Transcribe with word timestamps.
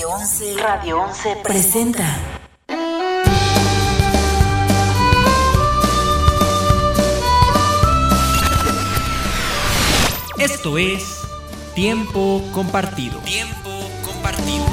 Radio 0.00 1.02
11 1.02 1.36
presenta. 1.42 2.18
Esto 10.38 10.78
es 10.78 11.20
Tiempo 11.74 12.42
Compartido. 12.54 13.18
Tiempo 13.20 13.70
Compartido. 14.02 14.64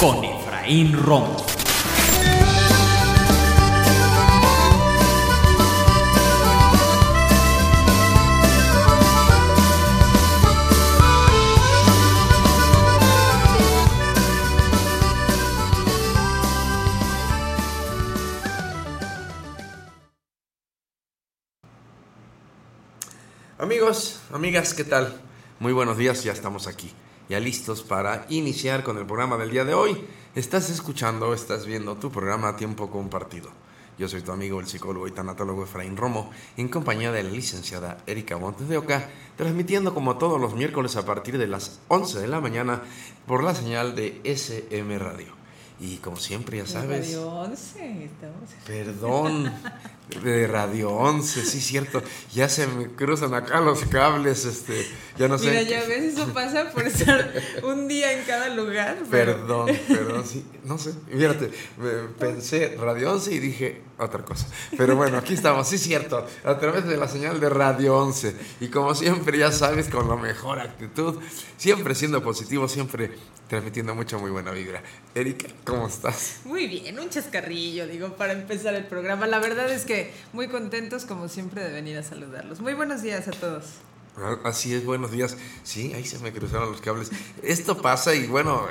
Con 0.00 0.24
Efraín 0.24 0.92
Romo. 0.92 1.49
Amigas, 24.32 24.74
¿qué 24.74 24.84
tal? 24.84 25.20
Muy 25.58 25.72
buenos 25.72 25.96
días, 25.96 26.22
ya 26.22 26.32
estamos 26.32 26.66
aquí, 26.66 26.90
ya 27.28 27.40
listos 27.40 27.82
para 27.82 28.26
iniciar 28.28 28.84
con 28.84 28.96
el 28.96 29.06
programa 29.06 29.36
del 29.36 29.50
día 29.50 29.64
de 29.64 29.74
hoy. 29.74 30.04
Estás 30.34 30.70
escuchando, 30.70 31.34
estás 31.34 31.66
viendo 31.66 31.96
tu 31.96 32.10
programa 32.10 32.56
tiempo 32.56 32.90
compartido. 32.90 33.50
Yo 33.98 34.08
soy 34.08 34.22
tu 34.22 34.32
amigo, 34.32 34.60
el 34.60 34.66
psicólogo 34.66 35.08
y 35.08 35.10
tanatólogo 35.10 35.64
Efraín 35.64 35.96
Romo, 35.96 36.30
en 36.56 36.68
compañía 36.68 37.12
de 37.12 37.24
la 37.24 37.30
licenciada 37.30 37.98
Erika 38.06 38.38
Montes 38.38 38.68
de 38.68 38.78
Oca, 38.78 39.10
transmitiendo 39.36 39.92
como 39.92 40.16
todos 40.16 40.40
los 40.40 40.54
miércoles 40.54 40.96
a 40.96 41.04
partir 41.04 41.36
de 41.36 41.48
las 41.48 41.80
11 41.88 42.20
de 42.20 42.28
la 42.28 42.40
mañana 42.40 42.82
por 43.26 43.42
la 43.42 43.54
señal 43.54 43.94
de 43.96 44.20
SM 44.24 44.98
Radio. 44.98 45.39
Y 45.82 45.96
como 45.96 46.18
siempre, 46.18 46.58
ya 46.58 46.66
sabes. 46.66 47.06
Radio 47.06 47.26
11, 47.26 48.04
estamos. 48.04 48.50
Perdón, 48.66 49.50
de 50.22 50.46
Radio 50.46 50.90
11, 50.90 51.42
sí, 51.44 51.58
cierto. 51.60 52.02
Ya 52.34 52.50
se 52.50 52.66
me 52.66 52.88
cruzan 52.88 53.32
acá 53.32 53.60
los 53.62 53.80
cables, 53.86 54.44
este, 54.44 54.86
ya 55.18 55.26
no 55.26 55.38
sé. 55.38 55.48
Mira, 55.48 55.62
ya 55.62 55.80
ves, 55.86 56.12
eso 56.14 56.28
pasa 56.34 56.70
por 56.70 56.86
estar 56.86 57.32
un 57.64 57.88
día 57.88 58.12
en 58.12 58.24
cada 58.26 58.50
lugar. 58.54 58.98
pero- 59.10 59.36
Perdón, 59.38 59.70
perdón, 59.88 60.26
sí, 60.26 60.44
no 60.64 60.76
sé. 60.76 60.92
Fíjate, 61.10 61.50
pensé 62.18 62.76
Radio 62.78 63.12
11 63.12 63.32
y 63.34 63.38
dije 63.38 63.80
otra 64.00 64.24
cosa. 64.24 64.46
Pero 64.76 64.96
bueno, 64.96 65.18
aquí 65.18 65.34
estamos, 65.34 65.68
sí, 65.68 65.78
cierto, 65.78 66.26
a 66.44 66.58
través 66.58 66.86
de 66.86 66.96
la 66.96 67.08
señal 67.08 67.38
de 67.40 67.48
Radio 67.48 67.96
11. 67.98 68.34
Y 68.60 68.68
como 68.68 68.94
siempre, 68.94 69.38
ya 69.38 69.52
sabes, 69.52 69.88
con 69.88 70.08
la 70.08 70.16
mejor 70.16 70.58
actitud, 70.58 71.20
siempre 71.56 71.94
siendo 71.94 72.22
positivo, 72.22 72.68
siempre 72.68 73.12
transmitiendo 73.48 73.94
mucha 73.94 74.16
muy 74.16 74.30
buena 74.30 74.52
vibra. 74.52 74.82
Erika, 75.14 75.48
¿cómo 75.64 75.86
estás? 75.86 76.40
Muy 76.44 76.66
bien, 76.66 76.98
un 76.98 77.10
chascarrillo, 77.10 77.86
digo, 77.86 78.16
para 78.16 78.32
empezar 78.32 78.74
el 78.74 78.84
programa. 78.86 79.26
La 79.26 79.38
verdad 79.38 79.70
es 79.70 79.84
que 79.84 80.12
muy 80.32 80.48
contentos, 80.48 81.04
como 81.04 81.28
siempre, 81.28 81.62
de 81.62 81.72
venir 81.72 81.98
a 81.98 82.02
saludarlos. 82.02 82.60
Muy 82.60 82.74
buenos 82.74 83.02
días 83.02 83.28
a 83.28 83.32
todos. 83.32 83.64
Ah, 84.16 84.38
Así 84.44 84.74
es, 84.74 84.84
buenos 84.84 85.10
días. 85.10 85.36
Sí, 85.62 85.92
ahí 85.94 86.04
se 86.04 86.18
me 86.18 86.32
cruzaron 86.32 86.70
los 86.70 86.80
cables. 86.80 87.10
Esto 87.42 87.80
pasa 87.80 88.14
y 88.14 88.26
bueno, 88.26 88.66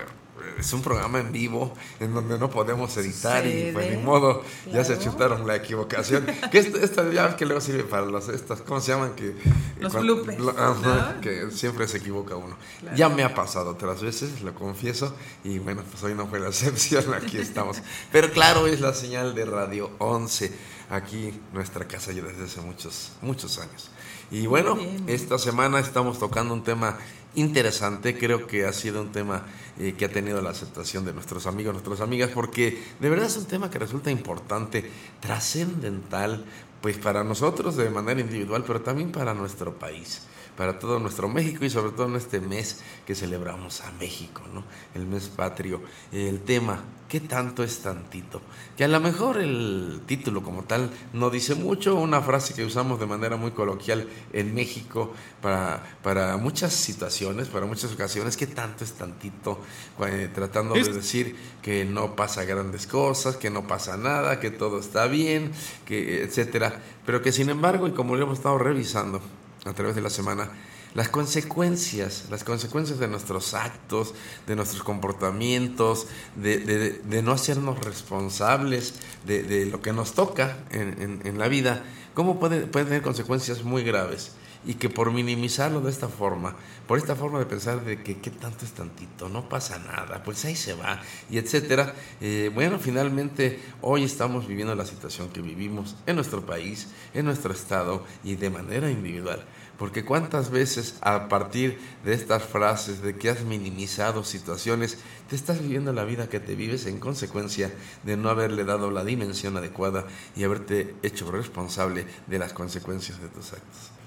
es 0.57 0.71
un 0.73 0.81
programa 0.81 1.19
en 1.19 1.31
vivo 1.31 1.73
en 1.99 2.13
donde 2.13 2.37
no 2.37 2.49
podemos 2.49 2.95
editar 2.97 3.45
y 3.45 3.71
pues 3.73 3.91
ni 3.91 3.97
modo, 4.01 4.43
ya 4.71 4.83
se 4.83 4.95
Claro. 4.95 5.11
chutaron 5.11 5.47
la 5.47 5.55
equivocación. 5.55 6.25
Que 6.51 6.59
esto, 6.59 6.77
esta 6.79 7.09
ya 7.11 7.35
que 7.35 7.45
luego 7.45 7.61
sirve 7.61 7.83
para 7.83 8.05
los, 8.05 8.29
estas, 8.29 8.61
¿cómo 8.61 8.81
se 8.81 8.91
llaman? 8.91 9.15
Que, 9.15 9.35
Los 9.79 9.91
cuan- 9.93 10.03
bloopers, 10.03 10.39
lo- 10.39 10.53
¿no? 10.53 11.21
que 11.21 11.51
siempre 11.51 11.87
se 11.87 11.97
equivoca 11.97 12.35
uno. 12.35 12.57
Claro. 12.81 12.97
Ya 12.97 13.09
me 13.09 13.23
ha 13.23 13.33
pasado 13.33 13.71
otras 13.71 14.01
veces, 14.01 14.41
lo 14.41 14.53
confieso, 14.53 15.15
y 15.43 15.59
bueno, 15.59 15.83
pues 15.89 16.03
hoy 16.03 16.13
no 16.15 16.27
fue 16.27 16.39
la 16.39 16.47
excepción, 16.49 17.13
aquí 17.13 17.37
estamos. 17.37 17.81
Pero 18.11 18.31
claro, 18.31 18.67
es 18.67 18.81
la 18.81 18.93
señal 18.93 19.35
de 19.35 19.45
Radio 19.45 19.91
11, 19.99 20.51
aquí 20.89 21.33
nuestra 21.53 21.87
casa 21.87 22.11
ya 22.11 22.23
desde 22.23 22.45
hace 22.45 22.61
muchos, 22.61 23.11
muchos 23.21 23.59
años. 23.59 23.89
Y 24.31 24.45
bueno, 24.45 24.75
Muy 24.75 24.85
bien. 24.85 25.03
esta 25.07 25.39
semana 25.39 25.79
estamos 25.79 26.19
tocando 26.19 26.53
un 26.53 26.63
tema 26.63 26.97
interesante, 27.35 28.17
creo 28.17 28.47
que 28.47 28.65
ha 28.65 28.73
sido 28.73 29.01
un 29.01 29.11
tema 29.11 29.45
eh, 29.79 29.93
que 29.97 30.05
ha 30.05 30.09
tenido 30.09 30.41
la 30.41 30.49
aceptación 30.49 31.05
de 31.05 31.13
nuestros 31.13 31.45
amigos, 31.45 31.73
nuestras 31.73 32.01
amigas, 32.01 32.31
porque 32.33 32.81
de 32.99 33.09
verdad 33.09 33.27
es 33.27 33.37
un 33.37 33.45
tema 33.45 33.69
que 33.69 33.79
resulta 33.79 34.11
importante, 34.11 34.89
trascendental, 35.19 36.43
pues 36.81 36.97
para 36.97 37.23
nosotros 37.23 37.75
de 37.75 37.89
manera 37.89 38.21
individual, 38.21 38.63
pero 38.65 38.81
también 38.81 39.11
para 39.11 39.33
nuestro 39.33 39.77
país, 39.77 40.21
para 40.59 40.77
todo 40.77 40.99
nuestro 40.99 41.29
México 41.29 41.63
y 41.63 41.69
sobre 41.69 41.93
todo 41.93 42.07
en 42.07 42.17
este 42.17 42.41
mes 42.41 42.81
que 43.07 43.15
celebramos 43.15 43.79
a 43.79 43.93
México, 43.93 44.41
¿no? 44.53 44.65
El 44.93 45.07
mes 45.07 45.29
patrio. 45.29 45.81
El 46.11 46.41
tema, 46.41 46.83
¿qué 47.07 47.21
tanto 47.21 47.63
es 47.63 47.79
tantito? 47.79 48.41
Que 48.75 48.83
a 48.83 48.89
lo 48.89 48.99
mejor 48.99 49.37
el 49.37 50.01
título 50.05 50.43
como 50.43 50.63
tal 50.63 50.89
no 51.13 51.29
dice 51.29 51.55
mucho, 51.55 51.95
una 51.95 52.21
frase 52.21 52.53
que 52.53 52.65
usamos 52.65 52.99
de 52.99 53.05
manera 53.05 53.37
muy 53.37 53.51
coloquial 53.51 54.09
en 54.33 54.53
México 54.53 55.13
para, 55.41 55.81
para 56.03 56.35
muchas 56.35 56.73
situaciones, 56.73 57.47
para 57.47 57.65
muchas 57.65 57.93
ocasiones, 57.93 58.35
¿qué 58.35 58.47
tanto 58.47 58.83
es 58.83 58.91
tantito? 58.91 59.61
Eh, 60.05 60.29
tratando 60.35 60.73
de 60.73 60.83
decir 60.91 61.37
que 61.61 61.85
no 61.85 62.17
pasa 62.17 62.43
grandes 62.43 62.85
cosas, 62.85 63.37
que 63.37 63.49
no 63.49 63.65
pasa 63.65 63.95
nada, 63.95 64.41
que 64.41 64.51
todo 64.51 64.81
está 64.81 65.07
bien, 65.07 65.53
que 65.85 66.21
etcétera, 66.21 66.81
pero 67.05 67.21
que 67.21 67.31
sin 67.31 67.49
embargo, 67.49 67.87
y 67.87 67.91
como 67.91 68.17
lo 68.17 68.23
hemos 68.23 68.39
estado 68.39 68.57
revisando 68.57 69.21
a 69.65 69.73
través 69.73 69.95
de 69.95 70.01
la 70.01 70.09
semana, 70.09 70.49
las 70.95 71.09
consecuencias, 71.09 72.25
las 72.31 72.43
consecuencias 72.43 72.97
de 72.99 73.07
nuestros 73.07 73.53
actos, 73.53 74.13
de 74.47 74.55
nuestros 74.55 74.81
comportamientos, 74.83 76.07
de, 76.35 77.01
no 77.23 77.31
hacernos 77.31 77.79
responsables 77.83 78.95
de, 79.25 79.43
de 79.43 79.65
lo 79.67 79.81
que 79.81 79.93
nos 79.93 80.13
toca 80.13 80.57
en, 80.71 81.01
en- 81.01 81.21
en 81.25 81.37
la 81.37 81.47
vida, 81.47 81.83
cómo 82.15 82.39
puede, 82.39 82.61
puede 82.67 82.85
tener 82.85 83.01
consecuencias 83.01 83.63
muy 83.63 83.83
graves. 83.83 84.31
Y 84.65 84.73
que 84.73 84.89
por 84.89 85.11
minimizarlo 85.11 85.79
de 85.79 85.89
esta 85.89 86.09
forma, 86.09 86.55
por 86.85 86.97
esta 86.97 87.15
forma 87.15 87.39
de 87.39 87.45
pensar 87.45 87.83
de 87.85 88.03
que 88.03 88.17
qué 88.17 88.29
tanto 88.29 88.65
es 88.65 88.71
tantito, 88.73 89.29
no 89.29 89.47
pasa 89.47 89.79
nada, 89.79 90.21
pues 90.23 90.43
ahí 90.43 90.55
se 90.55 90.73
va, 90.73 91.01
y 91.29 91.37
etcétera. 91.37 91.95
eh, 92.19 92.51
bueno, 92.53 92.77
finalmente 92.77 93.59
hoy 93.81 94.03
estamos 94.03 94.47
viviendo 94.47 94.75
la 94.75 94.85
situación 94.85 95.29
que 95.29 95.41
vivimos 95.41 95.95
en 96.05 96.15
nuestro 96.15 96.45
país, 96.45 96.89
en 97.13 97.25
nuestro 97.25 97.53
estado 97.53 98.03
y 98.23 98.35
de 98.35 98.49
manera 98.49 98.91
individual. 98.91 99.45
Porque 99.79 100.03
cuántas 100.03 100.51
veces 100.51 100.97
a 100.99 101.29
partir 101.29 101.79
de 102.03 102.13
estas 102.13 102.43
frases 102.43 103.01
de 103.01 103.15
que 103.15 103.29
has 103.29 103.45
minimizado 103.45 104.25
situaciones, 104.25 104.97
te 105.29 105.37
estás 105.37 105.61
viviendo 105.61 105.93
la 105.93 106.03
vida 106.03 106.27
que 106.27 106.41
te 106.41 106.53
vives 106.53 106.85
en 106.85 106.99
consecuencia 106.99 107.73
de 108.03 108.17
no 108.17 108.29
haberle 108.29 108.65
dado 108.65 108.91
la 108.91 109.05
dimensión 109.05 109.55
adecuada 109.55 110.05
y 110.35 110.43
haberte 110.43 110.95
hecho 111.01 111.31
responsable 111.31 112.05
de 112.27 112.39
las 112.39 112.51
consecuencias 112.51 113.21
de 113.21 113.29
tus 113.29 113.53
actos. 113.53 113.98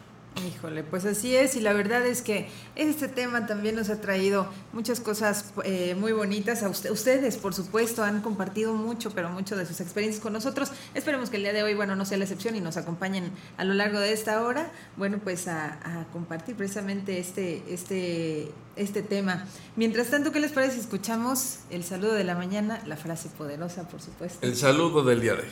Híjole, 0.48 0.82
pues 0.82 1.04
así 1.04 1.36
es 1.36 1.56
y 1.56 1.60
la 1.60 1.72
verdad 1.72 2.04
es 2.06 2.22
que 2.22 2.48
este 2.74 3.06
tema 3.06 3.46
también 3.46 3.76
nos 3.76 3.90
ha 3.90 4.00
traído 4.00 4.48
muchas 4.72 4.98
cosas 4.98 5.52
eh, 5.62 5.94
muy 5.94 6.12
bonitas. 6.12 6.62
A 6.62 6.68
usted- 6.70 6.90
ustedes, 6.90 7.36
por 7.36 7.54
supuesto, 7.54 8.02
han 8.02 8.22
compartido 8.22 8.72
mucho, 8.72 9.10
pero 9.10 9.28
mucho 9.28 9.56
de 9.56 9.66
sus 9.66 9.80
experiencias 9.80 10.22
con 10.22 10.32
nosotros. 10.32 10.72
Esperemos 10.94 11.28
que 11.30 11.36
el 11.36 11.42
día 11.42 11.52
de 11.52 11.62
hoy, 11.62 11.74
bueno, 11.74 11.94
no 11.96 12.04
sea 12.06 12.16
la 12.16 12.24
excepción 12.24 12.56
y 12.56 12.60
nos 12.60 12.76
acompañen 12.78 13.30
a 13.58 13.64
lo 13.64 13.74
largo 13.74 14.00
de 14.00 14.12
esta 14.12 14.42
hora, 14.42 14.72
bueno, 14.96 15.18
pues 15.22 15.46
a, 15.48 15.74
a 15.84 16.06
compartir 16.12 16.56
precisamente 16.56 17.18
este, 17.20 17.62
este, 17.68 18.50
este 18.74 19.02
tema. 19.02 19.44
Mientras 19.76 20.08
tanto, 20.08 20.32
¿qué 20.32 20.40
les 20.40 20.50
parece 20.52 20.74
si 20.74 20.80
escuchamos 20.80 21.58
el 21.70 21.84
saludo 21.84 22.14
de 22.14 22.24
la 22.24 22.34
mañana, 22.34 22.80
la 22.86 22.96
frase 22.96 23.28
poderosa, 23.28 23.86
por 23.86 24.00
supuesto? 24.00 24.38
El 24.44 24.56
saludo 24.56 25.04
del 25.04 25.20
día 25.20 25.34
de 25.34 25.42
hoy. 25.42 25.48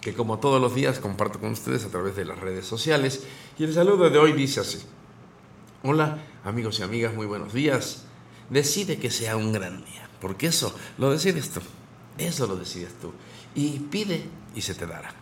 Que 0.00 0.14
como 0.14 0.38
todos 0.38 0.60
los 0.60 0.74
días 0.74 1.00
comparto 1.00 1.40
con 1.40 1.52
ustedes 1.52 1.84
a 1.84 1.88
través 1.88 2.16
de 2.16 2.24
las 2.24 2.38
redes 2.38 2.66
sociales. 2.66 3.24
Y 3.58 3.64
el 3.64 3.74
saludo 3.74 4.10
de 4.10 4.18
hoy 4.18 4.32
dice 4.32 4.60
así. 4.60 4.80
Hola 5.82 6.18
amigos 6.44 6.80
y 6.80 6.82
amigas, 6.82 7.14
muy 7.14 7.26
buenos 7.26 7.52
días. 7.52 8.04
Decide 8.50 8.98
que 8.98 9.10
sea 9.10 9.36
un 9.36 9.52
gran 9.52 9.84
día. 9.84 10.08
Porque 10.20 10.46
eso 10.48 10.74
lo 10.96 11.10
decides 11.10 11.50
tú. 11.50 11.60
Eso 12.16 12.46
lo 12.46 12.56
decides 12.56 12.94
tú. 13.00 13.12
Y 13.54 13.78
pide 13.78 14.24
y 14.54 14.62
se 14.62 14.74
te 14.74 14.86
dará. 14.86 15.14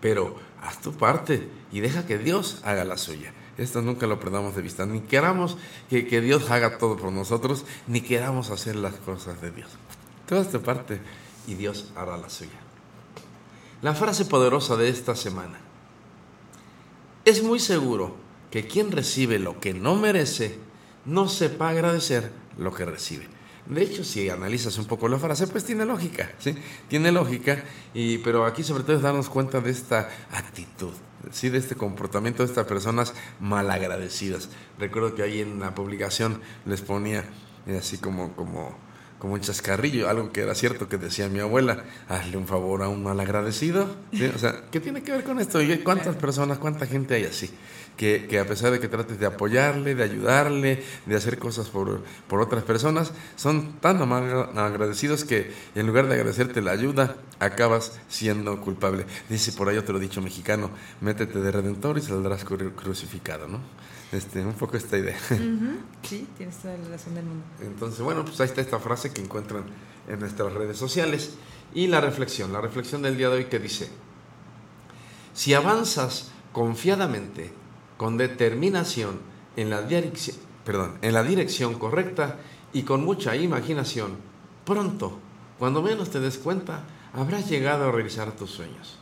Pero 0.00 0.36
haz 0.62 0.80
tu 0.80 0.92
parte 0.92 1.48
y 1.72 1.80
deja 1.80 2.06
que 2.06 2.18
Dios 2.18 2.60
haga 2.64 2.84
la 2.84 2.96
suya. 2.96 3.32
Esto 3.56 3.82
nunca 3.82 4.06
lo 4.06 4.20
perdamos 4.20 4.54
de 4.54 4.62
vista. 4.62 4.86
Ni 4.86 5.00
queramos 5.00 5.56
que, 5.90 6.06
que 6.06 6.20
Dios 6.20 6.50
haga 6.50 6.78
todo 6.78 6.96
por 6.96 7.10
nosotros, 7.10 7.64
ni 7.88 8.00
queramos 8.00 8.50
hacer 8.50 8.76
las 8.76 8.94
cosas 8.94 9.40
de 9.40 9.50
Dios. 9.50 9.68
Tú 10.28 10.36
haz 10.36 10.50
tu 10.50 10.60
parte 10.60 11.00
y 11.48 11.54
Dios 11.54 11.90
hará 11.96 12.16
la 12.16 12.30
suya. 12.30 12.67
La 13.80 13.94
frase 13.94 14.24
poderosa 14.24 14.76
de 14.76 14.88
esta 14.88 15.14
semana. 15.14 15.58
Es 17.24 17.44
muy 17.44 17.60
seguro 17.60 18.16
que 18.50 18.66
quien 18.66 18.90
recibe 18.90 19.38
lo 19.38 19.60
que 19.60 19.72
no 19.72 19.94
merece 19.94 20.58
no 21.04 21.28
sepa 21.28 21.68
agradecer 21.68 22.32
lo 22.56 22.74
que 22.74 22.84
recibe. 22.84 23.28
De 23.66 23.82
hecho, 23.82 24.02
si 24.02 24.30
analizas 24.30 24.78
un 24.78 24.86
poco 24.86 25.08
la 25.08 25.18
frase, 25.18 25.46
pues 25.46 25.64
tiene 25.64 25.84
lógica, 25.84 26.32
¿sí? 26.38 26.56
Tiene 26.88 27.12
lógica, 27.12 27.62
y, 27.92 28.18
pero 28.18 28.46
aquí 28.46 28.64
sobre 28.64 28.82
todo 28.82 28.96
es 28.96 29.02
darnos 29.02 29.28
cuenta 29.28 29.60
de 29.60 29.70
esta 29.70 30.08
actitud, 30.32 30.92
¿sí? 31.30 31.50
De 31.50 31.58
este 31.58 31.76
comportamiento 31.76 32.42
de 32.42 32.48
estas 32.48 32.66
personas 32.66 33.12
malagradecidas. 33.40 34.48
Recuerdo 34.78 35.14
que 35.14 35.22
ahí 35.22 35.40
en 35.40 35.60
la 35.60 35.74
publicación 35.74 36.40
les 36.64 36.80
ponía 36.80 37.26
eh, 37.66 37.76
así 37.78 37.98
como, 37.98 38.34
como, 38.34 38.74
como 39.18 39.34
un 39.34 39.40
chascarrillo, 39.40 40.08
algo 40.08 40.30
que 40.32 40.42
era 40.42 40.54
cierto 40.54 40.88
que 40.88 40.96
decía 40.96 41.28
mi 41.28 41.40
abuela, 41.40 41.84
hazle 42.08 42.36
un 42.36 42.46
favor 42.46 42.82
a 42.82 42.88
un 42.88 43.02
malagradecido. 43.02 43.88
¿sí? 44.12 44.30
O 44.34 44.38
sea, 44.38 44.62
¿qué 44.70 44.78
tiene 44.80 45.02
que 45.02 45.12
ver 45.12 45.24
con 45.24 45.40
esto? 45.40 45.60
¿Y 45.60 45.78
¿Cuántas 45.78 46.14
personas, 46.16 46.58
cuánta 46.58 46.86
gente 46.86 47.14
hay 47.14 47.24
así? 47.24 47.50
Que, 47.96 48.28
que 48.28 48.38
a 48.38 48.46
pesar 48.46 48.70
de 48.70 48.78
que 48.78 48.86
trates 48.86 49.18
de 49.18 49.26
apoyarle, 49.26 49.96
de 49.96 50.04
ayudarle, 50.04 50.84
de 51.06 51.16
hacer 51.16 51.36
cosas 51.36 51.66
por, 51.66 52.04
por 52.28 52.40
otras 52.40 52.62
personas, 52.62 53.12
son 53.34 53.72
tan 53.80 53.98
amal- 54.00 54.56
agradecidos 54.56 55.24
que 55.24 55.52
en 55.74 55.84
lugar 55.88 56.06
de 56.06 56.14
agradecerte 56.14 56.62
la 56.62 56.70
ayuda, 56.70 57.16
acabas 57.40 57.98
siendo 58.08 58.60
culpable. 58.60 59.04
Dice 59.28 59.50
por 59.50 59.68
ahí 59.68 59.78
otro 59.78 59.98
dicho 59.98 60.22
mexicano, 60.22 60.70
métete 61.00 61.40
de 61.40 61.50
redentor 61.50 61.98
y 61.98 62.02
saldrás 62.02 62.46
cru- 62.46 62.72
crucificado, 62.76 63.48
¿no? 63.48 63.58
Este, 64.12 64.40
un 64.40 64.54
poco 64.54 64.76
esta 64.76 64.96
idea. 64.96 65.16
Ujú, 65.30 65.78
Sí, 66.02 66.26
tienes 66.36 66.56
toda 66.56 66.76
la 66.78 66.88
razón 66.88 67.14
del 67.14 67.24
mundo. 67.24 67.44
Entonces, 67.60 68.00
bueno, 68.00 68.24
pues 68.24 68.40
ahí 68.40 68.46
está 68.46 68.60
esta 68.60 68.78
frase 68.78 69.12
que 69.12 69.20
encuentran 69.20 69.64
en 70.08 70.20
nuestras 70.20 70.52
redes 70.52 70.78
sociales. 70.78 71.34
Y 71.74 71.86
la 71.86 72.00
reflexión, 72.00 72.52
la 72.52 72.60
reflexión 72.60 73.02
del 73.02 73.16
día 73.18 73.28
de 73.28 73.36
hoy 73.36 73.44
que 73.44 73.58
dice, 73.58 73.90
si 75.34 75.52
avanzas 75.52 76.30
confiadamente, 76.52 77.52
con 77.98 78.16
determinación, 78.16 79.20
en 79.56 79.70
la, 79.70 79.82
dirección, 79.82 80.36
perdón, 80.64 80.98
en 81.02 81.12
la 81.12 81.22
dirección 81.22 81.78
correcta 81.78 82.38
y 82.72 82.82
con 82.82 83.04
mucha 83.04 83.36
imaginación, 83.36 84.16
pronto, 84.64 85.18
cuando 85.58 85.82
menos 85.82 86.10
te 86.10 86.20
des 86.20 86.38
cuenta, 86.38 86.84
habrás 87.12 87.50
llegado 87.50 87.88
a 87.88 87.92
realizar 87.92 88.32
tus 88.32 88.50
sueños. 88.50 88.98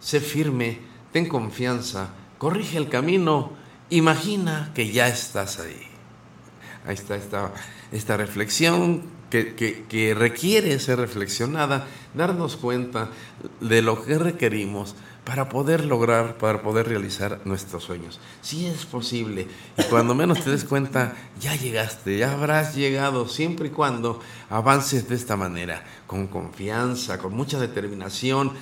Sé 0.00 0.20
firme, 0.20 0.80
ten 1.12 1.28
confianza, 1.28 2.10
corrige 2.38 2.76
el 2.76 2.88
camino, 2.88 3.52
imagina 3.90 4.70
que 4.74 4.90
ya 4.92 5.08
estás 5.08 5.60
ahí. 5.60 5.82
Ahí 6.86 6.94
está 6.94 7.16
esta, 7.16 7.52
esta 7.92 8.16
reflexión 8.16 9.02
que, 9.30 9.54
que- 9.54 9.84
que 9.88 10.14
requiere 10.14 10.78
ser 10.78 10.98
reflexionada, 10.98 11.86
darnos 12.14 12.56
cuenta 12.56 13.08
de 13.60 13.82
lo 13.82 14.04
que 14.04 14.18
requerimos 14.18 14.94
para 15.24 15.48
poder 15.48 15.86
lograr, 15.86 16.36
para 16.36 16.60
poder 16.60 16.86
realizar 16.86 17.40
nuestros 17.46 17.84
sueños. 17.84 18.20
Si 18.42 18.66
es 18.66 18.84
posible, 18.84 19.48
y 19.78 19.82
cuando 19.84 20.14
menos 20.14 20.44
te 20.44 20.50
des 20.50 20.64
cuenta, 20.64 21.14
ya 21.40 21.56
llegaste, 21.56 22.18
ya 22.18 22.32
habrás 22.32 22.74
llegado, 22.76 23.26
siempre 23.26 23.68
y 23.68 23.70
cuando 23.70 24.20
avances 24.50 25.08
de 25.08 25.14
esta 25.14 25.36
manera, 25.38 25.82
con 26.06 26.26
confianza, 26.26 27.16
con 27.16 27.32
mucha 27.34 27.58
determinación, 27.58 28.52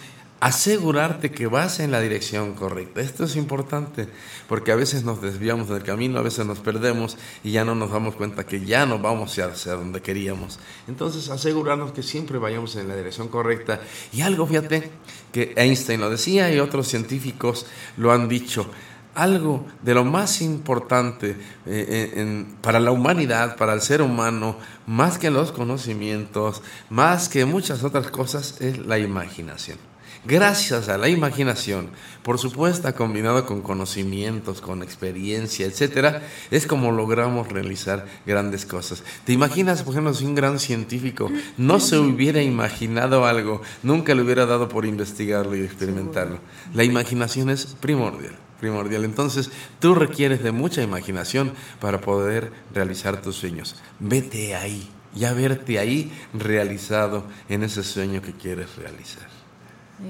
asegurarte 0.43 1.31
que 1.31 1.47
vas 1.47 1.79
en 1.79 1.93
la 1.93 2.01
dirección 2.01 2.55
correcta. 2.55 3.01
Esto 3.01 3.23
es 3.23 3.37
importante 3.37 4.09
porque 4.49 4.73
a 4.73 4.77
veces 4.77 5.05
nos 5.05 5.23
desviamos 5.23 5.69
del 5.69 5.85
camino, 5.85 6.19
a 6.19 6.23
veces 6.23 6.45
nos 6.45 6.59
perdemos 6.59 7.17
y 7.45 7.53
ya 7.53 7.65
no 7.65 7.77
nos 7.77 7.93
damos 7.93 8.17
cuenta 8.17 8.45
que 8.45 8.65
ya 8.65 8.85
no 8.85 8.99
vamos 8.99 9.39
hacia 9.39 9.75
donde 9.75 10.03
queríamos. 10.03 10.59
Entonces 10.89 11.29
asegurarnos 11.31 11.93
que 11.93 12.03
siempre 12.03 12.39
vayamos 12.39 12.75
en 12.75 12.89
la 12.89 12.97
dirección 12.97 13.29
correcta. 13.29 13.81
Y 14.13 14.23
algo, 14.23 14.45
fíjate, 14.49 14.91
que 15.31 15.53
Einstein 15.57 16.01
lo 16.01 16.11
decía 16.11 16.53
y 16.53 16.59
otros 16.59 16.89
científicos 16.89 17.67
lo 17.97 18.11
han 18.11 18.29
dicho. 18.29 18.67
Algo 19.15 19.65
de 19.83 19.95
lo 19.95 20.05
más 20.05 20.41
importante 20.43 21.37
eh, 21.67 22.15
en- 22.17 22.57
para 22.63 22.81
la 22.81 22.91
humanidad, 22.91 23.57
para 23.57 23.75
el 23.75 23.81
ser 23.81 24.03
humano, 24.03 24.57
más 24.89 25.19
que 25.19 25.31
los 25.31 25.53
conocimientos, 25.53 26.63
más 26.91 27.29
que 27.29 27.45
muchas 27.45 27.85
otras 27.85 28.11
cosas, 28.11 28.61
es 28.61 28.79
la 28.79 28.99
imaginación. 28.99 29.92
Gracias 30.25 30.89
a 30.89 30.99
la 30.99 31.09
imaginación, 31.09 31.91
por 32.23 32.39
supuesto, 32.39 32.95
combinado 32.95 33.45
con 33.45 33.61
conocimientos, 33.61 34.61
con 34.61 34.85
experiencia, 34.85 35.67
etcétera, 35.67 36.23
es 36.53 36.69
como 36.69 36.93
logramos 36.93 37.49
realizar 37.49 38.07
grandes 38.25 38.65
cosas. 38.65 39.03
¿Te 39.25 39.33
imaginas, 39.33 39.83
por 39.83 39.95
ejemplo, 39.95 40.15
si 40.15 40.25
un 40.25 40.37
gran 40.37 40.61
científico 40.61 41.29
no 41.59 41.81
se 41.81 41.99
hubiera 41.99 42.41
imaginado 42.41 43.27
algo, 43.27 43.63
nunca 43.83 44.15
le 44.15 44.23
hubiera 44.23 44.47
dado 44.47 44.69
por 44.69 44.87
investigarlo 44.87 45.57
y 45.57 45.63
experimentarlo? 45.63 46.39
La 46.73 46.85
imaginación 46.85 47.51
es 47.51 47.67
primordial, 47.81 48.37
primordial. 48.61 49.05
Entonces, 49.05 49.51
tú 49.81 49.97
requieres 49.97 50.45
de 50.45 50.53
mucha 50.53 50.83
imaginación 50.83 51.53
para 51.81 52.01
poder 52.01 52.53
realizar 52.73 53.21
tus 53.21 53.35
sueños. 53.35 53.75
Vete 53.99 54.55
ahí, 54.55 54.89
ya 55.17 55.33
verte 55.33 55.81
ahí 55.81 56.13
realizado 56.33 57.25
en 57.49 57.65
ese 57.65 57.83
sueño 57.83 58.23
que 58.23 58.35
quieres 58.35 58.77
realizar. 58.77 59.42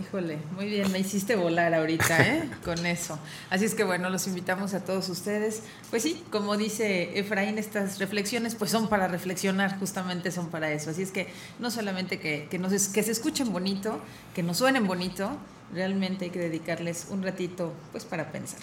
Híjole, 0.01 0.39
muy 0.57 0.67
bien, 0.67 0.91
me 0.91 0.99
hiciste 0.99 1.37
volar 1.37 1.75
ahorita, 1.75 2.19
¿eh? 2.23 2.49
Con 2.65 2.87
eso. 2.87 3.19
Así 3.51 3.67
es 3.67 3.75
que 3.75 3.85
bueno, 3.85 4.09
los 4.09 4.27
invitamos 4.27 4.73
a 4.73 4.85
todos 4.85 5.09
ustedes. 5.11 5.63
Pues 5.91 6.03
sí, 6.03 6.23
como 6.31 6.57
dice 6.57 7.19
Efraín, 7.19 7.59
estas 7.59 7.99
reflexiones 7.99 8.55
pues 8.55 8.71
son 8.71 8.89
para 8.89 9.07
reflexionar, 9.09 9.79
justamente 9.79 10.31
son 10.31 10.49
para 10.49 10.73
eso. 10.73 10.91
Así 10.91 11.03
es 11.03 11.11
que 11.11 11.29
no 11.59 11.71
solamente 11.71 12.19
que, 12.19 12.49
que, 12.51 12.59
nos, 12.59 12.73
que 12.89 13.03
se 13.03 13.13
escuchen 13.13 13.53
bonito, 13.53 14.01
que 14.35 14.43
nos 14.43 14.59
suenen 14.59 14.87
bonito, 14.87 15.31
realmente 15.75 16.27
hay 16.27 16.31
que 16.31 16.39
dedicarles 16.39 17.09
un 17.11 17.23
ratito 17.23 17.75
pues 17.91 18.05
para 18.07 18.33
pensar. 18.33 18.61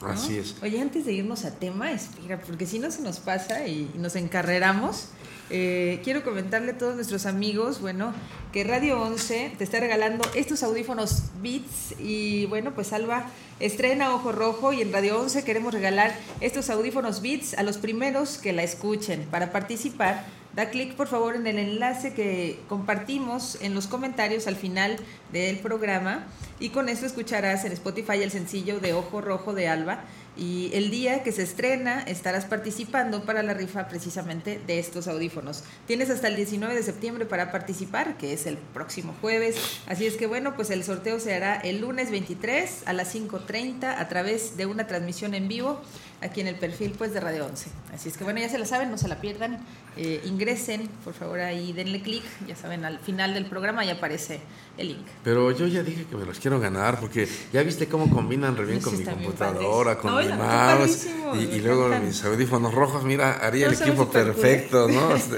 ¿no? 0.00 0.08
Así 0.08 0.38
es. 0.38 0.56
Oye, 0.62 0.80
antes 0.80 1.04
de 1.04 1.12
irnos 1.12 1.44
a 1.44 1.50
tema, 1.50 1.92
espera, 1.92 2.40
porque 2.40 2.66
si 2.66 2.78
no 2.78 2.90
se 2.90 3.02
nos 3.02 3.20
pasa 3.20 3.66
y 3.66 3.90
nos 3.96 4.16
encarreramos, 4.16 5.08
eh, 5.54 6.00
quiero 6.02 6.24
comentarle 6.24 6.72
a 6.72 6.78
todos 6.78 6.94
nuestros 6.94 7.26
amigos, 7.26 7.82
bueno, 7.82 8.14
que 8.52 8.64
Radio 8.64 9.02
11 9.02 9.52
te 9.58 9.64
está 9.64 9.80
regalando 9.80 10.24
estos 10.34 10.62
audífonos 10.62 11.24
Beats 11.42 11.94
y 12.00 12.46
bueno, 12.46 12.72
pues 12.74 12.94
Alba 12.94 13.26
estrena 13.60 14.14
Ojo 14.14 14.32
Rojo 14.32 14.72
y 14.72 14.80
en 14.80 14.94
Radio 14.94 15.20
11 15.20 15.44
queremos 15.44 15.74
regalar 15.74 16.14
estos 16.40 16.70
audífonos 16.70 17.20
Beats 17.20 17.52
a 17.52 17.62
los 17.64 17.76
primeros 17.76 18.38
que 18.38 18.54
la 18.54 18.62
escuchen. 18.62 19.26
Para 19.30 19.52
participar, 19.52 20.24
da 20.56 20.70
clic 20.70 20.94
por 20.94 21.06
favor 21.06 21.36
en 21.36 21.46
el 21.46 21.58
enlace 21.58 22.14
que 22.14 22.58
compartimos 22.66 23.58
en 23.60 23.74
los 23.74 23.86
comentarios 23.86 24.46
al 24.46 24.56
final 24.56 24.96
del 25.32 25.58
programa 25.58 26.26
y 26.60 26.70
con 26.70 26.88
esto 26.88 27.04
escucharás 27.04 27.66
en 27.66 27.72
Spotify 27.72 28.22
el 28.22 28.30
sencillo 28.30 28.80
de 28.80 28.94
Ojo 28.94 29.20
Rojo 29.20 29.52
de 29.52 29.68
Alba 29.68 30.04
Y 30.36 30.70
el 30.72 30.90
día 30.90 31.22
que 31.22 31.32
se 31.32 31.42
estrena 31.42 32.02
estarás 32.02 32.46
participando 32.46 33.24
para 33.24 33.42
la 33.42 33.52
rifa 33.52 33.88
precisamente 33.88 34.60
de 34.66 34.78
estos 34.78 35.06
audífonos. 35.06 35.64
Tienes 35.86 36.08
hasta 36.08 36.28
el 36.28 36.36
19 36.36 36.74
de 36.74 36.82
septiembre 36.82 37.26
para 37.26 37.52
participar, 37.52 38.16
que 38.16 38.32
es 38.32 38.46
el 38.46 38.56
próximo 38.56 39.14
jueves. 39.20 39.56
Así 39.86 40.06
es 40.06 40.16
que 40.16 40.26
bueno, 40.26 40.56
pues 40.56 40.70
el 40.70 40.84
sorteo 40.84 41.20
se 41.20 41.34
hará 41.34 41.56
el 41.56 41.82
lunes 41.82 42.10
23 42.10 42.84
a 42.86 42.92
las 42.94 43.14
5.30 43.14 43.94
a 43.98 44.08
través 44.08 44.56
de 44.56 44.66
una 44.66 44.86
transmisión 44.86 45.34
en 45.34 45.48
vivo 45.48 45.82
aquí 46.22 46.40
en 46.40 46.46
el 46.46 46.54
perfil 46.56 46.94
pues 46.96 47.12
de 47.12 47.20
Radio 47.20 47.46
11. 47.46 47.70
Así 47.94 48.08
es 48.08 48.16
que 48.16 48.24
bueno, 48.24 48.40
ya 48.40 48.48
se 48.48 48.58
la 48.58 48.64
saben, 48.66 48.90
no 48.90 48.98
se 48.98 49.08
la 49.08 49.20
pierdan. 49.20 49.58
Eh, 49.96 50.22
ingresen, 50.24 50.88
por 51.04 51.12
favor, 51.12 51.40
ahí 51.40 51.72
denle 51.72 52.00
clic. 52.00 52.22
Ya 52.46 52.56
saben, 52.56 52.84
al 52.84 52.98
final 53.00 53.34
del 53.34 53.46
programa 53.46 53.84
ya 53.84 53.94
aparece 53.94 54.40
el 54.78 54.88
link. 54.88 55.06
Pero 55.22 55.50
yo 55.50 55.66
ya 55.66 55.82
dije 55.82 56.06
que 56.08 56.16
me 56.16 56.24
los 56.24 56.38
quiero 56.38 56.58
ganar 56.60 56.98
porque 57.00 57.28
ya 57.52 57.62
viste 57.62 57.88
cómo 57.88 58.08
combinan 58.08 58.56
re 58.56 58.64
bien 58.64 58.78
Sí, 58.80 58.84
con 58.84 58.98
mi 58.98 59.04
computadora, 59.04 59.98
con 59.98 60.12
padres. 60.12 61.06
mi 61.06 61.22
mouse 61.22 61.52
y, 61.54 61.60
luego 61.60 61.86
encantan. 61.86 62.06
mis 62.08 62.24
audífonos 62.24 62.74
rojos. 62.74 63.04
Mira, 63.04 63.32
haría 63.44 63.66
el 63.66 63.78
No, 63.78 63.84
equipo 63.84 64.10
perfecto, 64.10 64.88
¿no? 64.88 65.14
Este, 65.14 65.36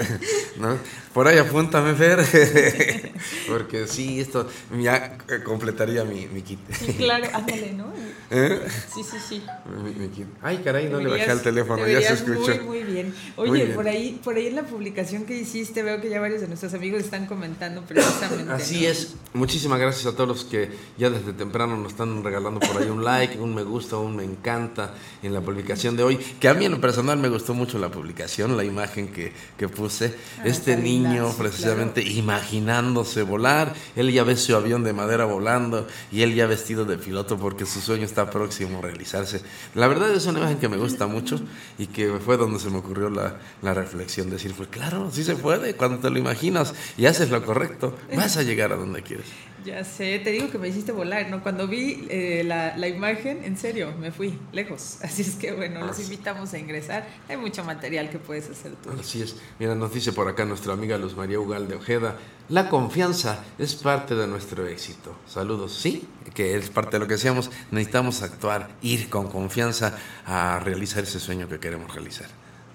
¿no? 0.59 0.79
Por 1.13 1.29
ahí 1.29 1.39
apúntame, 1.39 1.95
Fer. 1.95 2.21
porque 3.49 3.87
sí, 3.87 4.21
esto 4.21 4.49
ya 4.81 5.17
completaría 5.45 6.05
mi, 6.05 6.27
mi 6.27 6.43
kit. 6.43 6.59
Sí, 6.73 6.93
claro, 6.95 7.27
ándale, 7.33 7.73
¿no? 7.73 7.93
¿Eh? 8.31 8.67
Sí, 8.93 9.03
sí, 9.05 9.17
sí. 9.29 9.43
Mi, 9.85 9.93
mi 9.93 10.09
kit. 10.09 10.27
Ay, 10.43 10.59
caray, 10.59 10.74
no 10.89 10.99
le 10.99 11.05
bajé 11.05 11.21
Deberías- 11.23 11.31
al 11.31 11.43
teléfono, 11.43 11.79
ya 11.79 11.85
se 11.85 11.91
deberías 11.91 12.13
escuchó. 12.21 12.65
Muy, 12.65 12.81
muy 12.83 12.93
bien. 12.93 13.15
Oye, 13.37 13.49
Muy 13.51 13.61
bien. 13.61 13.75
por 13.75 13.89
ahí, 13.89 14.21
por 14.23 14.37
ahí 14.37 14.47
en 14.49 14.57
la 14.57 14.63
publicación 14.65 15.25
que 15.25 15.37
hiciste 15.37 15.83
veo 15.83 16.01
que 16.01 16.11
ya 16.11 16.21
varios 16.21 16.41
de 16.41 16.49
nuestros 16.49 16.75
amigos 16.75 17.01
están 17.03 17.27
comentando 17.27 17.83
precisamente. 17.83 18.53
Así 18.53 18.83
¿no? 18.83 18.89
es. 18.89 19.15
Muchísimas 19.33 19.79
gracias 19.81 20.07
a 20.07 20.13
todos 20.17 20.29
los 20.29 20.45
que 20.45 20.71
ya 20.99 21.11
desde 21.11 21.33
temprano 21.33 21.77
nos 21.77 21.93
están 21.93 22.23
regalando 22.23 22.61
por 22.61 22.81
ahí 22.83 22.89
un 22.89 23.03
like, 23.05 23.39
un 23.39 23.55
me 23.55 23.63
gusta, 23.63 23.97
un 23.97 24.17
me 24.17 24.25
encanta 24.25 24.95
en 25.23 25.33
la 25.33 25.41
publicación 25.41 25.97
de 25.97 26.03
hoy. 26.03 26.17
Que 26.41 26.49
a 26.49 26.55
mí 26.55 26.65
en 26.65 26.73
lo 26.73 26.81
personal 26.81 27.19
me 27.19 27.29
gustó 27.29 27.55
mucho 27.55 27.79
la 27.79 27.91
publicación, 27.91 28.57
la 28.57 28.65
imagen 28.65 29.09
que, 29.09 29.33
que 29.57 29.69
puse. 29.69 30.15
Ah, 30.39 30.43
este 30.45 30.77
niño 30.77 31.33
precisamente 31.37 32.03
imaginándose 32.03 33.23
volar. 33.23 33.75
Él 33.97 34.13
ya 34.13 34.25
ve 34.25 34.37
su 34.37 34.55
avión 34.55 34.85
de 34.85 34.93
madera 34.93 35.25
volando 35.25 35.87
y 36.13 36.23
él 36.23 36.35
ya 36.35 36.47
vestido 36.47 36.85
de 36.85 36.97
piloto 36.99 37.39
porque 37.39 37.67
su 37.67 37.81
sueño 37.81 38.05
está 38.05 38.31
próximo 38.31 38.79
a 38.79 38.83
realizarse. 38.83 39.41
La 39.75 39.89
verdad 39.89 40.13
es 40.15 40.27
una 40.27 40.41
imagen 40.41 40.59
que 40.59 40.64
me 40.69 40.77
gusta 40.77 41.07
mucho 41.07 41.41
y 41.79 41.87
que 41.87 42.09
fue 42.25 42.37
donde 42.37 42.59
se 42.59 42.71
me 42.71 42.79
ocurrió 42.79 43.11
la, 43.11 43.39
la 43.63 43.75
reflexión. 43.75 44.31
Decir, 44.31 44.55
pues 44.57 44.69
claro, 44.69 45.11
sí 45.13 45.25
se 45.25 45.37
puede. 45.37 45.75
Cuando 45.75 45.99
te 45.99 46.11
lo 46.11 46.19
imaginas 46.19 46.75
y 46.97 47.07
haces 47.07 47.31
lo 47.31 47.45
correcto, 47.45 47.97
vas 48.17 48.37
a 48.37 48.43
llegar 48.43 48.73
a 48.73 48.77
donde 48.77 49.03
quieres. 49.03 49.27
Ya 49.65 49.83
sé, 49.83 50.19
te 50.19 50.31
digo 50.31 50.51
que 50.51 50.59
me 50.59 50.69
hiciste 50.69 50.93
volar, 50.93 51.31
¿no? 51.31 51.43
Cuando 51.43 51.67
vi 51.67 52.07
eh, 52.11 52.43
la, 52.45 52.77
la 52.77 52.87
imagen, 52.87 53.43
en 53.45 53.57
serio, 53.57 53.95
me 53.99 54.13
fui 54.13 54.39
lejos. 54.53 54.99
Así 55.03 55.23
es 55.23 55.37
que 55.37 55.53
bueno, 55.53 55.87
los 55.87 55.99
invitamos 56.01 56.53
a 56.53 56.59
ingresar. 56.59 57.07
Hay 57.31 57.39
mucho 57.39 57.65
material 57.65 58.11
que 58.11 58.19
puedes 58.19 58.51
hacer 58.51 58.73
tú. 58.77 58.91
Así 59.01 59.23
es. 59.23 59.37
Mira, 59.59 59.75
nos 59.75 59.95
dice 59.95 60.13
por 60.13 60.29
acá 60.29 60.45
nuestra 60.45 60.75
amiga 60.75 60.99
Luz 60.99 61.17
María 61.17 61.41
Ugal 61.41 61.67
de 61.67 61.77
Ojeda, 61.77 62.19
la 62.51 62.69
confianza 62.69 63.43
es 63.59 63.75
parte 63.75 64.15
de 64.15 64.27
nuestro 64.27 64.67
éxito. 64.67 65.17
Saludos. 65.27 65.73
Sí, 65.73 66.07
que 66.35 66.57
es 66.57 66.69
parte 66.69 66.93
de 66.93 66.99
lo 66.99 67.07
que 67.07 67.15
decíamos. 67.15 67.51
Necesitamos 67.71 68.23
actuar, 68.23 68.69
ir 68.83 69.09
con 69.09 69.29
confianza 69.29 69.97
a 70.27 70.61
realizar 70.61 71.05
ese 71.05 71.19
sueño 71.19 71.49
que 71.49 71.59
queremos 71.59 71.95
realizar. 71.95 72.29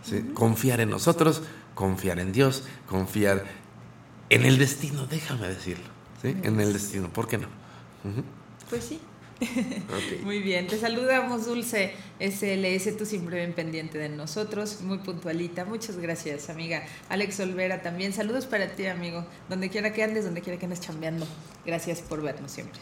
¿sí? 0.04 0.32
Confiar 0.34 0.82
en 0.82 0.90
nosotros, 0.90 1.44
confiar 1.76 2.18
en 2.18 2.32
Dios, 2.32 2.64
confiar 2.88 3.46
en 4.30 4.46
el 4.46 4.58
destino, 4.58 5.06
déjame 5.06 5.48
decirlo. 5.50 5.99
¿Sí? 6.22 6.36
En 6.44 6.60
el 6.60 6.74
destino, 6.74 7.12
¿por 7.12 7.28
qué 7.28 7.38
no? 7.38 7.48
Pues 8.70 8.84
sí. 8.84 9.00
Muy 10.24 10.40
bien, 10.40 10.68
te 10.68 10.78
saludamos 10.78 11.46
Dulce 11.46 11.94
SLS, 12.20 12.98
tú 12.98 13.06
siempre 13.06 13.38
ven 13.38 13.54
pendiente 13.54 13.98
de 13.98 14.10
nosotros, 14.10 14.82
muy 14.82 14.98
puntualita. 14.98 15.64
Muchas 15.64 15.98
gracias, 15.98 16.50
amiga. 16.50 16.84
Alex 17.08 17.40
Olvera 17.40 17.82
también, 17.82 18.12
saludos 18.12 18.46
para 18.46 18.76
ti, 18.76 18.86
amigo. 18.88 19.26
Donde 19.48 19.70
quiera 19.70 19.94
que 19.94 20.04
andes, 20.04 20.26
donde 20.26 20.42
quiera 20.42 20.60
que 20.60 20.66
andes 20.66 20.82
chambeando. 20.82 21.26
Gracias 21.66 22.02
por 22.02 22.22
vernos 22.22 22.52
siempre. 22.52 22.82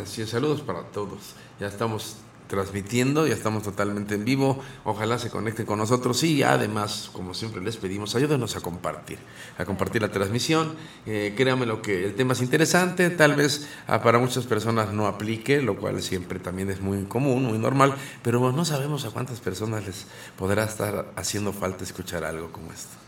Así 0.00 0.22
es, 0.22 0.30
saludos 0.30 0.60
para 0.60 0.84
todos. 0.84 1.34
Ya 1.58 1.66
estamos 1.66 2.18
transmitiendo, 2.50 3.28
ya 3.28 3.34
estamos 3.34 3.62
totalmente 3.62 4.16
en 4.16 4.24
vivo. 4.24 4.60
Ojalá 4.84 5.18
se 5.18 5.30
conecten 5.30 5.64
con 5.64 5.78
nosotros 5.78 6.22
y 6.24 6.42
además, 6.42 7.08
como 7.12 7.32
siempre 7.32 7.62
les 7.62 7.76
pedimos, 7.76 8.14
ayúdenos 8.16 8.56
a 8.56 8.60
compartir, 8.60 9.18
a 9.56 9.64
compartir 9.64 10.02
la 10.02 10.10
transmisión. 10.10 10.74
Eh, 11.06 11.32
créanme 11.36 11.64
lo 11.64 11.80
que 11.80 12.04
el 12.04 12.14
tema 12.16 12.32
es 12.32 12.42
interesante, 12.42 13.08
tal 13.08 13.36
vez 13.36 13.68
ah, 13.86 14.02
para 14.02 14.18
muchas 14.18 14.44
personas 14.44 14.92
no 14.92 15.06
aplique, 15.06 15.62
lo 15.62 15.76
cual 15.76 16.02
siempre 16.02 16.40
también 16.40 16.70
es 16.70 16.80
muy 16.80 17.04
común, 17.04 17.44
muy 17.44 17.58
normal, 17.58 17.94
pero 18.22 18.52
no 18.52 18.64
sabemos 18.64 19.04
a 19.04 19.10
cuántas 19.10 19.40
personas 19.40 19.86
les 19.86 20.06
podrá 20.36 20.64
estar 20.64 21.12
haciendo 21.14 21.52
falta 21.52 21.84
escuchar 21.84 22.24
algo 22.24 22.50
como 22.50 22.72
esto. 22.72 22.99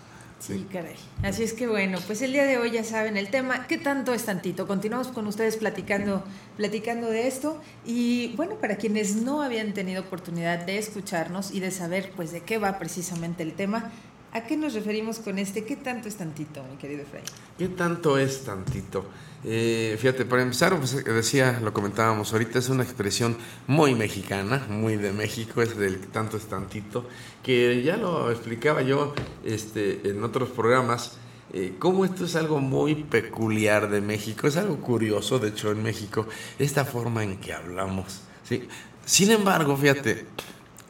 Sí, 0.43 0.67
caray. 0.73 0.97
Así 1.23 1.45
es 1.45 1.53
que 1.53 1.69
bueno, 1.69 1.99
pues 2.05 2.21
el 2.21 2.33
día 2.33 2.45
de 2.45 2.59
hoy 2.59 2.73
ya 2.73 2.83
saben 2.83 3.17
el 3.17 3.31
tema. 3.31 3.69
¿Qué 3.69 3.79
tanto 3.79 4.13
es 4.13 4.25
tantito? 4.25 4.67
Continuamos 4.67 5.07
con 5.07 5.29
ustedes 5.29 5.57
platicando, 5.57 6.25
platicando 6.57 7.09
de 7.11 7.29
esto. 7.29 7.63
Y 7.87 8.35
bueno, 8.35 8.57
para 8.57 8.75
quienes 8.75 9.15
no 9.15 9.43
habían 9.43 9.73
tenido 9.73 10.03
oportunidad 10.03 10.67
de 10.67 10.79
escucharnos 10.79 11.53
y 11.53 11.61
de 11.61 11.71
saber 11.71 12.11
pues 12.17 12.33
de 12.33 12.41
qué 12.41 12.59
va 12.59 12.81
precisamente 12.81 13.45
el 13.45 13.53
tema, 13.53 13.93
¿a 14.33 14.45
qué 14.45 14.57
nos 14.57 14.75
referimos 14.75 15.19
con 15.19 15.39
este? 15.39 15.65
¿Qué 15.65 15.77
tanto 15.77 16.09
es 16.09 16.17
tantito, 16.17 16.63
mi 16.71 16.77
querido 16.77 17.05
Fray? 17.11 17.23
¿Qué 17.59 17.69
tanto 17.69 18.19
es 18.19 18.45
tantito? 18.45 19.05
Eh, 19.45 19.97
fíjate, 19.99 20.25
para 20.25 20.43
empezar, 20.43 20.77
pues, 20.79 21.05
decía, 21.05 21.61
lo 21.63 21.73
comentábamos 21.73 22.33
ahorita, 22.33 22.59
es 22.59 22.69
una 22.69 22.85
expresión 22.85 23.37
muy 23.67 23.95
mexicana, 23.95 24.67
muy 24.69 24.97
de 24.97 25.13
México, 25.13 25.63
es 25.63 25.77
del 25.77 25.99
tanto 25.99 26.37
es 26.37 26.45
tantito, 26.45 27.09
que 27.43 27.83
ya 27.83 27.97
lo 27.97 28.31
explicaba 28.31 28.83
yo 28.83 29.15
este, 29.45 30.09
en 30.09 30.23
otros 30.23 30.51
programas, 30.51 31.17
eh, 31.53 31.75
esto 32.05 32.25
es 32.25 32.37
algo 32.37 32.61
muy 32.61 32.95
peculiar 32.95 33.91
de 33.91 34.01
México, 34.01 34.47
es 34.47 34.57
algo 34.57 34.77
curioso, 34.77 35.39
de 35.39 35.49
hecho, 35.49 35.73
en 35.73 35.83
México, 35.83 36.27
esta 36.59 36.85
forma 36.85 37.25
en 37.25 37.39
que 37.39 37.53
hablamos. 37.53 38.21
¿sí? 38.49 38.69
Sin 39.05 39.33
embargo, 39.33 39.77
fíjate, 39.77 40.25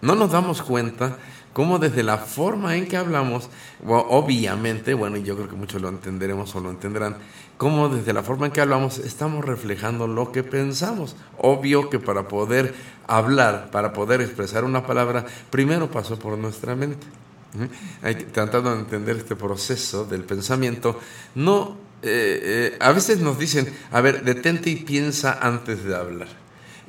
no 0.02 0.14
nos 0.14 0.30
damos 0.30 0.60
cuenta 0.62 1.16
cómo 1.52 1.78
desde 1.78 2.02
la 2.02 2.18
forma 2.18 2.76
en 2.76 2.86
que 2.86 2.96
hablamos, 2.96 3.48
obviamente, 3.86 4.94
bueno, 4.94 5.16
y 5.16 5.22
yo 5.22 5.36
creo 5.36 5.48
que 5.48 5.56
muchos 5.56 5.80
lo 5.82 5.88
entenderemos 5.88 6.54
o 6.54 6.60
lo 6.60 6.70
entenderán, 6.70 7.16
cómo 7.56 7.88
desde 7.88 8.12
la 8.12 8.22
forma 8.22 8.46
en 8.46 8.52
que 8.52 8.60
hablamos 8.60 8.98
estamos 8.98 9.44
reflejando 9.44 10.06
lo 10.06 10.32
que 10.32 10.42
pensamos. 10.42 11.16
Obvio 11.38 11.90
que 11.90 11.98
para 11.98 12.28
poder 12.28 12.74
hablar, 13.06 13.70
para 13.70 13.92
poder 13.92 14.20
expresar 14.20 14.64
una 14.64 14.86
palabra, 14.86 15.24
primero 15.50 15.90
pasó 15.90 16.18
por 16.18 16.36
nuestra 16.38 16.74
mente. 16.74 17.06
¿Mm? 17.54 18.04
Hay 18.06 18.14
que- 18.14 18.24
tratando 18.24 18.74
de 18.74 18.80
entender 18.80 19.16
este 19.18 19.36
proceso 19.36 20.06
del 20.06 20.24
pensamiento, 20.24 20.98
no, 21.34 21.76
eh, 22.02 22.72
eh, 22.72 22.76
a 22.80 22.92
veces 22.92 23.20
nos 23.20 23.38
dicen, 23.38 23.72
a 23.92 24.00
ver, 24.00 24.24
detente 24.24 24.70
y 24.70 24.76
piensa 24.76 25.38
antes 25.40 25.84
de 25.84 25.94
hablar. 25.94 26.41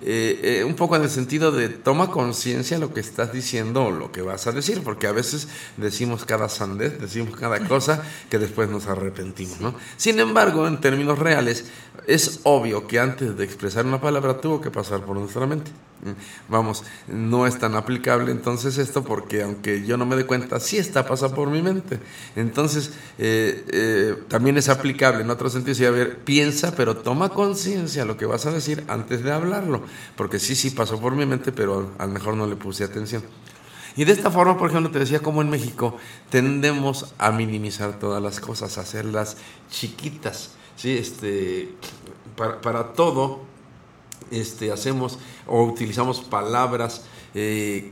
Eh, 0.05 0.60
eh, 0.60 0.63
un 0.65 0.75
poco 0.75 0.98
en 0.98 1.03
el 1.03 1.10
sentido 1.10 1.53
de 1.53 1.69
toma 1.69 2.12
conciencia 2.12 2.77
lo 2.77 2.93
que 2.93 3.00
estás 3.00 3.31
diciendo 3.31 3.86
o 3.86 3.91
lo 3.91 4.12
que 4.12 4.22
vas 4.22 4.48
a 4.48 4.51
decir, 4.51 4.81
porque 4.83 5.07
a 5.07 5.13
veces 5.13 5.48
decimos 5.77 6.25
cada 6.25 6.50
sandez, 6.50 7.00
decimos 7.00 7.39
cada 7.39 7.65
cosa 7.67 8.03
que 8.29 8.38
después 8.38 8.69
nos 8.69 8.88
arrepentimos, 8.88 9.62
¿no? 9.62 9.75
Sin 9.95 10.19
embargo, 10.19 10.67
en 10.67 10.81
términos 10.81 11.19
reales, 11.19 11.65
es 12.07 12.41
obvio 12.43 12.88
que 12.88 13.00
antes 13.00 13.38
de 13.38 13.43
expresar 13.43 13.86
una 13.86 14.01
palabra 14.01 14.39
tuvo 14.39 14.62
que 14.62 14.72
pasar 14.72 15.01
por 15.01 15.17
nuestra 15.17 15.45
mente. 15.45 15.72
Vamos, 16.50 16.83
no 17.07 17.48
es 17.48 17.57
tan 17.57 17.75
aplicable 17.75 18.31
entonces 18.31 18.77
esto 18.77 19.05
porque 19.05 19.41
aunque 19.43 19.86
yo 19.86 19.95
no 19.95 20.05
me 20.05 20.17
dé 20.17 20.25
cuenta, 20.25 20.60
sí 20.60 20.77
está 20.77 21.05
pasando 21.05 21.36
por 21.36 21.50
mi 21.50 21.62
mente. 21.62 22.00
Entonces, 22.36 22.91
eh, 23.17 23.63
eh, 23.69 24.15
también 24.27 24.57
es 24.57 24.67
aplicable 24.67 25.22
en 25.22 25.29
otro 25.29 25.50
sentido, 25.50 25.75
sí, 25.75 25.86
a 25.86 25.91
ver, 25.91 26.17
piensa, 26.17 26.75
pero 26.75 26.98
toma 26.98 27.29
conciencia 27.29 28.03
lo 28.03 28.17
que 28.17 28.25
vas 28.25 28.45
a 28.45 28.51
decir 28.51 28.83
antes 28.89 29.24
de 29.24 29.31
hablarlo, 29.31 29.81
porque 30.17 30.39
sí, 30.39 30.55
sí 30.55 30.72
pasó 30.72 31.00
por 31.00 31.15
mi 31.15 31.25
mente, 31.25 31.53
pero 31.53 31.91
a 31.98 32.05
lo 32.05 32.12
mejor 32.12 32.36
no 32.36 32.48
le 32.48 32.57
puse 32.57 32.83
atención. 32.83 33.24
Y 33.95 34.05
de 34.05 34.12
esta 34.12 34.31
forma, 34.31 34.57
por 34.57 34.69
ejemplo, 34.69 34.91
te 34.91 35.00
decía 35.00 35.19
como 35.19 35.41
en 35.41 35.50
México 35.50 35.98
tendemos 36.29 37.13
a 37.17 37.31
minimizar 37.31 38.00
todas 38.00 38.22
las 38.22 38.39
cosas, 38.39 38.77
a 38.77 38.81
hacerlas 38.81 39.38
chiquitas. 39.69 40.51
¿Sí? 40.75 40.98
Este, 40.98 41.74
para, 42.36 42.62
para 42.62 42.94
todo 42.94 43.42
este, 44.32 44.72
hacemos 44.72 45.20
o 45.48 45.63
utilizamos 45.63 46.22
palabras 46.22 47.06
eh, 47.34 47.92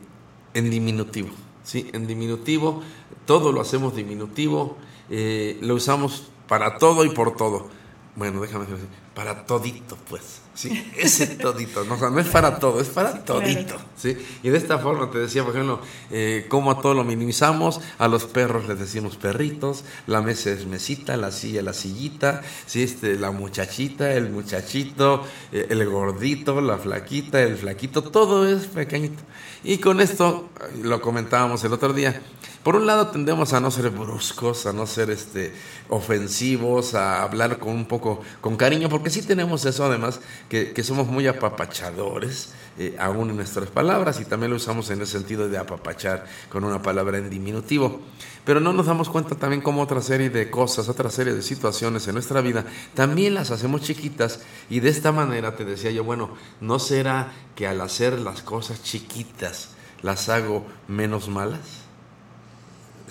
en 0.53 0.69
diminutivo. 0.69 1.29
¿sí? 1.63 1.89
En 1.93 2.07
diminutivo, 2.07 2.81
todo 3.25 3.51
lo 3.51 3.61
hacemos 3.61 3.95
diminutivo, 3.95 4.77
eh, 5.09 5.57
lo 5.61 5.75
usamos 5.75 6.31
para 6.47 6.77
todo 6.77 7.05
y 7.05 7.09
por 7.09 7.35
todo. 7.35 7.69
Bueno, 8.15 8.41
déjame 8.41 8.65
decir 8.65 8.87
para 9.13 9.45
todito, 9.45 9.97
pues. 10.09 10.41
¿Sí? 10.61 10.91
Ese 10.95 11.27
todito, 11.27 11.83
no, 11.85 11.95
o 11.95 11.97
sea, 11.97 12.09
no 12.11 12.19
es 12.19 12.27
para 12.27 12.59
todo, 12.59 12.81
es 12.81 12.89
para 12.89 13.23
todito, 13.23 13.75
¿sí? 13.97 14.15
Y 14.43 14.49
de 14.49 14.57
esta 14.57 14.77
forma 14.77 15.09
te 15.09 15.17
decía, 15.17 15.43
por 15.43 15.55
ejemplo, 15.55 15.81
eh, 16.11 16.45
cómo 16.49 16.69
a 16.69 16.81
todo 16.81 16.93
lo 16.93 17.03
minimizamos, 17.03 17.81
a 17.97 18.07
los 18.07 18.25
perros 18.25 18.67
les 18.67 18.79
decimos 18.79 19.15
perritos, 19.15 19.83
la 20.05 20.21
mesa 20.21 20.51
es 20.51 20.67
mesita, 20.67 21.17
la 21.17 21.31
silla, 21.31 21.63
la 21.63 21.73
sillita, 21.73 22.43
¿sí? 22.67 22.83
este, 22.83 23.15
la 23.17 23.31
muchachita, 23.31 24.13
el 24.13 24.29
muchachito, 24.29 25.25
eh, 25.51 25.65
el 25.69 25.83
gordito, 25.89 26.61
la 26.61 26.77
flaquita, 26.77 27.41
el 27.41 27.57
flaquito, 27.57 28.03
todo 28.03 28.47
es 28.47 28.67
pequeñito. 28.67 29.23
Y 29.63 29.77
con 29.77 30.01
esto, 30.01 30.49
lo 30.81 31.01
comentábamos 31.01 31.63
el 31.63 31.73
otro 31.73 31.93
día, 31.93 32.19
por 32.63 32.75
un 32.75 32.87
lado 32.87 33.07
tendemos 33.07 33.53
a 33.53 33.59
no 33.59 33.69
ser 33.69 33.89
bruscos, 33.91 34.65
a 34.65 34.73
no 34.73 34.87
ser 34.87 35.11
este, 35.11 35.53
ofensivos, 35.89 36.95
a 36.95 37.21
hablar 37.21 37.59
con 37.59 37.73
un 37.73 37.85
poco 37.85 38.21
con 38.39 38.57
cariño, 38.57 38.89
porque 38.89 39.11
sí 39.11 39.21
tenemos 39.21 39.65
eso 39.65 39.85
además, 39.85 40.19
que, 40.49 40.71
que 40.71 40.83
somos 40.83 41.07
muy 41.07 41.27
apapachadores, 41.27 42.53
eh, 42.77 42.95
aún 42.99 43.29
en 43.29 43.35
nuestras 43.35 43.69
palabras, 43.69 44.19
y 44.19 44.25
también 44.25 44.49
lo 44.49 44.55
usamos 44.55 44.89
en 44.89 45.01
el 45.01 45.07
sentido 45.07 45.49
de 45.49 45.57
apapachar 45.57 46.25
con 46.49 46.63
una 46.63 46.81
palabra 46.81 47.17
en 47.17 47.29
diminutivo. 47.29 48.01
Pero 48.45 48.59
no 48.59 48.73
nos 48.73 48.87
damos 48.87 49.09
cuenta 49.09 49.35
también 49.35 49.61
como 49.61 49.81
otra 49.81 50.01
serie 50.01 50.29
de 50.29 50.49
cosas, 50.49 50.89
otra 50.89 51.11
serie 51.11 51.33
de 51.33 51.41
situaciones 51.41 52.07
en 52.07 52.15
nuestra 52.15 52.41
vida, 52.41 52.65
también 52.93 53.35
las 53.35 53.51
hacemos 53.51 53.81
chiquitas 53.81 54.39
y 54.69 54.79
de 54.79 54.89
esta 54.89 55.11
manera 55.11 55.55
te 55.55 55.65
decía 55.65 55.91
yo, 55.91 56.03
bueno, 56.03 56.31
¿no 56.59 56.79
será 56.79 57.31
que 57.55 57.67
al 57.67 57.81
hacer 57.81 58.19
las 58.19 58.41
cosas 58.41 58.81
chiquitas 58.81 59.69
las 60.01 60.29
hago 60.29 60.65
menos 60.87 61.29
malas? 61.29 61.59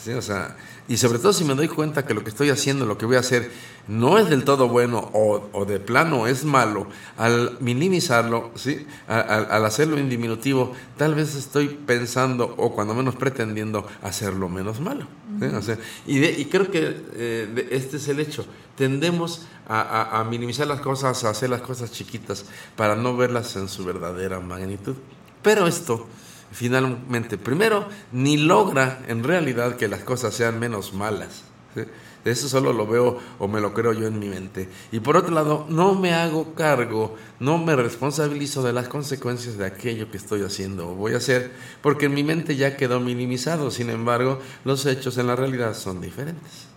Sí, 0.03 0.13
o 0.13 0.23
sea, 0.23 0.57
y 0.89 0.97
sobre 0.97 1.19
todo 1.19 1.33
si 1.33 1.45
me 1.45 1.55
doy 1.55 1.69
cuenta 1.69 2.07
que 2.07 2.15
lo 2.15 2.25
que 2.25 2.31
estoy 2.31 2.49
haciendo, 2.49 2.87
lo 2.87 2.97
que 2.97 3.07
voy 3.07 3.17
a 3.17 3.21
hacer, 3.21 3.53
no 3.89 4.19
es 4.19 4.29
del 4.31 4.45
todo 4.45 4.69
bueno 4.69 5.11
o, 5.13 5.49
o 5.53 5.65
de 5.65 5.81
plano 5.81 6.27
es 6.27 6.45
malo, 6.45 6.87
al 7.17 7.57
minimizarlo, 7.61 8.51
¿sí? 8.55 8.87
al, 9.09 9.49
al 9.51 9.65
hacerlo 9.65 9.99
en 9.99 10.09
diminutivo, 10.09 10.73
tal 10.97 11.15
vez 11.15 11.35
estoy 11.35 11.69
pensando 11.69 12.55
o 12.57 12.73
cuando 12.75 12.95
menos 12.95 13.17
pretendiendo 13.17 13.87
hacerlo 14.03 14.49
menos 14.49 14.81
malo. 14.81 15.07
¿sí? 15.41 15.47
O 15.47 15.63
sea, 15.63 15.79
y, 16.07 16.19
de- 16.19 16.33
y 16.39 16.45
creo 16.47 16.71
que 16.71 17.03
eh, 17.15 17.51
de- 17.55 17.69
este 17.77 17.97
es 17.97 18.09
el 18.09 18.21
hecho. 18.21 18.45
Tendemos 18.77 19.47
a, 19.69 19.81
a- 19.81 20.21
a 20.21 20.25
minimizar 20.25 20.67
las 20.67 20.81
cosas, 20.81 21.25
a 21.25 21.31
hacer 21.31 21.51
las 21.51 21.61
cosas 21.63 21.91
chiquitas 21.93 22.45
para 22.77 22.97
no 22.97 23.17
verlas 23.17 23.57
en 23.57 23.69
su 23.69 23.85
verdadera 23.85 24.41
magnitud. 24.41 24.95
Pero 25.43 25.67
esto 25.67 26.07
finalmente, 26.53 27.39
primero, 27.39 27.89
ni 28.13 28.37
logra 28.37 29.01
en 29.09 29.23
realidad 29.25 29.77
que 29.77 29.89
las 29.89 30.01
cosas 30.01 30.35
sean 30.35 30.59
menos 30.59 30.93
malas. 30.93 31.43
¿sí? 31.75 31.83
Eso 32.25 32.49
solo 32.49 32.73
lo 32.73 32.87
veo 32.87 33.19
o 33.39 33.49
me 33.49 33.61
lo 33.61 33.73
creo 33.73 33.93
yo 33.93 34.07
en 34.07 34.19
mi 34.19 34.29
mente. 34.29 34.69
Y 34.93 35.01
por 35.01 35.17
otro 35.17 35.35
lado, 35.35 35.67
no 35.69 35.95
me 35.95 36.13
hago 36.13 36.55
cargo, 36.55 37.17
no 37.39 37.59
me 37.59 37.77
responsabilizo 37.77 38.63
de 38.63 38.73
las 38.73 38.89
consecuencias 38.89 39.57
de 39.57 39.67
aquello 39.67 40.11
que 40.11 40.17
estoy 40.17 40.43
haciendo 40.43 40.91
o 40.91 40.95
voy 40.95 41.15
a 41.15 41.19
hacer, 41.19 41.53
porque 41.83 42.07
en 42.07 42.15
mi 42.15 42.23
mente 42.25 42.57
ya 42.57 42.77
quedó 42.77 43.01
minimizado. 43.01 43.71
Sin 43.71 43.91
embargo, 43.91 44.39
los 44.65 44.87
hechos 44.87 45.17
en 45.19 45.27
la 45.27 45.37
realidad 45.37 45.75
son 45.75 46.01
diferentes. 46.01 46.71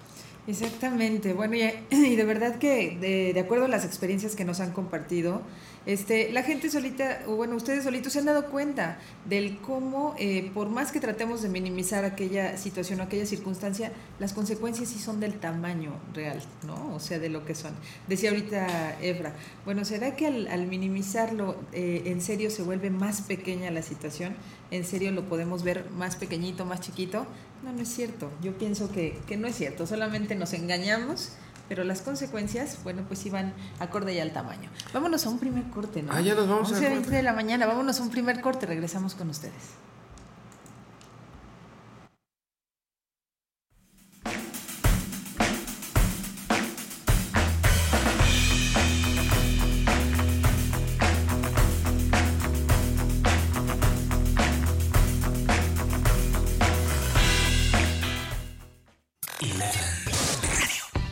Exactamente, 0.45 1.33
bueno, 1.33 1.55
y, 1.55 2.15
de 2.15 2.23
verdad 2.25 2.57
que 2.57 2.97
de, 2.99 3.33
de 3.33 3.39
acuerdo 3.39 3.65
a 3.65 3.69
las 3.69 3.85
experiencias 3.85 4.35
que 4.35 4.43
nos 4.43 4.59
han 4.59 4.71
compartido, 4.71 5.41
este, 5.85 6.31
la 6.31 6.43
gente 6.43 6.69
solita, 6.69 7.23
o 7.27 7.35
bueno, 7.35 7.55
ustedes 7.55 7.83
solitos 7.83 8.13
se 8.13 8.19
han 8.19 8.25
dado 8.25 8.47
cuenta 8.47 8.99
del 9.25 9.57
cómo, 9.57 10.15
eh, 10.17 10.49
por 10.53 10.69
más 10.69 10.93
que 10.93 11.01
tratemos 11.01 11.41
de 11.41 11.49
minimizar 11.49 12.05
aquella 12.05 12.57
situación 12.57 13.01
o 13.01 13.03
aquella 13.03 13.25
circunstancia, 13.25 13.91
las 14.19 14.31
consecuencias 14.31 14.89
sí 14.89 14.99
son 14.99 15.19
del 15.19 15.33
tamaño 15.39 15.91
real, 16.13 16.41
¿no? 16.65 16.95
O 16.95 16.99
sea, 16.99 17.19
de 17.19 17.27
lo 17.27 17.45
que 17.45 17.53
son. 17.53 17.73
Decía 18.07 18.29
ahorita 18.29 18.97
Efra, 19.01 19.35
bueno, 19.65 19.83
¿será 19.83 20.15
que 20.15 20.27
al, 20.27 20.67
minimizarlo 20.67 21.57
eh, 21.73 22.03
en 22.05 22.21
serio 22.21 22.49
se 22.49 22.63
vuelve 22.63 22.89
más 22.89 23.21
pequeña 23.21 23.69
la 23.69 23.81
situación? 23.81 24.35
¿En 24.71 24.85
serio 24.85 25.11
lo 25.11 25.25
podemos 25.25 25.63
ver 25.63 25.89
más 25.91 26.15
pequeñito, 26.15 26.65
más 26.65 26.79
chiquito? 26.79 27.25
No, 27.61 27.73
no 27.73 27.81
es 27.81 27.89
cierto. 27.89 28.31
Yo 28.41 28.57
pienso 28.57 28.89
que, 28.89 29.17
que 29.27 29.35
no 29.35 29.47
es 29.47 29.55
cierto. 29.55 29.85
Solamente 29.85 30.35
nos 30.35 30.53
engañamos, 30.53 31.33
pero 31.69 31.83
las 31.83 32.01
consecuencias, 32.01 32.79
bueno, 32.83 33.03
pues 33.07 33.25
iban 33.25 33.53
acorde 33.79 34.15
ya 34.15 34.23
al 34.23 34.33
tamaño. 34.33 34.69
Vámonos 34.93 35.25
a 35.25 35.29
un 35.29 35.39
primer 35.39 35.63
corte, 35.69 36.03
¿no? 36.03 36.11
Ah, 36.13 36.21
ya 36.21 36.35
nos 36.35 36.47
vamos 36.47 36.69
a 36.69 36.75
11 36.75 36.81
corte. 36.81 36.89
20 36.89 37.15
de 37.15 37.23
la 37.23 37.33
mañana. 37.33 37.65
Vámonos 37.65 37.99
a 37.99 38.03
un 38.03 38.09
primer 38.09 38.41
corte. 38.41 38.65
Regresamos 38.65 39.15
con 39.15 39.29
ustedes. 39.29 39.53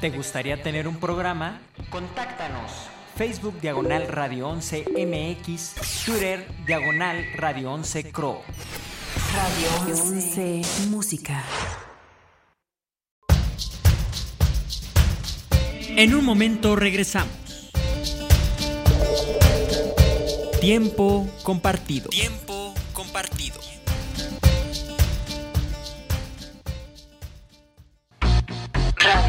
¿Te 0.01 0.09
gustaría 0.09 0.63
tener 0.63 0.87
un 0.87 0.95
programa? 0.95 1.61
Contáctanos. 1.91 2.71
Facebook 3.15 3.61
Diagonal 3.61 4.07
Radio 4.07 4.47
11 4.47 4.85
MX, 4.97 5.75
Twitter 6.05 6.47
Diagonal 6.65 7.23
Radio 7.35 7.71
11 7.71 8.11
Cro. 8.11 8.41
Radio 9.35 9.93
11 9.93 10.61
Música. 10.89 11.43
En 15.89 16.15
un 16.15 16.25
momento 16.25 16.75
regresamos. 16.75 17.71
Tiempo 20.59 21.29
compartido. 21.43 22.09
Tiempo 22.09 22.73
compartido. 22.93 23.60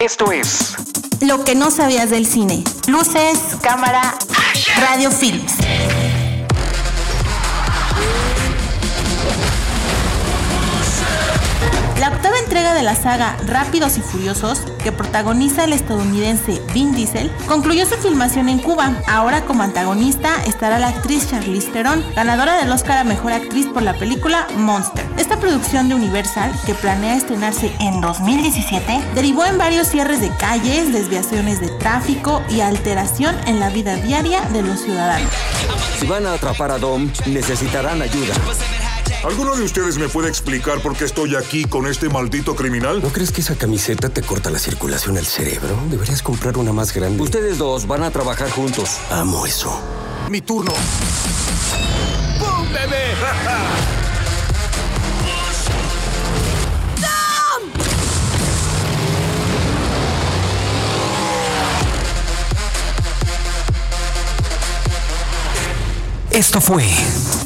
Esto 0.00 0.32
es 0.32 0.74
Lo 1.20 1.44
que 1.44 1.54
no 1.54 1.70
sabías 1.70 2.10
del 2.10 2.26
cine. 2.26 2.64
Luces, 2.88 3.38
cámara, 3.62 4.16
radio 4.80 5.10
films. 5.10 5.52
Entrega 12.54 12.74
de 12.74 12.84
la 12.84 12.94
saga 12.94 13.36
Rápidos 13.48 13.98
y 13.98 14.00
Furiosos, 14.00 14.60
que 14.84 14.92
protagoniza 14.92 15.64
el 15.64 15.72
estadounidense 15.72 16.62
Vin 16.72 16.94
Diesel, 16.94 17.28
concluyó 17.48 17.84
su 17.84 17.96
filmación 17.96 18.48
en 18.48 18.60
Cuba. 18.60 18.92
Ahora 19.08 19.44
como 19.44 19.64
antagonista 19.64 20.36
estará 20.46 20.78
la 20.78 20.90
actriz 20.90 21.28
Charlize 21.28 21.72
Theron, 21.72 22.04
ganadora 22.14 22.56
del 22.56 22.70
Oscar 22.70 22.98
a 22.98 23.02
Mejor 23.02 23.32
Actriz 23.32 23.66
por 23.66 23.82
la 23.82 23.94
película 23.94 24.46
Monster. 24.56 25.04
Esta 25.18 25.40
producción 25.40 25.88
de 25.88 25.96
Universal, 25.96 26.52
que 26.64 26.74
planea 26.74 27.16
estrenarse 27.16 27.72
en 27.80 28.00
2017, 28.00 29.02
derivó 29.16 29.44
en 29.46 29.58
varios 29.58 29.88
cierres 29.88 30.20
de 30.20 30.30
calles, 30.36 30.92
desviaciones 30.92 31.60
de 31.60 31.70
tráfico 31.70 32.40
y 32.48 32.60
alteración 32.60 33.34
en 33.48 33.58
la 33.58 33.70
vida 33.70 33.96
diaria 33.96 34.42
de 34.52 34.62
los 34.62 34.80
ciudadanos. 34.80 35.28
Si 35.98 36.06
van 36.06 36.24
a 36.24 36.34
atrapar 36.34 36.70
a 36.70 36.78
Dom, 36.78 37.10
necesitarán 37.26 38.00
ayuda. 38.00 38.34
¿Alguno 39.24 39.56
de 39.56 39.62
ustedes 39.62 39.96
me 39.96 40.10
puede 40.10 40.28
explicar 40.28 40.80
por 40.80 40.94
qué 40.94 41.06
estoy 41.06 41.34
aquí 41.34 41.64
con 41.64 41.86
este 41.86 42.10
maldito 42.10 42.54
criminal? 42.54 43.00
¿No 43.02 43.08
crees 43.08 43.32
que 43.32 43.40
esa 43.40 43.56
camiseta 43.56 44.10
te 44.10 44.20
corta 44.20 44.50
la 44.50 44.58
circulación 44.58 45.16
al 45.16 45.24
cerebro? 45.24 45.78
Deberías 45.88 46.20
comprar 46.20 46.58
una 46.58 46.74
más 46.74 46.92
grande. 46.92 47.22
Ustedes 47.22 47.56
dos 47.56 47.86
van 47.86 48.02
a 48.02 48.10
trabajar 48.10 48.50
juntos. 48.50 48.98
Amo 49.10 49.46
eso. 49.46 49.80
Mi 50.28 50.42
turno. 50.42 50.72
Esto 66.30 66.60
fue 66.60 66.84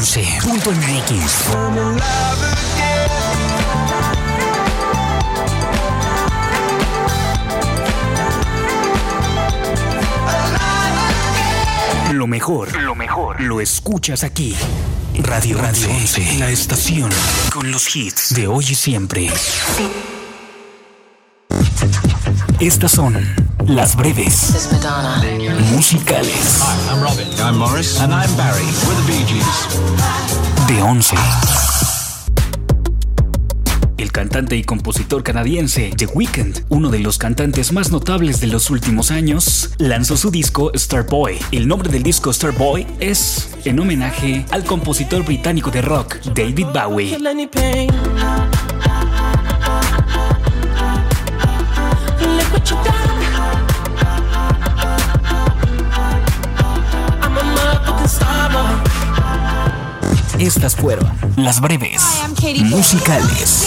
11.enriquez. 0.00 1.50
Lo 12.12 12.26
mejor, 12.26 12.74
lo 12.80 12.94
mejor, 12.94 13.42
lo 13.42 13.60
escuchas 13.60 14.24
aquí. 14.24 14.56
Radio 15.18 15.58
Radio 15.58 15.90
11, 15.90 16.38
la 16.38 16.50
estación 16.50 17.10
con 17.52 17.70
los 17.70 17.94
hits 17.94 18.34
de 18.34 18.46
hoy 18.46 18.64
y 18.70 18.74
siempre. 18.74 19.30
Estas 22.58 22.92
son 22.92 23.18
las 23.70 23.94
breves 23.94 24.68
musicales 25.72 26.60
I'm 26.90 27.00
Robin. 27.00 27.26
I'm 27.38 27.56
Morris. 27.56 28.00
And 28.00 28.12
I'm 28.12 28.34
Barry. 28.36 28.64
We're 28.86 28.96
the 28.96 29.06
Bee 29.06 29.24
Gees. 29.26 29.68
de 30.66 30.82
11. 30.82 31.16
El 33.96 34.10
cantante 34.10 34.56
y 34.56 34.64
compositor 34.64 35.22
canadiense 35.22 35.92
The 35.96 36.06
Weeknd, 36.06 36.64
uno 36.68 36.90
de 36.90 36.98
los 36.98 37.18
cantantes 37.18 37.72
más 37.72 37.92
notables 37.92 38.40
de 38.40 38.48
los 38.48 38.70
últimos 38.70 39.10
años, 39.12 39.70
lanzó 39.78 40.16
su 40.16 40.30
disco 40.30 40.72
Starboy. 40.74 41.38
El 41.52 41.68
nombre 41.68 41.90
del 41.90 42.02
disco 42.02 42.32
Starboy 42.32 42.86
es 42.98 43.50
en 43.64 43.78
homenaje 43.78 44.46
al 44.50 44.64
compositor 44.64 45.24
británico 45.24 45.70
de 45.70 45.82
rock 45.82 46.16
David 46.34 46.66
Bowie. 46.74 47.16
Estas 60.40 60.74
fueron 60.74 61.06
las 61.36 61.60
breves 61.60 62.02
musicales. 62.64 63.66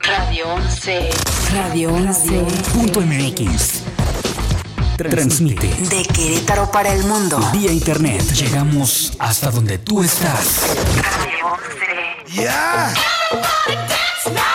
Radio 0.00 0.54
11. 0.54 1.10
Radio 1.52 1.92
11. 1.92 2.46
Punto 2.72 3.02
MX. 3.02 3.82
Transmite 4.96 5.68
De 5.90 6.02
Querétaro 6.02 6.70
para 6.70 6.94
el 6.94 7.04
mundo. 7.04 7.38
vía 7.52 7.72
internet. 7.72 8.22
Llegamos 8.32 9.12
hasta 9.18 9.50
donde 9.50 9.76
tú 9.76 10.02
estás. 10.02 10.62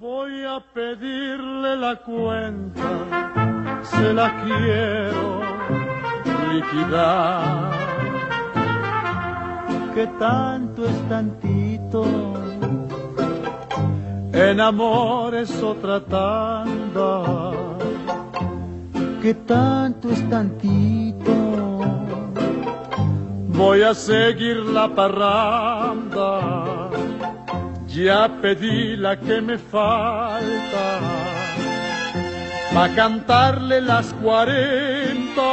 Voy 0.00 0.44
a 0.44 0.60
pedirle 0.60 1.76
la 1.76 1.96
cuenta, 1.96 3.82
se 3.82 4.12
la 4.12 4.44
quiero 4.44 5.40
liquidar. 6.52 7.72
Que 9.96 10.06
tanto 10.06 10.84
es 10.84 11.08
tantito, 11.08 12.04
en 14.32 14.60
amor 14.60 15.34
es 15.34 15.60
otra 15.60 15.98
tanda. 16.04 17.50
Que 19.20 19.34
tanto 19.34 20.10
es 20.10 20.30
tantito, 20.30 21.32
voy 23.48 23.82
a 23.82 23.94
seguir 23.94 24.58
la 24.58 24.94
parranda. 24.94 26.77
Ya 27.98 28.28
pedí 28.40 28.96
la 28.96 29.16
que 29.16 29.40
me 29.40 29.58
falta 29.58 31.00
pa' 32.72 32.88
cantarle 32.94 33.80
las 33.80 34.12
cuarenta. 34.22 35.50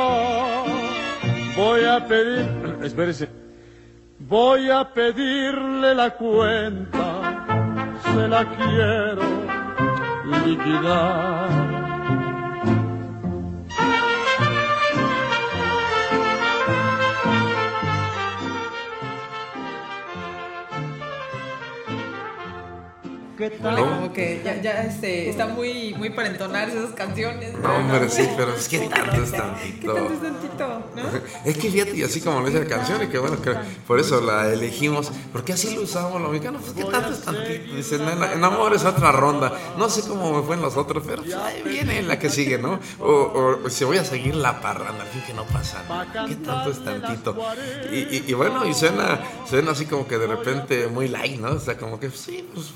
Voy 1.58 1.86
a 1.86 2.05
pedir, 2.08 2.45
espérese, 2.84 3.29
voy 4.19 4.69
a 4.69 4.84
pedirle 4.93 5.95
la 5.95 6.12
cuenta, 6.12 7.08
se 8.13 8.27
la 8.27 8.45
quiero 8.45 9.23
liquidar. 10.45 11.75
¿Qué 23.38 23.48
Híjole, 23.60 23.82
como 23.82 24.13
que 24.13 24.41
ya, 24.43 24.62
ya 24.62 24.84
este, 24.84 25.30
está 25.30 25.48
muy, 25.48 25.93
muy 25.95 26.10
para 26.10 26.30
esas 26.30 26.91
canciones. 26.95 27.54
No, 27.60 27.76
hombre, 27.76 28.10
sí, 28.10 28.28
pero 28.38 28.54
es 28.56 28.67
que 28.67 28.80
tanto 28.80 29.24
es 29.24 29.32
¿Qué 29.32 29.38
tantito. 29.38 29.93
tanto 29.93 30.13
es 30.13 30.21
tantito? 30.21 30.67
¿no? 30.95 31.04
Es 31.45 31.58
que 31.58 31.69
fíjate, 31.69 31.98
y 31.98 32.04
así 32.04 32.21
como 32.21 32.39
lo 32.39 32.48
dice 32.48 32.63
la 32.63 32.69
canción, 32.69 33.04
y 33.04 33.08
que 33.08 33.19
bueno, 33.19 33.41
que 33.41 33.54
por 33.86 34.00
eso 34.00 34.21
la 34.21 34.52
elegimos, 34.52 35.12
porque 35.32 35.54
así 35.54 35.76
lo 35.76 35.82
usamos 35.82 36.21
los 36.21 36.32
mexicanos, 36.32 36.62
pues 36.63 36.74
que 36.74 36.91
tanto 36.91 37.12
es 37.12 37.21
tantito. 37.21 37.76
Dicen, 37.76 38.02
en, 38.08 38.24
en 38.24 38.43
amor 38.43 38.74
es 38.74 38.86
otra 38.86 39.12
ronda. 39.12 39.52
No 39.78 39.89
sé 39.89 40.02
cómo 40.08 40.32
me 40.34 40.45
fue 40.45 40.56
en 40.56 40.62
los 40.62 40.78
otros, 40.78 41.04
pero 41.06 41.21
pues, 41.21 41.36
ahí 41.36 41.62
viene 41.63 42.02
la 42.04 42.17
que 42.17 42.30
sigue, 42.30 42.58
¿no? 42.58 42.80
O, 43.00 43.60
o 43.65 43.69
si 43.69 43.84
voy 43.84 43.98
a 43.98 44.06
seguir 44.06 44.36
la 44.36 44.62
parranda, 44.62 45.04
al 45.04 45.10
fin 45.10 45.21
que 45.28 45.34
no 45.34 45.43
pasa 45.45 45.84
nada. 45.89 46.28
¿Qué 46.28 46.36
tanto 46.36 46.71
es 46.71 46.84
tantito? 46.84 47.36
Y, 47.91 47.95
y, 47.98 48.24
y 48.28 48.34
bueno, 48.34 48.65
y 48.65 48.74
suena, 48.74 49.19
suena 49.48 49.71
así 49.71 49.86
como 49.86 50.08
que 50.08 50.17
de 50.17 50.28
repente 50.28 50.88
muy 50.88 51.08
light, 51.08 51.39
¿no? 51.39 51.50
O 51.52 51.60
sea, 51.60 51.78
como 51.78 52.00
que 52.00 52.10
sí, 52.10 52.48
pues 52.54 52.74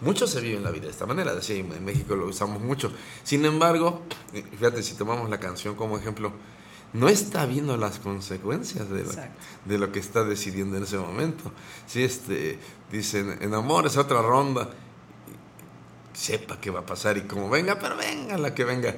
mucho 0.00 0.26
se 0.26 0.40
vive 0.40 0.56
en 0.56 0.64
la 0.64 0.70
vida 0.70 0.84
de 0.84 0.90
esta 0.90 1.06
manera, 1.06 1.34
decía, 1.34 1.56
en 1.56 1.84
México 1.84 2.14
lo 2.14 2.26
usamos 2.26 2.60
mucho. 2.60 2.92
Sin 3.24 3.44
embargo, 3.44 4.02
eh, 4.32 4.44
fíjate, 4.50 4.82
si 4.82 4.94
tomamos 4.94 5.28
la 5.28 5.38
canción 5.38 5.74
como 5.74 5.98
ejemplo, 5.98 6.32
no 6.92 7.08
está 7.08 7.44
viendo 7.46 7.76
las 7.76 7.98
consecuencias 7.98 8.88
de 8.88 9.02
lo, 9.04 9.10
Exacto. 9.10 9.40
de 9.64 9.78
lo 9.78 9.92
que 9.92 9.98
está 9.98 10.24
decidiendo 10.24 10.76
en 10.76 10.84
ese 10.84 10.98
momento. 10.98 11.52
Si 11.86 12.02
este, 12.02 12.58
dicen, 12.90 13.38
en 13.40 13.54
amor 13.54 13.86
es 13.86 13.96
otra 13.96 14.22
ronda, 14.22 14.70
sepa 16.14 16.60
qué 16.60 16.70
va 16.70 16.80
a 16.80 16.86
pasar 16.86 17.16
y 17.18 17.22
como 17.22 17.50
venga, 17.50 17.78
pero 17.78 17.96
venga 17.96 18.38
la 18.38 18.54
que 18.54 18.64
venga. 18.64 18.94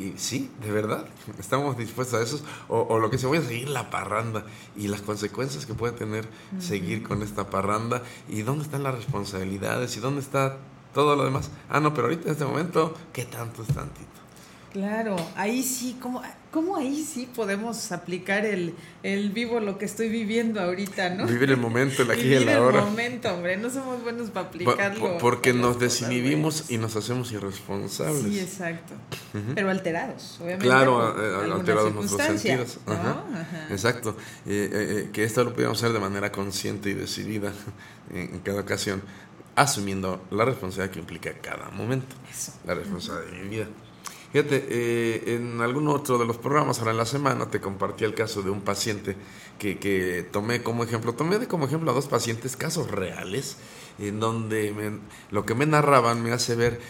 Y 0.00 0.14
sí, 0.16 0.50
de 0.62 0.72
verdad, 0.72 1.04
estamos 1.38 1.76
dispuestos 1.76 2.18
a 2.18 2.22
eso. 2.22 2.42
O, 2.68 2.80
o 2.80 2.98
lo 2.98 3.10
que 3.10 3.18
se 3.18 3.26
voy 3.26 3.36
a 3.36 3.42
seguir 3.42 3.68
la 3.68 3.90
parranda 3.90 4.46
y 4.74 4.88
las 4.88 5.02
consecuencias 5.02 5.66
que 5.66 5.74
puede 5.74 5.92
tener 5.92 6.26
seguir 6.58 7.02
con 7.02 7.22
esta 7.22 7.50
parranda 7.50 8.02
y 8.26 8.40
dónde 8.40 8.64
están 8.64 8.82
las 8.82 8.94
responsabilidades 8.94 9.94
y 9.98 10.00
dónde 10.00 10.22
está 10.22 10.56
todo 10.94 11.16
lo 11.16 11.24
demás. 11.24 11.50
Ah, 11.68 11.80
no, 11.80 11.92
pero 11.92 12.06
ahorita 12.06 12.24
en 12.24 12.32
este 12.32 12.46
momento, 12.46 12.94
¿qué 13.12 13.26
tanto 13.26 13.62
es 13.62 13.68
tantito? 13.68 14.09
Claro, 14.72 15.16
ahí 15.34 15.64
sí, 15.64 15.96
¿cómo, 16.00 16.22
cómo 16.52 16.76
ahí 16.76 17.02
sí 17.04 17.28
podemos 17.34 17.90
aplicar 17.90 18.46
el, 18.46 18.74
el 19.02 19.30
vivo 19.30 19.58
lo 19.58 19.78
que 19.78 19.84
estoy 19.84 20.08
viviendo 20.08 20.60
ahorita, 20.60 21.10
¿no? 21.10 21.26
Vivir 21.26 21.50
el 21.50 21.56
momento, 21.56 22.02
el 22.02 22.10
aquí 22.12 22.20
y 22.20 22.24
Vivir 22.28 22.48
el 22.48 22.56
ahora. 22.56 22.78
el 22.78 22.84
momento, 22.84 23.34
hombre, 23.34 23.56
no 23.56 23.68
somos 23.68 24.00
buenos 24.04 24.30
para 24.30 24.46
aplicarlo. 24.46 25.00
po- 25.00 25.18
Porque 25.18 25.52
nos 25.52 25.74
cosas 25.74 25.80
desinhibimos 25.80 26.70
y 26.70 26.78
nos 26.78 26.94
hacemos 26.94 27.32
irresponsables. 27.32 28.22
Sí, 28.22 28.38
exacto. 28.38 28.94
Pero 29.56 29.70
alterados, 29.70 30.36
obviamente. 30.40 30.66
Claro, 30.66 31.52
alterados 31.52 31.92
nuestros 31.92 32.22
sentidos. 32.22 32.78
¿no? 32.86 32.92
Ajá. 32.92 33.24
Ajá. 33.34 33.66
Exacto. 33.70 34.16
Eh, 34.46 34.70
eh, 34.72 35.04
eh, 35.06 35.10
que 35.12 35.24
esto 35.24 35.42
lo 35.42 35.52
pudiéramos 35.52 35.78
hacer 35.82 35.92
de 35.92 35.98
manera 35.98 36.30
consciente 36.30 36.90
y 36.90 36.94
decidida 36.94 37.52
en, 38.14 38.34
en 38.34 38.40
cada 38.40 38.60
ocasión, 38.60 39.02
asumiendo 39.56 40.24
la 40.30 40.44
responsabilidad 40.44 40.92
que 40.92 41.00
implica 41.00 41.32
cada 41.42 41.70
momento. 41.70 42.14
Eso. 42.30 42.52
La 42.64 42.74
responsabilidad 42.74 43.32
de 43.36 43.42
mi 43.42 43.48
vida. 43.48 43.66
Fíjate, 44.32 44.64
eh, 44.70 45.34
en 45.34 45.60
algún 45.60 45.88
otro 45.88 46.16
de 46.16 46.24
los 46.24 46.38
programas 46.38 46.78
ahora 46.78 46.92
en 46.92 46.98
la 46.98 47.06
semana 47.06 47.50
te 47.50 47.60
compartí 47.60 48.04
el 48.04 48.14
caso 48.14 48.42
de 48.42 48.50
un 48.50 48.60
paciente 48.62 49.16
que, 49.58 49.78
que 49.78 50.24
tomé 50.30 50.62
como 50.62 50.84
ejemplo. 50.84 51.14
Tomé 51.14 51.38
de 51.40 51.48
como 51.48 51.66
ejemplo 51.66 51.90
a 51.90 51.94
dos 51.94 52.06
pacientes, 52.06 52.56
casos 52.56 52.90
reales, 52.92 53.56
en 53.98 54.20
donde 54.20 54.72
me- 54.72 55.00
lo 55.32 55.44
que 55.44 55.54
me 55.56 55.66
narraban 55.66 56.22
me 56.22 56.30
hace 56.32 56.54
ver 56.54 56.80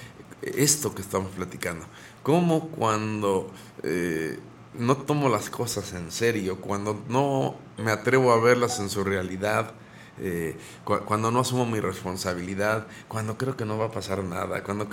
esto 0.42 0.94
que 0.94 1.00
estamos 1.02 1.30
platicando. 1.32 1.86
Como 2.22 2.68
cuando 2.68 3.50
eh, 3.84 4.38
no 4.74 4.96
tomo 4.98 5.30
las 5.30 5.48
cosas 5.48 5.94
en 5.94 6.12
serio, 6.12 6.60
cuando 6.60 7.02
no 7.08 7.54
me 7.82 7.90
atrevo 7.90 8.32
a 8.32 8.40
verlas 8.40 8.80
en 8.80 8.90
su 8.90 9.02
realidad, 9.02 9.72
eh, 10.18 10.56
cu- 10.84 11.00
cuando 11.06 11.30
no 11.30 11.40
asumo 11.40 11.64
mi 11.66 11.80
responsabilidad, 11.80 12.86
cuando 13.08 13.38
creo 13.38 13.56
que 13.56 13.64
no 13.64 13.78
va 13.78 13.86
a 13.86 13.90
pasar 13.90 14.22
nada, 14.24 14.62
cuando, 14.62 14.86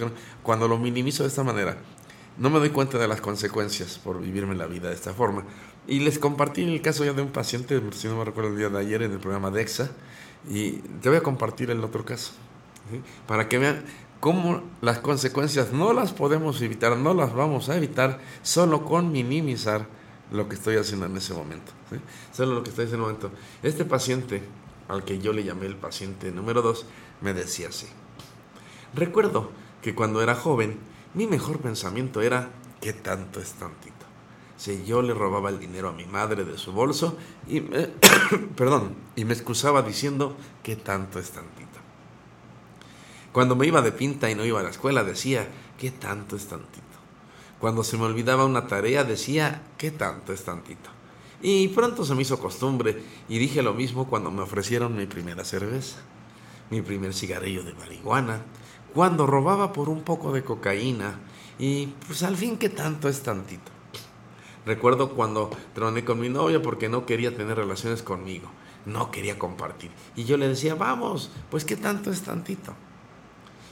cuando 0.43 0.67
lo 0.69 0.77
minimizo 0.77 1.23
de 1.23 1.29
esta 1.29 1.43
manera, 1.43 1.77
no 2.39 2.49
me 2.49 2.59
doy 2.59 2.69
cuenta 2.69 2.97
de 2.97 3.07
las 3.07 3.21
consecuencias 3.21 3.99
por 3.99 4.21
vivirme 4.21 4.55
la 4.55 4.67
vida 4.67 4.89
de 4.89 4.95
esta 4.95 5.13
forma. 5.13 5.43
Y 5.87 5.99
les 5.99 6.19
compartí 6.19 6.63
el 6.63 6.81
caso 6.81 7.05
ya 7.05 7.13
de 7.13 7.21
un 7.21 7.31
paciente, 7.31 7.81
si 7.91 8.07
no 8.07 8.17
me 8.17 8.25
recuerdo 8.25 8.51
el 8.51 8.57
día 8.57 8.69
de 8.69 8.79
ayer, 8.79 9.01
en 9.03 9.11
el 9.11 9.19
programa 9.19 9.51
DEXA, 9.51 9.89
y 10.49 10.73
te 11.01 11.09
voy 11.09 11.17
a 11.17 11.23
compartir 11.23 11.71
el 11.71 11.83
otro 11.83 12.05
caso, 12.05 12.31
para 13.25 13.47
que 13.49 13.57
vean 13.57 13.83
cómo 14.19 14.63
las 14.81 14.99
consecuencias 14.99 15.71
no 15.71 15.93
las 15.93 16.13
podemos 16.13 16.61
evitar, 16.61 16.97
no 16.97 17.13
las 17.13 17.33
vamos 17.33 17.69
a 17.69 17.77
evitar 17.77 18.19
solo 18.43 18.85
con 18.85 19.11
minimizar 19.11 19.87
lo 20.31 20.49
que 20.49 20.55
estoy 20.55 20.75
haciendo 20.75 21.05
en 21.05 21.17
ese 21.17 21.33
momento. 21.33 21.71
Solo 22.33 22.55
lo 22.55 22.63
que 22.63 22.69
estoy 22.69 22.85
haciendo 22.85 23.09
en 23.09 23.15
ese 23.15 23.23
momento. 23.23 23.41
Este 23.63 23.85
paciente, 23.85 24.43
al 24.89 25.03
que 25.03 25.19
yo 25.19 25.33
le 25.33 25.43
llamé 25.43 25.65
el 25.65 25.75
paciente 25.75 26.31
número 26.31 26.61
2, 26.61 26.85
me 27.21 27.33
decía 27.33 27.69
así. 27.69 27.87
Recuerdo 28.93 29.51
que 29.81 29.95
cuando 29.95 30.21
era 30.21 30.35
joven, 30.35 30.79
mi 31.17 31.25
mejor 31.25 31.57
pensamiento 31.57 32.21
era, 32.21 32.51
¿qué 32.79 32.93
tanto 32.93 33.39
es 33.39 33.53
tantito? 33.53 34.05
Si 34.55 34.85
yo 34.85 35.01
le 35.01 35.15
robaba 35.15 35.49
el 35.49 35.59
dinero 35.59 35.89
a 35.89 35.91
mi 35.91 36.05
madre 36.05 36.45
de 36.45 36.59
su 36.59 36.71
bolso 36.71 37.17
y 37.47 37.59
me, 37.59 37.87
perdón, 38.55 38.95
y 39.15 39.25
me 39.25 39.33
excusaba 39.33 39.81
diciendo, 39.81 40.37
¿qué 40.61 40.75
tanto 40.75 41.17
es 41.17 41.31
tantito? 41.31 41.79
Cuando 43.31 43.55
me 43.55 43.65
iba 43.65 43.81
de 43.81 43.91
pinta 43.91 44.29
y 44.29 44.35
no 44.35 44.45
iba 44.45 44.59
a 44.59 44.63
la 44.63 44.69
escuela, 44.69 45.03
decía, 45.03 45.47
¿qué 45.79 45.89
tanto 45.89 46.35
es 46.35 46.45
tantito? 46.45 46.85
Cuando 47.59 47.83
se 47.83 47.97
me 47.97 48.03
olvidaba 48.03 48.45
una 48.45 48.67
tarea, 48.67 49.03
decía, 49.03 49.63
¿qué 49.79 49.89
tanto 49.89 50.33
es 50.33 50.43
tantito? 50.43 50.91
Y 51.41 51.69
pronto 51.69 52.05
se 52.05 52.13
me 52.13 52.21
hizo 52.21 52.39
costumbre 52.39 53.01
y 53.27 53.39
dije 53.39 53.63
lo 53.63 53.73
mismo 53.73 54.07
cuando 54.07 54.29
me 54.29 54.43
ofrecieron 54.43 54.95
mi 54.95 55.07
primera 55.07 55.43
cerveza, 55.43 55.97
mi 56.69 56.83
primer 56.83 57.15
cigarrillo 57.15 57.63
de 57.63 57.73
marihuana, 57.73 58.43
cuando 58.93 59.25
robaba 59.25 59.73
por 59.73 59.89
un 59.89 60.01
poco 60.01 60.31
de 60.31 60.43
cocaína 60.43 61.19
y 61.59 61.87
pues 62.05 62.23
al 62.23 62.37
fin, 62.37 62.57
¿qué 62.57 62.69
tanto 62.69 63.09
es 63.09 63.21
tantito? 63.21 63.71
Recuerdo 64.65 65.11
cuando 65.11 65.49
troné 65.73 66.03
con 66.03 66.19
mi 66.19 66.29
novia 66.29 66.61
porque 66.61 66.89
no 66.89 67.05
quería 67.05 67.35
tener 67.35 67.57
relaciones 67.57 68.03
conmigo, 68.03 68.49
no 68.85 69.11
quería 69.11 69.39
compartir. 69.39 69.91
Y 70.15 70.25
yo 70.25 70.37
le 70.37 70.47
decía, 70.47 70.75
vamos, 70.75 71.31
pues 71.49 71.63
¿qué 71.63 71.77
tanto 71.77 72.11
es 72.11 72.21
tantito? 72.21 72.73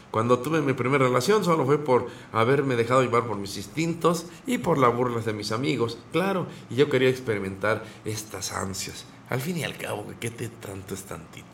Cuando 0.09 0.39
tuve 0.39 0.61
mi 0.61 0.71
primera 0.71 1.05
relación 1.05 1.43
solo 1.43 1.65
fue 1.65 1.77
por 1.77 2.07
haberme 2.31 2.77
dejado 2.77 3.01
llevar 3.01 3.27
por 3.27 3.35
mis 3.35 3.57
instintos 3.57 4.27
y 4.47 4.59
por 4.59 4.77
las 4.77 4.95
burlas 4.95 5.25
de 5.25 5.33
mis 5.33 5.51
amigos, 5.51 5.97
claro, 6.13 6.47
y 6.69 6.75
yo 6.75 6.89
quería 6.89 7.09
experimentar 7.09 7.83
estas 8.05 8.53
ansias. 8.53 9.05
Al 9.29 9.41
fin 9.41 9.57
y 9.57 9.65
al 9.65 9.77
cabo, 9.77 10.05
¿qué 10.21 10.31
te 10.31 10.47
tanto 10.47 10.93
es 10.93 11.03
tantito? 11.03 11.44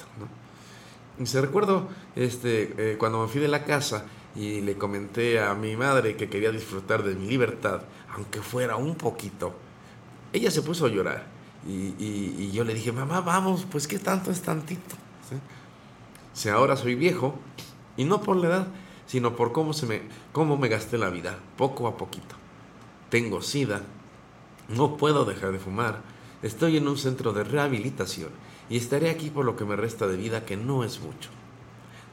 Se 1.26 1.42
recuerdo 1.42 1.88
este, 2.16 2.74
eh, 2.78 2.98
cuando 2.98 3.22
me 3.22 3.28
fui 3.28 3.42
de 3.42 3.48
la 3.48 3.64
casa 3.66 4.06
y 4.36 4.62
le 4.62 4.78
comenté 4.78 5.40
a 5.40 5.54
mi 5.56 5.76
madre 5.76 6.16
que 6.16 6.30
quería 6.30 6.52
disfrutar 6.52 7.04
de 7.04 7.16
mi 7.16 7.28
libertad, 7.28 7.82
aunque 8.16 8.42
fuera 8.42 8.76
un 8.78 8.96
poquito, 8.96 9.54
ella 10.34 10.50
se 10.52 10.62
puso 10.62 10.86
a 10.86 10.90
llorar 10.90 11.26
y, 11.68 11.94
y- 12.04 12.36
y 12.40 12.52
yo 12.52 12.64
le 12.64 12.74
dije, 12.74 12.92
mamá, 12.92 13.22
vamos, 13.22 13.66
pues 13.70 13.88
qué 13.88 14.00
tanto 14.00 14.32
es 14.32 14.42
tantito. 14.42 14.96
¿Sí? 15.30 15.36
Si 16.34 16.50
ahora 16.50 16.76
soy 16.78 16.96
viejo, 16.96 17.36
y 17.98 18.06
no 18.06 18.22
por 18.22 18.38
la 18.38 18.48
edad, 18.48 18.68
sino 19.06 19.36
por 19.36 19.52
cómo, 19.52 19.74
se 19.74 19.86
me, 19.86 20.02
cómo 20.32 20.58
me 20.58 20.70
gasté 20.70 20.98
la 20.98 21.10
vida, 21.10 21.38
poco 21.58 21.88
a 21.88 21.98
poquito. 21.98 22.36
Tengo 23.10 23.42
sida, 23.42 23.82
no 24.70 24.96
puedo 24.96 25.26
dejar 25.26 25.52
de 25.52 25.60
fumar, 25.60 26.02
estoy 26.42 26.78
en 26.78 26.88
un 26.88 26.98
centro 26.98 27.34
de 27.34 27.44
rehabilitación 27.44 28.30
y 28.72 28.78
estaré 28.78 29.10
aquí 29.10 29.30
por 29.30 29.44
lo 29.44 29.58
que 29.58 29.66
me 29.66 29.76
resta 29.76 30.08
de 30.08 30.16
vida, 30.16 30.46
que 30.46 30.56
no 30.56 30.86
es 30.86 31.02
mucho. 31.02 31.30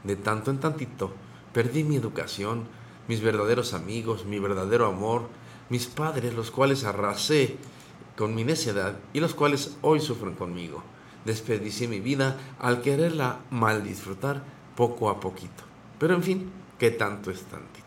De 0.03 0.17
tanto 0.17 0.51
en 0.51 0.59
tantito, 0.59 1.13
perdí 1.53 1.85
mi 1.85 1.95
educación, 1.95 2.65
mis 3.07 3.23
verdaderos 3.23 3.75
amigos, 3.75 4.27
mi 4.27 4.41
verdadero 4.41 4.87
amor, 4.87 5.29
mis 5.71 5.87
padres, 5.87 6.35
los 6.35 6.51
cuales 6.51 6.83
arrasé 6.83 7.57
con 8.17 8.35
mi 8.35 8.43
necedad 8.43 8.99
y 9.13 9.21
los 9.21 9.35
cuales 9.35 9.77
hoy 9.83 10.01
sufren 10.01 10.35
conmigo. 10.35 10.83
Desperdicié 11.25 11.87
mi 11.87 12.01
vida 12.01 12.37
al 12.59 12.83
quererla 12.83 13.39
mal 13.51 13.85
disfrutar 13.85 14.43
poco 14.75 15.11
a 15.11 15.21
poquito. 15.21 15.63
Pero 16.01 16.15
en 16.15 16.25
fin, 16.25 16.51
¿qué 16.77 16.91
tanto 16.91 17.31
es 17.31 17.43
tantito? 17.43 17.87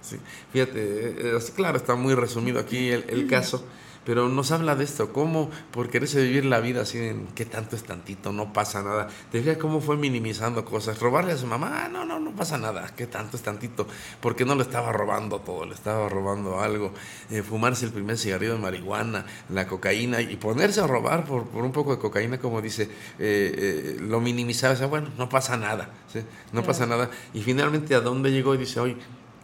Sí, 0.00 0.16
fíjate, 0.54 0.80
eh, 0.80 1.36
eh, 1.36 1.52
claro, 1.54 1.76
está 1.76 1.94
muy 1.96 2.14
resumido 2.14 2.60
aquí 2.60 2.88
el, 2.88 3.04
el 3.08 3.26
caso, 3.26 3.62
pero 4.06 4.28
nos 4.28 4.52
habla 4.52 4.76
de 4.76 4.84
esto, 4.84 5.12
cómo 5.12 5.50
por 5.72 5.90
quererse 5.90 6.22
vivir 6.22 6.44
la 6.44 6.60
vida 6.60 6.82
así 6.82 6.98
en 6.98 7.26
qué 7.34 7.44
tanto 7.44 7.74
es 7.74 7.82
tantito, 7.82 8.32
no 8.32 8.52
pasa 8.52 8.82
nada. 8.82 9.08
Te 9.32 9.40
fijas 9.42 9.58
cómo 9.58 9.80
fue 9.80 9.96
minimizando 9.96 10.64
cosas, 10.64 11.00
robarle 11.00 11.32
a 11.32 11.36
su 11.36 11.46
mamá, 11.46 11.84
ah, 11.84 11.88
no, 11.88 12.04
no, 12.04 12.20
no 12.20 12.30
pasa 12.30 12.56
nada, 12.56 12.92
qué 12.96 13.08
tanto 13.08 13.36
es 13.36 13.42
tantito, 13.42 13.88
porque 14.20 14.44
no 14.44 14.54
le 14.54 14.62
estaba 14.62 14.92
robando 14.92 15.40
todo, 15.40 15.66
le 15.66 15.74
estaba 15.74 16.08
robando 16.08 16.60
algo, 16.60 16.92
Eh, 17.30 17.42
fumarse 17.42 17.84
el 17.84 17.92
primer 17.92 18.16
cigarrillo 18.16 18.52
de 18.52 18.60
marihuana, 18.60 19.26
la 19.48 19.66
cocaína 19.66 20.20
y 20.20 20.36
ponerse 20.36 20.80
a 20.80 20.86
robar 20.86 21.24
por, 21.24 21.48
por 21.48 21.64
un 21.64 21.72
poco 21.72 21.90
de 21.90 21.98
cocaína, 21.98 22.38
como 22.38 22.62
dice, 22.62 22.84
eh, 22.84 22.88
eh, 23.18 23.96
lo 24.00 24.20
minimizaba, 24.20 24.74
o 24.74 24.76
sea, 24.76 24.86
bueno, 24.86 25.08
no 25.18 25.28
pasa 25.28 25.56
nada, 25.56 25.90
¿sí? 26.12 26.20
no 26.52 26.62
pasa 26.62 26.86
nada. 26.86 27.10
Y 27.34 27.42
finalmente 27.42 27.96
a 27.96 28.00
dónde 28.00 28.30
llegó 28.30 28.54
y 28.54 28.58
dice, 28.58 28.78
hoy 28.78 28.96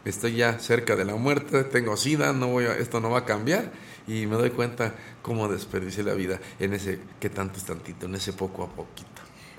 estoy 0.05 0.37
ya 0.37 0.59
cerca 0.59 0.97
de 0.97 1.05
la 1.05 1.17
muerte, 1.17 1.65
tengo 1.65 1.97
sida, 1.97 2.33
no 2.33 2.49
voy 2.49 2.65
a, 2.65 2.77
esto 2.77 3.01
no 3.01 3.11
va 3.11 3.21
a 3.21 3.25
cambiar 3.25 3.73
y 4.07 4.27
me 4.27 4.37
doy 4.37 4.51
cuenta 4.51 4.95
cómo 5.23 5.49
desperdicié 5.49 6.03
la 6.03 6.15
vida 6.15 6.41
en 6.59 6.75
ese 6.75 6.99
que 7.21 7.31
tanto 7.31 7.59
es 7.59 7.65
tantito, 7.65 8.07
en 8.07 8.15
ese 8.15 8.33
poco 8.33 8.65
a 8.65 8.69
poquito. 8.69 9.09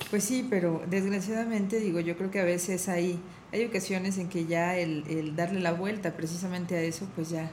Pues 0.10 0.24
sí, 0.24 0.46
pero 0.50 0.84
desgraciadamente 0.90 1.80
digo, 1.80 2.00
yo 2.00 2.18
creo 2.18 2.30
que 2.30 2.40
a 2.40 2.44
veces 2.44 2.90
hay, 2.90 3.20
hay 3.52 3.66
ocasiones 3.66 4.18
en 4.18 4.30
que 4.30 4.46
ya 4.46 4.78
el, 4.78 5.06
el 5.10 5.36
darle 5.36 5.60
la 5.60 5.72
vuelta 5.72 6.16
precisamente 6.16 6.76
a 6.76 6.82
eso, 6.82 7.08
pues 7.16 7.30
ya, 7.30 7.50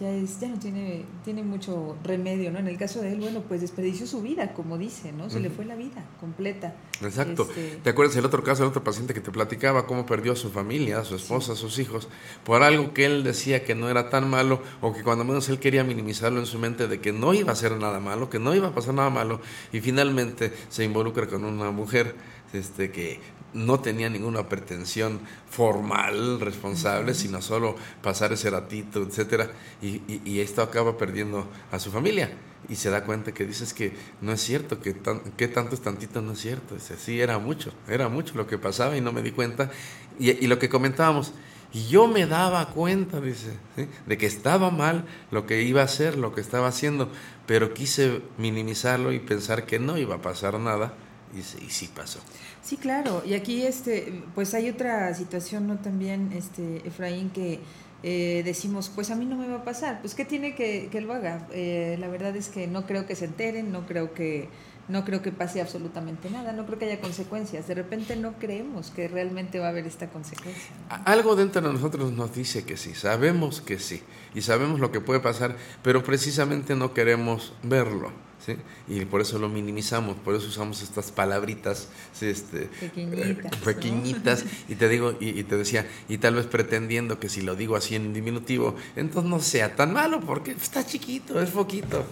ya 0.00 0.10
es, 0.12 0.38
ya 0.38 0.48
no 0.48 0.58
tiene, 0.58 1.04
tiene 1.24 1.42
mucho 1.42 1.96
remedio, 2.04 2.52
¿no? 2.52 2.60
En 2.60 2.68
el 2.68 2.78
caso 2.78 3.00
de 3.00 3.12
él, 3.12 3.20
bueno, 3.20 3.42
pues 3.48 3.60
desperdició 3.60 4.06
su 4.06 4.22
vida, 4.22 4.54
como 4.54 4.78
dice, 4.78 5.12
¿no? 5.12 5.28
Se 5.28 5.40
le 5.40 5.50
fue 5.50 5.64
la 5.64 5.74
vida 5.74 6.04
completa. 6.20 6.76
Exacto. 7.02 7.42
Este, 7.42 7.80
¿Te 7.82 7.90
acuerdas 7.90 8.16
el 8.16 8.24
otro 8.24 8.44
caso, 8.44 8.62
el 8.62 8.68
otro 8.68 8.84
paciente 8.84 9.12
que 9.12 9.20
te 9.20 9.32
platicaba, 9.32 9.86
cómo 9.86 10.06
perdió 10.06 10.32
a 10.32 10.36
su 10.36 10.50
familia, 10.50 11.00
a 11.00 11.04
su 11.04 11.16
esposa, 11.16 11.52
a 11.52 11.56
sus 11.56 11.78
hijos, 11.80 12.08
por 12.44 12.62
algo 12.62 12.94
que 12.94 13.06
él 13.06 13.24
decía 13.24 13.64
que 13.64 13.74
no 13.74 13.88
era 13.88 14.08
tan 14.08 14.30
malo 14.30 14.62
o 14.80 14.92
que 14.92 15.02
cuando 15.02 15.24
menos 15.24 15.48
él 15.48 15.58
quería 15.58 15.82
minimizarlo 15.82 16.38
en 16.38 16.46
su 16.46 16.58
mente 16.58 16.86
de 16.86 17.00
que 17.00 17.12
no 17.12 17.34
iba 17.34 17.52
a 17.52 17.56
ser 17.56 17.76
nada 17.76 17.98
malo, 17.98 18.30
que 18.30 18.38
no 18.38 18.54
iba 18.54 18.68
a 18.68 18.74
pasar 18.74 18.94
nada 18.94 19.10
malo 19.10 19.40
y 19.72 19.80
finalmente 19.80 20.52
se 20.68 20.84
involucra 20.84 21.26
con 21.26 21.44
una 21.44 21.72
mujer 21.72 22.14
este, 22.52 22.90
que 22.92 23.20
no 23.54 23.80
tenía 23.80 24.10
ninguna 24.10 24.48
pretensión 24.48 25.20
formal, 25.50 26.40
responsable, 26.40 27.14
sino 27.14 27.42
solo 27.42 27.76
pasar 28.02 28.32
ese 28.32 28.50
ratito, 28.50 29.02
etcétera, 29.02 29.50
y, 29.82 30.02
y- 30.06 30.20
y 30.24 30.40
esto 30.40 30.62
acaba 30.62 30.96
perdiendo 30.96 31.46
a 31.72 31.78
su 31.78 31.90
familia 31.90 32.30
y 32.68 32.76
se 32.76 32.90
da 32.90 33.04
cuenta 33.04 33.32
que 33.32 33.46
dices 33.46 33.72
que 33.72 33.92
no 34.20 34.32
es 34.32 34.40
cierto, 34.40 34.80
que, 34.80 34.92
tan, 34.94 35.20
que 35.36 35.48
tanto 35.48 35.74
es 35.74 35.80
tantito, 35.80 36.20
no 36.20 36.32
es 36.32 36.40
cierto. 36.40 36.74
Dice, 36.74 36.96
sí, 36.98 37.20
era 37.20 37.38
mucho, 37.38 37.72
era 37.88 38.08
mucho 38.08 38.34
lo 38.36 38.46
que 38.46 38.58
pasaba 38.58 38.96
y 38.96 39.00
no 39.00 39.12
me 39.12 39.22
di 39.22 39.30
cuenta. 39.30 39.70
Y, 40.18 40.30
y 40.32 40.46
lo 40.48 40.58
que 40.58 40.68
comentábamos, 40.68 41.32
y 41.72 41.86
yo 41.88 42.08
me 42.08 42.26
daba 42.26 42.70
cuenta, 42.70 43.20
dice, 43.20 43.56
¿sí? 43.76 43.86
de 44.06 44.18
que 44.18 44.26
estaba 44.26 44.70
mal 44.70 45.04
lo 45.30 45.46
que 45.46 45.62
iba 45.62 45.82
a 45.82 45.84
hacer, 45.84 46.16
lo 46.16 46.34
que 46.34 46.40
estaba 46.40 46.66
haciendo, 46.68 47.10
pero 47.46 47.72
quise 47.74 48.22
minimizarlo 48.38 49.12
y 49.12 49.20
pensar 49.20 49.64
que 49.66 49.78
no 49.78 49.96
iba 49.98 50.16
a 50.16 50.22
pasar 50.22 50.58
nada, 50.58 50.94
y, 51.36 51.42
sí- 51.42 51.58
y 51.66 51.70
sí 51.70 51.90
pasó. 51.94 52.20
Sí, 52.68 52.76
claro. 52.76 53.22
Y 53.24 53.32
aquí, 53.32 53.62
este, 53.62 54.24
pues 54.34 54.52
hay 54.52 54.68
otra 54.68 55.14
situación, 55.14 55.66
¿no? 55.66 55.78
También, 55.78 56.32
este, 56.34 56.86
Efraín, 56.86 57.30
que 57.30 57.60
eh, 58.02 58.42
decimos, 58.44 58.92
pues 58.94 59.10
a 59.10 59.14
mí 59.14 59.24
no 59.24 59.36
me 59.36 59.48
va 59.48 59.60
a 59.60 59.64
pasar. 59.64 60.02
Pues, 60.02 60.14
¿qué 60.14 60.26
tiene 60.26 60.54
que, 60.54 60.90
que 60.92 61.00
lo 61.00 61.14
haga? 61.14 61.48
Eh, 61.50 61.96
la 61.98 62.08
verdad 62.08 62.36
es 62.36 62.50
que 62.50 62.66
no 62.66 62.84
creo 62.84 63.06
que 63.06 63.16
se 63.16 63.24
enteren, 63.24 63.72
no 63.72 63.86
creo 63.86 64.12
que, 64.12 64.50
no 64.86 65.06
creo 65.06 65.22
que 65.22 65.32
pase 65.32 65.62
absolutamente 65.62 66.28
nada, 66.28 66.52
no 66.52 66.66
creo 66.66 66.78
que 66.78 66.84
haya 66.84 67.00
consecuencias. 67.00 67.66
De 67.66 67.74
repente 67.74 68.16
no 68.16 68.34
creemos 68.38 68.90
que 68.90 69.08
realmente 69.08 69.58
va 69.60 69.68
a 69.68 69.70
haber 69.70 69.86
esta 69.86 70.10
consecuencia. 70.10 70.70
Algo 71.06 71.36
dentro 71.36 71.62
de 71.62 71.72
nosotros 71.72 72.12
nos 72.12 72.34
dice 72.34 72.66
que 72.66 72.76
sí, 72.76 72.94
sabemos 72.94 73.62
que 73.62 73.78
sí, 73.78 74.02
y 74.34 74.42
sabemos 74.42 74.78
lo 74.78 74.92
que 74.92 75.00
puede 75.00 75.20
pasar, 75.20 75.56
pero 75.82 76.04
precisamente 76.04 76.76
no 76.76 76.92
queremos 76.92 77.54
verlo. 77.62 78.27
¿Sí? 78.48 78.56
Y 78.88 79.04
por 79.04 79.20
eso 79.20 79.38
lo 79.38 79.48
minimizamos, 79.48 80.16
por 80.16 80.34
eso 80.34 80.48
usamos 80.48 80.82
estas 80.82 81.12
palabritas 81.12 81.88
¿sí? 82.12 82.26
este, 82.26 82.68
Pequeñitas, 82.80 83.52
eh, 83.52 83.60
pequeñitas 83.64 84.44
y 84.68 84.74
te 84.74 84.88
digo, 84.88 85.14
y, 85.20 85.38
y 85.38 85.44
te 85.44 85.56
decía, 85.56 85.86
y 86.08 86.18
tal 86.18 86.34
vez 86.34 86.46
pretendiendo 86.46 87.20
que 87.20 87.28
si 87.28 87.42
lo 87.42 87.56
digo 87.56 87.76
así 87.76 87.94
en 87.94 88.12
diminutivo, 88.14 88.74
entonces 88.96 89.30
no 89.30 89.40
sea 89.40 89.76
tan 89.76 89.92
malo, 89.92 90.20
porque 90.20 90.52
está 90.52 90.84
chiquito, 90.84 91.40
es 91.40 91.50
poquito. 91.50 92.04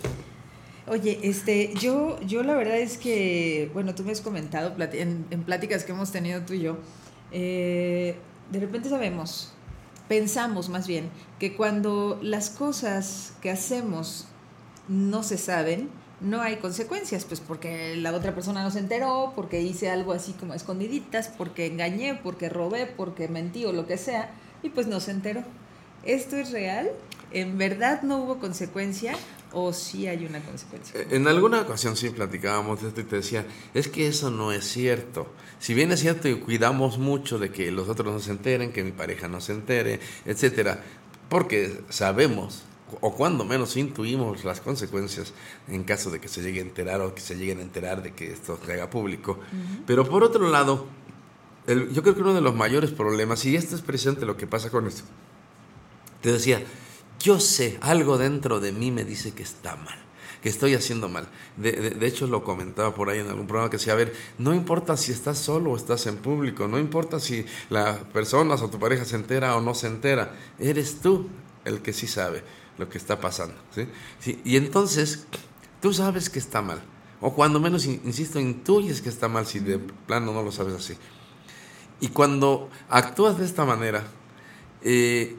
Oye, 0.89 1.19
este, 1.23 1.75
yo, 1.75 2.21
yo 2.21 2.45
la 2.45 2.55
verdad 2.55 2.79
es 2.79 2.97
que, 2.97 3.71
bueno, 3.75 3.95
tú 3.95 4.05
me 4.05 4.13
has 4.13 4.21
comentado 4.21 4.73
en, 4.93 5.27
en 5.31 5.43
pláticas 5.43 5.83
que 5.83 5.91
hemos 5.91 6.13
tenido 6.13 6.43
tú 6.43 6.55
y 6.55 6.61
yo, 6.61 6.77
eh, 7.33 8.17
de 8.53 8.61
repente 8.61 8.89
sabemos, 8.89 9.53
pensamos 10.09 10.69
más 10.69 10.87
bien, 10.87 11.11
que 11.41 11.57
cuando 11.57 12.21
las 12.23 12.51
cosas 12.51 13.35
que 13.43 13.51
hacemos 13.51 14.29
no 14.89 15.25
se 15.25 15.39
saben, 15.39 15.89
no 16.21 16.41
hay 16.41 16.57
consecuencias, 16.57 17.25
pues 17.25 17.41
porque 17.41 17.95
la 17.97 18.13
otra 18.13 18.35
persona 18.35 18.63
no 18.63 18.71
se 18.71 18.79
enteró, 18.79 19.33
porque 19.37 19.61
hice 19.61 19.91
algo 19.91 20.13
así 20.13 20.33
como 20.33 20.55
escondiditas, 20.55 21.29
porque 21.29 21.67
engañé, 21.67 22.19
porque 22.23 22.49
robé, 22.49 22.87
porque 22.87 23.29
mentí 23.29 23.65
o 23.65 23.73
lo 23.73 23.87
que 23.87 23.99
sea, 23.99 24.31
y 24.63 24.71
pues 24.71 24.87
no 24.87 25.01
se 25.01 25.11
enteró. 25.11 25.43
¿Esto 26.05 26.37
es 26.37 26.53
real? 26.53 26.91
¿En 27.33 27.59
verdad 27.59 28.03
no 28.03 28.19
hubo 28.19 28.39
consecuencia 28.39 29.15
o 29.53 29.73
sí 29.73 30.07
hay 30.07 30.25
una 30.25 30.41
consecuencia? 30.41 31.01
Eh, 31.01 31.09
En 31.11 31.27
alguna 31.29 31.61
ocasión 31.61 31.97
sí 31.97 32.11
platicábamos 32.11 32.81
de 32.83 32.89
esto 32.89 33.01
y 33.01 33.05
te 33.05 33.17
decía, 33.17 33.45
es 33.75 33.89
que 33.89 34.07
eso 34.07 34.31
no 34.31 34.53
es 34.53 34.65
cierto. 34.65 35.27
Si 35.59 35.75
bien 35.75 35.91
es 35.93 36.01
cierto 36.01 36.29
y 36.29 36.37
cuidamos 36.37 36.99
mucho 36.99 37.39
de 37.39 37.51
que 37.51 37.71
los 37.71 37.89
otros 37.89 38.13
no 38.13 38.21
se 38.21 38.31
enteren, 38.31 38.73
que 38.73 38.85
mi 38.85 38.93
pareja 38.93 39.29
no 39.29 39.41
se 39.41 39.53
entere, 39.53 40.01
etcétera, 40.25 40.81
porque 41.29 41.81
sabemos 41.91 42.63
o 43.01 43.15
cuando 43.15 43.45
menos 43.45 43.77
intuimos 43.77 44.45
las 44.45 44.61
consecuencias 44.61 45.33
en 45.69 45.83
caso 45.85 46.11
de 46.11 46.21
que 46.21 46.29
se 46.29 46.41
llegue 46.43 46.61
a 46.61 46.63
enterar 46.63 47.01
o 47.01 47.15
que 47.15 47.21
se 47.21 47.35
lleguen 47.35 47.59
a 47.59 47.63
enterar 47.63 48.03
de 48.03 48.13
que 48.15 48.33
esto 48.33 48.59
se 48.65 48.73
haga 48.73 48.89
público. 48.91 49.39
Pero 49.87 50.09
por 50.09 50.23
otro 50.23 50.49
lado, 50.49 50.87
el- 51.67 51.93
yo 51.93 52.03
creo 52.03 52.15
que 52.15 52.21
uno 52.23 52.35
de 52.35 52.41
los 52.41 52.55
mayores 52.55 52.91
problemas, 52.93 53.45
y 53.45 53.57
esto 53.57 53.75
es 53.75 53.83
precisamente 53.83 54.25
lo 54.25 54.37
que 54.37 54.47
pasa 54.47 54.71
con 54.71 54.87
esto, 54.87 55.03
te 56.21 56.33
decía, 56.33 56.63
yo 57.21 57.41
sé, 57.41 57.79
algo 57.81 58.19
dentro 58.19 58.61
de 58.61 58.73
mí 58.73 58.91
me 58.91 59.05
dice 59.05 59.33
que 59.33 59.43
está 59.43 59.75
mal, 59.77 59.99
que 60.43 60.49
estoy 60.49 60.75
haciendo 60.75 61.09
mal. 61.09 61.29
De, 61.57 61.73
de- 61.73 61.91
de 61.91 62.07
hecho, 62.07 62.27
lo 62.29 62.45
comentaba 62.45 62.95
por 62.95 63.11
ahí 63.11 63.19
en 63.19 63.29
algún 63.29 63.47
programa 63.47 63.71
que 63.71 63.79
decía, 63.79 63.95
a 63.95 63.97
ver, 63.97 64.15
no 64.39 64.55
importa 64.55 64.97
si 64.97 65.11
estás 65.13 65.39
solo 65.39 65.73
o 65.73 65.77
estás 65.77 66.07
en 66.07 66.17
público, 66.19 66.69
no 66.69 66.79
importa 66.79 67.19
si 67.21 67.45
las 67.71 67.99
personas 68.13 68.63
o 68.63 68.71
tu 68.71 68.79
pareja 68.79 69.05
se 69.05 69.17
entera 69.17 69.57
o 69.57 69.61
no 69.61 69.75
se 69.75 69.89
entera, 69.89 70.35
eres 70.59 71.01
tú 71.01 71.29
el 71.65 71.81
que 71.83 71.93
sí 71.93 72.07
sabe 72.07 72.45
lo 72.79 72.89
que 72.89 72.99
está 72.99 73.21
pasando. 73.21 73.55
¿sí? 73.75 73.87
Sí, 74.21 74.41
Y 74.45 74.57
entonces, 74.57 75.27
tú 75.81 75.93
sabes 75.93 76.31
que 76.31 76.39
está 76.39 76.63
mal, 76.63 76.83
o 77.21 77.35
cuando 77.35 77.61
menos, 77.61 77.87
in- 77.87 78.01
insisto, 78.05 78.39
intuyes 78.41 79.01
que 79.03 79.09
está 79.09 79.29
mal 79.29 79.47
si 79.47 79.59
de 79.61 79.79
plano 79.79 80.33
no 80.33 80.43
lo 80.43 80.53
sabes 80.53 80.75
así. 80.75 80.97
Y 82.01 82.09
cuando 82.09 82.69
actúas 82.91 83.39
de 83.39 83.45
esta 83.47 83.65
manera, 83.65 84.05
eh, 84.83 85.37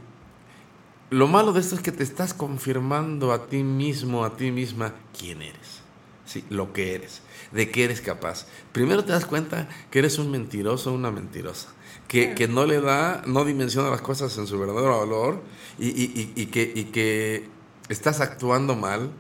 lo 1.10 1.28
malo 1.28 1.54
de 1.54 1.62
esto 1.62 1.76
es 1.76 1.82
que 1.82 1.92
te 1.92 2.04
estás 2.04 2.34
confirmando 2.34 3.32
a 3.32 3.48
ti 3.48 3.64
mismo, 3.64 4.26
a 4.26 4.36
ti 4.36 4.52
misma, 4.52 4.94
quién 5.18 5.42
eres. 5.42 5.82
Sí, 6.26 6.44
lo 6.50 6.74
que 6.74 6.94
eres, 6.96 7.22
de 7.54 7.72
qué 7.72 7.86
eres 7.86 8.02
capaz. 8.02 8.48
Primero 8.74 9.06
te 9.06 9.14
das 9.14 9.26
cuenta 9.26 9.70
que 9.90 10.00
eres 10.00 10.18
un 10.20 10.30
mentiroso 10.30 10.92
o 10.92 10.96
una 10.96 11.10
mentirosa, 11.10 11.70
que, 12.08 12.34
que 12.36 12.48
no 12.48 12.66
le 12.66 12.80
da, 12.82 13.22
no 13.26 13.44
dimensiona 13.46 13.90
las 13.90 14.02
cosas 14.02 14.38
en 14.38 14.48
su 14.48 14.58
verdadero 14.60 15.00
valor 15.00 15.42
y, 15.78 15.88
y- 15.90 16.34
y- 16.36 16.42
y 16.42 16.46
que, 16.48 16.72
y 16.74 16.86
que 16.86 17.48
estás 17.90 18.22
actuando 18.22 18.76
mal 18.76 19.12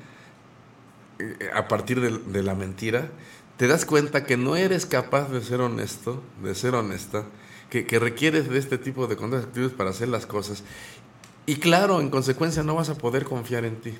eh, 1.19 1.49
a 1.53 1.67
partir 1.67 1.99
de, 2.01 2.17
de 2.17 2.43
la 2.43 2.55
mentira. 2.55 3.09
Te 3.57 3.67
das 3.67 3.85
cuenta 3.85 4.23
que 4.25 4.37
no 4.37 4.55
eres 4.55 4.85
capaz 4.85 5.29
de 5.31 5.41
ser 5.41 5.61
honesto, 5.61 6.21
de 6.43 6.53
ser 6.53 6.75
honesta, 6.75 7.23
que, 7.69 7.85
que 7.85 7.99
requieres 7.99 8.47
de 8.49 8.59
este 8.59 8.77
tipo 8.77 9.07
de 9.07 9.15
conductas 9.17 9.47
actitudes 9.47 9.73
para 9.73 9.89
hacer 9.89 10.07
las 10.09 10.25
cosas. 10.25 10.63
Y 11.45 11.55
claro, 11.55 11.99
en 12.01 12.09
consecuencia 12.09 12.61
no 12.63 12.75
vas 12.75 12.89
a 12.89 12.95
poder 12.95 13.25
confiar 13.25 13.65
en 13.65 13.77
ti. 13.77 13.93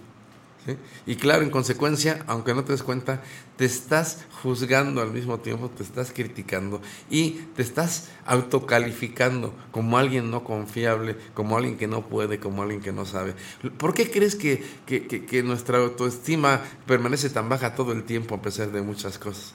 ¿Sí? 0.68 0.78
Y 1.08 1.16
claro, 1.16 1.42
en 1.42 1.50
consecuencia, 1.50 2.24
aunque 2.28 2.54
no 2.54 2.64
te 2.64 2.74
des 2.74 2.84
cuenta, 2.84 3.24
te 3.56 3.66
estás 3.66 4.26
juzgando 4.44 5.02
al 5.02 5.12
mismo 5.12 5.40
tiempo, 5.40 5.70
te 5.70 5.82
estás 5.82 6.12
criticando 6.12 6.80
y 7.10 7.32
te 7.56 7.64
estás 7.64 8.10
autocalificando 8.28 9.54
como 9.72 9.98
alguien 9.98 10.30
no 10.30 10.44
confiable, 10.44 11.16
como 11.34 11.58
alguien 11.58 11.78
que 11.78 11.88
no 11.88 12.06
puede, 12.08 12.40
como 12.40 12.62
alguien 12.62 12.82
que 12.82 12.92
no 12.92 13.06
sabe. 13.06 13.34
¿Por 13.80 13.94
qué 13.96 14.12
crees 14.12 14.36
que, 14.36 14.64
que- 14.86 15.08
que- 15.08 15.44
nuestra 15.44 15.80
autoestima 15.80 16.62
permanece 16.86 17.30
tan 17.30 17.50
baja 17.50 17.74
todo 17.74 17.94
el 17.94 18.04
tiempo 18.04 18.36
a 18.36 18.42
pesar 18.42 18.72
de 18.72 18.82
muchas 18.82 19.18
cosas? 19.18 19.54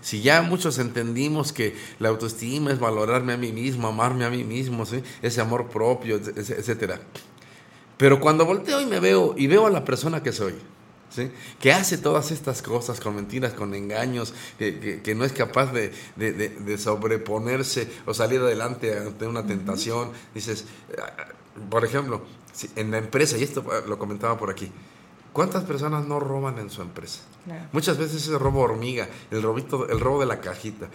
Si 0.00 0.22
ya 0.22 0.42
muchos 0.42 0.78
entendimos 0.78 1.52
que 1.52 1.74
la 1.98 2.10
autoestima 2.10 2.70
es 2.70 2.78
valorarme 2.78 3.32
a 3.32 3.36
mí 3.36 3.50
mismo, 3.52 3.88
amarme 3.88 4.24
a 4.24 4.30
mí 4.30 4.44
mismo, 4.44 4.84
ese 5.22 5.40
amor 5.40 5.68
propio, 5.68 6.20
etc- 6.20 6.54
etcétera. 6.58 7.00
Pero 7.96 8.20
cuando 8.20 8.44
volteo 8.44 8.80
y 8.80 8.86
me 8.86 9.00
veo 9.00 9.34
y 9.36 9.46
veo 9.46 9.66
a 9.66 9.70
la 9.70 9.84
persona 9.84 10.22
que 10.22 10.32
soy, 10.32 10.54
¿sí? 11.10 11.30
que 11.60 11.72
hace 11.72 11.96
todas 11.98 12.30
estas 12.30 12.60
cosas 12.62 13.00
con 13.00 13.16
mentiras, 13.16 13.54
con 13.54 13.74
engaños, 13.74 14.34
que, 14.58 14.78
que- 14.78 15.02
que 15.02 15.14
no 15.14 15.24
es 15.24 15.32
capaz 15.32 15.72
de, 15.72 15.92
de- 16.16 16.32
de- 16.32 16.50
de 16.50 16.78
sobreponerse 16.78 17.90
o 18.04 18.12
salir 18.12 18.40
adelante 18.40 18.98
ante 18.98 19.26
una 19.26 19.46
tentación, 19.46 20.10
dices, 20.34 20.66
ah, 20.98 21.28
por 21.70 21.84
ejemplo, 21.84 22.22
en 22.76 22.90
la 22.90 22.98
empresa, 22.98 23.38
y 23.38 23.42
esto 23.44 23.64
ah, 23.72 23.80
lo 23.88 23.98
comentaba 23.98 24.36
por 24.38 24.50
aquí, 24.50 24.70
¿cuántas 25.32 25.64
personas 25.64 26.06
no 26.06 26.20
roban 26.20 26.58
en 26.58 26.68
su 26.68 26.82
empresa? 26.82 27.20
Claro. 27.46 27.64
Muchas 27.72 27.96
veces 27.96 28.26
es 28.28 28.32
robo 28.38 28.60
hormiga, 28.60 29.08
el, 29.30 29.42
robito, 29.42 29.88
el 29.88 30.00
robo 30.00 30.20
de 30.20 30.26
la 30.26 30.40
cajita. 30.40 30.88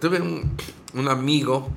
Tuve 0.00 0.20
un, 0.20 0.56
un 0.94 1.08
amigo, 1.08 1.68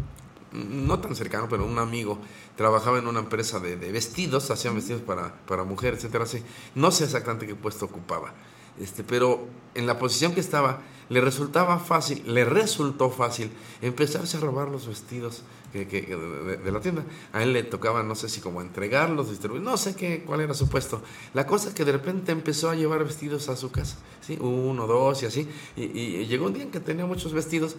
no 0.51 0.99
tan 0.99 1.15
cercano, 1.15 1.47
pero 1.49 1.65
un 1.65 1.77
amigo, 1.77 2.17
trabajaba 2.57 2.97
en 2.99 3.07
una 3.07 3.19
empresa 3.19 3.59
de, 3.59 3.77
de 3.77 3.91
vestidos, 3.91 4.51
hacían 4.51 4.75
vestidos 4.75 5.01
para, 5.03 5.33
para 5.47 5.63
mujeres, 5.63 5.99
etcétera, 5.99 6.25
así. 6.25 6.43
No 6.75 6.91
sé 6.91 7.05
exactamente 7.05 7.47
qué 7.47 7.55
puesto 7.55 7.85
ocupaba, 7.85 8.33
este, 8.79 9.03
pero 9.03 9.47
en 9.75 9.87
la 9.87 9.97
posición 9.99 10.33
que 10.33 10.39
estaba, 10.41 10.81
le 11.09 11.21
resultaba 11.21 11.79
fácil, 11.79 12.21
le 12.25 12.43
resultó 12.43 13.09
fácil 13.09 13.49
empezarse 13.81 14.35
a 14.37 14.39
robar 14.41 14.67
los 14.67 14.87
vestidos 14.87 15.43
que, 15.71 15.87
que- 15.87 16.01
de, 16.01 16.71
la 16.71 16.81
tienda. 16.81 17.03
A 17.31 17.43
él 17.43 17.53
le 17.53 17.63
tocaba, 17.63 18.03
no 18.03 18.15
sé 18.15 18.27
si 18.27 18.41
como 18.41 18.61
entregarlos, 18.61 19.29
distribuir, 19.29 19.61
no 19.61 19.77
sé 19.77 19.95
qué, 19.95 20.23
cuál 20.25 20.41
era 20.41 20.53
su 20.53 20.67
puesto. 20.67 21.01
La 21.33 21.45
cosa 21.45 21.69
es 21.69 21.75
que 21.75 21.85
de 21.85 21.91
repente 21.93 22.31
empezó 22.31 22.69
a 22.69 22.75
llevar 22.75 23.03
vestidos 23.05 23.47
a 23.49 23.55
su 23.55 23.71
casa, 23.71 23.97
¿sí? 24.21 24.37
Uno, 24.41 24.85
dos 24.87 25.23
y 25.23 25.27
así. 25.27 25.47
Y, 25.77 25.83
y 25.83 26.25
llegó 26.25 26.47
un 26.47 26.53
día 26.53 26.63
en 26.63 26.71
que 26.71 26.79
tenía 26.79 27.05
muchos 27.05 27.31
vestidos 27.33 27.75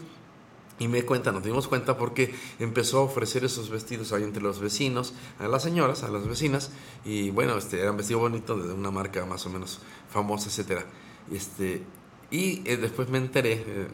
y 0.78 0.88
me 0.88 1.04
cuenta, 1.04 1.32
nos 1.32 1.42
dimos 1.42 1.68
cuenta 1.68 1.96
porque 1.96 2.34
empezó 2.58 2.98
a 2.98 3.02
ofrecer 3.02 3.44
esos 3.44 3.70
vestidos 3.70 4.12
ahí 4.12 4.22
entre 4.22 4.42
los 4.42 4.60
vecinos, 4.60 5.14
a 5.38 5.48
las 5.48 5.62
señoras, 5.62 6.02
a 6.02 6.08
las 6.08 6.26
vecinas, 6.26 6.70
y 7.04 7.30
bueno, 7.30 7.56
este, 7.56 7.80
eran 7.80 7.96
vestidos 7.96 8.22
bonitos 8.22 8.66
de 8.66 8.72
una 8.72 8.90
marca 8.90 9.24
más 9.26 9.44
o 9.46 9.50
menos 9.50 9.80
famosa, 10.10 10.48
etcétera. 10.48 10.84
Este, 11.32 11.82
y 12.30 12.62
eh, 12.68 12.76
después 12.76 13.08
me 13.08 13.18
enteré, 13.18 13.64
eh, 13.66 13.88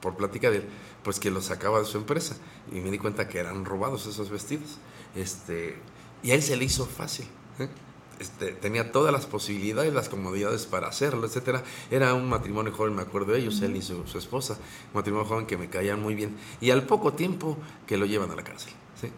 por 0.00 0.16
plática 0.16 0.50
de 0.50 0.58
él, 0.58 0.64
pues 1.02 1.20
que 1.20 1.30
los 1.30 1.46
sacaba 1.46 1.80
de 1.80 1.84
su 1.84 1.98
empresa, 1.98 2.36
y 2.72 2.80
me 2.80 2.90
di 2.90 2.98
cuenta 2.98 3.28
que 3.28 3.38
eran 3.38 3.64
robados 3.64 4.06
esos 4.06 4.30
vestidos. 4.30 4.78
Este, 5.14 5.76
y 6.22 6.30
a 6.30 6.34
él 6.34 6.42
se 6.42 6.56
le 6.56 6.64
hizo 6.64 6.86
fácil. 6.86 7.26
¿eh? 7.58 7.68
Este, 8.22 8.52
tenía 8.52 8.92
todas 8.92 9.12
las 9.12 9.26
posibilidades, 9.26 9.92
las 9.92 10.08
comodidades 10.08 10.66
para 10.66 10.86
hacerlo, 10.86 11.26
etcétera. 11.26 11.64
Era 11.90 12.14
un 12.14 12.28
matrimonio 12.28 12.72
joven, 12.72 12.94
me 12.94 13.02
acuerdo 13.02 13.32
de 13.32 13.40
ellos, 13.40 13.60
él 13.62 13.74
y 13.76 13.82
su, 13.82 14.06
su 14.06 14.16
esposa, 14.16 14.54
un 14.54 14.94
matrimonio 14.94 15.26
joven 15.28 15.44
que 15.44 15.56
me 15.58 15.68
caían 15.68 16.00
muy 16.00 16.14
bien. 16.14 16.36
Y 16.60 16.70
al 16.70 16.84
poco 16.84 17.14
tiempo 17.14 17.58
que 17.84 17.96
lo 17.96 18.06
llevan 18.06 18.30
a 18.30 18.36
la 18.36 18.44
cárcel. 18.44 18.72
¿sí? 19.00 19.10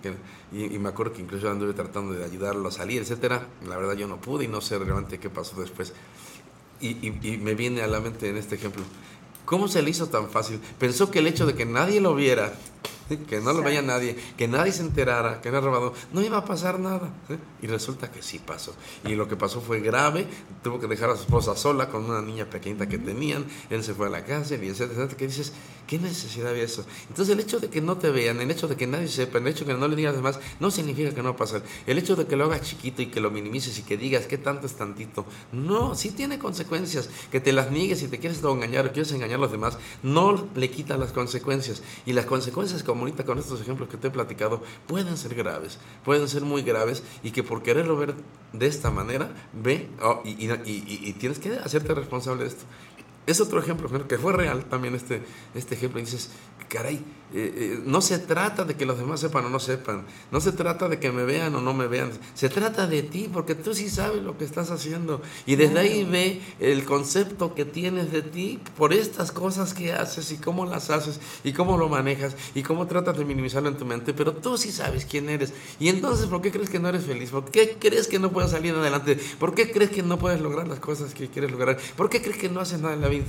Y, 0.53 0.75
y 0.75 0.79
me 0.79 0.89
acuerdo 0.89 1.13
que 1.13 1.21
incluso 1.21 1.51
anduve 1.51 1.75
tratando 1.75 2.15
de 2.15 2.25
ayudarlo 2.25 2.67
a 2.67 2.73
salir, 2.73 3.03
etcétera. 3.03 3.47
La 3.69 3.77
verdad 3.77 3.93
yo 3.93 4.09
no 4.09 4.19
pude 4.23 4.45
y 4.47 4.49
no 4.49 4.63
sé 4.63 4.79
realmente 4.79 5.19
qué 5.21 5.29
pasó 5.29 5.61
después. 5.61 5.93
Y, 6.81 6.89
y- 7.07 7.21
y 7.23 7.37
me 7.37 7.55
viene 7.55 7.83
a 7.83 7.87
la 7.87 8.01
mente 8.01 8.31
en 8.31 8.39
este 8.39 8.55
ejemplo, 8.55 8.83
¿cómo 9.45 9.69
se 9.69 9.83
le 9.83 9.91
hizo 9.91 10.07
tan 10.09 10.31
fácil? 10.31 10.59
Pensó 10.79 11.11
que 11.11 11.19
el 11.19 11.27
hecho 11.27 11.45
de 11.45 11.55
que 11.55 11.67
nadie 11.67 12.01
lo 12.01 12.15
viera. 12.15 12.55
Que 13.29 13.41
no 13.41 13.53
lo 13.53 13.63
veía 13.63 13.83
nadie, 13.83 14.17
que 14.37 14.49
nadie 14.49 14.73
se 14.73 14.83
enterara 14.83 15.41
que 15.41 15.49
era 15.49 15.61
robado, 15.61 15.95
no 16.13 16.23
iba 16.23 16.39
a 16.39 16.45
pasar 16.45 16.79
nada. 16.79 17.13
¿sí? 17.29 17.35
Y 17.63 17.67
resulta 17.67 18.11
que 18.11 18.23
sí 18.23 18.39
pasó. 18.39 18.75
Y 19.05 19.15
lo 19.15 19.29
que 19.29 19.37
pasó 19.37 19.61
fue 19.61 19.81
grave, 19.81 20.27
tuvo 20.63 20.81
que 20.81 20.87
dejar 20.87 21.11
a 21.11 21.17
su 21.17 21.23
esposa 21.23 21.57
sola 21.57 21.89
con 21.89 22.05
una 22.05 22.23
niña 22.23 22.47
pequeñita 22.47 22.89
que 22.89 22.99
tenían, 22.99 23.45
él 23.71 23.83
se 23.83 23.95
fue 23.95 24.07
a 24.07 24.11
la 24.11 24.25
cárcel 24.25 24.63
y 24.65 24.69
etcétera, 24.69 24.95
etcétera, 24.95 25.19
que 25.19 25.27
dices, 25.27 25.53
¿qué 25.87 25.99
necesidad 25.99 26.51
había 26.51 26.65
eso? 26.65 26.85
Entonces 27.09 27.35
el 27.35 27.41
hecho 27.41 27.61
de 27.61 27.69
que 27.69 27.81
no 27.81 27.99
te 27.99 28.11
vean, 28.11 28.41
el 28.41 28.51
hecho 28.51 28.69
de 28.69 28.77
que 28.77 28.87
nadie 28.87 29.09
sepa, 29.09 29.39
el 29.39 29.47
hecho 29.47 29.65
de 29.65 29.73
que 29.73 29.79
no 29.79 29.89
le 29.89 29.97
digas 29.97 30.15
demás, 30.15 30.39
no 30.61 30.71
significa 30.71 31.15
que 31.15 31.23
no 31.23 31.31
va 31.31 31.35
a 31.35 31.37
pasar. 31.37 31.63
El 31.87 31.99
hecho 31.99 32.17
de 32.17 32.27
que 32.27 32.37
lo 32.37 32.45
hagas 32.45 32.63
chiquito 32.63 33.03
y 33.03 33.07
que 33.07 33.21
lo 33.21 33.31
minimices 33.31 33.79
y 33.79 33.83
que 33.83 33.97
digas 33.97 34.27
qué 34.27 34.39
tanto 34.39 34.67
es 34.67 34.75
tantito, 34.75 35.27
no, 35.53 35.95
sí 35.95 36.11
tiene 36.11 36.39
consecuencias. 36.39 37.11
Que 37.31 37.41
te 37.41 37.53
las 37.53 37.71
niegues 37.71 38.03
y 38.03 38.09
te 38.09 38.19
quieres 38.19 38.43
engañar 38.43 38.87
o 38.87 38.93
quieres 38.93 39.13
engañar 39.13 39.39
a 39.39 39.43
los 39.43 39.53
demás, 39.53 39.79
no 40.03 40.49
le 40.55 40.71
quita 40.71 40.97
las 40.97 41.13
consecuencias. 41.13 41.83
Y 42.07 42.13
las 42.13 42.27
consecuencias, 42.27 42.83
como 42.83 42.94
con 43.25 43.39
estos 43.39 43.61
ejemplos 43.61 43.89
que 43.89 43.97
te 43.97 44.09
he 44.09 44.11
platicado, 44.11 44.63
pueden 44.87 45.17
ser 45.17 45.35
graves, 45.35 45.79
pueden 46.05 46.29
ser 46.29 46.43
muy 46.43 46.63
graves 46.63 47.03
y 47.23 47.31
que 47.31 47.43
por 47.43 47.63
quererlo 47.63 47.97
ver 47.97 48.15
de 48.53 48.67
esta 48.67 48.91
manera, 48.91 49.31
ve 49.53 49.89
oh, 50.03 50.23
y, 50.25 51.13
tienes 51.15 51.39
que 51.39 51.55
hacerte 51.57 51.95
responsable 51.95 52.43
de 52.43 52.49
esto. 52.49 52.65
Es 53.27 53.41
otro 53.41 53.59
ejemplo 53.59 53.87
ejemplo, 53.89 54.07
que 54.07 54.19
fue 54.19 54.33
real 54.33 54.67
también 54.67 54.95
este, 54.95 55.23
este 55.55 55.75
ejemplo. 55.75 55.99
Y 55.99 56.05
dices, 56.05 56.31
caray, 56.69 57.03
eh, 57.37 57.53
eh, 57.57 57.83
no 57.85 58.01
se 58.01 58.21
trata 58.21 58.65
de 58.65 58.77
que 58.77 58.87
los 58.87 58.97
demás 58.97 59.19
sepan 59.19 59.45
o 59.47 59.51
no 59.51 59.59
sepan. 59.59 60.07
No 60.31 60.41
se 60.41 60.53
trata 60.53 60.89
de 60.89 61.01
que 61.01 61.11
me 61.11 61.25
vean 61.25 61.53
o 61.57 61.61
no 61.61 61.75
me 61.75 61.89
vean. 61.89 62.13
Se 62.35 62.49
trata 62.49 62.87
de 62.87 63.03
ti, 63.03 63.29
porque 63.33 63.57
tú 63.57 63.75
sí 63.75 63.91
sabes 63.91 64.23
lo 64.23 64.39
que 64.39 64.45
estás 64.45 64.71
haciendo. 64.71 65.21
Y 65.45 65.57
desde 65.57 65.81
ahí 65.81 66.05
ve 66.05 66.41
el 66.61 66.85
concepto 66.85 67.55
que 67.55 67.65
tienes 67.65 68.13
de 68.13 68.23
ti 68.23 68.61
por 68.77 68.93
estas 68.93 69.33
cosas 69.33 69.75
que 69.75 69.93
haces 69.93 70.31
y 70.31 70.37
cómo 70.37 70.65
las 70.65 70.91
haces 70.91 71.19
y 71.43 71.53
cómo 71.53 71.77
lo 71.77 71.89
manejas 71.89 72.37
y 72.55 72.63
cómo 72.63 72.87
tratas 72.87 73.19
de 73.19 73.25
minimizarlo 73.25 73.69
en 73.69 73.79
tu 73.79 73.85
mente. 73.85 74.15
Pero 74.15 74.35
tú 74.35 74.57
sí 74.57 74.71
sabes 74.71 75.05
quién 75.05 75.29
eres. 75.29 75.53
Y 75.81 75.89
entonces, 75.89 76.27
¿por 76.27 76.41
qué 76.41 76.53
crees 76.53 76.71
que 76.71 76.79
no 76.79 76.89
eres 76.89 77.05
feliz? 77.05 77.31
¿Por 77.31 77.51
qué 77.51 77.77
crees 77.81 78.07
que 78.07 78.21
no 78.21 78.31
puedes 78.31 78.53
salir 78.53 78.75
adelante? 78.75 79.19
¿Por 79.41 79.57
qué 79.57 79.73
crees 79.73 79.91
que 79.91 80.05
no 80.05 80.21
puedes 80.21 80.41
lograr 80.41 80.69
las 80.69 80.79
cosas 80.79 81.15
que 81.15 81.29
quieres 81.29 81.51
lograr? 81.51 81.79
¿Por 81.97 82.09
qué 82.09 82.23
crees 82.23 82.39
que 82.39 82.49
no 82.49 82.61
haces 82.61 82.81
nada 82.81 82.95
en 82.95 83.01
la 83.01 83.09
vida? 83.09 83.25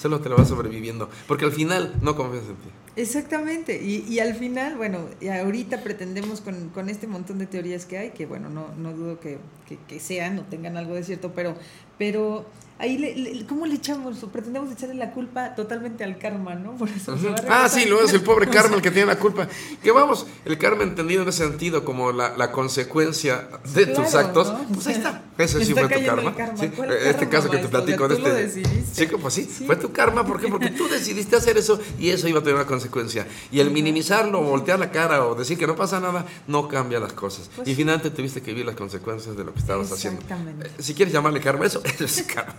Solo 0.00 0.20
te 0.20 0.30
lo 0.30 0.36
vas 0.36 0.48
sobreviviendo. 0.48 1.10
Porque 1.26 1.44
al 1.44 1.52
final 1.52 1.94
no 2.00 2.16
confías 2.16 2.44
en 2.44 2.56
ti. 2.56 2.70
Exactamente, 2.96 3.80
y, 3.82 4.04
y 4.08 4.18
al 4.18 4.34
final, 4.34 4.76
bueno, 4.76 5.08
ahorita 5.42 5.82
pretendemos 5.84 6.40
con, 6.40 6.70
con 6.70 6.88
este 6.88 7.06
montón 7.06 7.38
de 7.38 7.46
teorías 7.46 7.86
que 7.86 7.96
hay, 7.98 8.10
que 8.10 8.26
bueno, 8.26 8.50
no, 8.50 8.74
no 8.74 8.92
dudo 8.92 9.20
que, 9.20 9.38
que, 9.64 9.78
que 9.86 10.00
sean 10.00 10.38
o 10.40 10.44
tengan 10.46 10.76
algo 10.76 10.94
de 10.96 11.04
cierto, 11.04 11.32
pero, 11.32 11.56
pero 11.98 12.50
ahí, 12.80 12.98
le, 12.98 13.14
le- 13.14 13.46
¿cómo 13.46 13.66
le 13.66 13.74
echamos? 13.76 14.18
Pretendemos 14.32 14.72
echarle 14.72 14.94
la 14.96 15.12
culpa 15.12 15.54
totalmente 15.54 16.02
al 16.02 16.18
karma, 16.18 16.54
¿no? 16.54 16.76
Por 16.76 16.88
eso 16.88 17.12
a 17.48 17.64
Ah, 17.64 17.68
sí, 17.68 17.84
luego 17.86 18.04
es 18.04 18.12
el 18.12 18.22
pobre 18.22 18.48
karma 18.48 18.76
el 18.76 18.82
que 18.82 18.90
tiene 18.90 19.06
la 19.06 19.18
culpa. 19.18 19.46
Que 19.82 19.90
vamos, 19.92 20.26
el 20.44 20.58
karma 20.58 20.82
entendido 20.82 21.22
en 21.22 21.28
ese 21.28 21.46
sentido 21.46 21.84
como 21.84 22.10
la, 22.12 22.36
la 22.36 22.50
consecuencia 22.52 23.48
de 23.74 23.86
tus 23.86 24.14
actos, 24.14 24.48
¿no? 24.52 24.64
pues 24.74 24.86
ahí 24.88 24.94
está. 24.94 25.22
Ese 25.38 25.64
sí 25.64 25.72
está 25.72 25.88
fue 25.88 25.98
tu 26.00 26.06
karma. 26.06 26.34
karma. 26.34 26.56
Sí, 26.56 26.68
¿Cuál 26.68 26.92
Este 26.92 27.12
karma, 27.14 27.30
caso 27.30 27.50
que 27.50 27.58
te 27.58 27.68
platico 27.68 28.08
de 28.08 28.44
este. 28.44 28.84
Sí, 28.92 29.06
pues 29.06 29.34
sí, 29.34 29.42
fue 29.66 29.76
tu 29.76 29.92
karma. 29.92 30.24
¿Por 30.26 30.40
qué? 30.40 30.48
Porque 30.48 30.70
tú 30.70 30.88
decidiste 30.88 31.36
hacer 31.36 31.56
eso 31.56 31.80
y 31.98 32.10
eso 32.10 32.28
iba 32.28 32.40
a 32.40 32.42
tener 32.42 32.56
una 32.56 32.66
consecuencia. 32.66 33.26
Y 33.50 33.60
el 33.60 33.70
minimizarlo, 33.70 34.40
o 34.40 34.44
voltear 34.44 34.78
la 34.78 34.90
cara 34.90 35.24
o 35.26 35.34
decir 35.34 35.56
que 35.56 35.66
no 35.66 35.76
pasa 35.76 36.00
nada, 36.00 36.26
no 36.46 36.68
cambia 36.68 37.00
las 37.00 37.12
cosas. 37.12 37.50
Pues 37.56 37.68
y 37.68 37.74
finalmente 37.74 38.10
tuviste 38.10 38.42
que 38.42 38.50
vivir 38.52 38.66
las 38.66 38.76
consecuencias 38.76 39.36
de 39.36 39.44
lo 39.44 39.52
que 39.54 39.60
estabas 39.60 39.90
haciendo. 39.92 40.20
Exactamente. 40.20 40.66
Eh, 40.68 40.70
Si 40.82 40.94
quieres 40.94 41.12
llamarle 41.14 41.40
karma, 41.40 41.66
eso 41.66 41.82
es 42.00 42.22
karma. 42.24 42.54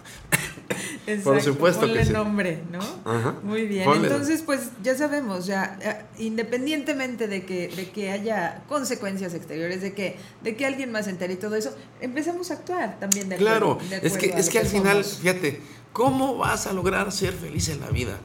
Por 1.24 1.41
supuesto 1.41 1.82
ponle 1.82 1.99
que 1.99 2.05
sí. 2.05 2.14
nombre, 2.14 2.62
¿no? 2.72 2.80
Ajá. 3.05 3.36
Muy 3.43 3.66
bien. 3.68 3.86
Ponle. 3.86 4.07
Entonces, 4.07 4.43
pues 4.43 4.70
ya 4.84 4.95
sabemos, 4.95 5.45
ya 5.45 5.78
eh, 5.82 6.24
independientemente 6.24 7.28
de 7.28 7.43
que 7.45 7.68
de 7.70 7.89
que 7.89 8.12
haya 8.12 8.64
consecuencias 8.70 9.34
exteriores, 9.34 9.82
de 9.82 9.93
que 9.93 10.16
de 10.43 10.55
que 10.55 10.66
alguien 10.66 10.91
más 10.91 11.07
entere 11.07 11.34
y 11.34 11.38
todo 11.38 11.55
eso, 11.55 11.76
empezamos 11.99 12.51
a 12.51 12.55
actuar 12.55 12.99
también 12.99 13.28
de 13.30 13.36
Claro, 13.38 13.74
acuerdo- 13.74 13.89
de 14.01 14.07
es 14.07 14.18
que, 14.18 14.28
es 14.28 14.49
que 14.49 14.59
al 14.59 14.68
final, 14.68 15.03
fíjate, 15.03 15.59
¿cómo 15.91 16.38
vas 16.38 16.68
a 16.68 16.74
lograr 16.74 17.12
ser 17.12 17.34
feliz 17.34 17.68
en 17.70 17.82
la 17.82 17.89
vida? 17.89 18.18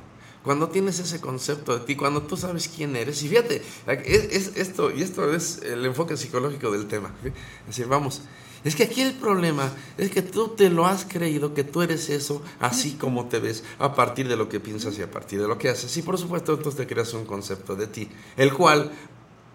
Cuando 0.45 0.68
tienes 0.68 1.01
ese 1.01 1.20
concepto 1.20 1.76
de 1.76 1.84
ti, 1.87 1.97
cuando 1.97 2.22
tú 2.22 2.37
sabes 2.37 2.68
quién 2.68 2.95
eres. 2.95 3.20
Y 3.24 3.28
fíjate, 3.28 3.62
es, 4.05 4.24
es 4.30 4.53
esto, 4.57 4.93
y 4.95 5.03
esto 5.03 5.34
es 5.34 5.61
el 5.62 5.84
enfoque 5.84 6.16
psicológico 6.16 6.70
del 6.70 6.87
tema. 6.87 7.12
¿sí? 7.24 7.30
Es 7.62 7.66
decir, 7.66 7.87
vamos, 7.87 8.22
es 8.67 8.75
que 8.75 8.83
aquí 8.85 9.01
el 9.01 9.14
problema 9.14 9.73
es 9.97 10.11
que 10.11 10.23
tú 10.23 10.49
te 10.49 10.71
lo 10.71 10.87
has 10.87 11.05
creído 11.05 11.55
que 11.55 11.62
tú 11.62 11.83
eres 11.83 12.11
eso, 12.11 12.43
así 12.59 12.93
como 12.93 13.27
te 13.27 13.39
ves, 13.39 13.62
a 13.79 13.95
partir 13.95 14.27
de 14.29 14.37
lo 14.37 14.49
que 14.49 14.59
piensas 14.59 14.99
y 14.99 15.03
a 15.03 15.11
partir 15.11 15.41
de 15.41 15.47
lo 15.47 15.57
que 15.57 15.69
haces. 15.69 15.97
Y 15.97 16.03
por 16.03 16.19
supuesto, 16.19 16.55
entonces 16.55 16.77
te 16.77 16.93
creas 16.93 17.14
un 17.14 17.27
concepto 17.27 17.77
de 17.77 17.87
ti, 17.87 18.09
el 18.37 18.53
cual, 18.53 18.91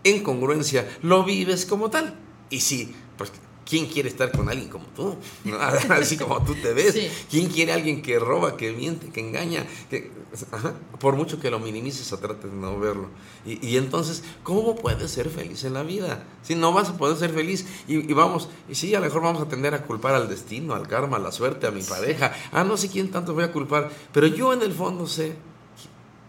en 0.04 0.24
congruencia, 0.24 0.98
lo 1.02 1.24
vives 1.24 1.66
como 1.66 1.90
tal. 1.90 2.18
Y 2.50 2.62
sí, 2.62 2.96
pues, 3.18 3.32
¿quién 3.72 3.86
quiere 3.86 4.10
estar 4.10 4.34
con 4.34 4.50
alguien 4.50 4.68
como 4.68 4.84
tú? 4.88 5.16
¿No? 5.46 5.58
Así 5.96 6.18
como 6.18 6.44
tú 6.44 6.56
te 6.56 6.74
ves. 6.74 6.94
Sí. 6.94 7.08
¿Quién 7.30 7.48
quiere 7.48 7.72
alguien 7.72 8.02
que 8.02 8.20
roba, 8.20 8.58
que 8.58 8.74
miente, 8.74 9.08
que 9.08 9.22
engaña? 9.22 9.66
Que, 9.90 10.12
ajá, 10.52 10.74
por 11.00 11.16
mucho 11.16 11.40
que 11.40 11.50
lo 11.50 11.58
minimices 11.58 12.12
o 12.12 12.18
trates 12.18 12.52
de 12.52 12.58
no 12.58 12.78
verlo. 12.78 13.08
Y, 13.46 13.66
y 13.66 13.78
entonces, 13.78 14.26
¿cómo 14.44 14.76
puedes 14.76 15.10
ser 15.10 15.30
feliz 15.30 15.64
en 15.64 15.74
la 15.74 15.84
vida? 15.84 16.26
Si 16.44 16.54
no 16.54 16.74
vas 16.74 16.90
a 16.90 16.98
poder 16.98 17.16
ser 17.16 17.32
feliz 17.32 17.66
y, 17.88 18.12
y 18.12 18.14
vamos, 18.14 18.50
y 18.68 18.76
sí, 18.76 18.94
a 18.94 19.00
lo 19.00 19.06
mejor 19.06 19.22
vamos 19.22 19.42
a 19.42 19.48
tender 19.48 19.74
a 19.74 19.84
culpar 19.84 20.16
al 20.16 20.28
destino, 20.28 20.76
al 20.76 20.90
karma, 20.90 21.16
a 21.16 21.22
la 21.22 21.32
suerte, 21.32 21.66
a 21.66 21.72
mi 21.72 21.82
pareja. 21.82 22.34
Ah, 22.52 22.66
no 22.66 22.76
sé 22.76 22.90
quién 22.90 23.10
tanto 23.10 23.34
voy 23.34 23.46
a 23.46 23.54
culpar, 23.54 23.90
pero 24.12 24.28
yo 24.28 24.52
en 24.52 24.64
el 24.64 24.74
fondo 24.74 25.08
sé 25.08 25.34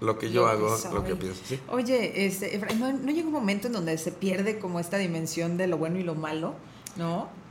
lo 0.01 0.16
que 0.16 0.30
yo 0.30 0.43
Lo 0.43 0.49
hago, 0.49 0.78
lo 0.95 1.05
que 1.05 1.16
pienso. 1.16 1.40
¿sí? 1.45 1.59
Oye, 1.68 2.24
este, 2.26 2.61
¿no, 2.78 2.93
¿no 2.93 3.11
llega 3.11 3.26
un 3.26 3.32
momento 3.32 3.66
en 3.66 3.72
donde 3.72 3.99
se 3.99 4.12
pierde 4.12 4.61
como 4.61 4.78
esta 4.78 4.99
dimensión 4.99 5.57
de 5.57 5.66
lo 5.66 5.76
bueno 5.76 5.99
y 5.99 6.05
lo 6.05 6.14
malo? 6.14 6.55
¿No? 6.95 7.41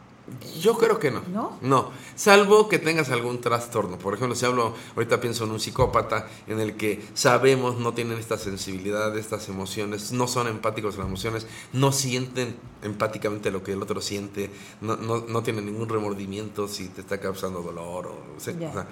Yo 0.62 0.78
creo 0.78 0.98
que 1.00 1.12
no. 1.12 1.22
¿No? 1.34 1.58
No, 1.62 1.92
salvo 2.16 2.70
que 2.70 2.80
tengas 2.80 3.10
algún 3.10 3.42
trastorno. 3.42 3.98
Por 3.98 4.14
ejemplo, 4.14 4.36
si 4.36 4.46
hablo, 4.46 4.74
ahorita 4.96 5.20
pienso 5.20 5.44
en 5.44 5.52
un 5.52 5.60
psicópata 5.60 6.28
en 6.48 6.60
el 6.60 6.76
que 6.78 7.04
sabemos 7.16 7.78
no 7.80 7.94
tienen 7.94 8.18
esta 8.18 8.38
sensibilidad, 8.38 9.18
estas 9.18 9.50
emociones, 9.50 10.12
no 10.14 10.28
son 10.28 10.48
empáticos 10.48 10.96
a 10.96 11.00
las 11.00 11.08
emociones, 11.08 11.48
no 11.74 11.92
sienten 11.92 12.56
empáticamente 12.82 13.52
lo 13.52 13.62
que 13.64 13.74
el 13.74 13.82
otro 13.84 14.00
siente, 14.02 14.50
no, 14.80 14.96
no, 14.96 15.20
no 15.28 15.44
tienen 15.44 15.66
ningún 15.66 15.90
remordimiento 15.90 16.68
si 16.68 16.88
te 16.88 17.02
está 17.02 17.20
causando 17.20 17.62
dolor 17.62 18.08
o, 18.08 18.40
sea, 18.40 18.58
Ya. 18.58 18.70
o 18.70 18.74
sea, 18.74 18.88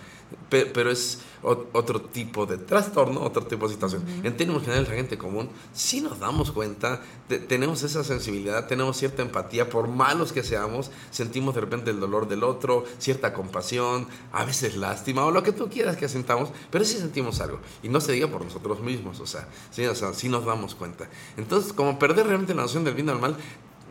pe- 0.50 0.68
pero 0.68 0.92
es 0.92 1.22
o- 1.42 1.66
otro 1.74 2.00
tipo 2.02 2.46
de 2.46 2.58
trastorno, 2.60 3.22
otro 3.22 3.46
tipo 3.48 3.68
de 3.68 3.74
situación. 3.74 4.04
En 4.24 4.38
términos 4.38 4.62
generales, 4.64 4.90
la 4.90 4.96
gente 4.96 5.18
común, 5.18 5.50
sí 5.74 6.02
nos 6.02 6.20
damos 6.20 6.52
cuenta, 6.52 7.02
de- 7.30 7.40
tenemos 7.40 7.82
esa 7.82 8.04
sensibilidad, 8.04 8.68
tenemos 8.68 8.96
cierta 8.98 9.24
empatía, 9.24 9.70
por 9.70 9.88
malos 9.88 10.34
que 10.34 10.44
seamos, 10.44 10.92
sentimos 11.10 11.29
de 11.30 11.62
repente 11.62 11.92
el 11.92 12.00
dolor 12.00 12.28
del 12.28 12.44
otro, 12.44 12.86
cierta 12.98 13.34
compasión, 13.34 14.08
a 14.32 14.44
veces 14.46 14.76
lástima, 14.76 15.26
o 15.26 15.32
lo 15.32 15.44
que 15.44 15.52
tú 15.52 15.70
quieras 15.70 15.96
que 15.98 16.10
sintamos, 16.10 16.50
pero 16.72 16.84
sí 16.84 16.98
sentimos 16.98 17.40
algo. 17.42 17.60
Y 17.84 17.90
no 17.90 18.02
se 18.02 18.12
diga 18.12 18.28
por 18.28 18.44
nosotros 18.44 18.82
mismos, 18.82 19.20
o 19.20 19.28
sea, 19.28 19.48
sí, 19.72 19.86
o 19.86 19.96
sea, 19.96 20.14
sí 20.14 20.28
nos 20.30 20.46
damos 20.46 20.76
cuenta. 20.76 21.08
Entonces, 21.38 21.72
como 21.74 21.98
perder 22.00 22.26
realmente 22.28 22.54
la 22.56 22.64
noción 22.64 22.84
del 22.84 22.94
bien 22.96 23.08
y 23.08 23.12
del 23.12 23.20
mal, 23.22 23.38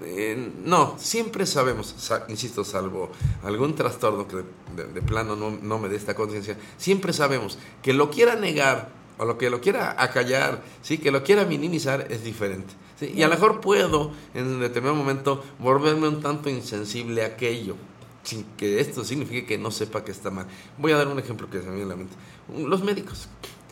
eh, 0.05 0.53
no, 0.65 0.95
siempre 0.99 1.45
sabemos, 1.47 1.95
sa- 1.99 2.25
insisto, 2.29 2.65
salvo 2.65 3.11
algún 3.43 3.75
trastorno 3.75 4.29
que 4.29 4.37
de, 4.37 4.45
de- 4.77 4.93
de 4.93 5.03
plano 5.03 5.35
no, 5.35 5.51
no 5.51 5.79
me 5.79 5.89
dé 5.89 5.97
esta 5.97 6.15
conciencia, 6.15 6.57
siempre 6.77 7.13
sabemos 7.13 7.59
que 7.83 7.93
lo 7.93 8.11
quiera 8.11 8.37
negar 8.37 8.91
o 9.19 9.25
lo 9.25 9.37
que 9.39 9.51
lo 9.51 9.61
quiera 9.61 9.97
acallar, 10.01 10.63
¿sí? 10.83 10.99
que 10.99 11.11
lo 11.11 11.25
quiera 11.25 11.45
minimizar 11.45 12.07
es 12.13 12.23
diferente. 12.23 12.73
¿Sí? 12.99 13.13
Y 13.15 13.23
a 13.23 13.29
lo 13.29 13.35
mejor 13.35 13.61
puedo 13.61 14.13
en 14.35 14.61
determinado 14.61 14.97
momento 14.97 15.45
volverme 15.59 16.09
un 16.09 16.21
tanto 16.21 16.49
insensible 16.51 17.23
a 17.23 17.27
aquello, 17.27 17.77
sin 18.23 18.45
que 18.57 18.81
esto 18.81 19.05
signifique 19.05 19.47
que 19.47 19.59
no 19.59 19.71
sepa 19.71 20.05
que 20.05 20.13
está 20.13 20.31
mal. 20.31 20.47
Voy 20.79 20.93
a 20.93 20.97
dar 20.97 21.09
un 21.09 21.19
ejemplo 21.19 21.49
que 21.51 21.61
se 21.61 21.69
me 21.69 21.77
viene 21.77 21.93
a 21.93 21.97
la 21.97 21.97
mente. 21.97 22.15
Los 22.57 22.83
médicos. 22.83 23.29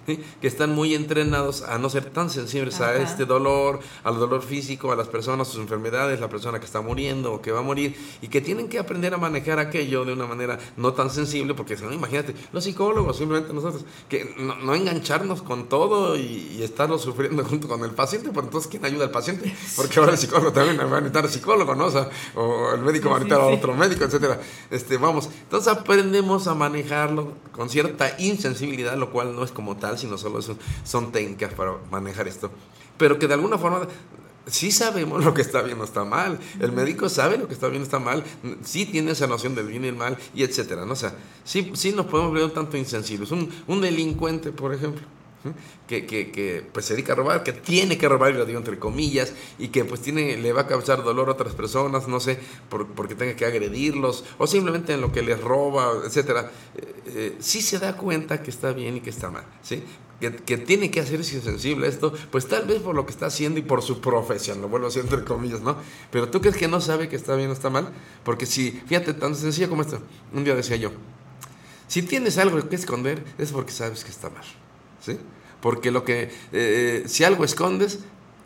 ¿Sí? 0.07 0.21
que 0.41 0.47
están 0.47 0.75
muy 0.75 0.95
entrenados 0.95 1.63
a 1.63 1.79
no 1.79 1.91
ser 1.91 2.11
tan 2.11 2.31
sensibles 2.31 2.81
a 2.81 2.97
este 2.97 3.25
dolor, 3.25 3.81
al 4.05 4.19
dolor 4.19 4.43
físico, 4.43 4.93
a 4.93 4.97
las 4.97 5.09
personas, 5.09 5.49
sus 5.49 5.61
enfermedades, 5.61 6.21
la 6.21 6.29
persona 6.29 6.59
que 6.59 6.67
está 6.67 6.81
muriendo 6.81 7.33
o 7.35 7.43
que 7.43 7.53
va 7.53 7.61
a 7.61 7.63
morir, 7.63 7.97
y 8.23 8.29
que 8.29 8.41
tienen 8.41 8.69
que 8.69 8.79
aprender 8.79 9.15
a 9.15 9.19
manejar 9.19 9.59
aquello 9.59 10.05
de 10.05 10.13
una 10.13 10.27
manera 10.27 10.59
no 10.77 10.93
tan 10.93 11.11
sensible, 11.11 11.55
porque 11.55 11.77
si 11.77 11.85
no, 11.85 11.93
imagínate, 11.93 12.35
los 12.53 12.65
psicólogos, 12.65 13.17
simplemente 13.17 13.53
nosotros, 13.53 13.85
que 14.09 14.35
no, 14.39 14.57
no 14.57 14.75
engancharnos 14.75 15.43
con 15.43 15.69
todo 15.69 16.17
y, 16.17 16.57
y 16.59 16.63
estarlo 16.63 16.99
sufriendo 16.99 17.45
junto 17.49 17.69
con 17.69 17.83
el 17.85 17.91
paciente, 17.91 18.31
pero 18.33 18.43
entonces, 18.43 18.71
¿quién 18.71 18.85
ayuda 18.85 19.05
al 19.05 19.11
paciente? 19.11 19.55
Porque 19.77 19.99
ahora 19.99 20.13
el 20.13 20.19
psicólogo 20.19 20.53
también 20.53 20.79
va 20.79 20.85
a 20.85 21.01
necesitar 21.01 21.25
al 21.25 21.31
psicólogo, 21.31 21.75
¿no? 21.75 21.87
O, 21.87 21.91
sea, 21.91 22.09
o 22.35 22.73
el 22.75 22.83
médico 22.83 23.11
va 23.11 23.17
a 23.17 23.19
necesitar 23.21 23.41
a 23.41 23.47
otro 23.47 23.75
médico, 23.75 24.05
etcétera. 24.05 24.41
Este, 24.71 24.97
vamos, 24.97 25.29
entonces 25.43 25.73
aprendemos 25.73 26.47
a 26.47 26.55
manejarlo 26.55 27.33
con 27.53 27.69
cierta 27.69 28.15
insensibilidad, 28.19 28.97
lo 28.97 29.11
cual 29.11 29.35
no 29.35 29.45
es 29.45 29.51
como 29.51 29.77
tal, 29.77 29.95
sino 29.97 30.18
solo 30.18 30.40
son 30.84 31.12
técnicas 31.12 31.53
para 31.55 31.74
manejar 31.90 32.28
esto. 32.28 32.51
Pero 32.99 33.18
que 33.18 33.26
de 33.26 33.34
alguna 33.34 33.59
forma 33.59 33.86
sí 34.47 34.70
sabemos 34.70 35.24
lo 35.24 35.34
que 35.34 35.42
está 35.42 35.62
bien 35.62 35.80
o 35.80 35.84
está 35.84 36.05
mal. 36.05 36.38
El 36.61 36.72
médico 36.72 37.09
sabe 37.09 37.38
lo 37.38 37.49
que 37.49 37.55
está 37.55 37.68
bien 37.68 37.82
o 37.82 37.84
está 37.84 37.99
mal. 37.99 38.24
Sí 38.62 38.86
tiene 38.86 39.12
esa 39.12 39.26
noción 39.26 39.55
del 39.55 39.66
bien 39.66 39.84
y 39.84 39.88
el 39.88 39.97
mal, 39.97 40.16
y 40.34 40.42
etcétera. 40.42 40.84
¿no? 40.84 40.92
O 40.92 40.97
sea, 40.97 41.14
sí, 41.44 41.72
sí 41.74 41.92
nos 41.92 42.07
podemos 42.07 42.32
ver 42.32 42.44
un 42.44 42.53
tanto 42.53 42.76
insensibles. 42.76 43.30
Un, 43.30 43.51
un 43.66 43.80
delincuente, 43.80 44.53
por 44.53 44.74
ejemplo. 44.74 45.03
Que, 45.86 46.05
que, 46.07 46.66
pues 46.72 46.84
se 46.86 46.94
dedica 46.94 47.12
a 47.12 47.16
robar, 47.16 47.42
que 47.44 47.53
tiene 47.53 47.97
que 47.97 48.09
robar, 48.09 48.34
lo 48.34 48.44
digo 48.44 48.59
entre 48.59 48.78
comillas, 48.78 49.32
y 49.59 49.68
que 49.68 49.84
pues 49.84 50.01
tiene, 50.03 50.36
le 50.36 50.53
va 50.53 50.62
a 50.62 50.66
causar 50.66 51.05
dolor 51.05 51.28
a 51.28 51.32
otras 51.32 51.55
personas, 51.55 52.09
no 52.09 52.18
sé, 52.18 52.38
por- 52.68 52.88
porque 52.88 53.14
tenga 53.14 53.36
que 53.36 53.47
agredirlos, 53.47 54.24
o 54.38 54.47
simplemente 54.47 54.94
en 54.94 55.01
lo 55.01 55.12
que 55.12 55.22
les 55.22 55.40
roba, 55.40 55.92
etcétera, 56.05 56.51
eh, 56.74 56.94
eh, 57.07 57.36
sí 57.38 57.62
se 57.62 57.78
da 57.78 57.97
cuenta 57.97 58.42
que 58.42 58.51
está 58.51 58.72
bien 58.72 58.97
y 58.97 59.01
que 59.01 59.11
está 59.11 59.30
mal, 59.30 59.44
¿sí? 59.62 59.82
Que, 60.18 60.34
que 60.34 60.57
tiene 60.57 60.90
que 60.90 60.99
hacerse 61.01 61.36
insensible 61.36 61.86
a 61.86 61.90
esto, 61.90 62.12
pues 62.30 62.49
tal 62.49 62.64
vez 62.66 62.80
por 62.80 62.94
lo 62.97 63.05
que 63.05 63.12
está 63.12 63.26
haciendo 63.26 63.61
y 63.61 63.62
por 63.62 63.82
su 63.82 64.01
profesión, 64.01 64.62
lo 64.62 64.68
vuelvo 64.68 64.86
a 64.86 64.88
decir 64.88 65.03
entre 65.03 65.22
comillas, 65.24 65.61
¿no? 65.61 65.76
Pero 66.11 66.30
tú 66.30 66.40
crees 66.40 66.57
que 66.57 66.68
no 66.68 66.80
sabe 66.80 67.09
que 67.09 67.16
está 67.16 67.36
bien 67.36 67.51
o 67.51 67.53
está 67.53 67.68
mal, 67.70 67.92
porque 68.24 68.47
si, 68.47 68.72
fíjate, 68.86 69.12
tan 69.14 69.36
sencillo 69.36 69.68
como 69.68 69.82
esto, 69.82 70.01
un 70.32 70.42
día 70.42 70.55
decía 70.55 70.76
yo, 70.76 70.90
si 71.86 72.03
tienes 72.03 72.38
algo 72.38 72.68
que 72.68 72.74
esconder 72.76 73.22
es 73.38 73.53
porque 73.53 73.72
sabes 73.72 74.03
que 74.05 74.11
está 74.11 74.30
mal, 74.30 74.42
¿sí? 75.01 75.18
Porque 75.61 75.91
lo 75.91 76.05
que, 76.05 76.31
eh, 76.53 77.05
si 77.07 77.25
algo 77.25 77.45
escondes, 77.45 78.01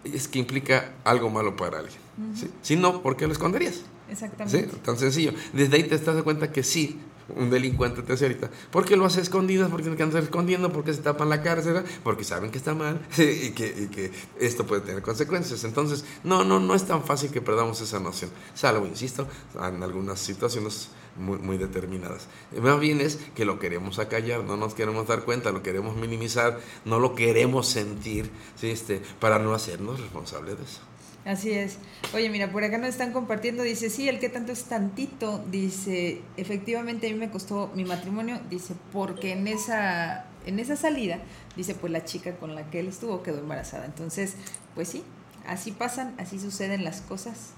es 0.05 0.29
que 0.29 0.39
implica 0.39 0.93
algo 1.05 1.31
malo 1.31 1.57
para 1.57 1.79
alguien. 1.79 1.99
¿sí? 2.35 2.51
Si 2.63 2.77
no, 2.77 3.03
¿por 3.03 3.17
qué 3.17 3.27
lo 3.27 3.33
esconderías? 3.33 3.83
Exactamente. 4.09 4.71
¿Sí? 4.71 4.79
Tan 4.85 4.99
sencillo. 4.99 5.33
Desde 5.53 5.77
ahí 5.77 5.85
te 5.85 5.95
estás 5.95 6.07
dando 6.07 6.25
cuenta 6.25 6.51
que 6.51 6.63
sí, 6.63 6.99
un 7.37 7.51
delincuente 7.51 8.03
te 8.03 8.13
hace 8.13 8.27
ahorita. 8.27 8.51
¿Por 8.71 8.85
qué 8.85 8.97
lo 8.97 9.05
hace 9.05 9.21
escondidas? 9.21 9.71
¿Por 9.71 9.79
qué 9.79 9.85
se 9.85 9.91
están 9.93 10.17
escondiendo? 10.17 10.73
¿Por 10.73 10.85
qué 10.85 10.95
se 10.95 11.03
tapan 11.03 11.29
la 11.29 11.43
cara? 11.43 11.61
etcétera? 11.61 11.85
Porque 12.03 12.25
saben 12.25 12.51
que 12.51 12.59
está 12.59 12.75
mal 12.75 13.01
y 13.19 13.51
que, 13.51 13.67
y 13.67 13.87
que 13.87 14.11
esto 14.39 14.67
puede 14.67 14.83
tener 14.83 15.03
consecuencias. 15.03 15.65
Entonces, 15.65 16.05
no, 16.25 16.45
no, 16.45 16.59
no 16.61 16.75
es 16.75 16.85
tan 16.87 17.05
fácil 17.05 17.31
que 17.31 17.41
perdamos 17.41 17.81
esa 17.81 18.01
noción. 18.01 18.31
Salvo, 18.55 18.87
insisto, 18.87 19.29
en 19.63 19.83
algunas 19.83 20.19
situaciones 20.19 20.89
muy, 21.17 21.39
muy 21.39 21.59
determinadas. 21.59 22.29
Más 22.61 22.81
bien 22.81 23.01
es 23.01 23.17
que 23.35 23.45
lo 23.45 23.59
queremos 23.59 23.99
acallar, 23.99 24.45
no 24.45 24.57
nos 24.57 24.75
queremos 24.75 25.07
dar 25.07 25.23
cuenta, 25.23 25.51
lo 25.51 25.63
queremos 25.63 25.97
minimizar, 25.97 26.61
no 26.85 26.99
lo 26.99 27.15
queremos 27.15 27.69
sentir, 27.69 28.31
¿sí? 28.57 28.71
este, 28.71 29.03
para 29.19 29.39
no 29.39 29.55
hacernos 29.55 30.01
responsables 30.01 30.59
de 30.59 30.65
eso. 30.65 30.81
Así 31.25 31.51
es. 31.51 31.77
Oye, 32.15 32.31
mira, 32.31 32.51
por 32.51 32.65
acá 32.65 32.79
nos 32.79 32.89
están 32.89 33.13
compartiendo, 33.13 33.63
dice, 33.63 33.91
sí, 33.91 34.09
el 34.09 34.19
que 34.19 34.31
tanto 34.31 34.53
es 34.53 34.65
tantito, 34.65 35.45
dice, 35.51 36.23
efectivamente 36.39 37.09
a 37.09 37.13
mí 37.13 37.19
me 37.19 37.31
costó 37.31 37.71
mi 37.75 37.85
matrimonio, 37.85 38.41
dice, 38.49 38.75
porque 38.91 39.33
en 39.33 39.47
esa, 39.47 40.25
en 40.47 40.59
esa 40.59 40.77
salida, 40.77 41.19
dice, 41.57 41.75
pues 41.75 41.93
la 41.93 42.05
chica 42.05 42.37
con 42.37 42.55
la 42.55 42.71
que 42.71 42.81
él 42.81 42.89
estuvo 42.89 43.23
quedó 43.23 43.39
embarazada. 43.39 43.85
Entonces, 43.85 44.35
pues 44.75 44.89
sí, 44.89 45.05
así 45.47 45.73
pasan, 45.73 46.15
así 46.19 46.41
suceden 46.41 46.85
las 46.85 47.03
cosas. 47.03 47.53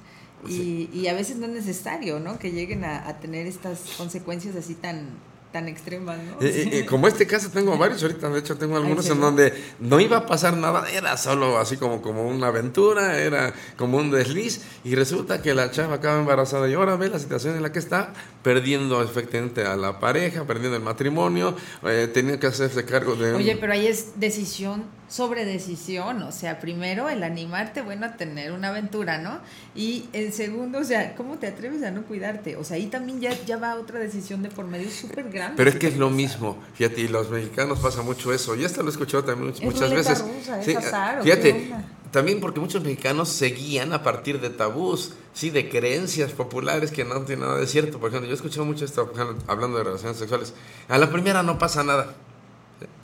Y, 0.48 0.90
y 0.92 1.06
a 1.06 1.14
veces 1.14 1.36
no 1.36 1.46
es 1.46 1.52
necesario, 1.52 2.18
¿no? 2.18 2.38
Que 2.38 2.50
lleguen 2.50 2.84
a, 2.84 3.08
a 3.08 3.20
tener 3.20 3.46
estas 3.46 3.78
consecuencias 3.96 4.56
así 4.56 4.74
tan, 4.74 5.10
tan 5.52 5.68
extremas, 5.68 6.18
¿no? 6.18 6.44
Eh, 6.44 6.50
eh, 6.50 6.78
eh, 6.78 6.86
como 6.86 7.06
este 7.06 7.26
caso 7.26 7.50
tengo 7.50 7.76
varios 7.76 8.02
ahorita, 8.02 8.30
de 8.30 8.40
hecho 8.40 8.56
tengo 8.56 8.76
algunos 8.76 9.08
¿en 9.10 9.20
donde 9.20 9.52
no 9.78 10.00
iba 10.00 10.16
a 10.16 10.26
pasar 10.26 10.56
nada, 10.56 10.88
era 10.90 11.16
solo 11.16 11.58
así 11.58 11.76
como, 11.76 12.00
como 12.00 12.26
una 12.26 12.48
aventura, 12.48 13.18
era 13.18 13.52
como 13.76 13.98
un 13.98 14.10
desliz 14.10 14.62
y 14.82 14.94
resulta 14.94 15.42
que 15.42 15.54
la 15.54 15.70
chava 15.70 15.96
acaba 15.96 16.18
embarazada 16.18 16.68
y 16.68 16.74
ahora 16.74 16.96
ve 16.96 17.10
la 17.10 17.18
situación 17.18 17.54
en 17.54 17.62
la 17.62 17.70
que 17.70 17.78
está, 17.78 18.14
perdiendo 18.42 19.02
efectivamente 19.02 19.64
a 19.64 19.76
la 19.76 20.00
pareja, 20.00 20.44
perdiendo 20.46 20.76
el 20.76 20.82
matrimonio, 20.82 21.54
eh, 21.84 22.08
tenía 22.12 22.40
que 22.40 22.46
hacerse 22.46 22.84
cargo 22.84 23.14
de... 23.14 23.34
Oye, 23.34 23.56
pero 23.60 23.74
ahí 23.74 23.86
es 23.86 24.18
decisión 24.18 24.84
sobre 25.12 25.44
decisión, 25.44 26.22
o 26.22 26.32
sea, 26.32 26.58
primero 26.58 27.10
el 27.10 27.22
animarte, 27.22 27.82
bueno, 27.82 28.06
a 28.06 28.16
tener 28.16 28.50
una 28.52 28.68
aventura, 28.68 29.18
¿no? 29.18 29.40
Y 29.74 30.06
el 30.14 30.32
segundo, 30.32 30.78
o 30.78 30.84
sea, 30.84 31.14
¿cómo 31.16 31.36
te 31.36 31.48
atreves 31.48 31.82
a 31.82 31.90
no 31.90 32.04
cuidarte? 32.04 32.56
O 32.56 32.64
sea, 32.64 32.78
ahí 32.78 32.86
también 32.86 33.20
ya, 33.20 33.30
ya 33.44 33.58
va 33.58 33.74
otra 33.74 33.98
decisión 33.98 34.42
de 34.42 34.48
por 34.48 34.64
medio 34.66 34.90
súper 34.90 35.28
grande. 35.28 35.58
Pero 35.58 35.68
es 35.68 35.76
que 35.76 35.88
es 35.88 35.98
lo 35.98 36.08
mismo, 36.08 36.56
fíjate, 36.72 37.02
y 37.02 37.08
los 37.08 37.28
mexicanos 37.28 37.80
pasa 37.80 38.00
mucho 38.00 38.32
eso, 38.32 38.56
y 38.56 38.64
esto 38.64 38.80
lo 38.82 38.88
he 38.88 38.92
escuchado 38.92 39.22
también 39.22 39.52
Es 39.52 39.62
muchas 39.62 39.90
veces. 39.90 40.22
rusa, 40.22 40.58
es 40.58 40.64
Sí, 40.64 40.74
azar, 40.74 41.20
¿o 41.20 41.22
fíjate, 41.24 41.74
también 42.10 42.40
porque 42.40 42.60
muchos 42.60 42.82
mexicanos 42.82 43.28
se 43.28 43.48
guían 43.48 43.92
a 43.92 44.02
partir 44.02 44.40
de 44.40 44.48
tabús, 44.48 45.12
sí, 45.34 45.50
de 45.50 45.68
creencias 45.68 46.32
populares 46.32 46.90
que 46.90 47.04
no 47.04 47.20
tienen 47.20 47.44
nada 47.46 47.58
de 47.58 47.66
cierto. 47.66 47.98
Por 47.98 48.08
ejemplo, 48.08 48.28
yo 48.28 48.32
he 48.32 48.36
escuchado 48.36 48.64
mucho 48.64 48.86
esto 48.86 49.12
hablando 49.46 49.76
de 49.76 49.84
relaciones 49.84 50.16
sexuales. 50.16 50.54
A 50.88 50.96
la 50.96 51.10
primera 51.10 51.42
no 51.42 51.58
pasa 51.58 51.84
nada. 51.84 52.14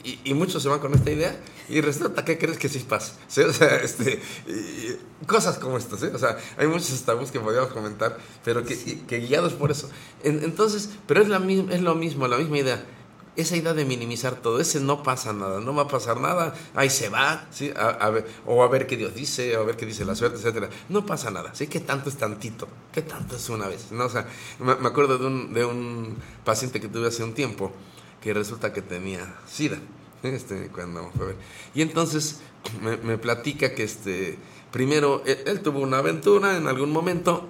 Y, 0.03 0.19
y 0.23 0.33
muchos 0.33 0.63
se 0.63 0.69
van 0.69 0.79
con 0.79 0.93
esta 0.93 1.11
idea 1.11 1.39
y 1.67 1.81
resulta 1.81 2.25
que 2.25 2.37
crees 2.37 2.57
que 2.57 2.69
sí 2.69 2.79
pasa. 2.79 3.13
¿sí? 3.27 3.41
O 3.41 3.53
sea, 3.53 3.75
este, 3.77 4.21
y- 4.47 5.25
cosas 5.25 5.59
como 5.59 5.77
estas. 5.77 5.99
¿sí? 5.99 6.07
O 6.13 6.17
sea, 6.17 6.37
hay 6.57 6.67
muchos 6.67 7.01
tabús 7.03 7.31
que 7.31 7.39
podríamos 7.39 7.71
comentar, 7.71 8.17
pero 8.43 8.63
que, 8.63 8.75
guiados 9.19 9.53
por 9.53 9.71
eso. 9.71 9.89
En- 10.23 10.43
entonces, 10.43 10.89
pero 11.07 11.21
es, 11.21 11.27
la, 11.29 11.39
misma- 11.39 11.73
es 11.73 11.81
lo 11.81 11.95
mismo, 11.95 12.27
la 12.27 12.37
misma 12.37 12.57
idea. 12.59 12.85
Esa 13.35 13.55
idea 13.55 13.73
de 13.73 13.85
minimizar 13.85 14.35
todo, 14.35 14.59
ese 14.59 14.81
no 14.81 15.01
pasa 15.01 15.31
nada, 15.31 15.61
no 15.61 15.73
va 15.73 15.83
a 15.83 15.87
pasar 15.87 16.19
nada, 16.19 16.53
ahí 16.75 16.89
se 16.89 17.07
va, 17.07 17.47
¿sí? 17.51 17.71
a, 17.73 17.87
a 17.91 18.09
ver, 18.09 18.27
o 18.45 18.63
a 18.63 18.67
ver 18.67 18.85
qué 18.85 18.97
Dios 18.97 19.13
dice, 19.15 19.55
o 19.55 19.61
a 19.61 19.63
ver 19.63 19.77
qué 19.77 19.85
dice 19.85 20.03
la 20.03 20.13
suerte, 20.15 20.37
etcétera. 20.39 20.69
No 20.89 21.05
pasa 21.05 21.31
nada, 21.31 21.55
¿sí? 21.55 21.67
¿Qué 21.67 21.79
tanto 21.79 22.09
es 22.09 22.17
tantito? 22.17 22.67
¿Qué 22.91 23.01
tanto 23.01 23.37
es 23.37 23.47
una 23.47 23.67
vez? 23.67 23.91
¿No? 23.91 24.05
O 24.05 24.09
sea, 24.09 24.27
me, 24.59 24.75
me 24.75 24.87
acuerdo 24.89 25.17
de 25.17 25.25
un, 25.27 25.53
de 25.53 25.63
un 25.63 26.17
paciente 26.43 26.81
que 26.81 26.89
tuve 26.89 27.07
hace 27.07 27.23
un 27.23 27.33
tiempo 27.33 27.71
que 28.21 28.33
resulta 28.33 28.73
que 28.73 28.81
tenía 28.81 29.35
SIDA, 29.47 29.79
este, 30.23 30.69
cuando 30.69 31.11
fue 31.15 31.25
a 31.25 31.27
ver. 31.29 31.35
Y 31.73 31.81
entonces 31.81 32.39
me, 32.81 32.97
me 32.97 33.17
platica 33.17 33.73
que 33.73 33.83
este, 33.83 34.37
primero 34.71 35.23
él, 35.25 35.37
él 35.45 35.61
tuvo 35.61 35.79
una 35.79 35.99
aventura 35.99 36.57
en 36.57 36.67
algún 36.67 36.91
momento, 36.91 37.47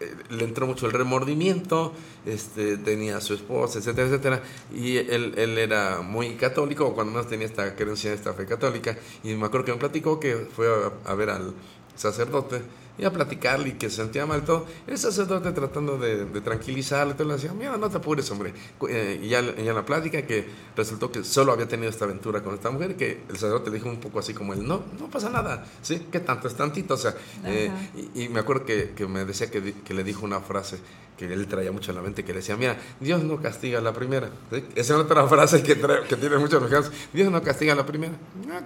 eh, 0.00 0.14
le 0.30 0.44
entró 0.44 0.66
mucho 0.66 0.86
el 0.86 0.92
remordimiento, 0.92 1.92
este, 2.24 2.76
tenía 2.78 3.18
a 3.18 3.20
su 3.20 3.34
esposa, 3.34 3.78
etcétera, 3.78 4.08
etcétera, 4.08 4.42
y 4.74 4.96
él, 4.96 5.34
él 5.36 5.58
era 5.58 6.02
muy 6.02 6.34
católico, 6.34 6.94
cuando 6.94 7.12
menos 7.12 7.28
tenía 7.28 7.46
esta 7.46 7.74
creencia, 7.74 8.12
esta 8.12 8.34
fe 8.34 8.46
católica, 8.46 8.96
y 9.22 9.34
me 9.34 9.46
acuerdo 9.46 9.66
que 9.66 9.72
me 9.72 9.78
platicó 9.78 10.20
que 10.20 10.48
fue 10.54 10.66
a 11.04 11.14
ver 11.14 11.30
al 11.30 11.54
sacerdote 11.94 12.62
y 12.98 13.04
a 13.04 13.12
platicarle 13.12 13.70
y 13.70 13.72
que 13.72 13.90
se 13.90 13.96
sentía 13.96 14.26
mal 14.26 14.44
todo. 14.44 14.66
El 14.86 14.96
sacerdote 14.98 15.52
tratando 15.52 15.98
de, 15.98 16.24
de 16.24 16.40
tranquilizarle, 16.40 17.14
todo 17.14 17.28
le 17.28 17.34
decía, 17.34 17.52
mira, 17.52 17.76
no 17.76 17.88
te 17.90 17.98
apures, 17.98 18.30
hombre. 18.30 18.54
Eh, 18.88 19.20
y 19.22 19.28
ya, 19.28 19.40
ya 19.42 19.52
en 19.70 19.74
la 19.74 19.84
plática 19.84 20.22
que 20.22 20.46
resultó 20.76 21.10
que 21.12 21.22
solo 21.24 21.52
había 21.52 21.68
tenido 21.68 21.90
esta 21.90 22.04
aventura 22.06 22.42
con 22.42 22.54
esta 22.54 22.70
mujer, 22.70 22.96
que 22.96 23.20
el 23.28 23.34
sacerdote 23.34 23.70
le 23.70 23.76
dijo 23.76 23.88
un 23.88 24.00
poco 24.00 24.18
así 24.18 24.32
como 24.34 24.52
él, 24.54 24.66
no, 24.66 24.82
no 24.98 25.08
pasa 25.10 25.28
nada, 25.30 25.66
¿sí? 25.82 26.06
¿Qué 26.10 26.20
tanto? 26.20 26.48
Es 26.48 26.54
tantito, 26.54 26.94
o 26.94 26.96
sea, 26.96 27.14
eh, 27.44 27.70
y, 28.14 28.24
y 28.24 28.28
me 28.28 28.40
acuerdo 28.40 28.64
que, 28.64 28.92
que 28.96 29.06
me 29.06 29.24
decía 29.24 29.50
que, 29.50 29.74
que 29.84 29.94
le 29.94 30.02
dijo 30.04 30.24
una 30.24 30.40
frase 30.40 30.78
que 31.16 31.32
él 31.32 31.46
traía 31.46 31.72
mucho 31.72 31.90
en 31.92 31.96
la 31.96 32.02
mente, 32.02 32.24
que 32.24 32.32
le 32.32 32.40
decía, 32.40 32.56
mira, 32.58 32.76
Dios 33.00 33.22
no 33.24 33.40
castiga 33.40 33.78
a 33.78 33.82
la 33.82 33.92
primera. 33.94 34.28
¿sí? 34.50 34.64
Esa 34.74 34.94
es 34.94 35.00
otra 35.00 35.26
frase 35.28 35.62
que, 35.62 35.74
trae- 35.80 36.06
que 36.06 36.16
tiene 36.16 36.36
muchos 36.38 36.60
mexicanos, 36.60 36.92
Dios 37.12 37.30
no 37.32 37.42
castiga 37.42 37.72
a 37.72 37.76
la 37.76 37.86
primera. 37.86 38.12
Ah. 38.50 38.60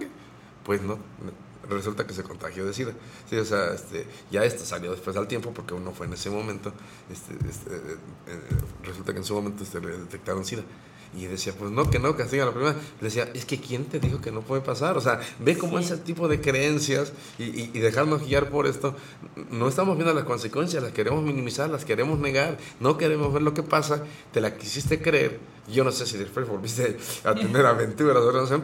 Pues 0.65 0.83
no, 0.83 0.99
resulta 1.77 2.07
que 2.07 2.13
se 2.15 2.23
contagió 2.23 2.65
de 2.67 2.73
SIDA. 2.75 2.93
Sí, 3.29 3.37
o 3.37 3.45
sea, 3.45 3.73
este, 3.75 4.07
ya 4.31 4.45
esto 4.45 4.65
salió 4.65 4.91
después 4.91 5.17
al 5.17 5.27
tiempo 5.29 5.53
porque 5.53 5.75
uno 5.75 5.93
fue 5.93 6.07
en 6.07 6.13
ese 6.15 6.31
momento, 6.31 6.73
este, 7.11 7.33
este, 7.49 7.75
eh, 7.77 7.97
eh, 8.29 8.41
resulta 8.85 9.13
que 9.13 9.19
en 9.19 9.25
su 9.25 9.35
momento 9.35 9.63
este, 9.65 9.81
le 9.81 9.97
detectaron 9.99 10.45
SIDA. 10.45 10.63
Y 11.13 11.25
decía, 11.27 11.53
pues 11.59 11.73
no, 11.73 11.91
que 11.91 11.99
no, 11.99 12.17
castiga 12.17 12.45
la 12.45 12.53
primera. 12.53 12.77
Le 13.01 13.05
decía, 13.09 13.29
es 13.35 13.45
que 13.45 13.61
¿quién 13.61 13.87
te 13.87 13.99
dijo 13.99 14.21
que 14.21 14.31
no 14.31 14.43
puede 14.43 14.63
pasar? 14.63 14.97
O 14.97 15.01
sea, 15.01 15.19
ve 15.41 15.59
cómo 15.59 15.81
ese 15.81 15.97
tipo 15.97 16.29
de 16.29 16.41
creencias 16.41 17.13
y, 17.37 17.47
y- 17.47 17.71
y 17.75 17.81
dejarnos 17.81 18.25
guiar 18.25 18.49
por 18.49 18.69
esto, 18.69 18.95
no 19.51 19.67
estamos 19.67 19.97
viendo 19.97 20.15
las 20.15 20.23
consecuencias, 20.23 20.81
las 20.85 20.93
queremos 20.93 21.25
minimizar, 21.25 21.69
las 21.69 21.85
queremos 21.85 22.21
negar, 22.21 22.59
no 22.79 22.97
queremos 22.97 23.33
ver 23.33 23.43
lo 23.43 23.55
que 23.55 23.65
pasa, 23.65 24.05
te 24.33 24.41
la 24.41 24.57
quisiste 24.57 25.03
creer. 25.03 25.41
Yo 25.69 25.85
no 25.85 25.93
sé 25.93 26.05
si 26.07 26.19
después 26.19 26.49
volviste 26.49 26.97
a 27.23 27.35
tener 27.35 27.65
aventuras, 27.65 28.17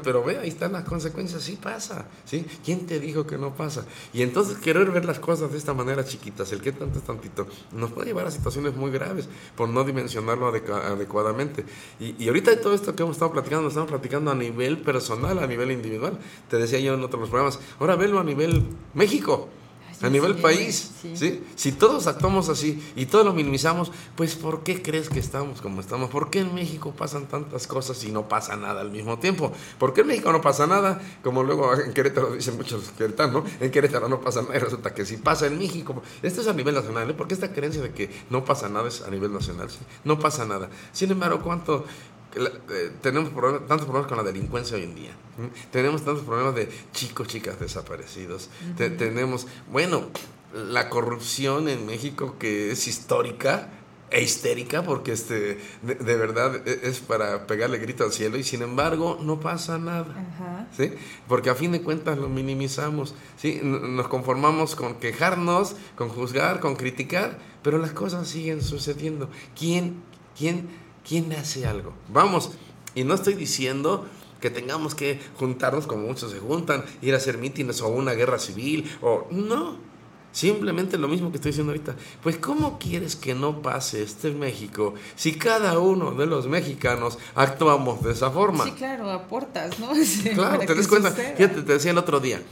pero 0.02 0.24
ve, 0.24 0.38
ahí 0.38 0.48
están 0.48 0.72
las 0.72 0.84
consecuencias, 0.84 1.42
sí 1.42 1.56
pasa, 1.60 2.06
¿sí? 2.24 2.44
¿Quién 2.64 2.86
te 2.86 2.98
dijo 2.98 3.26
que 3.26 3.38
no 3.38 3.54
pasa? 3.54 3.84
Y 4.12 4.22
entonces 4.22 4.56
querer 4.58 4.90
ver 4.90 5.04
las 5.04 5.20
cosas 5.20 5.52
de 5.52 5.58
esta 5.58 5.72
manera 5.72 6.04
chiquitas, 6.04 6.50
el 6.52 6.60
que 6.60 6.72
tanto 6.72 6.98
es 6.98 7.04
tantito, 7.04 7.46
nos 7.72 7.92
puede 7.92 8.08
llevar 8.08 8.26
a 8.26 8.30
situaciones 8.30 8.74
muy 8.74 8.90
graves 8.90 9.28
por 9.56 9.68
no 9.68 9.84
dimensionarlo 9.84 10.52
adecu- 10.52 10.82
adecuadamente. 10.82 11.64
Y, 12.00 12.22
y 12.22 12.28
ahorita 12.28 12.50
de 12.50 12.56
todo 12.56 12.74
esto 12.74 12.96
que 12.96 13.02
hemos 13.02 13.16
estado 13.16 13.32
platicando, 13.32 13.62
lo 13.62 13.68
estamos 13.68 13.88
platicando 13.90 14.30
a 14.30 14.34
nivel 14.34 14.78
personal, 14.78 15.38
a 15.38 15.46
nivel 15.46 15.70
individual. 15.70 16.18
Te 16.50 16.56
decía 16.56 16.80
yo 16.80 16.94
en 16.94 17.04
otros 17.04 17.28
programas, 17.28 17.60
ahora 17.78 17.94
velo 17.96 18.18
a 18.18 18.24
nivel 18.24 18.64
México. 18.94 19.48
A 20.02 20.10
nivel 20.10 20.36
sí, 20.36 20.42
país, 20.42 20.90
sí. 21.00 21.16
¿sí? 21.16 21.44
Si 21.54 21.72
todos 21.72 22.06
actuamos 22.06 22.48
así 22.48 22.82
y 22.96 23.06
todos 23.06 23.24
lo 23.24 23.32
minimizamos, 23.32 23.90
pues 24.14 24.34
¿por 24.34 24.62
qué 24.62 24.82
crees 24.82 25.08
que 25.08 25.18
estamos 25.18 25.62
como 25.62 25.80
estamos? 25.80 26.10
¿Por 26.10 26.30
qué 26.30 26.40
en 26.40 26.54
México 26.54 26.92
pasan 26.96 27.26
tantas 27.26 27.66
cosas 27.66 28.02
y 28.04 28.12
no 28.12 28.28
pasa 28.28 28.56
nada 28.56 28.82
al 28.82 28.90
mismo 28.90 29.18
tiempo? 29.18 29.52
¿Por 29.78 29.94
qué 29.94 30.02
en 30.02 30.08
México 30.08 30.32
no 30.32 30.40
pasa 30.40 30.66
nada? 30.66 31.00
Como 31.22 31.42
luego 31.42 31.72
en 31.80 31.94
Querétaro 31.94 32.34
dicen 32.34 32.56
muchos 32.56 32.90
queretanos, 32.90 33.44
¿no? 33.44 33.50
En 33.60 33.70
Querétaro 33.70 34.08
no 34.08 34.20
pasa 34.20 34.42
nada 34.42 34.56
y 34.56 34.58
resulta 34.58 34.92
que 34.92 35.06
sí 35.06 35.16
pasa 35.16 35.46
en 35.46 35.58
México. 35.58 36.02
Esto 36.22 36.42
es 36.42 36.48
a 36.48 36.52
nivel 36.52 36.74
nacional, 36.74 37.10
¿eh? 37.10 37.14
Porque 37.14 37.34
esta 37.34 37.52
creencia 37.52 37.80
de 37.80 37.92
que 37.92 38.10
no 38.28 38.44
pasa 38.44 38.68
nada 38.68 38.88
es 38.88 39.02
a 39.02 39.10
nivel 39.10 39.32
nacional, 39.32 39.70
¿sí? 39.70 39.78
No 40.04 40.18
pasa 40.18 40.44
nada. 40.44 40.68
Sin 40.92 41.10
embargo, 41.10 41.40
¿cuánto 41.42 41.84
la- 42.36 42.50
eh, 42.74 42.92
tenemos 43.02 43.30
problemas- 43.30 43.66
tantos 43.66 43.86
problemas 43.86 44.08
con 44.08 44.16
la 44.18 44.24
delincuencia 44.24 44.76
hoy 44.76 44.84
en 44.84 44.94
día. 44.94 45.10
Tenemos 45.70 46.04
tantos 46.04 46.24
problemas 46.24 46.54
de 46.54 46.68
chicos, 46.92 47.28
chicas 47.28 47.58
desaparecidos. 47.60 48.48
Te- 48.76 48.90
tenemos, 48.90 49.46
bueno, 49.70 50.06
la 50.54 50.88
corrupción 50.88 51.68
en 51.68 51.84
México 51.86 52.36
que 52.38 52.70
es 52.70 52.86
histórica 52.86 53.70
e 54.08 54.22
histérica 54.22 54.82
porque 54.84 55.10
este 55.12 55.58
de, 55.82 55.96
de 55.96 56.16
verdad 56.16 56.66
e- 56.66 56.80
es 56.88 57.00
para 57.00 57.46
pegarle 57.48 57.76
grito 57.78 58.04
al 58.04 58.12
cielo 58.12 58.38
y 58.38 58.44
sin 58.44 58.62
embargo 58.62 59.18
no 59.20 59.40
pasa 59.40 59.78
nada. 59.78 60.06
Ajá. 60.32 60.68
¿sí? 60.76 60.92
Porque 61.28 61.50
a 61.50 61.54
fin 61.56 61.72
de 61.72 61.82
cuentas 61.82 62.16
lo 62.16 62.28
minimizamos, 62.28 63.14
¿sí? 63.36 63.60
Nos 63.62 64.06
conformamos 64.08 64.76
con 64.76 64.94
quejarnos, 64.94 65.74
con 65.96 66.08
juzgar, 66.08 66.60
con 66.60 66.76
criticar, 66.76 67.38
pero 67.62 67.78
las 67.78 67.90
cosas 67.90 68.28
siguen 68.28 68.62
sucediendo. 68.62 69.28
¿Quién, 69.58 70.02
quién, 70.38 70.68
quién 71.06 71.32
hace 71.32 71.66
algo? 71.66 71.92
Vamos, 72.12 72.50
y 72.94 73.04
no 73.04 73.14
estoy 73.14 73.34
diciendo 73.34 74.06
que 74.40 74.50
tengamos 74.50 74.94
que 74.94 75.20
juntarnos 75.38 75.86
como 75.86 76.06
muchos 76.06 76.32
se 76.32 76.38
juntan, 76.38 76.84
ir 77.02 77.14
a 77.14 77.16
hacer 77.16 77.38
mítines 77.38 77.80
o 77.80 77.88
una 77.88 78.12
guerra 78.12 78.38
civil, 78.38 78.90
o 79.00 79.26
no. 79.30 79.76
Simplemente 80.32 80.98
lo 80.98 81.08
mismo 81.08 81.30
que 81.30 81.36
estoy 81.36 81.52
diciendo 81.52 81.72
ahorita. 81.72 81.96
Pues 82.22 82.36
¿cómo 82.36 82.78
quieres 82.78 83.16
que 83.16 83.34
no 83.34 83.62
pase 83.62 84.02
este 84.02 84.32
México 84.32 84.92
si 85.14 85.32
cada 85.32 85.78
uno 85.78 86.10
de 86.10 86.26
los 86.26 86.46
mexicanos 86.46 87.18
actuamos 87.34 88.02
de 88.04 88.12
esa 88.12 88.30
forma? 88.30 88.64
Sí, 88.64 88.72
claro, 88.72 89.10
aportas, 89.10 89.78
¿no? 89.78 89.92
Claro, 90.34 90.56
Para 90.58 90.66
te 90.66 90.74
das 90.74 90.88
cuenta. 90.88 91.08
suceda. 91.08 91.36
Fíjate, 91.36 91.62
te 91.62 91.72
decía 91.72 91.92
el 91.92 91.98
otro 91.98 92.20
día. 92.20 92.42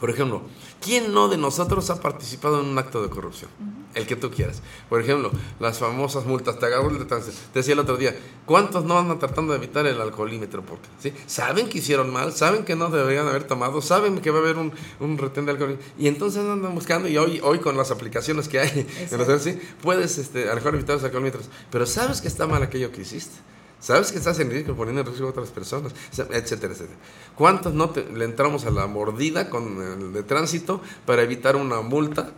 Por 0.00 0.10
ejemplo, 0.10 0.42
¿quién 0.82 1.14
no 1.14 1.28
de 1.28 1.38
nosotros 1.38 1.88
ha 1.88 2.00
participado 2.00 2.60
en 2.60 2.66
un 2.66 2.78
acto 2.78 3.02
de 3.02 3.08
corrupción? 3.08 3.50
El 3.94 4.06
que 4.06 4.14
tú 4.14 4.30
quieras. 4.30 4.60
Por 4.90 5.00
ejemplo, 5.00 5.30
las 5.58 5.78
famosas 5.78 6.26
multas. 6.26 6.58
Te, 6.58 6.66
agarró 6.66 6.90
el 6.90 6.98
de 6.98 7.06
tránsito. 7.06 7.38
Te 7.54 7.60
decía 7.60 7.72
el 7.72 7.78
otro 7.78 7.96
día, 7.96 8.14
¿cuántos 8.44 8.84
no 8.84 8.98
andan 8.98 9.18
tratando 9.18 9.52
de 9.54 9.58
evitar 9.58 9.86
el 9.86 9.98
alcoholímetro? 9.98 10.60
Porque, 10.62 10.86
¿sí? 11.00 11.14
Saben 11.26 11.70
que 11.70 11.78
hicieron 11.78 12.12
mal, 12.12 12.34
saben 12.34 12.66
que 12.66 12.76
no 12.76 12.90
deberían 12.90 13.26
haber 13.26 13.44
tomado, 13.44 13.80
saben 13.80 14.20
que 14.20 14.30
va 14.30 14.38
a 14.38 14.42
haber 14.42 14.58
un, 14.58 14.70
un 15.00 15.16
retén 15.16 15.46
de 15.46 15.52
alcohol. 15.52 15.78
Y 15.98 16.08
entonces 16.08 16.40
andan 16.44 16.74
buscando, 16.74 17.08
y 17.08 17.16
hoy, 17.16 17.40
hoy 17.42 17.58
con 17.60 17.74
las 17.78 17.90
aplicaciones 17.90 18.48
que 18.48 18.60
hay, 18.60 18.86
en 19.10 19.18
los- 19.18 19.42
¿sí? 19.42 19.58
puedes 19.80 20.18
este, 20.18 20.44
a 20.44 20.48
lo 20.50 20.56
mejor 20.56 20.74
evitar 20.74 20.96
los 20.96 21.04
alcoholímetros. 21.04 21.48
Pero 21.70 21.86
sabes 21.86 22.20
que 22.20 22.28
está 22.28 22.46
mal 22.46 22.62
aquello 22.62 22.92
que 22.92 23.00
hiciste. 23.00 23.34
Sabes 23.80 24.10
que 24.10 24.18
estás 24.18 24.38
en 24.40 24.50
riesgo 24.50 24.74
poniendo 24.74 25.02
en 25.02 25.06
riesgo 25.06 25.26
a 25.26 25.30
otras 25.30 25.50
personas, 25.50 25.92
etcétera, 26.12 26.72
etcétera. 26.72 26.98
¿Cuántos 27.34 27.74
no 27.74 27.92
le 28.14 28.24
entramos 28.24 28.64
a 28.64 28.70
la 28.70 28.86
mordida 28.86 29.50
con 29.50 29.82
el 29.82 30.12
de 30.12 30.22
tránsito 30.22 30.80
para 31.04 31.22
evitar 31.22 31.56
una 31.56 31.82
multa 31.82 32.32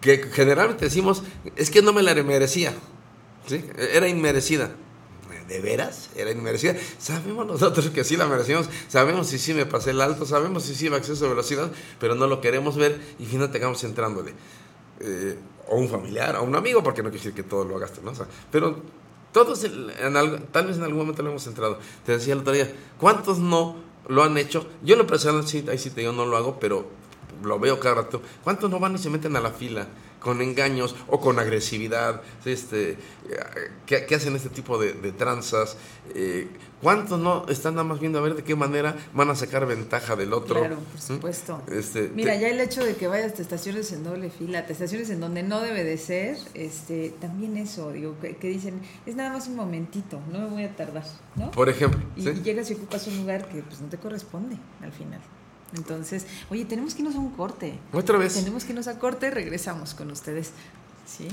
que 0.00 0.18
generalmente 0.18 0.84
decimos, 0.84 1.22
es 1.56 1.70
que 1.70 1.80
no 1.80 1.94
me 1.94 2.02
la 2.02 2.14
merecía, 2.22 2.74
¿sí? 3.46 3.64
Era 3.76 4.06
inmerecida. 4.06 4.70
¿De 5.48 5.60
veras? 5.60 6.10
Era 6.14 6.30
inmerecida. 6.30 6.74
Sabemos 6.98 7.46
nosotros 7.46 7.88
que 7.90 8.04
sí 8.04 8.16
la 8.16 8.26
merecíamos, 8.26 8.68
sabemos 8.88 9.26
si 9.26 9.38
sí 9.38 9.52
me 9.52 9.66
pasé 9.66 9.90
el 9.90 10.00
alto, 10.00 10.26
sabemos 10.26 10.62
si 10.62 10.74
sí 10.74 10.86
iba 10.86 10.96
a 10.96 10.98
exceso 10.98 11.24
de 11.24 11.30
velocidad, 11.30 11.70
pero 11.98 12.14
no 12.14 12.26
lo 12.26 12.40
queremos 12.40 12.76
ver 12.76 13.00
y 13.18 13.24
finalmente 13.24 13.58
acabamos 13.58 13.82
entrándole. 13.84 14.34
Eh, 15.00 15.36
o 15.68 15.76
un 15.76 15.88
familiar, 15.88 16.36
o 16.36 16.42
un 16.44 16.54
amigo, 16.54 16.82
porque 16.82 17.02
no 17.02 17.08
quiere 17.08 17.24
decir 17.24 17.34
que 17.34 17.42
todo 17.42 17.64
lo 17.64 17.76
hagas 17.76 17.92
¿no? 18.02 18.12
Pero 18.50 18.82
todos, 19.34 19.66
tal 20.52 20.66
vez 20.66 20.76
en 20.76 20.84
algún 20.84 20.98
momento 20.98 21.24
lo 21.24 21.30
hemos 21.30 21.46
entrado. 21.48 21.80
Te 22.06 22.12
decía 22.12 22.34
el 22.34 22.38
otro 22.38 22.52
día, 22.52 22.72
¿cuántos 23.00 23.40
no 23.40 23.74
lo 24.06 24.22
han 24.22 24.38
hecho? 24.38 24.64
Yo 24.84 24.94
en 24.94 25.00
lo 25.00 25.08
personal, 25.08 25.44
sí, 25.44 25.64
ahí 25.68 25.76
sí 25.76 25.90
te 25.90 26.02
digo, 26.02 26.12
no 26.12 26.24
lo 26.24 26.36
hago, 26.36 26.60
pero 26.60 26.86
lo 27.42 27.58
veo 27.58 27.80
cada 27.80 27.96
rato. 27.96 28.22
¿Cuántos 28.44 28.70
no 28.70 28.78
van 28.78 28.94
y 28.94 28.98
se 28.98 29.10
meten 29.10 29.34
a 29.34 29.40
la 29.40 29.50
fila 29.50 29.88
con 30.20 30.40
engaños 30.40 30.94
o 31.08 31.20
con 31.20 31.40
agresividad? 31.40 32.22
Este, 32.44 32.92
eh, 32.92 34.06
que 34.06 34.14
hacen 34.14 34.36
este 34.36 34.50
tipo 34.50 34.78
de, 34.78 34.92
de 34.92 35.10
tranzas. 35.10 35.78
Eh, 36.14 36.48
¿Cuántos 36.84 37.18
no 37.18 37.46
están 37.48 37.74
nada 37.74 37.82
más 37.84 37.98
viendo 37.98 38.18
a 38.20 38.22
ver 38.22 38.34
de 38.36 38.44
qué 38.44 38.54
manera 38.54 38.94
van 39.12 39.28
a 39.30 39.34
sacar 39.34 39.66
ventaja 39.66 40.14
del 40.14 40.32
otro? 40.32 40.60
Claro, 40.60 40.76
por 40.76 41.00
supuesto. 41.00 41.62
Este, 41.72 42.10
Mira, 42.14 42.34
te- 42.34 42.40
ya 42.42 42.48
el 42.50 42.60
hecho 42.60 42.84
de 42.84 42.94
que 42.94 43.08
vayas 43.08 43.36
a 43.38 43.42
estaciones 43.42 43.90
en 43.92 44.04
doble 44.04 44.30
fila, 44.30 44.58
a 44.60 44.62
estaciones 44.62 45.10
en 45.10 45.18
donde 45.18 45.42
no 45.42 45.60
debe 45.60 45.82
de 45.82 45.98
ser, 45.98 46.36
este, 46.54 47.08
también 47.20 47.56
eso, 47.56 47.90
digo, 47.90 48.14
que, 48.20 48.36
que 48.36 48.48
dicen, 48.48 48.80
es 49.06 49.16
nada 49.16 49.30
más 49.32 49.48
un 49.48 49.56
momentito, 49.56 50.20
no 50.30 50.38
me 50.40 50.46
voy 50.46 50.64
a 50.64 50.76
tardar, 50.76 51.04
¿no? 51.36 51.50
Por 51.50 51.68
ejemplo, 51.68 51.98
Y, 52.16 52.22
¿sí? 52.22 52.28
y 52.28 52.42
llegas 52.42 52.70
y 52.70 52.74
ocupas 52.74 53.06
un 53.08 53.16
lugar 53.16 53.48
que 53.48 53.62
pues 53.62 53.80
no 53.80 53.88
te 53.88 53.96
corresponde 53.98 54.56
al 54.82 54.92
final. 54.92 55.20
Entonces, 55.76 56.26
oye, 56.50 56.64
tenemos 56.66 56.94
que 56.94 57.02
irnos 57.02 57.16
a 57.16 57.18
un 57.18 57.30
corte. 57.30 57.78
Otra 57.92 58.16
vez. 58.18 58.34
Tenemos 58.34 58.62
que 58.64 58.70
irnos 58.72 58.86
a 58.86 58.98
corte, 58.98 59.30
regresamos 59.30 59.94
con 59.94 60.10
ustedes. 60.10 60.52
¿Sí? 61.06 61.26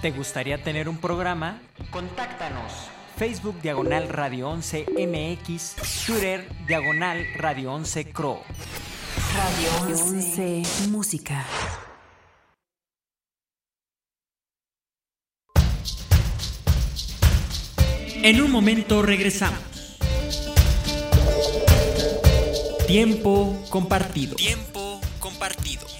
¿Te 0.00 0.12
gustaría 0.12 0.62
tener 0.62 0.88
un 0.88 0.96
programa? 0.96 1.60
Contáctanos. 1.90 2.72
Facebook 3.18 3.60
Diagonal 3.60 4.08
Radio 4.08 4.48
11 4.48 4.86
MX, 4.96 5.76
Twitter 6.06 6.48
Diagonal 6.66 7.26
Radio 7.36 7.74
11 7.74 8.10
Cro. 8.10 8.40
Radio 9.36 9.94
11 9.94 10.62
Música. 10.88 11.44
En 18.22 18.40
un 18.40 18.50
momento 18.50 19.02
regresamos. 19.02 19.98
Tiempo 22.86 23.54
compartido. 23.68 24.36
Tiempo 24.36 24.98
compartido. 25.18 25.99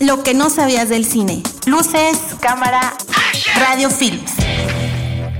Lo 0.00 0.22
que 0.22 0.34
no 0.34 0.50
sabías 0.50 0.88
del 0.88 1.04
cine. 1.04 1.42
Luces, 1.66 2.18
cámara, 2.40 2.94
radio 3.58 3.90
films. 3.90 4.32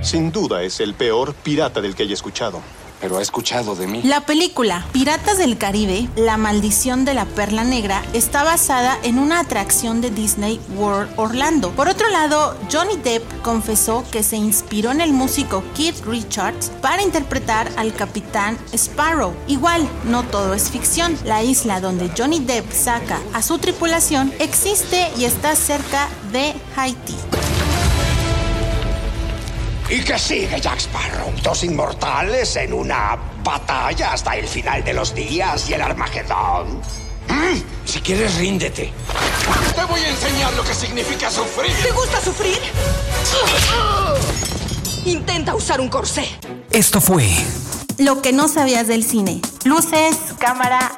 Sin 0.02 0.30
duda 0.30 0.62
es 0.62 0.80
el 0.80 0.94
peor 0.94 1.34
pirata 1.34 1.80
del 1.80 1.94
que 1.94 2.04
haya 2.04 2.14
escuchado. 2.14 2.60
Pero 3.04 3.18
ha 3.18 3.22
escuchado 3.22 3.76
de 3.76 3.86
mí. 3.86 4.00
La 4.02 4.22
película 4.22 4.86
Piratas 4.92 5.36
del 5.36 5.58
Caribe, 5.58 6.08
La 6.16 6.38
maldición 6.38 7.04
de 7.04 7.12
la 7.12 7.26
perla 7.26 7.62
negra, 7.62 8.02
está 8.14 8.44
basada 8.44 8.98
en 9.02 9.18
una 9.18 9.40
atracción 9.40 10.00
de 10.00 10.10
Disney 10.10 10.58
World 10.74 11.12
Orlando. 11.16 11.70
Por 11.72 11.88
otro 11.88 12.08
lado, 12.08 12.56
Johnny 12.72 12.96
Depp 12.96 13.42
confesó 13.42 14.06
que 14.10 14.22
se 14.22 14.36
inspiró 14.36 14.90
en 14.90 15.02
el 15.02 15.12
músico 15.12 15.62
Keith 15.76 16.02
Richards 16.06 16.70
para 16.80 17.02
interpretar 17.02 17.70
al 17.76 17.92
capitán 17.92 18.56
Sparrow. 18.72 19.34
Igual, 19.48 19.86
no 20.04 20.22
todo 20.22 20.54
es 20.54 20.70
ficción. 20.70 21.14
La 21.26 21.42
isla 21.42 21.82
donde 21.82 22.10
Johnny 22.16 22.40
Depp 22.40 22.72
saca 22.72 23.20
a 23.34 23.42
su 23.42 23.58
tripulación 23.58 24.32
existe 24.38 25.10
y 25.18 25.26
está 25.26 25.54
cerca 25.56 26.08
de 26.32 26.54
Haití. 26.74 27.16
¿Y 29.94 30.02
qué 30.02 30.18
sigue, 30.18 30.60
Jack 30.60 30.80
Sparrow? 30.80 31.32
Dos 31.40 31.62
inmortales 31.62 32.56
en 32.56 32.72
una 32.72 33.16
batalla 33.44 34.12
hasta 34.12 34.34
el 34.34 34.48
final 34.48 34.82
de 34.82 34.92
los 34.92 35.14
días 35.14 35.70
y 35.70 35.74
el 35.74 35.82
Armagedón. 35.82 36.80
¿Mm? 37.28 37.62
Si 37.84 38.00
quieres, 38.00 38.34
ríndete. 38.34 38.92
Te 39.76 39.84
voy 39.84 40.00
a 40.00 40.08
enseñar 40.08 40.52
lo 40.54 40.64
que 40.64 40.74
significa 40.74 41.30
sufrir. 41.30 41.72
¿Te 41.80 41.92
gusta 41.92 42.20
sufrir? 42.20 42.58
Intenta 45.04 45.54
usar 45.54 45.80
un 45.80 45.88
corsé. 45.88 46.26
Esto 46.72 47.00
fue. 47.00 47.28
Lo 47.98 48.20
que 48.20 48.32
no 48.32 48.48
sabías 48.48 48.88
del 48.88 49.04
cine. 49.04 49.42
Luces, 49.64 50.16
cámara. 50.40 50.92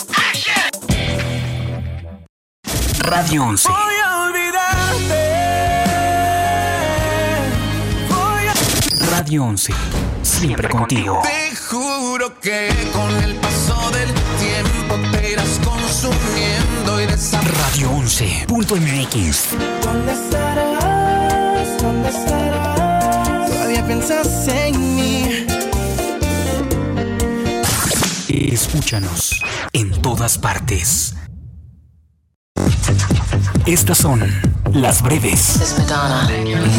Radio 3.01 3.45
11. 3.45 3.69
Radio 9.19 9.45
11. 9.45 9.73
Siempre 10.21 10.69
contigo. 10.69 11.23
Te 11.23 11.57
juro 11.57 12.39
que 12.39 12.69
con 12.93 13.11
el 13.25 13.35
paso 13.37 13.91
del 13.93 14.12
tiempo 14.12 15.11
te 15.11 15.33
irás 15.33 15.59
consumiendo 15.64 17.01
y 17.01 17.07
Radio 17.07 17.93
11.mx. 17.93 19.57
¿Dónde 19.83 20.12
estarás? 20.12 21.83
¿Dónde 21.83 22.09
estarás? 22.11 23.51
Todavía 23.51 23.87
piensas 23.87 24.49
en 24.49 24.97
mí. 24.97 25.47
Escúchanos 28.29 29.41
en 29.73 29.93
todas 30.03 30.37
partes. 30.37 31.14
Estas 33.64 33.97
son 33.97 34.23
las 34.81 35.03
breves 35.03 35.59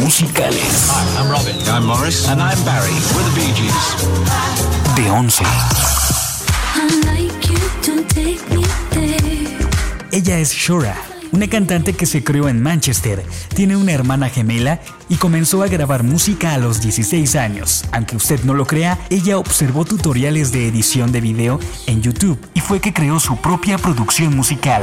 musicales 0.00 0.88
Hi, 0.88 1.18
I'm 1.18 1.30
Robin. 1.30 1.56
I'm 1.68 1.86
Morris. 1.86 2.28
And 2.28 2.40
I'm 2.40 2.62
Barry. 2.64 2.92
We're 3.14 3.24
the 3.24 3.34
Bee 3.34 3.52
Gees. 3.54 3.96
de 4.96 5.10
11. 5.10 5.44
Ella 10.10 10.38
es 10.38 10.52
Shura, 10.52 10.96
una 11.32 11.48
cantante 11.48 11.92
que 11.92 12.06
se 12.06 12.24
crió 12.24 12.48
en 12.48 12.62
Manchester, 12.62 13.24
tiene 13.54 13.76
una 13.76 13.92
hermana 13.92 14.28
gemela 14.28 14.80
y 15.08 15.16
comenzó 15.16 15.62
a 15.62 15.68
grabar 15.68 16.02
música 16.02 16.54
a 16.54 16.58
los 16.58 16.80
16 16.80 17.36
años. 17.36 17.84
Aunque 17.92 18.16
usted 18.16 18.42
no 18.44 18.54
lo 18.54 18.66
crea, 18.66 18.98
ella 19.10 19.38
observó 19.38 19.84
tutoriales 19.84 20.50
de 20.52 20.66
edición 20.68 21.12
de 21.12 21.20
video 21.20 21.60
en 21.86 22.02
YouTube 22.02 22.38
y 22.54 22.60
fue 22.60 22.80
que 22.80 22.92
creó 22.92 23.20
su 23.20 23.36
propia 23.36 23.78
producción 23.78 24.34
musical. 24.34 24.82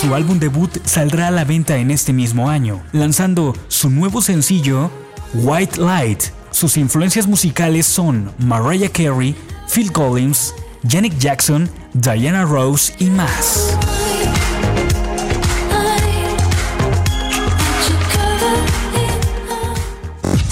Su 0.00 0.14
álbum 0.14 0.38
debut 0.38 0.70
saldrá 0.84 1.26
a 1.26 1.30
la 1.32 1.44
venta 1.44 1.76
en 1.76 1.90
este 1.90 2.12
mismo 2.12 2.48
año, 2.48 2.80
lanzando 2.92 3.52
su 3.66 3.90
nuevo 3.90 4.22
sencillo 4.22 4.92
White 5.34 5.80
Light. 5.80 6.22
Sus 6.52 6.76
influencias 6.76 7.26
musicales 7.26 7.86
son 7.86 8.30
Mariah 8.38 8.90
Carey, 8.90 9.34
Phil 9.68 9.90
Collins, 9.90 10.54
Janet 10.88 11.18
Jackson, 11.18 11.68
Diana 11.94 12.44
Rose 12.44 12.94
y 13.00 13.06
más. 13.06 13.76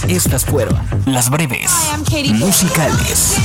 Estas 0.08 0.44
fueron 0.44 0.76
las 1.06 1.30
breves 1.30 1.70
musicales. 2.34 3.36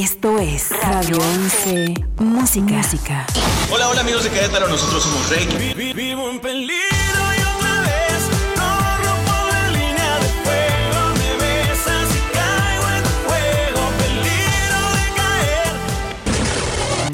Esto 0.00 0.38
es 0.40 0.70
Radio 0.82 1.18
11 1.18 1.94
Música. 2.18 2.64
Música. 2.64 3.26
Hola, 3.70 3.88
hola 3.90 4.00
amigos 4.00 4.24
de 4.24 4.30
Querétaro, 4.30 4.68
nosotros 4.68 5.04
somos 5.04 5.28
Rey. 5.30 5.46
Vivo 5.94 6.30
en 6.30 6.40
peligro 6.40 6.72
y 6.72 7.40
otra 7.40 7.80
vez 7.82 8.28
no 8.56 8.68
rompo 9.04 9.32
la 9.52 9.68
línea 9.70 10.18
de 10.18 10.28
fuego. 10.42 11.00
Me 11.18 11.36
besas 11.44 12.08
y 12.10 12.18
caigo 12.34 12.86
en 12.96 13.02
tu 13.04 13.10
juego. 13.28 13.80
Peligro 13.98 14.80
de 14.98 15.06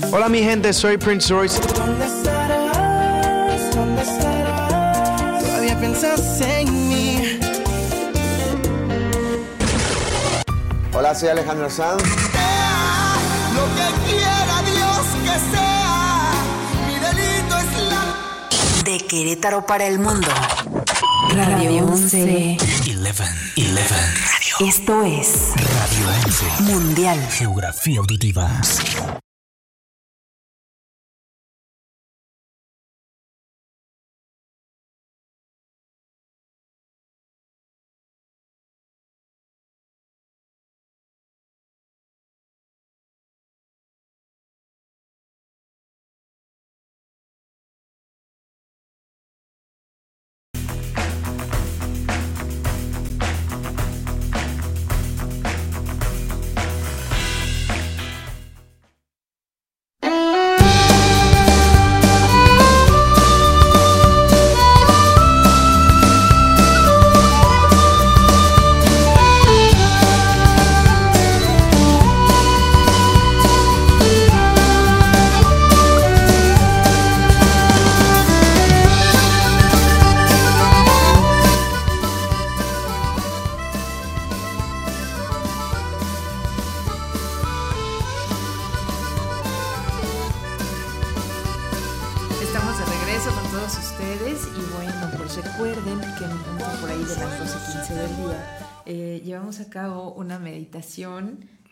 caer. 0.01 0.15
Hola 0.15 0.29
mi 0.31 0.43
gente, 0.43 0.73
soy 0.73 0.97
Prince 0.97 1.33
Royce. 1.35 1.61
¿Dónde 1.61 2.07
estarás? 2.07 3.75
¿Dónde 3.75 4.03
estarás? 4.03 5.45
Todavía 5.45 5.79
piensas 5.79 6.41
en 6.41 6.89
mí. 6.89 7.39
Hola, 10.95 11.15
soy 11.15 11.29
Alejandro 11.29 11.69
Sanz. 11.69 12.30
De 18.91 18.99
Querétaro 18.99 19.65
para 19.67 19.87
el 19.87 20.01
mundo. 20.01 20.27
Radio 21.33 21.87
11. 21.87 22.57
11. 22.59 22.99
11. 23.07 23.95
Esto 24.67 25.05
es 25.05 25.53
Radio 25.55 26.09
11. 26.27 26.63
Mundial. 26.65 27.29
Geografía 27.31 28.01
auditiva. 28.01 28.51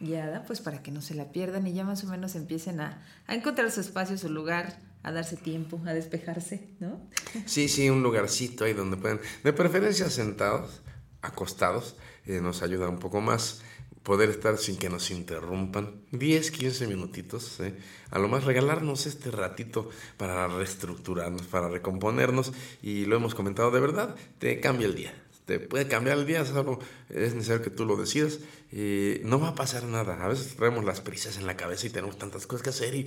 Guiada 0.01 0.45
pues 0.45 0.61
para 0.61 0.83
que 0.83 0.91
no 0.91 1.01
se 1.01 1.15
la 1.15 1.33
pierdan 1.33 1.67
y 1.67 1.73
ya 1.73 1.85
más 1.85 2.05
o 2.05 2.07
menos 2.07 2.35
empiecen 2.35 2.81
a, 2.81 3.03
a 3.27 3.35
encontrar 3.35 3.71
su 3.71 3.81
espacio, 3.81 4.17
su 4.17 4.29
lugar, 4.29 4.79
a 5.03 5.13
darse 5.13 5.37
tiempo, 5.37 5.81
a 5.87 5.95
despejarse, 5.95 6.69
¿no? 6.81 7.01
Sí, 7.47 7.69
sí, 7.69 7.89
un 7.91 8.03
lugarcito 8.03 8.65
ahí 8.65 8.73
donde 8.73 8.97
pueden, 8.97 9.21
de 9.45 9.53
preferencia 9.53 10.11
sentados, 10.11 10.83
acostados, 11.23 11.97
eh, 12.27 12.41
nos 12.41 12.63
ayuda 12.63 12.89
un 12.89 12.99
poco 12.99 13.21
más 13.21 13.63
poder 14.03 14.31
estar 14.31 14.57
sin 14.57 14.77
que 14.77 14.89
nos 14.89 15.11
interrumpan. 15.11 16.03
10, 16.13 16.51
15 16.51 16.87
minutitos, 16.87 17.61
¿eh? 17.61 17.75
a 18.11 18.19
lo 18.19 18.29
más 18.29 18.45
regalarnos 18.45 19.07
este 19.07 19.31
ratito 19.31 19.91
para 20.17 20.49
reestructurarnos, 20.49 21.43
para 21.43 21.69
recomponernos 21.69 22.53
y 22.83 23.05
lo 23.05 23.17
hemos 23.17 23.35
comentado 23.35 23.71
de 23.71 23.81
verdad, 23.81 24.17
te 24.39 24.61
cambia 24.61 24.87
el 24.87 24.95
día. 24.95 25.15
Te 25.49 25.59
puede 25.59 25.89
cambiar 25.89 26.19
el 26.19 26.27
día, 26.27 26.45
solo 26.45 26.79
es 27.09 27.35
necesario 27.35 27.63
que 27.65 27.71
tú 27.71 27.87
lo 27.87 27.97
decidas. 27.97 28.41
Eh, 28.71 29.23
no 29.25 29.41
va 29.41 29.49
a 29.49 29.55
pasar 29.55 29.85
nada. 29.85 30.23
A 30.23 30.29
veces 30.29 30.55
traemos 30.57 30.85
las 30.85 31.01
prisas 31.01 31.39
en 31.39 31.47
la 31.47 31.57
cabeza 31.57 31.87
y 31.87 31.91
tenemos 31.91 32.19
tantas 32.19 32.47
cosas 32.47 32.63
que 32.63 32.69
hacer 32.69 32.95
y 32.95 33.07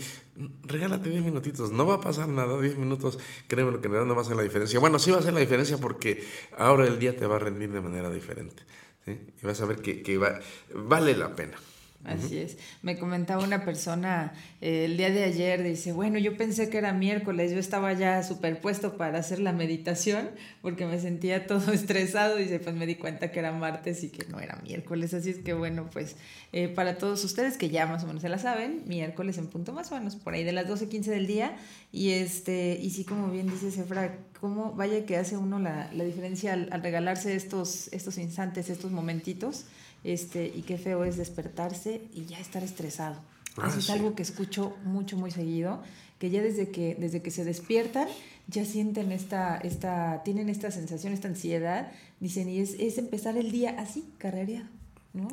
regálate 0.63 1.11
10 1.11 1.23
minutitos. 1.23 1.71
No 1.71 1.85
va 1.85 1.93
a 1.95 2.01
pasar 2.01 2.27
nada, 2.27 2.59
10 2.59 2.77
minutos, 2.77 3.19
créeme 3.47 3.69
lo 3.71 3.79
que 3.79 3.85
en 3.85 3.93
realidad 3.93 4.07
no 4.07 4.15
va 4.15 4.21
a 4.21 4.25
hacer 4.25 4.35
la 4.35 4.41
diferencia. 4.41 4.79
Bueno, 4.79 4.97
sí 4.97 5.11
va 5.11 5.17
a 5.17 5.19
hacer 5.19 5.33
la 5.35 5.39
diferencia 5.39 5.77
porque 5.77 6.25
ahora 6.57 6.87
el 6.87 6.97
día 6.97 7.15
te 7.15 7.27
va 7.27 7.35
a 7.35 7.39
rendir 7.39 7.71
de 7.71 7.79
manera 7.79 8.09
diferente. 8.09 8.63
Y 9.05 9.45
vas 9.45 9.61
a 9.61 9.65
ver 9.65 9.77
que, 9.77 10.01
que 10.01 10.17
va- 10.17 10.39
vale 10.73 11.15
la 11.15 11.35
pena. 11.35 11.59
Así 12.04 12.38
es. 12.38 12.58
Me 12.82 12.97
comentaba 12.97 13.43
una 13.43 13.64
persona 13.64 14.34
eh, 14.60 14.86
el 14.86 14.97
día 14.97 15.12
de 15.12 15.24
ayer, 15.24 15.62
dice, 15.62 15.91
bueno, 15.91 16.18
yo 16.18 16.36
pensé 16.36 16.70
que 16.70 16.78
era 16.78 16.93
miércoles, 16.93 17.52
yo 17.52 17.60
estaba 17.60 17.93
ya 17.93 18.24
superpuesto 18.24 18.97
para 18.97 19.20
hacer 19.20 19.39
la 19.39 19.54
meditación 19.54 20.30
porque 20.62 20.86
me 20.86 20.99
sentía 20.99 21.45
todo 21.47 21.72
estresado, 21.72 22.38
dice, 22.38 22.60
pues 22.60 22.76
me 22.76 22.86
di 22.88 22.95
cuenta 22.95 23.32
que 23.32 23.39
era 23.39 23.52
martes 23.52 24.04
y 24.04 24.10
que 24.10 24.26
no 24.30 24.39
era 24.39 24.60
miércoles, 24.64 25.14
así 25.14 25.30
es 25.30 25.38
que 25.38 25.54
bueno, 25.54 25.89
pues 25.91 26.16
eh, 26.54 26.68
para 26.70 26.97
todos 26.97 27.24
ustedes 27.24 27.58
que 27.58 27.70
ya 27.70 27.86
más 27.86 28.04
o 28.04 28.08
menos 28.08 28.24
se 28.24 28.30
la 28.30 28.39
saben, 28.39 28.84
miércoles 28.88 29.38
en 29.38 29.47
punto 29.47 29.72
más 29.74 29.91
o 29.91 29.95
menos, 29.95 30.16
por 30.16 30.34
ahí 30.34 30.43
de 30.43 30.54
las 30.54 30.68
12.15 30.68 31.04
del 31.06 31.28
día, 31.28 31.56
y 31.91 32.12
este, 32.12 32.80
y 32.82 32.89
sí, 32.89 33.04
como 33.04 33.30
bien 33.30 33.47
dice 33.49 33.70
Sefra, 33.70 34.18
cómo 34.39 34.74
vaya 34.74 35.06
que 35.06 35.18
hace 35.18 35.38
uno 35.38 35.60
la, 35.60 35.91
la 35.93 36.04
diferencia 36.04 36.54
al, 36.54 36.70
al 36.72 36.82
regalarse 36.82 37.36
estos, 37.36 37.89
estos 37.93 38.18
instantes, 38.18 38.70
estos 38.70 38.91
momentitos, 38.91 39.66
este, 40.04 40.47
y 40.47 40.62
qué 40.64 40.78
feo 40.78 41.04
es 41.04 41.18
despertarse 41.18 42.02
y 42.14 42.26
ya 42.26 42.39
estar 42.39 42.64
estresado. 42.64 43.16
Ah, 43.58 43.68
Eso 43.68 43.80
es 43.80 43.86
sí. 43.86 43.91
algo 43.91 44.16
que 44.16 44.24
escucho 44.24 44.76
mucho, 44.84 45.18
muy 45.18 45.32
seguido, 45.32 45.82
que 46.20 46.30
ya 46.30 46.41
desde 46.41 46.70
que, 46.70 46.95
desde 46.99 47.22
que 47.22 47.32
se 47.32 47.43
despiertan, 47.43 48.08
ya 48.47 48.64
sienten 48.66 49.12
esta, 49.12 49.58
esta, 49.58 50.22
tienen 50.24 50.49
esta 50.49 50.72
sensación, 50.72 51.14
esta 51.14 51.28
ansiedad, 51.28 51.91
dicen, 52.20 52.47
y 52.49 52.60
es, 52.60 52.76
es 52.80 52.97
empezar 52.97 53.38
el 53.38 53.52
día 53.52 53.76
así, 53.80 54.06
carrereado, 54.18 54.68
¿no? 55.14 55.28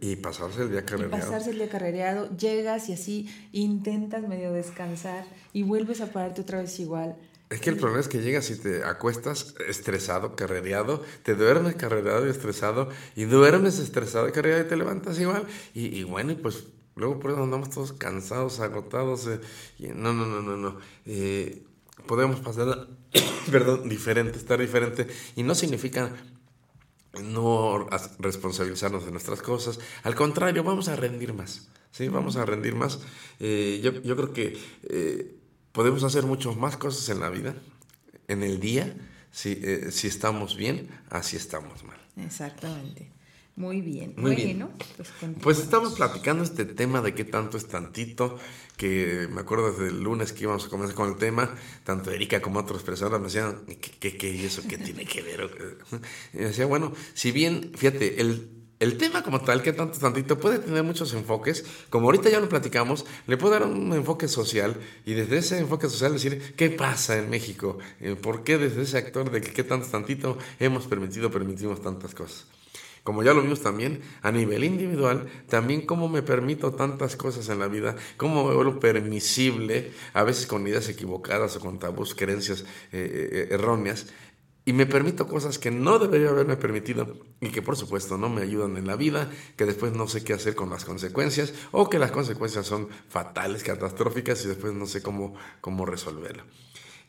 Y, 0.00 0.12
y 0.12 0.16
pasarse 0.16 0.62
el 0.62 0.70
día 0.70 0.80
Y 0.80 0.84
carrereado. 0.84 1.10
pasarse 1.24 1.50
el 1.50 1.56
día 1.58 1.68
carrereado, 1.68 2.36
llegas 2.36 2.88
y 2.88 2.92
así 2.94 3.28
intentas 3.52 4.26
medio 4.26 4.52
descansar 4.52 5.24
y 5.52 5.62
vuelves 5.62 6.00
a 6.00 6.06
pararte 6.12 6.40
otra 6.40 6.60
vez 6.60 6.78
igual. 6.80 7.16
Es 7.50 7.60
que 7.60 7.70
el 7.70 7.76
problema 7.76 7.98
es 8.00 8.06
que 8.06 8.22
llegas 8.22 8.48
y 8.50 8.56
te 8.56 8.84
acuestas 8.84 9.56
estresado, 9.66 10.36
carrereado, 10.36 11.02
te 11.24 11.34
duermes 11.34 11.74
carrereado 11.74 12.24
y 12.24 12.30
estresado, 12.30 12.88
y 13.16 13.24
duermes 13.24 13.80
estresado 13.80 14.28
y 14.28 14.32
carrereado 14.32 14.64
y 14.64 14.68
te 14.68 14.76
levantas 14.76 15.18
igual. 15.18 15.48
Y, 15.74 16.04
bueno, 16.04 16.30
y 16.30 16.36
pues 16.36 16.66
luego 16.94 17.18
por 17.18 17.32
eso 17.32 17.42
andamos 17.42 17.70
todos 17.70 17.92
cansados, 17.92 18.60
agotados. 18.60 19.26
eh, 19.26 19.40
y 19.80 19.88
no, 19.88 20.12
no, 20.12 20.26
no, 20.26 20.42
no, 20.42 20.56
no. 20.56 20.78
Eh, 21.06 21.64
podemos 22.06 22.38
pasar, 22.38 22.86
perdón, 23.50 23.88
diferente, 23.88 24.38
estar 24.38 24.60
diferente. 24.60 25.08
Y 25.34 25.42
no 25.42 25.56
significa 25.56 26.14
no 27.20 27.88
responsabilizarnos 28.20 29.04
de 29.04 29.10
nuestras 29.10 29.42
cosas. 29.42 29.80
Al 30.04 30.14
contrario, 30.14 30.62
vamos 30.62 30.86
a 30.86 30.94
rendir 30.94 31.34
más. 31.34 31.68
¿sí? 31.90 32.08
Vamos 32.08 32.36
a 32.36 32.46
rendir 32.46 32.76
más. 32.76 33.00
Eh, 33.40 33.80
yo, 33.82 33.90
yo 34.02 34.14
creo 34.14 34.32
que 34.32 35.39
podemos 35.72 36.04
hacer 36.04 36.24
muchas 36.24 36.56
más 36.56 36.76
cosas 36.76 37.08
en 37.08 37.20
la 37.20 37.30
vida, 37.30 37.54
en 38.28 38.42
el 38.42 38.60
día, 38.60 38.96
si, 39.30 39.58
eh, 39.62 39.90
si 39.90 40.08
estamos 40.08 40.56
bien, 40.56 40.88
así 41.10 41.36
estamos 41.36 41.84
mal. 41.84 41.98
Exactamente. 42.16 43.10
Muy 43.56 43.82
bien. 43.82 44.14
Muy 44.16 44.34
bueno, 44.34 44.68
bien. 44.68 44.86
pues 44.96 45.08
Pues 45.42 45.58
estamos 45.58 45.94
platicando 45.94 46.42
este 46.42 46.64
tema 46.64 47.02
de 47.02 47.14
qué 47.14 47.24
tanto 47.24 47.58
es 47.58 47.66
tantito, 47.68 48.38
que 48.76 49.28
me 49.30 49.42
acuerdo 49.42 49.72
desde 49.72 49.88
el 49.88 50.02
lunes 50.02 50.32
que 50.32 50.44
íbamos 50.44 50.64
a 50.64 50.68
comenzar 50.70 50.96
con 50.96 51.10
el 51.10 51.16
tema, 51.16 51.54
tanto 51.84 52.10
Erika 52.10 52.40
como 52.40 52.60
otras 52.60 52.82
personas 52.82 53.20
me 53.20 53.26
decían, 53.26 53.64
¿qué, 53.66 53.90
qué, 53.98 54.16
qué 54.16 54.46
eso 54.46 54.62
qué 54.66 54.78
tiene 54.78 55.04
que 55.04 55.20
ver? 55.20 55.50
Y 56.32 56.38
decía, 56.38 56.64
bueno, 56.64 56.92
si 57.12 57.32
bien, 57.32 57.72
fíjate, 57.76 58.20
el 58.20 58.59
el 58.80 58.96
tema 58.96 59.22
como 59.22 59.42
tal, 59.42 59.62
que 59.62 59.74
tanto 59.74 59.98
tantito, 59.98 60.38
puede 60.38 60.58
tener 60.58 60.82
muchos 60.82 61.12
enfoques. 61.12 61.64
Como 61.90 62.06
ahorita 62.06 62.30
ya 62.30 62.40
lo 62.40 62.48
platicamos, 62.48 63.04
le 63.26 63.36
puedo 63.36 63.52
dar 63.52 63.64
un 63.64 63.92
enfoque 63.92 64.26
social 64.26 64.74
y 65.04 65.12
desde 65.12 65.38
ese 65.38 65.58
enfoque 65.58 65.88
social 65.88 66.14
decir 66.14 66.54
qué 66.56 66.70
pasa 66.70 67.18
en 67.18 67.28
México, 67.28 67.78
eh, 68.00 68.16
por 68.20 68.42
qué 68.42 68.56
desde 68.56 68.82
ese 68.82 68.96
actor 68.96 69.30
de 69.30 69.42
qué 69.42 69.64
tanto 69.64 69.86
tantito 69.86 70.38
hemos 70.58 70.86
permitido, 70.86 71.30
permitimos 71.30 71.82
tantas 71.82 72.14
cosas. 72.14 72.46
Como 73.02 73.22
ya 73.22 73.32
lo 73.32 73.42
vimos 73.42 73.60
también 73.60 74.02
a 74.22 74.30
nivel 74.30 74.64
individual, 74.64 75.26
también 75.48 75.86
cómo 75.86 76.08
me 76.08 76.22
permito 76.22 76.72
tantas 76.72 77.16
cosas 77.16 77.48
en 77.48 77.58
la 77.58 77.66
vida, 77.66 77.96
cómo 78.16 78.46
me 78.46 78.54
vuelvo 78.54 78.78
permisible, 78.78 79.92
a 80.12 80.22
veces 80.22 80.46
con 80.46 80.66
ideas 80.66 80.88
equivocadas 80.88 81.56
o 81.56 81.60
con 81.60 81.78
tabús, 81.78 82.14
creencias 82.14 82.60
eh, 82.92 83.48
eh, 83.48 83.48
erróneas, 83.50 84.06
y 84.64 84.72
me 84.72 84.86
permito 84.86 85.26
cosas 85.26 85.58
que 85.58 85.70
no 85.70 85.98
debería 85.98 86.28
haberme 86.28 86.56
permitido 86.56 87.16
y 87.40 87.48
que 87.48 87.62
por 87.62 87.76
supuesto 87.76 88.18
no 88.18 88.28
me 88.28 88.42
ayudan 88.42 88.76
en 88.76 88.86
la 88.86 88.96
vida, 88.96 89.30
que 89.56 89.66
después 89.66 89.92
no 89.92 90.06
sé 90.06 90.22
qué 90.22 90.32
hacer 90.32 90.54
con 90.54 90.70
las 90.70 90.84
consecuencias 90.84 91.54
o 91.72 91.88
que 91.88 91.98
las 91.98 92.10
consecuencias 92.10 92.66
son 92.66 92.88
fatales, 93.08 93.62
catastróficas 93.62 94.44
y 94.44 94.48
después 94.48 94.72
no 94.74 94.86
sé 94.86 95.02
cómo, 95.02 95.34
cómo 95.60 95.86
resolverlo. 95.86 96.44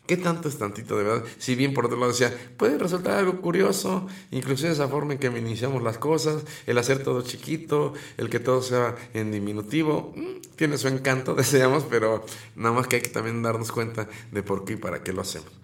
¿Qué 0.08 0.18
tanto 0.18 0.50
es 0.50 0.58
tantito 0.58 0.98
de 0.98 1.04
verdad? 1.04 1.24
Si 1.38 1.56
bien 1.56 1.74
por 1.74 1.86
otro 1.86 1.98
lado 1.98 2.12
decía, 2.12 2.36
puede 2.58 2.78
resultar 2.78 3.14
algo 3.14 3.40
curioso, 3.40 4.08
inclusive 4.32 4.72
esa 4.72 4.88
forma 4.88 5.14
en 5.14 5.20
que 5.20 5.28
iniciamos 5.28 5.84
las 5.84 6.00
cosas, 6.00 6.44
el 6.66 6.78
hacer 6.78 7.04
todo 7.04 7.22
chiquito, 7.22 7.94
el 8.18 8.30
que 8.30 8.40
todo 8.40 8.62
sea 8.62 8.96
en 9.14 9.32
diminutivo, 9.32 10.12
mm, 10.16 10.56
tiene 10.56 10.78
su 10.78 10.88
encanto, 10.88 11.36
deseamos, 11.36 11.86
pero 11.90 12.26
nada 12.56 12.76
más 12.76 12.88
que 12.88 12.98
hay 12.98 13.02
que 13.04 13.10
también 13.10 13.42
darnos 13.42 13.72
cuenta 13.72 14.10
de 14.32 14.44
por 14.44 14.66
qué 14.66 14.74
y 14.74 14.78
para 14.78 15.04
qué 15.04 15.14
lo 15.14 15.22
hacemos. 15.22 15.61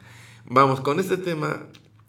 Vamos, 0.50 0.80
con 0.80 1.00
este 1.00 1.18
tema, 1.18 1.68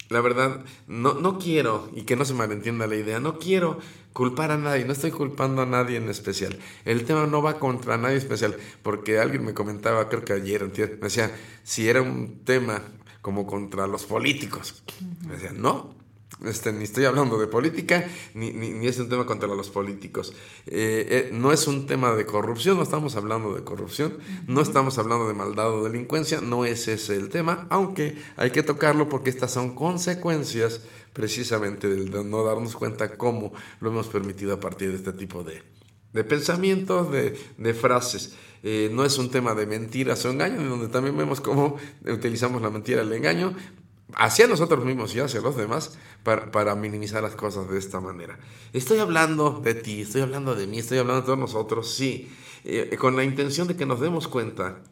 la 0.09 0.21
verdad, 0.21 0.65
no, 0.87 1.15
no 1.15 1.39
quiero, 1.39 1.91
y 1.93 2.03
que 2.03 2.15
no 2.15 2.25
se 2.25 2.35
malentienda 2.35 2.87
la 2.87 2.97
idea, 2.97 3.19
no 3.19 3.39
quiero 3.39 3.79
culpar 4.13 4.53
a 4.53 4.57
nadie, 4.57 4.85
no 4.85 4.93
estoy 4.93 5.11
culpando 5.11 5.63
a 5.63 5.67
nadie 5.67 5.97
en 5.97 6.09
especial. 6.09 6.57
El 6.85 7.05
tema 7.05 7.27
no 7.27 7.43
va 7.43 7.59
contra 7.59 7.99
nadie 7.99 8.17
especial, 8.17 8.57
porque 8.83 9.19
alguien 9.19 9.45
me 9.45 9.55
comentaba, 9.55 10.09
creo 10.09 10.25
que 10.25 10.35
ayer, 10.35 10.65
me 10.65 10.97
decía, 10.97 11.37
si 11.65 11.89
era 11.89 12.01
un 12.01 12.45
tema 12.45 12.83
como 13.23 13.47
contra 13.47 13.87
los 13.87 14.05
políticos. 14.05 14.83
Me 15.27 15.35
decía, 15.35 15.53
no, 15.53 15.98
este, 16.45 16.73
ni 16.73 16.85
estoy 16.85 17.05
hablando 17.05 17.39
de 17.39 17.47
política, 17.47 18.09
ni, 18.35 18.53
ni, 18.53 18.71
ni, 18.71 18.87
es 18.87 18.99
un 18.99 19.09
tema 19.09 19.27
contra 19.27 19.49
los 19.49 19.71
políticos. 19.71 20.33
Eh, 20.67 21.07
eh, 21.11 21.31
no 21.33 21.53
es 21.53 21.67
un 21.67 21.87
tema 21.87 22.15
de 22.15 22.27
corrupción, 22.27 22.77
no 22.77 22.83
estamos 22.83 23.17
hablando 23.17 23.55
de 23.55 23.65
corrupción, 23.65 24.19
no 24.47 24.61
estamos 24.61 24.99
hablando 24.99 25.27
de 25.27 25.35
maldad 25.35 25.73
o 25.73 25.85
delincuencia, 25.85 26.41
no 26.41 26.65
es 26.65 26.89
ese 26.89 27.17
el 27.17 27.29
tema, 27.29 27.67
aunque 27.71 28.17
hay 28.37 28.51
que 28.51 28.63
tocarlo 28.63 29.09
porque 29.09 29.31
estas 29.31 29.53
son 29.53 29.75
consecuencias 29.75 30.83
precisamente 31.13 31.89
de 31.89 32.25
no 32.25 32.45
darnos 32.45 32.77
cuenta 32.77 33.17
cómo 33.17 33.53
lo 33.81 33.91
hemos 33.91 34.07
permitido 34.07 34.55
a 34.55 34.61
partir 34.61 34.91
de 34.91 34.97
este 34.97 35.13
tipo 35.13 35.43
de, 35.43 35.63
de 36.13 36.25
pensamientos, 36.25 37.11
de, 37.11 37.39
de 37.57 37.75
frases. 37.75 38.35
Eh, 38.63 38.91
no 38.93 39.05
es 39.05 39.19
un 39.19 39.31
tema 39.31 39.55
de 39.55 39.67
mentiras 39.67 40.25
o 40.25 40.31
engaños, 40.31 40.69
donde 40.69 40.89
también 40.89 41.17
vemos 41.17 41.41
cómo 41.41 41.77
utilizamos 42.07 42.61
la 42.63 42.71
mentira, 42.71 43.03
el 43.03 43.13
engaño, 43.13 43.55
hacia 44.15 44.47
nosotros 44.47 44.85
mismos 44.85 45.15
y 45.15 45.21
hacia 45.21 45.41
los 45.41 45.57
demás 45.57 45.99
para, 46.29 46.51
para, 46.51 46.75
minimizar 46.75 47.23
las 47.23 47.35
cosas 47.35 47.71
de 47.71 47.79
esta 47.79 48.01
manera. 48.01 48.39
Estoy 48.75 48.99
hablando 48.99 49.63
de 49.65 49.73
ti, 49.73 50.03
estoy 50.03 50.21
hablando 50.21 50.55
de 50.55 50.67
mí, 50.67 50.79
estoy 50.79 50.99
hablando 50.99 51.23
de 51.23 51.25
todos 51.25 51.39
nosotros, 51.39 51.91
sí, 51.91 52.31
eh, 52.65 52.99
con 53.01 53.17
la 53.17 53.25
intención 53.25 53.67
de 53.67 53.77
que 53.77 53.87
nos 53.87 53.99
demos 53.99 54.29
cuenta. 54.29 54.83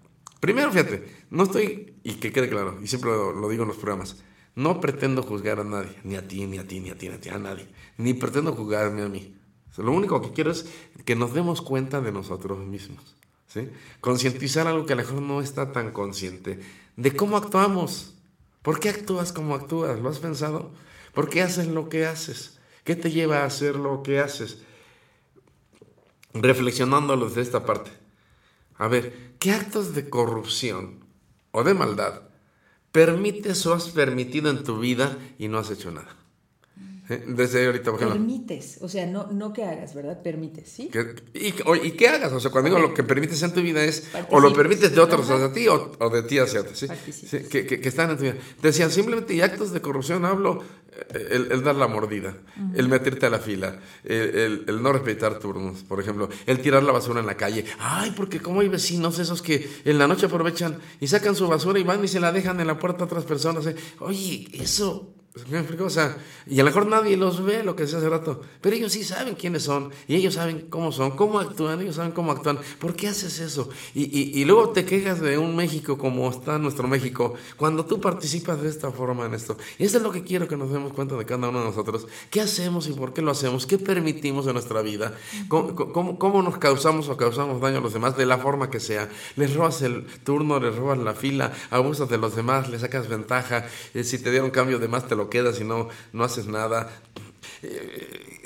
Primero, 0.41 0.73
fíjate, 0.73 1.27
no 1.29 1.43
estoy, 1.43 1.93
y 2.03 2.15
que 2.15 2.33
quede 2.33 2.49
claro, 2.49 2.79
y 2.83 2.87
siempre 2.87 3.11
lo, 3.11 3.33
lo 3.33 3.51
digo 3.51 3.65
en 3.65 3.69
los 3.69 3.77
programas, 3.77 4.17
no 4.55 4.81
pretendo 4.81 5.23
juzgar 5.23 5.61
a 5.61 5.65
nadie, 5.65 5.95
ni 6.05 6.17
a 6.17 6.27
ti, 6.27 6.47
ni 6.47 6.57
a 6.57 6.67
ti, 6.67 6.81
ni 6.81 6.89
a 6.89 6.97
ti, 6.97 7.11
ni 7.11 7.17
a 7.17 7.21
ti, 7.21 7.29
a 7.29 7.39
nadie, 7.39 7.69
ni 7.99 8.15
pretendo 8.15 8.55
juzgarme 8.55 9.03
a 9.03 9.09
mí. 9.11 9.35
Lo 9.77 9.93
único 9.93 10.23
que 10.23 10.33
quiero 10.33 10.53
es 10.53 10.65
que 11.05 11.17
nos 11.17 11.35
demos 11.35 11.61
cuenta 11.61 12.01
de 12.01 12.13
nosotros 12.13 12.61
mismos. 12.61 13.15
¿sí? 13.47 13.69
Concientizar 14.01 14.67
algo 14.67 14.87
que 14.87 14.95
a 14.95 14.97
lo 14.97 15.03
mejor 15.03 15.21
no 15.21 15.43
está 15.43 15.71
tan 15.71 15.93
consciente 15.93 16.61
de 16.97 17.15
cómo 17.15 17.37
actuamos. 17.37 18.15
¿Por 18.63 18.81
qué 18.81 18.89
actúas 18.89 19.35
como 19.35 19.55
actúas? 19.55 20.01
¿Lo 20.01 20.09
has 20.09 20.19
pensado? 20.19 20.71
¿Por 21.17 21.31
qué 21.31 21.41
haces 21.41 21.67
lo 21.69 21.89
que 21.89 22.05
haces? 22.05 22.59
¿Qué 22.85 22.95
te 22.95 23.11
lleva 23.11 23.39
a 23.39 23.47
hacer 23.47 23.77
lo 23.77 24.03
que 24.03 24.21
haces? 24.21 24.59
Reflexionándolo 26.35 27.27
desde 27.27 27.41
esta 27.41 27.65
parte. 27.65 27.91
A 28.77 28.87
ver, 28.87 29.33
¿qué 29.39 29.53
actos 29.53 29.95
de 29.95 30.11
corrupción 30.11 31.07
o 31.53 31.65
de 31.65 31.73
maldad 31.73 32.21
permites 32.93 33.65
o 33.65 33.73
has 33.73 33.89
permitido 33.89 34.51
en 34.51 34.63
tu 34.63 34.79
vida 34.79 35.17
y 35.39 35.49
no 35.49 35.57
has 35.57 35.71
hecho 35.71 35.91
nada? 35.91 36.15
¿Eh? 37.09 37.25
Desde 37.29 37.67
ahorita, 37.67 37.93
por 37.93 38.01
ejemplo. 38.01 38.17
Permites, 38.17 38.79
o 38.81 38.89
sea, 38.89 39.07
no, 39.07 39.29
no 39.31 39.53
que 39.53 39.65
hagas, 39.65 39.95
¿verdad? 39.95 40.21
Permites, 40.23 40.69
¿sí? 40.69 40.89
Que, 40.89 41.15
y, 41.35 41.55
o, 41.65 41.77
y 41.77 41.93
qué 41.93 42.09
hagas, 42.09 42.33
o 42.33 42.41
sea, 42.41 42.51
cuando 42.51 42.69
digo 42.69 42.81
lo 42.81 42.95
que 42.95 43.05
permites 43.05 43.41
en 43.45 43.53
tu 43.53 43.63
vida 43.63 43.85
es 43.85 44.09
o 44.31 44.41
lo 44.41 44.53
permites 44.53 44.93
de 44.93 45.01
otros 45.01 45.31
hacia 45.31 45.53
ti 45.53 45.69
o, 45.69 45.93
o, 46.01 46.11
de 46.11 46.25
ti 46.25 46.39
hacia 46.39 46.63
otros, 46.63 46.77
¿sí? 46.77 46.89
sí 47.13 47.39
que, 47.49 47.65
que, 47.65 47.81
que, 47.81 47.89
están 47.89 48.11
en 48.11 48.17
tu 48.17 48.23
vida. 48.25 48.37
Decían, 48.61 48.91
simplemente 48.91 49.35
y 49.35 49.41
actos 49.41 49.71
de 49.71 49.81
corrupción 49.81 50.25
hablo, 50.25 50.65
eh, 51.15 51.29
el, 51.31 51.53
el 51.53 51.63
dar 51.63 51.77
la 51.77 51.87
mordida, 51.87 52.39
uh 52.57 52.61
-huh. 52.61 52.79
el 52.79 52.89
meterte 52.89 53.27
a 53.27 53.31
la 53.31 53.39
fila, 53.39 53.79
el, 54.03 54.17
el, 54.17 54.65
el, 54.67 54.83
no 54.83 54.93
respetar 54.93 55.39
turnos, 55.39 55.85
por 55.85 56.01
ejemplo, 56.01 56.29
el 56.47 56.61
tirar 56.61 56.83
la 56.83 56.91
basura 56.91 57.21
en 57.21 57.27
la 57.27 57.37
calle. 57.37 57.65
Ay, 57.79 58.15
porque 58.17 58.41
como 58.41 58.63
hay 58.63 58.69
vecinos 58.69 59.21
esos 59.21 59.43
que 59.43 59.69
en 59.85 59.99
la 59.99 60.09
noche 60.09 60.27
aprovechan 60.27 60.79
y 60.99 61.07
sacan 61.07 61.37
su 61.37 61.47
basura 61.47 61.79
y 61.79 61.85
van 61.85 62.03
y 62.05 62.09
se 62.09 62.19
la 62.19 62.33
dejan 62.33 62.59
en 62.59 62.67
la 62.67 62.81
puerta 62.81 63.05
a 63.05 63.07
otras 63.07 63.25
personas. 63.25 63.65
¿eh? 63.67 63.77
Oye, 64.01 64.49
eso 64.55 65.16
¿Me 65.51 65.59
explico? 65.59 65.85
O 65.85 65.91
sea, 65.91 66.17
y 66.47 66.59
a 66.61 66.63
lo 66.63 66.71
mejor 66.71 66.87
nadie 66.87 67.17
los 67.17 67.45
ve, 67.45 67.63
lo 67.63 67.77
que 67.77 67.83
decía 67.83 67.99
hace 67.99 68.09
rato, 68.09 68.41
pero 68.61 68.75
ellos 68.75 68.93
sí 68.93 69.05
saben 69.05 69.35
quiénes 69.35 69.65
son, 69.65 69.91
y 70.09 70.15
ellos 70.15 70.35
saben 70.35 70.67
cómo 70.71 70.93
son, 70.93 71.11
cómo 71.11 71.39
actúan, 71.39 71.81
ellos 71.83 71.97
saben 71.97 72.13
cómo 72.13 72.33
actúan. 72.33 72.59
¿Por 72.79 72.97
qué 72.97 73.09
haces 73.09 73.39
eso? 73.41 73.69
Y, 73.95 74.05
y, 74.05 74.41
y 74.41 74.45
luego 74.47 74.71
te 74.71 74.87
quejas 74.87 75.21
de 75.21 75.37
un 75.37 75.55
México 75.55 75.99
como 75.99 76.31
está 76.31 76.59
nuestro 76.59 76.89
México, 76.89 77.35
cuando 77.57 77.85
tú 77.85 78.01
participas 78.01 78.63
de 78.63 78.71
esta 78.71 78.91
forma 78.91 79.27
en 79.27 79.35
esto. 79.35 79.59
Y 79.79 79.85
eso 79.85 79.99
es 79.99 80.03
lo 80.03 80.11
que 80.11 80.23
quiero 80.23 80.49
que 80.49 80.57
nos 80.57 80.73
demos 80.73 80.95
cuenta 80.95 81.17
de 81.17 81.27
cada 81.27 81.51
uno 81.51 81.61
de 81.61 81.67
nosotros. 81.67 82.07
¿Qué 82.31 82.41
hacemos 82.41 82.89
y 82.89 82.93
por 82.93 83.13
qué 83.13 83.21
lo 83.21 83.31
hacemos? 83.31 83.67
¿Qué 83.67 83.77
permitimos 83.77 84.47
en 84.47 84.55
nuestra 84.55 84.81
vida? 84.81 85.15
¿Cómo, 85.49 85.75
cómo, 85.75 86.19
cómo 86.19 86.43
nos 86.43 86.57
causamos 86.57 87.09
o 87.11 87.17
causamos 87.19 87.61
daño 87.61 87.79
a 87.79 87.81
los 87.83 87.93
demás 87.93 88.17
de 88.17 88.25
la 88.25 88.39
forma 88.39 88.71
que 88.71 88.81
sea? 88.81 89.09
Les 89.37 89.55
robas 89.55 89.83
el 89.83 90.07
turno, 90.25 90.59
les 90.61 90.75
robas 90.75 90.99
la 90.99 91.13
fila, 91.13 91.53
abusas 91.71 92.09
de 92.09 92.17
los 92.17 92.35
demás, 92.35 92.71
les 92.71 92.81
sacas 92.81 93.09
ventaja. 93.09 93.67
Eh, 93.93 94.03
si 94.03 94.19
te 94.19 94.31
dieron 94.31 94.51
cambio 94.51 94.79
de 94.79 94.89
más, 94.89 95.07
te 95.07 95.15
lo 95.15 95.26
quedas 95.29 95.61
y 95.61 95.65
no, 95.65 95.89
no 96.13 96.25
haces 96.25 96.47
nada. 96.47 96.91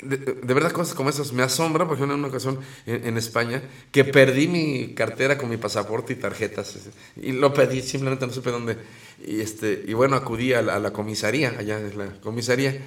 De, 0.01 0.17
de, 0.17 0.53
verdad 0.53 0.71
cosas 0.71 0.95
como 0.95 1.09
esas 1.09 1.31
me 1.33 1.43
asombra, 1.43 1.85
por 1.85 1.95
ejemplo, 1.95 2.15
en 2.15 2.19
una 2.19 2.29
ocasión 2.29 2.59
en, 2.85 3.17
España, 3.17 3.61
que 3.91 4.03
perdí 4.03 4.47
mi 4.47 4.93
cartera 4.93 5.37
con 5.37 5.49
mi 5.49 5.57
pasaporte 5.57 6.13
y 6.13 6.15
tarjetas, 6.15 6.89
y 7.15 7.31
lo 7.33 7.53
pedí, 7.53 7.81
simplemente 7.81 8.25
no 8.25 8.33
supe 8.33 8.51
dónde, 8.51 8.77
y, 9.23 9.41
este, 9.41 9.83
y 9.87 9.93
bueno, 9.93 10.15
acudí 10.15 10.53
a 10.53 10.61
la, 10.61 10.75
a 10.75 10.79
la 10.79 10.91
comisaría, 10.91 11.55
allá 11.57 11.79
es 11.79 11.95
la 11.95 12.07
comisaría, 12.21 12.81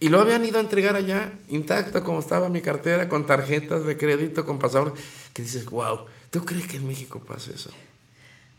y 0.00 0.08
lo 0.08 0.20
habían 0.20 0.44
ido 0.44 0.58
a 0.58 0.60
entregar 0.60 0.96
allá, 0.96 1.32
intacto 1.48 2.02
como 2.02 2.20
estaba 2.20 2.48
mi 2.48 2.60
cartera, 2.60 3.08
con 3.08 3.26
tarjetas 3.26 3.84
de 3.84 3.96
crédito, 3.96 4.44
con 4.44 4.58
pasaporte, 4.58 5.00
que 5.32 5.42
dices, 5.42 5.66
wow, 5.66 6.00
¿tú 6.30 6.44
crees 6.44 6.66
que 6.66 6.78
en 6.78 6.88
México 6.88 7.20
pasa 7.20 7.52
eso? 7.54 7.70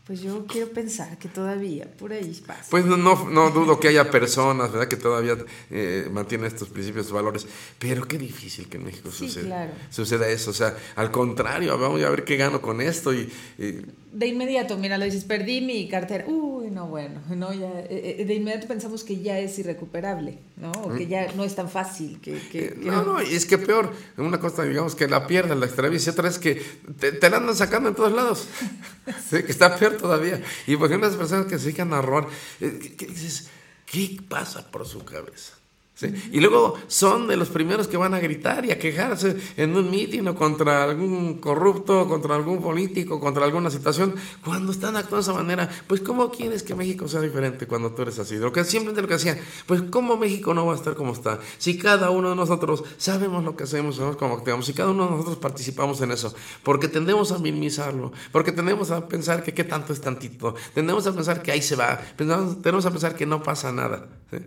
Pues 0.09 0.21
yo 0.21 0.47
quiero 0.47 0.71
pensar 0.71 1.19
que 1.19 1.27
todavía 1.27 1.85
por 1.85 2.11
ahí 2.11 2.33
pasa. 2.43 2.65
Pues 2.71 2.83
no, 2.83 2.97
no, 2.97 3.29
no 3.29 3.51
dudo 3.51 3.79
que 3.79 3.89
haya 3.89 4.09
personas, 4.09 4.71
¿verdad?, 4.71 4.87
que 4.87 4.97
todavía 4.97 5.37
eh, 5.69 6.09
mantienen 6.11 6.47
estos 6.47 6.67
principios, 6.67 7.11
valores, 7.11 7.45
pero 7.77 8.07
qué 8.07 8.17
difícil 8.17 8.67
que 8.67 8.77
en 8.77 8.85
México 8.85 9.11
sí, 9.11 9.27
suceda, 9.27 9.45
claro. 9.45 9.71
suceda 9.91 10.27
eso. 10.27 10.49
O 10.49 10.53
sea, 10.55 10.75
al 10.95 11.11
contrario, 11.11 11.77
vamos 11.77 12.01
a 12.01 12.09
ver 12.09 12.23
qué 12.23 12.37
gano 12.37 12.59
con 12.59 12.81
esto 12.81 13.13
y, 13.13 13.31
y 13.59 13.85
de 14.11 14.27
inmediato, 14.27 14.75
mira, 14.77 14.97
lo 14.97 15.05
dices, 15.05 15.23
perdí 15.23 15.61
mi 15.61 15.87
cartera. 15.87 16.25
Uy, 16.27 16.71
no, 16.71 16.87
bueno, 16.87 17.21
no, 17.29 17.53
ya, 17.53 17.69
eh, 17.89 18.23
de 18.25 18.33
inmediato 18.33 18.67
pensamos 18.67 19.03
que 19.03 19.21
ya 19.21 19.37
es 19.37 19.59
irrecuperable, 19.59 20.39
¿no? 20.57 20.71
O 20.71 20.95
que 20.95 21.05
ya 21.05 21.31
no 21.33 21.43
es 21.43 21.53
tan 21.53 21.69
fácil. 21.69 22.19
Que, 22.19 22.39
que, 22.51 22.69
que... 22.73 22.75
No, 22.77 23.03
no, 23.03 23.21
y 23.21 23.35
es 23.35 23.45
que 23.45 23.59
peor, 23.59 23.93
una 24.17 24.39
cosa, 24.39 24.63
digamos, 24.63 24.95
que 24.95 25.07
la 25.07 25.27
pierdas, 25.27 25.57
la 25.57 25.67
extravías, 25.67 26.07
y 26.07 26.09
otra 26.09 26.27
es 26.27 26.39
que 26.39 26.55
te, 26.99 27.11
te, 27.11 27.29
la 27.29 27.37
andan 27.37 27.55
sacando 27.55 27.89
en 27.89 27.95
todos 27.95 28.11
lados. 28.11 28.47
¿Sí? 29.29 29.43
Que 29.43 29.51
está 29.51 29.75
peor 29.75 29.97
todavía. 29.97 30.41
Y 30.65 30.75
por 30.75 30.87
ejemplo, 30.87 31.07
las 31.07 31.17
personas 31.17 31.45
que 31.45 31.59
se 31.59 31.65
dedican 31.65 31.93
a 31.93 32.01
robar, 32.01 32.27
eh, 32.61 32.95
¿qué, 32.97 33.05
dices? 33.05 33.49
¿Qué 33.85 34.17
pasa 34.27 34.71
por 34.71 34.87
su 34.87 35.05
cabeza? 35.05 35.58
¿Sí? 35.99 36.13
Y 36.31 36.39
luego 36.39 36.75
son 36.87 37.27
de 37.27 37.35
los 37.35 37.49
primeros 37.49 37.89
que 37.89 37.97
van 37.97 38.13
a 38.13 38.19
gritar 38.19 38.65
y 38.65 38.71
a 38.71 38.79
quejarse 38.79 39.35
en 39.57 39.75
un 39.75 39.91
mitin 39.91 40.29
o 40.29 40.33
contra 40.33 40.85
algún 40.85 41.39
corrupto, 41.39 42.07
contra 42.07 42.35
algún 42.35 42.61
político, 42.61 43.19
contra 43.19 43.43
alguna 43.43 43.69
situación, 43.69 44.15
cuando 44.45 44.71
están 44.71 44.95
actuando 44.95 45.17
de 45.17 45.23
esa 45.23 45.33
manera. 45.33 45.69
Pues, 45.87 45.99
¿cómo 45.99 46.31
quieres 46.31 46.63
que 46.63 46.73
México 46.73 47.09
sea 47.09 47.19
diferente 47.19 47.67
cuando 47.67 47.91
tú 47.91 48.03
eres 48.03 48.17
así? 48.17 48.37
Lo 48.37 48.53
que 48.53 48.63
siempre 48.63 48.93
te 48.93 49.01
lo 49.01 49.09
que 49.09 49.15
hacía, 49.15 49.37
pues, 49.65 49.81
¿cómo 49.91 50.15
México 50.15 50.53
no 50.53 50.65
va 50.65 50.71
a 50.71 50.77
estar 50.77 50.95
como 50.95 51.11
está? 51.11 51.39
Si 51.57 51.77
cada 51.77 52.11
uno 52.11 52.29
de 52.29 52.37
nosotros 52.37 52.85
sabemos 52.97 53.43
lo 53.43 53.57
que 53.57 53.65
hacemos, 53.65 53.97
sabemos 53.97 54.15
cómo 54.15 54.35
actuamos, 54.35 54.67
si 54.67 54.73
cada 54.73 54.91
uno 54.91 55.03
de 55.03 55.11
nosotros 55.11 55.35
participamos 55.35 55.99
en 55.99 56.13
eso, 56.13 56.33
porque 56.63 56.87
tendemos 56.87 57.33
a 57.33 57.39
minimizarlo, 57.39 58.13
porque 58.31 58.53
tendemos 58.53 58.89
a 58.91 59.05
pensar 59.09 59.43
que 59.43 59.53
qué 59.53 59.65
tanto 59.65 59.91
es 59.91 59.99
tantito, 59.99 60.55
tendemos 60.73 61.05
a 61.07 61.13
pensar 61.13 61.41
que 61.41 61.51
ahí 61.51 61.61
se 61.61 61.75
va, 61.75 61.99
tendemos 62.15 62.85
a 62.85 62.89
pensar 62.89 63.17
que 63.17 63.25
no 63.25 63.43
pasa 63.43 63.73
nada. 63.73 64.07
¿sí? 64.31 64.37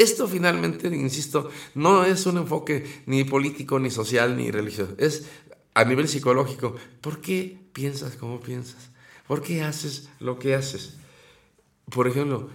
Esto 0.00 0.26
finalmente 0.26 0.88
insisto, 0.88 1.50
no 1.74 2.06
es 2.06 2.24
un 2.24 2.38
enfoque 2.38 3.02
ni 3.04 3.24
político, 3.24 3.78
ni 3.78 3.90
social, 3.90 4.34
ni 4.34 4.50
religioso. 4.50 4.94
Es 4.96 5.26
a 5.74 5.84
nivel 5.84 6.08
psicológico. 6.08 6.74
¿Por 7.02 7.20
qué 7.20 7.58
piensas 7.74 8.16
como 8.16 8.40
piensas? 8.40 8.88
¿Por 9.26 9.42
qué 9.42 9.62
haces 9.62 10.08
lo 10.18 10.38
que 10.38 10.54
haces? 10.54 10.94
Por 11.90 12.08
ejemplo, 12.08 12.48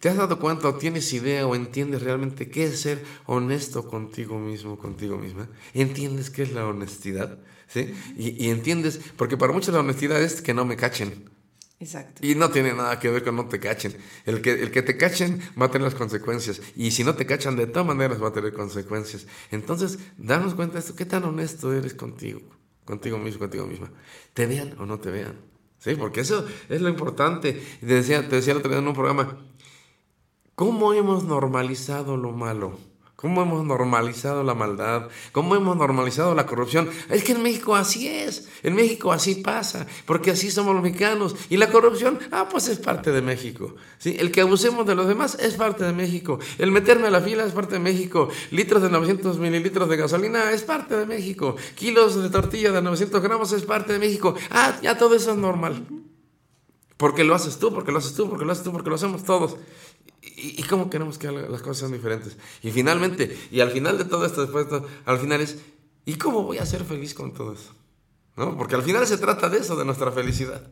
¿te 0.00 0.08
has 0.08 0.16
dado 0.16 0.38
cuenta 0.38 0.66
o 0.68 0.76
tienes 0.76 1.12
idea 1.12 1.46
o 1.46 1.54
entiendes 1.54 2.00
realmente 2.00 2.48
qué 2.48 2.64
es 2.64 2.80
ser 2.80 3.04
honesto 3.26 3.86
contigo 3.86 4.38
mismo, 4.38 4.78
contigo 4.78 5.18
misma? 5.18 5.50
¿Entiendes 5.74 6.30
qué 6.30 6.44
es 6.44 6.52
la 6.52 6.66
honestidad? 6.66 7.38
¿Sí? 7.68 7.92
Y, 8.16 8.46
y 8.46 8.48
entiendes, 8.48 8.98
porque 9.18 9.36
para 9.36 9.52
muchos 9.52 9.74
la 9.74 9.80
honestidad 9.80 10.22
es 10.22 10.40
que 10.40 10.54
no 10.54 10.64
me 10.64 10.76
cachen. 10.76 11.28
Exacto. 11.82 12.24
Y 12.24 12.36
no 12.36 12.48
tiene 12.50 12.72
nada 12.72 13.00
que 13.00 13.10
ver 13.10 13.24
con 13.24 13.34
no 13.34 13.46
te 13.46 13.58
cachen. 13.58 13.96
El 14.24 14.40
que, 14.40 14.52
el 14.52 14.70
que 14.70 14.82
te 14.82 14.96
cachen 14.96 15.40
va 15.60 15.66
a 15.66 15.70
tener 15.72 15.84
las 15.84 15.96
consecuencias. 15.96 16.62
Y 16.76 16.92
si 16.92 17.02
no 17.02 17.16
te 17.16 17.26
cachan, 17.26 17.56
de 17.56 17.66
todas 17.66 17.88
maneras 17.88 18.22
va 18.22 18.28
a 18.28 18.32
tener 18.32 18.52
consecuencias. 18.52 19.26
Entonces, 19.50 19.98
darnos 20.16 20.54
cuenta 20.54 20.74
de 20.74 20.80
esto. 20.80 20.94
¿Qué 20.94 21.06
tan 21.06 21.24
honesto 21.24 21.72
eres 21.72 21.94
contigo? 21.94 22.40
Contigo 22.84 23.18
mismo, 23.18 23.40
contigo 23.40 23.66
misma. 23.66 23.90
Te 24.32 24.46
vean 24.46 24.76
o 24.78 24.86
no 24.86 25.00
te 25.00 25.10
vean. 25.10 25.40
Sí, 25.78 25.96
porque 25.96 26.20
eso 26.20 26.46
es 26.68 26.80
lo 26.80 26.88
importante. 26.88 27.60
Te 27.80 27.86
decía, 27.86 28.28
te 28.28 28.36
decía 28.36 28.52
el 28.52 28.58
otro 28.58 28.70
día 28.70 28.78
en 28.78 28.86
un 28.86 28.94
programa, 28.94 29.38
¿cómo 30.54 30.92
hemos 30.92 31.24
normalizado 31.24 32.16
lo 32.16 32.30
malo? 32.30 32.78
¿Cómo 33.22 33.40
hemos 33.40 33.64
normalizado 33.64 34.42
la 34.42 34.52
maldad? 34.52 35.06
¿Cómo 35.30 35.54
hemos 35.54 35.76
normalizado 35.76 36.34
la 36.34 36.44
corrupción? 36.44 36.90
Es 37.08 37.22
que 37.22 37.30
en 37.30 37.42
México 37.44 37.76
así 37.76 38.08
es. 38.08 38.48
En 38.64 38.74
México 38.74 39.12
así 39.12 39.36
pasa. 39.36 39.86
Porque 40.06 40.32
así 40.32 40.50
somos 40.50 40.74
los 40.74 40.82
mexicanos. 40.82 41.36
Y 41.48 41.56
la 41.56 41.70
corrupción, 41.70 42.18
ah, 42.32 42.48
pues 42.50 42.66
es 42.66 42.78
parte 42.78 43.12
de 43.12 43.22
México. 43.22 43.76
¿sí? 43.98 44.16
El 44.18 44.32
que 44.32 44.40
abusemos 44.40 44.84
de 44.86 44.96
los 44.96 45.06
demás 45.06 45.36
es 45.38 45.54
parte 45.54 45.84
de 45.84 45.92
México. 45.92 46.40
El 46.58 46.72
meterme 46.72 47.06
a 47.06 47.10
la 47.12 47.20
fila 47.20 47.44
es 47.44 47.52
parte 47.52 47.74
de 47.74 47.78
México. 47.78 48.28
Litros 48.50 48.82
de 48.82 48.90
900 48.90 49.38
mililitros 49.38 49.88
de 49.88 49.98
gasolina 49.98 50.50
es 50.50 50.62
parte 50.62 50.96
de 50.96 51.06
México. 51.06 51.54
Kilos 51.76 52.20
de 52.20 52.28
tortilla 52.28 52.72
de 52.72 52.82
900 52.82 53.22
gramos 53.22 53.52
es 53.52 53.62
parte 53.62 53.92
de 53.92 54.00
México. 54.00 54.34
Ah, 54.50 54.76
ya 54.82 54.98
todo 54.98 55.14
eso 55.14 55.30
es 55.30 55.36
normal. 55.36 55.86
Porque 56.96 57.22
lo 57.22 57.36
haces 57.36 57.58
tú, 57.60 57.72
porque 57.72 57.92
lo 57.92 57.98
haces 57.98 58.14
tú, 58.14 58.28
porque 58.28 58.44
lo 58.44 58.50
haces 58.50 58.64
tú, 58.64 58.72
porque 58.72 58.88
lo 58.88 58.96
hacemos 58.96 59.22
todos. 59.22 59.56
¿Y, 60.22 60.62
cómo 60.64 60.88
queremos 60.88 61.18
que 61.18 61.30
las 61.30 61.62
cosas 61.62 61.78
sean 61.78 61.92
diferentes? 61.92 62.36
Y 62.62 62.70
finalmente, 62.70 63.36
y 63.50 63.60
al 63.60 63.70
final 63.70 63.98
de 63.98 64.04
todo 64.04 64.24
esto, 64.24 64.42
después 64.42 64.66
de 64.66 64.70
todo, 64.70 64.88
al 65.04 65.18
final 65.18 65.40
es, 65.40 65.58
¿y 66.04 66.14
cómo 66.14 66.44
voy 66.44 66.58
a 66.58 66.66
ser 66.66 66.84
feliz 66.84 67.12
con 67.12 67.34
todo 67.34 67.52
eso? 67.54 67.74
¿No? 68.36 68.56
Porque 68.56 68.76
al 68.76 68.82
final 68.82 69.06
se 69.06 69.18
trata 69.18 69.48
de 69.48 69.58
eso, 69.58 69.76
de 69.76 69.84
nuestra 69.84 70.12
felicidad. 70.12 70.62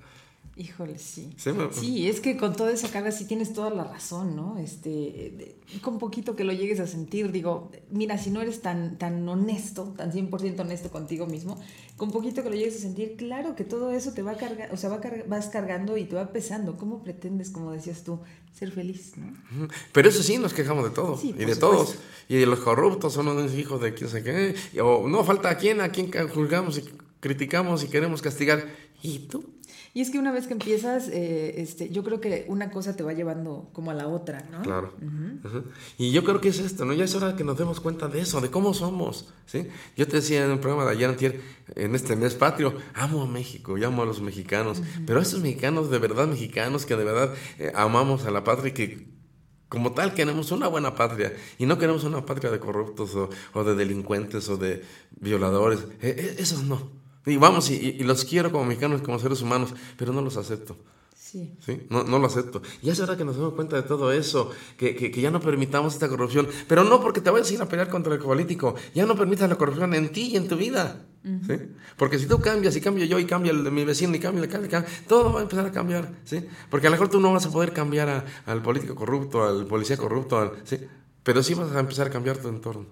Híjole, 0.60 0.98
sí. 0.98 1.30
Sí, 1.38 1.52
me- 1.52 1.72
Sí, 1.72 2.06
es 2.06 2.20
que 2.20 2.36
con 2.36 2.54
todo 2.54 2.68
eso, 2.68 2.88
Carla, 2.92 3.12
sí 3.12 3.24
tienes 3.24 3.54
toda 3.54 3.70
la 3.70 3.82
razón, 3.84 4.36
¿no? 4.36 4.58
Este, 4.58 4.90
de- 4.90 5.56
con 5.80 5.98
poquito 5.98 6.36
que 6.36 6.44
lo 6.44 6.52
llegues 6.52 6.80
a 6.80 6.86
sentir, 6.86 7.32
digo, 7.32 7.70
mira, 7.90 8.18
si 8.18 8.30
no 8.30 8.42
eres 8.42 8.60
tan, 8.60 8.98
tan 8.98 9.26
honesto, 9.26 9.94
tan 9.96 10.12
100% 10.12 10.60
honesto 10.60 10.90
contigo 10.90 11.26
mismo, 11.26 11.58
con 11.96 12.10
poquito 12.10 12.42
que 12.42 12.50
lo 12.50 12.56
llegues 12.56 12.76
a 12.76 12.80
sentir, 12.80 13.16
claro 13.16 13.56
que 13.56 13.64
todo 13.64 13.90
eso 13.90 14.12
te 14.12 14.20
va 14.20 14.32
a 14.32 14.36
cargar, 14.36 14.70
o 14.70 14.76
sea, 14.76 14.90
va 14.90 15.00
carga- 15.00 15.24
vas 15.26 15.46
cargando 15.48 15.96
y 15.96 16.04
te 16.04 16.14
va 16.16 16.30
pesando. 16.30 16.76
¿Cómo 16.76 17.02
pretendes, 17.02 17.48
como 17.48 17.72
decías 17.72 18.04
tú, 18.04 18.20
ser 18.52 18.70
feliz, 18.70 19.12
no? 19.16 19.32
Pero 19.92 20.10
eso 20.10 20.22
sí, 20.22 20.36
nos 20.36 20.52
quejamos 20.52 20.84
de 20.84 20.90
todo. 20.90 21.16
Sí, 21.16 21.28
y 21.28 21.32
de 21.32 21.54
supuesto. 21.54 21.70
todos. 21.70 21.94
Y 22.28 22.36
de 22.36 22.44
los 22.44 22.60
corruptos 22.60 23.14
son 23.14 23.28
unos 23.28 23.54
hijos 23.54 23.80
de 23.80 23.94
quién 23.94 24.10
sé 24.10 24.22
qué. 24.22 24.54
O 24.82 25.08
no 25.08 25.24
falta 25.24 25.48
a 25.48 25.56
quién, 25.56 25.80
a 25.80 25.88
quién 25.90 26.10
juzgamos 26.28 26.76
y 26.76 26.84
criticamos 27.20 27.82
y 27.82 27.88
queremos 27.88 28.20
castigar. 28.20 28.66
¿Y 29.02 29.20
tú? 29.20 29.42
Y 29.92 30.02
es 30.02 30.10
que 30.10 30.18
una 30.18 30.30
vez 30.30 30.46
que 30.46 30.52
empiezas, 30.52 31.08
eh, 31.08 31.60
este, 31.60 31.90
yo 31.90 32.04
creo 32.04 32.20
que 32.20 32.44
una 32.48 32.70
cosa 32.70 32.94
te 32.94 33.02
va 33.02 33.12
llevando 33.12 33.70
como 33.72 33.90
a 33.90 33.94
la 33.94 34.06
otra, 34.06 34.46
¿no? 34.52 34.62
Claro. 34.62 34.94
Y 35.98 36.12
yo 36.12 36.22
creo 36.22 36.40
que 36.40 36.50
es 36.50 36.60
esto, 36.60 36.84
¿no? 36.84 36.92
Ya 36.92 37.04
es 37.04 37.14
hora 37.16 37.34
que 37.34 37.42
nos 37.42 37.58
demos 37.58 37.80
cuenta 37.80 38.06
de 38.06 38.20
eso, 38.20 38.40
de 38.40 38.50
cómo 38.50 38.72
somos, 38.72 39.32
¿sí? 39.46 39.66
Yo 39.96 40.06
te 40.06 40.18
decía 40.18 40.44
en 40.44 40.52
el 40.52 40.60
programa 40.60 40.84
de 40.84 40.92
ayer, 40.96 41.10
antier, 41.10 41.40
en 41.74 41.96
este 41.96 42.14
mes 42.14 42.34
patrio, 42.34 42.74
amo 42.94 43.22
a 43.22 43.26
México, 43.26 43.76
y 43.78 43.84
amo 43.84 44.02
a 44.02 44.06
los 44.06 44.20
mexicanos, 44.20 44.80
pero 45.06 45.18
a 45.18 45.22
esos 45.22 45.40
mexicanos 45.40 45.90
de 45.90 45.98
verdad 45.98 46.28
mexicanos 46.28 46.86
que 46.86 46.94
de 46.94 47.04
verdad 47.04 47.34
eh, 47.58 47.72
amamos 47.74 48.26
a 48.26 48.30
la 48.30 48.44
patria 48.44 48.70
y 48.70 48.72
que 48.72 49.10
como 49.68 49.92
tal 49.92 50.14
queremos 50.14 50.50
una 50.50 50.66
buena 50.66 50.94
patria 50.96 51.32
y 51.58 51.64
no 51.66 51.78
queremos 51.78 52.04
una 52.04 52.26
patria 52.26 52.50
de 52.50 52.58
corruptos 52.58 53.14
o, 53.14 53.30
o 53.54 53.64
de 53.64 53.74
delincuentes 53.76 54.48
o 54.48 54.56
de 54.56 54.84
violadores, 55.20 55.80
Eh, 56.00 56.14
eh, 56.18 56.36
esos 56.38 56.64
no. 56.64 56.99
Y 57.26 57.36
vamos, 57.36 57.70
y, 57.70 57.98
los 58.04 58.24
quiero 58.24 58.50
como 58.50 58.64
mexicanos, 58.64 59.02
como 59.02 59.18
seres 59.18 59.42
humanos, 59.42 59.74
pero 59.96 60.12
no 60.12 60.22
los 60.22 60.36
acepto. 60.36 60.76
Sí. 61.14 61.54
¿sí? 61.64 61.82
No, 61.90 62.02
no 62.02 62.18
lo 62.18 62.26
acepto. 62.26 62.60
Y 62.82 62.90
es 62.90 62.98
hora 62.98 63.16
que 63.16 63.24
nos 63.24 63.36
demos 63.36 63.52
cuenta 63.54 63.76
de 63.76 63.82
todo 63.82 64.10
eso, 64.10 64.50
que, 64.76 64.96
que- 64.96 65.12
que 65.12 65.20
ya 65.20 65.30
no 65.30 65.38
permitamos 65.40 65.92
esta 65.94 66.08
corrupción, 66.08 66.48
pero 66.66 66.82
no 66.82 67.00
porque 67.00 67.20
te 67.20 67.30
vayas 67.30 67.48
a 67.50 67.54
ir 67.54 67.62
a 67.62 67.68
pelear 67.68 67.88
contra 67.88 68.14
el 68.14 68.20
político, 68.20 68.74
ya 68.94 69.06
no 69.06 69.14
permitas 69.14 69.48
la 69.48 69.54
corrupción 69.56 69.94
en 69.94 70.10
ti 70.10 70.30
y 70.32 70.36
en 70.36 70.48
tu 70.48 70.56
vida. 70.56 71.06
¿sí? 71.22 71.54
Porque 71.96 72.18
si 72.18 72.26
tú 72.26 72.40
cambias 72.40 72.74
y 72.74 72.80
cambio 72.80 73.04
yo 73.04 73.18
y 73.20 73.26
cambia 73.26 73.52
el 73.52 73.62
de 73.62 73.70
mi 73.70 73.84
vecino 73.84 74.16
y 74.16 74.18
cambia, 74.18 74.48
cambia, 74.48 74.70
cambia, 74.70 74.90
todo 75.06 75.32
va 75.32 75.40
a 75.40 75.42
empezar 75.42 75.66
a 75.66 75.70
cambiar. 75.70 76.10
¿sí? 76.24 76.44
Porque 76.70 76.86
a 76.88 76.90
lo 76.90 76.94
mejor 76.94 77.08
tú 77.10 77.20
no 77.20 77.32
vas 77.32 77.46
a 77.46 77.50
poder 77.52 77.72
cambiar 77.72 78.08
a- 78.08 78.24
al 78.46 78.60
político 78.62 78.94
corrupto, 78.96 79.44
al 79.44 79.66
policía 79.66 79.96
corrupto, 79.98 80.36
al- 80.38 80.52
¿sí? 80.64 80.78
pero 81.22 81.42
sí 81.44 81.54
vas 81.54 81.70
a 81.70 81.78
empezar 81.78 82.08
a 82.08 82.10
cambiar 82.10 82.38
tu 82.38 82.48
entorno. 82.48 82.86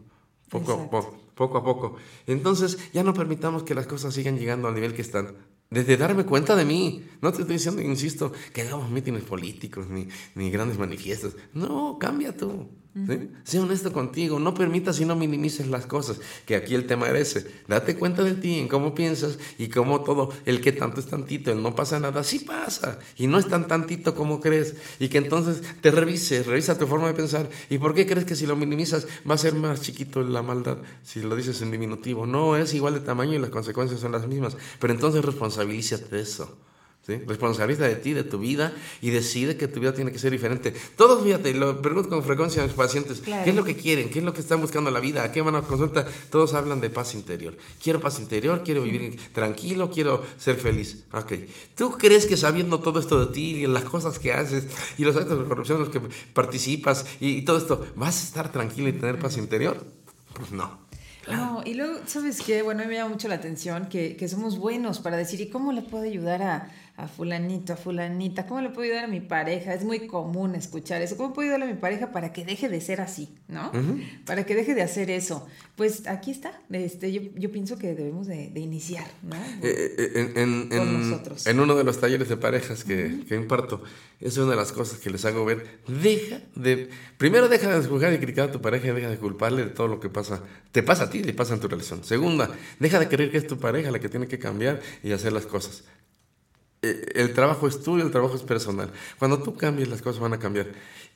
Poco 0.48 0.72
a 0.74 0.76
poco, 0.90 1.16
poco 1.38 1.56
a 1.58 1.64
poco. 1.64 1.96
Entonces, 2.26 2.78
ya 2.92 3.04
no 3.04 3.14
permitamos 3.14 3.62
que 3.62 3.74
las 3.74 3.86
cosas 3.86 4.12
sigan 4.12 4.36
llegando 4.38 4.66
al 4.66 4.74
nivel 4.74 4.92
que 4.92 5.02
están. 5.02 5.36
Desde 5.70 5.96
darme 5.96 6.24
cuenta 6.24 6.56
de 6.56 6.64
mí. 6.64 7.06
No 7.22 7.30
te 7.30 7.42
estoy 7.42 7.56
diciendo, 7.56 7.80
insisto, 7.80 8.32
que 8.52 8.62
hagamos 8.62 8.90
mítines 8.90 9.22
políticos 9.22 9.86
ni, 9.88 10.08
ni 10.34 10.50
grandes 10.50 10.78
manifiestos. 10.78 11.36
No, 11.54 11.96
cambia 11.98 12.36
tú. 12.36 12.68
¿Sí? 13.06 13.30
Sé 13.44 13.58
honesto 13.58 13.92
contigo. 13.92 14.38
No 14.38 14.54
permitas 14.54 15.00
y 15.00 15.04
no 15.04 15.16
minimices 15.16 15.66
las 15.68 15.86
cosas. 15.86 16.20
Que 16.46 16.56
aquí 16.56 16.74
el 16.74 16.86
tema 16.86 17.08
era 17.08 17.18
ese. 17.18 17.46
Date 17.66 17.96
cuenta 17.96 18.22
de 18.22 18.34
ti, 18.34 18.58
en 18.58 18.68
cómo 18.68 18.94
piensas 18.94 19.38
y 19.58 19.68
cómo 19.68 20.02
todo. 20.02 20.30
El 20.46 20.60
que 20.60 20.72
tanto 20.72 21.00
es 21.00 21.06
tantito, 21.06 21.52
el 21.52 21.62
no 21.62 21.74
pasa 21.74 22.00
nada, 22.00 22.24
sí 22.24 22.40
pasa. 22.40 22.98
Y 23.16 23.26
no 23.26 23.38
es 23.38 23.48
tan 23.48 23.68
tantito 23.68 24.14
como 24.14 24.40
crees. 24.40 24.76
Y 24.98 25.08
que 25.08 25.18
entonces 25.18 25.62
te 25.80 25.90
revises, 25.90 26.46
revisa 26.46 26.78
tu 26.78 26.86
forma 26.86 27.08
de 27.08 27.14
pensar. 27.14 27.48
¿Y 27.70 27.78
por 27.78 27.94
qué 27.94 28.06
crees 28.06 28.24
que 28.24 28.36
si 28.36 28.46
lo 28.46 28.56
minimizas 28.56 29.06
va 29.28 29.34
a 29.34 29.38
ser 29.38 29.54
más 29.54 29.80
chiquito 29.80 30.22
la 30.22 30.42
maldad? 30.42 30.78
Si 31.02 31.20
lo 31.20 31.36
dices 31.36 31.60
en 31.62 31.70
diminutivo. 31.70 32.26
No, 32.26 32.56
es 32.56 32.74
igual 32.74 32.94
de 32.94 33.00
tamaño 33.00 33.34
y 33.34 33.38
las 33.38 33.50
consecuencias 33.50 34.00
son 34.00 34.12
las 34.12 34.26
mismas. 34.26 34.56
Pero 34.78 34.92
entonces 34.92 35.24
responsabilízate 35.24 36.16
de 36.16 36.22
eso. 36.22 36.56
¿Sí? 37.08 37.16
Responsabiliza 37.26 37.88
de 37.88 37.96
ti, 37.96 38.12
de 38.12 38.22
tu 38.22 38.38
vida 38.38 38.72
y 39.00 39.10
decide 39.10 39.56
que 39.56 39.66
tu 39.66 39.80
vida 39.80 39.94
tiene 39.94 40.12
que 40.12 40.18
ser 40.20 40.30
diferente. 40.30 40.72
Todos, 40.96 41.24
fíjate, 41.24 41.54
lo 41.54 41.82
pregunto 41.82 42.10
con 42.10 42.22
frecuencia 42.22 42.62
a 42.62 42.66
mis 42.66 42.74
pacientes, 42.74 43.20
Claro. 43.20 43.42
¿qué 43.44 43.50
es 43.50 43.56
lo 43.56 43.64
que 43.64 43.74
quieren? 43.74 44.10
¿Qué 44.10 44.18
es 44.20 44.24
lo 44.24 44.32
que 44.34 44.40
están 44.40 44.60
buscando 44.60 44.90
en 44.90 44.94
la 44.94 45.00
vida? 45.00 45.24
¿A 45.24 45.32
qué 45.32 45.40
van 45.42 45.56
a 45.56 45.62
consulta? 45.62 46.06
Todos 46.30 46.54
hablan 46.54 46.80
de 46.80 46.90
paz 46.90 47.14
interior. 47.14 47.56
Quiero 47.82 47.98
paz 48.00 48.20
interior, 48.20 48.62
quiero 48.64 48.82
vivir 48.82 49.18
tranquilo, 49.32 49.90
quiero 49.90 50.22
ser 50.36 50.56
feliz. 50.56 51.04
Ok. 51.12 51.32
¿Tú 51.74 51.92
crees 51.98 52.26
que 52.26 52.36
sabiendo 52.36 52.78
todo 52.80 53.00
esto 53.00 53.24
de 53.24 53.32
ti 53.32 53.56
y 53.56 53.66
las 53.66 53.84
cosas 53.84 54.18
que 54.18 54.32
haces 54.32 54.66
y 54.98 55.04
los 55.04 55.16
actos 55.16 55.38
de 55.38 55.44
corrupción 55.46 55.78
en 55.78 55.84
los 55.84 55.92
que 55.92 56.00
participas 56.34 57.06
y, 57.20 57.30
y 57.38 57.42
todo 57.42 57.56
esto, 57.58 57.86
¿vas 57.96 58.20
a 58.20 58.24
estar 58.26 58.52
tranquilo 58.52 58.88
y 58.88 58.92
tener 58.92 59.18
paz 59.18 59.38
interior? 59.38 59.82
Pues 60.34 60.52
no. 60.52 60.86
No, 61.30 61.62
y 61.64 61.74
luego, 61.74 61.98
¿sabes 62.06 62.40
qué? 62.40 62.62
Bueno, 62.62 62.80
a 62.80 62.84
mí 62.84 62.88
me 62.88 62.94
llama 62.96 63.10
mucho 63.10 63.28
la 63.28 63.34
atención 63.34 63.88
que, 63.90 64.16
que 64.16 64.28
somos 64.28 64.56
buenos 64.58 64.98
para 64.98 65.18
decir, 65.18 65.38
¿y 65.42 65.48
cómo 65.50 65.72
le 65.72 65.82
puedo 65.82 66.04
ayudar 66.04 66.42
a, 66.42 66.70
a 66.98 67.06
fulanito, 67.06 67.72
a 67.72 67.76
fulanita? 67.76 68.44
¿Cómo 68.46 68.60
le 68.60 68.70
puedo 68.70 68.82
ayudar 68.82 69.04
a 69.04 69.08
mi 69.08 69.20
pareja? 69.20 69.72
Es 69.72 69.84
muy 69.84 70.08
común 70.08 70.54
escuchar 70.56 71.00
eso. 71.00 71.16
¿Cómo 71.16 71.32
puedo 71.32 71.48
ayudar 71.48 71.68
a 71.68 71.72
mi 71.72 71.78
pareja 71.78 72.10
para 72.10 72.32
que 72.32 72.44
deje 72.44 72.68
de 72.68 72.80
ser 72.80 73.00
así, 73.00 73.28
¿no? 73.46 73.70
Para 74.26 74.44
que 74.44 74.54
deje 74.56 74.74
de 74.74 74.82
hacer 74.82 75.08
eso. 75.08 75.46
Pues 75.76 76.08
aquí 76.08 76.32
está. 76.32 76.60
Este, 76.70 77.12
yo, 77.12 77.22
yo 77.36 77.52
pienso 77.52 77.78
que 77.78 77.94
debemos 77.94 78.26
de, 78.26 78.50
de 78.50 78.60
iniciar, 78.60 79.06
¿no? 79.22 79.36
Eh, 79.62 79.94
eh, 79.96 80.12
en, 80.16 80.38
en- 80.38 80.68
Con 80.70 80.78
en- 80.78 81.10
nosotros. 81.10 81.46
en 81.46 81.60
uno 81.60 81.76
de 81.76 81.84
los 81.84 82.00
talleres 82.00 82.28
de 82.28 82.36
parejas 82.36 82.82
que, 82.82 83.20
que 83.28 83.36
imparto, 83.36 83.80
es 84.20 84.36
una 84.36 84.50
de 84.50 84.56
las 84.56 84.72
cosas 84.72 84.98
que 84.98 85.10
les 85.10 85.24
hago 85.24 85.44
ver. 85.44 85.78
Deja 85.86 86.40
de. 86.56 86.90
Primero, 87.16 87.48
deja 87.48 87.78
de 87.78 87.86
juzgar 87.86 88.12
y 88.12 88.18
criticar 88.18 88.48
a 88.48 88.52
tu 88.52 88.60
pareja 88.60 88.88
y 88.88 88.90
deja 88.90 89.08
de 89.08 89.18
culparle 89.18 89.62
de 89.64 89.70
todo 89.70 89.86
lo 89.86 90.00
que 90.00 90.08
pasa. 90.08 90.42
Te 90.72 90.82
pasa 90.82 91.04
a 91.04 91.10
ti 91.10 91.18
y 91.18 91.22
le 91.22 91.32
pasa 91.32 91.54
en 91.54 91.60
tu 91.60 91.68
relación. 91.68 92.02
Segunda, 92.02 92.50
deja 92.80 92.98
de 92.98 93.06
creer 93.08 93.30
que 93.30 93.38
es 93.38 93.46
tu 93.46 93.58
pareja 93.58 93.92
la 93.92 94.00
que 94.00 94.08
tiene 94.08 94.26
que 94.26 94.40
cambiar 94.40 94.80
y 95.04 95.12
hacer 95.12 95.32
las 95.32 95.46
cosas. 95.46 95.84
Eh, 96.82 97.06
El 97.14 97.34
trabajo 97.34 97.66
es 97.68 97.82
tuyo, 97.82 98.04
el 98.04 98.10
trabajo 98.10 98.36
es 98.36 98.42
personal. 98.42 98.90
Cuando 99.18 99.42
tú 99.42 99.56
cambies, 99.56 99.88
las 99.88 100.02
cosas 100.02 100.20
van 100.20 100.32
a 100.32 100.38
cambiar. 100.38 100.68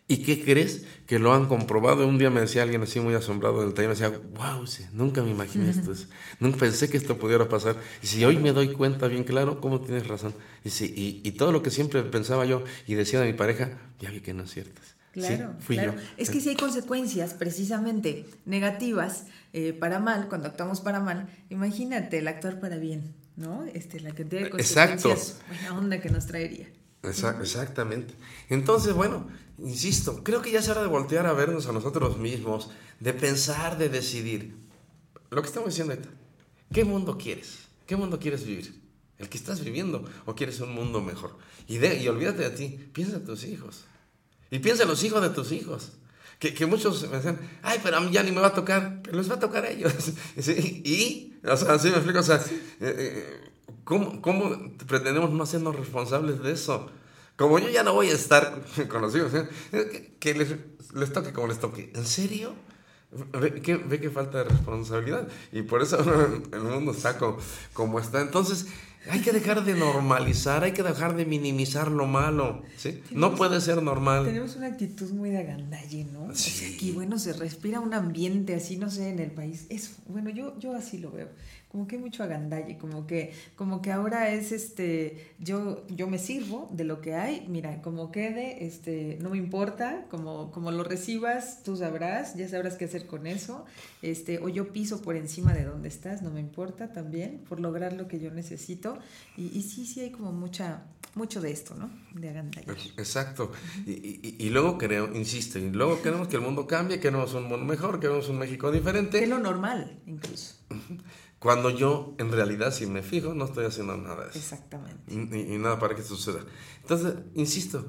¿Y 0.09 0.19
qué 0.25 0.45
crees? 0.45 0.85
Que 1.07 1.19
lo 1.21 1.33
han 1.33 1.47
comprobado. 1.47 2.07
Un 2.07 2.19
día 2.19 2.29
me 2.29 2.41
decía 2.41 2.65
alguien 2.65 2.83
así 2.83 2.99
muy 2.99 3.15
asombrado 3.15 3.63
en 3.63 3.69
el 3.69 3.75
taller, 3.75 3.91
me 3.91 3.95
decía, 3.95 4.21
wow, 4.35 4.67
sí, 4.67 4.85
nunca 4.93 5.23
me 5.23 5.31
imaginé 5.31 5.71
esto. 5.71 5.93
Nunca 6.41 6.59
pensé 6.59 6.91
que 6.91 6.97
esto 6.97 7.17
pudiera 7.19 7.49
pasar. 7.49 7.77
Y 8.03 8.09
si 8.09 8.25
hoy 8.25 8.37
me 8.37 8.53
doy 8.53 8.73
cuenta 8.73 9.07
bien 9.07 9.23
claro, 9.25 9.61
¿cómo 9.61 9.81
tienes 9.81 10.09
razón? 10.09 10.35
Y, 10.65 10.71
si, 10.71 10.87
y, 10.87 11.21
y 11.27 11.33
todo 11.33 11.53
lo 11.53 11.63
que 11.63 11.71
siempre 11.71 12.03
pensaba 12.03 12.45
yo 12.45 12.65
y 12.87 12.95
decía 12.95 13.21
de 13.21 13.27
mi 13.31 13.33
pareja, 13.39 13.79
ya 14.01 14.11
vi 14.11 14.21
que 14.21 14.35
no 14.35 14.43
es 14.43 14.51
cierto. 14.53 14.81
Claro, 15.13 15.53
Sí, 15.59 15.65
fui 15.65 15.77
claro. 15.77 15.95
yo. 15.95 16.01
Es 16.17 16.31
que 16.31 16.41
si 16.41 16.49
hay 16.49 16.57
consecuencias 16.57 17.35
precisamente 17.35 18.27
negativas 18.45 19.27
eh, 19.53 19.73
para 19.73 20.01
mal, 20.01 20.29
cuando 20.29 20.49
actuamos 20.49 20.81
para 20.81 21.01
mal, 21.01 21.29
imagínate 21.51 22.19
el 22.19 22.29
actuar 22.29 22.61
para 22.61 22.77
bien, 22.79 23.15
¿no? 23.37 23.65
Este, 23.65 24.01
la 24.01 24.15
cantidad 24.15 24.43
de 24.43 24.47
Exacto. 24.49 25.09
consecuencias, 25.09 25.37
buena 25.49 25.79
onda 25.79 26.01
que 26.01 26.11
nos 26.11 26.27
traería. 26.27 26.71
Exa- 27.03 27.41
exactamente. 27.41 28.15
Entonces, 28.49 28.93
bueno, 28.95 29.27
insisto, 29.59 30.23
creo 30.23 30.41
que 30.43 30.51
ya 30.53 30.61
es 30.61 30.69
hora 30.69 30.83
de 30.83 30.89
voltear 30.89 31.27
a 31.27 31.33
vernos 31.33 31.67
a 31.67 31.73
nosotros 31.73 32.19
mismos, 32.19 32.71
de 33.01 33.13
pensar, 33.13 33.79
de 33.79 33.89
decidir. 33.89 34.55
Lo 35.31 35.43
que 35.43 35.49
estamos 35.49 35.71
diciendo 35.71 35.95
ahorita. 35.95 36.11
¿Qué 36.73 36.85
mundo 36.85 37.19
quieres? 37.19 37.59
¿Qué 37.87 37.97
mundo 37.97 38.19
quieres 38.21 38.45
vivir? 38.47 38.81
¿El 39.19 39.29
que 39.29 39.37
estás 39.39 39.63
viviendo 39.65 40.09
o 40.27 40.35
quieres 40.35 40.61
un 40.61 40.73
mundo 40.75 41.01
mejor? 41.01 41.37
Y, 41.69 41.79
de, 41.79 41.97
y 42.03 42.09
olvídate 42.09 42.43
de 42.43 42.51
ti, 42.51 42.89
piensa 42.93 43.17
en 43.17 43.25
tus 43.25 43.45
hijos. 43.45 43.85
Y 44.51 44.59
piensa 44.59 44.83
en 44.85 44.89
los 44.91 45.03
hijos 45.05 45.23
de 45.23 45.31
tus 45.31 45.53
hijos. 45.53 45.93
Que, 46.43 46.53
que 46.53 46.67
muchos 46.67 47.09
me 47.09 47.19
decían, 47.19 47.39
ay, 47.63 47.79
pero 47.85 47.99
a 47.99 48.01
mí 48.01 48.11
ya 48.11 48.25
ni 48.25 48.33
me 48.33 48.41
va 48.41 48.49
a 48.49 48.53
tocar, 48.53 48.99
pero 49.05 49.17
les 49.17 49.31
va 49.31 49.37
a 49.37 49.39
tocar 49.39 49.65
a 49.65 49.71
ellos. 49.71 49.93
Sí, 50.41 50.83
Y, 50.85 51.39
o 51.47 51.57
sea, 51.57 51.75
así 51.75 51.89
me 51.89 51.95
explico, 51.95 52.19
o 52.19 52.23
sea, 52.25 52.39
eh, 52.39 52.41
eh, 52.81 53.51
¿cómo, 53.85 54.21
¿cómo 54.21 54.75
pretendemos 54.89 55.31
no 55.31 55.45
hacernos 55.45 55.77
responsables 55.77 56.43
de 56.43 56.51
eso? 56.51 56.91
Como 57.37 57.61
yo 57.61 57.69
ya 57.69 57.85
no 57.85 57.95
voy 57.95 58.11
a 58.11 58.15
estar 58.15 58.61
con 58.89 59.03
los 59.03 59.15
hijos, 59.15 59.33
¿eh? 59.35 59.49
que, 59.71 60.17
que 60.19 60.35
les, 60.35 60.57
les 60.95 61.13
toque 61.13 61.33
como 61.33 61.47
les 61.47 61.61
toque. 61.61 61.93
¿En 61.95 62.05
serio? 62.05 62.55
Ve 63.41 63.63
que, 63.63 63.77
ve 63.77 64.01
que 64.01 64.11
falta 64.11 64.39
de 64.39 64.45
responsabilidad. 64.51 65.29
Y 65.53 65.63
por 65.63 65.81
eso 65.81 65.99
el 66.53 66.61
mundo 66.61 66.91
está 66.91 67.19
como, 67.19 67.39
como 67.73 68.01
está. 68.01 68.21
Entonces, 68.21 68.67
hay 69.11 69.21
que 69.21 69.33
dejar 69.33 69.65
de 69.65 69.75
normalizar, 69.75 70.63
hay 70.63 70.73
que 70.73 70.83
dejar 70.83 71.17
de 71.17 71.27
minimizar 71.27 71.91
lo 71.91 72.07
malo. 72.07 72.63
¿sí? 72.77 73.03
No 73.11 73.35
puede 73.35 73.61
ser 73.61 73.83
normal. 73.83 74.25
Tenemos 74.25 74.57
una 74.57 74.69
actitud 74.69 75.11
muy 75.11 75.31
de 75.31 75.39
agandalle, 75.39 76.05
¿no? 76.05 76.27
O 76.27 76.35
sea, 76.35 76.69
aquí, 76.69 76.93
bueno, 76.93 77.19
se 77.19 77.33
respira 77.33 77.81
un 77.81 77.95
ambiente 77.95 78.55
así, 78.55 78.77
no 78.77 78.91
sé, 78.91 79.09
en 79.09 79.19
el 79.19 79.33
país. 79.33 79.67
Es, 79.71 79.97
bueno, 80.07 80.31
yo, 80.31 80.59
yo 80.59 80.75
así 80.75 80.99
lo 80.99 81.11
veo. 81.11 81.29
Como 81.73 81.89
que 81.89 81.97
hay 81.97 82.03
mucho 82.03 82.23
agandalle, 82.23 82.77
como 82.77 83.07
que, 83.07 83.33
como 83.57 83.81
que 83.81 83.91
ahora 83.93 84.31
es 84.31 84.53
este, 84.53 85.33
yo, 85.39 85.87
yo 85.89 86.07
me 86.07 86.19
sirvo 86.19 86.69
de 86.71 86.85
lo 86.85 87.01
que 87.01 87.15
hay, 87.15 87.47
mira, 87.49 87.81
como 87.81 88.13
quede, 88.13 88.67
este, 88.67 89.17
no 89.23 89.31
me 89.31 89.39
importa, 89.39 90.05
como, 90.11 90.51
como 90.51 90.71
lo 90.71 90.85
recibas, 90.85 91.63
tú 91.63 91.75
sabrás, 91.79 92.35
ya 92.35 92.47
sabrás 92.47 92.77
qué 92.77 92.85
hacer 92.85 93.07
con 93.07 93.27
eso, 93.27 93.65
este, 94.03 94.39
o 94.39 94.51
yo 94.51 94.71
piso 94.73 95.01
por 95.01 95.17
encima 95.17 95.55
de 95.55 95.65
donde 95.65 95.89
estás, 95.89 96.21
no 96.21 96.31
me 96.31 96.41
importa 96.41 96.93
también, 96.93 97.39
por 97.49 97.59
lograr 97.59 97.95
lo 97.95 98.07
que 98.07 98.21
yo 98.21 98.31
necesito. 98.31 98.99
Y, 99.39 99.47
y 99.57 99.63
sí, 99.63 99.87
sí 99.87 100.01
hay 100.01 100.11
como 100.11 100.31
mucha, 100.31 100.83
mucho 101.15 101.41
de 101.41 101.53
esto, 101.53 101.75
¿no? 101.75 101.89
De 102.15 102.29
agandalle. 102.29 102.71
Exacto. 102.99 103.51
Y, 103.87 103.93
y- 103.93 104.37
y 104.39 104.51
luego 104.51 104.77
queremos, 104.77 105.17
insisto, 105.17 105.59
y 105.59 105.71
luego 105.71 106.03
queremos 106.03 106.29
que 106.29 106.37
el 106.37 106.43
mundo 106.43 106.67
cambie, 106.67 107.01
queremos 107.01 107.33
un 107.33 107.45
mundo 107.45 107.65
mejor, 107.65 107.99
queremos 107.99 108.29
un 108.29 108.39
México 108.39 108.71
diferente. 108.71 109.19
Que 109.19 109.25
es 109.25 109.31
lo 109.31 109.39
normal, 109.39 109.99
incluso. 110.07 110.57
Cuando 111.43 111.71
yo, 111.71 112.15
en 112.19 112.31
realidad, 112.31 112.73
si 112.73 112.87
me 112.87 113.03
fijo, 113.03 113.35
no 113.35 113.47
estoy 113.47 113.65
haciendo 113.65 113.97
nada 113.97 114.27
de 114.27 114.31
eso. 114.31 114.39
Exactamente. 114.39 115.13
Y, 115.13 115.55
y 115.55 115.59
nada 115.59 115.77
para 115.81 115.97
que 115.97 116.03
suceda. 116.05 116.39
Entonces, 116.83 117.15
insisto, 117.35 117.85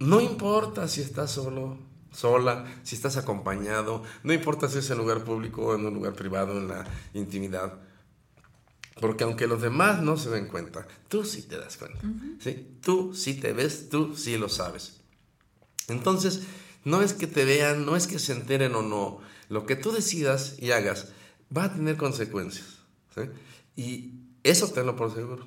no 0.00 0.20
importa 0.20 0.86
si 0.86 1.00
estás 1.00 1.30
solo, 1.30 1.78
sola, 2.12 2.66
si 2.82 2.94
estás 2.94 3.16
acompañado, 3.16 4.02
no 4.22 4.34
importa 4.34 4.68
si 4.68 4.80
es 4.80 4.90
en 4.90 4.98
lugar 4.98 5.24
público 5.24 5.62
o 5.62 5.76
en 5.76 5.86
un 5.86 5.94
lugar 5.94 6.12
privado, 6.12 6.58
en 6.58 6.68
la 6.68 6.84
intimidad. 7.14 7.78
Porque 9.00 9.24
aunque 9.24 9.46
los 9.46 9.62
demás 9.62 10.02
no 10.02 10.18
se 10.18 10.28
den 10.28 10.46
cuenta, 10.46 10.86
tú 11.08 11.24
sí 11.24 11.44
te 11.44 11.58
das 11.58 11.78
cuenta. 11.78 12.02
¿sí? 12.38 12.76
Tú 12.82 13.14
sí 13.14 13.32
te 13.32 13.54
ves, 13.54 13.88
tú 13.88 14.14
sí 14.14 14.36
lo 14.36 14.50
sabes. 14.50 15.00
Entonces, 15.88 16.42
no 16.84 17.00
es 17.00 17.14
que 17.14 17.26
te 17.26 17.46
vean, 17.46 17.86
no 17.86 17.96
es 17.96 18.06
que 18.06 18.18
se 18.18 18.34
enteren 18.34 18.74
o 18.74 18.82
no. 18.82 19.20
Lo 19.48 19.64
que 19.64 19.74
tú 19.74 19.90
decidas 19.90 20.56
y 20.58 20.72
hagas 20.72 21.12
va 21.56 21.64
a 21.64 21.72
tener 21.72 21.96
consecuencias. 21.96 22.78
Y 23.76 24.12
eso 24.42 24.68
tenlo 24.68 24.96
por 24.96 25.12
seguro. 25.12 25.46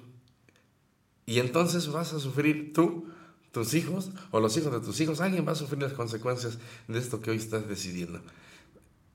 Y 1.26 1.39
entonces 1.39 1.88
vas 1.88 2.14
a 2.14 2.20
sufrir 2.20 2.74
tú, 2.74 3.08
tus 3.52 3.74
hijos 3.74 4.12
o 4.32 4.39
los 4.39 4.56
hijos 4.58 4.72
de 4.72 4.80
tus 4.80 4.99
hijos. 4.99 5.22
Alguien 5.22 5.47
va 5.47 5.54
a 5.54 5.56
sufrir 5.56 5.82
las 5.82 5.93
consecuencias 5.93 6.58
de 6.88 6.99
esto 6.99 7.22
que 7.22 7.32
hoy 7.32 7.38
estás 7.38 7.68
decidiendo. 7.68 8.22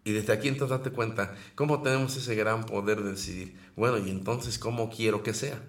Y 0.04 0.12
desde 0.12 0.32
aquí 0.32 0.48
entonces 0.48 0.78
date 0.78 0.90
cuenta 0.90 1.34
cómo 1.56 1.82
tenemos 1.82 2.16
ese 2.16 2.34
gran 2.36 2.64
poder 2.64 3.02
de 3.02 3.10
decidir. 3.10 3.56
Bueno, 3.74 3.98
y 3.98 4.10
entonces 4.10 4.58
cómo 4.58 4.88
quiero 4.88 5.22
que 5.22 5.34
sea. 5.34 5.60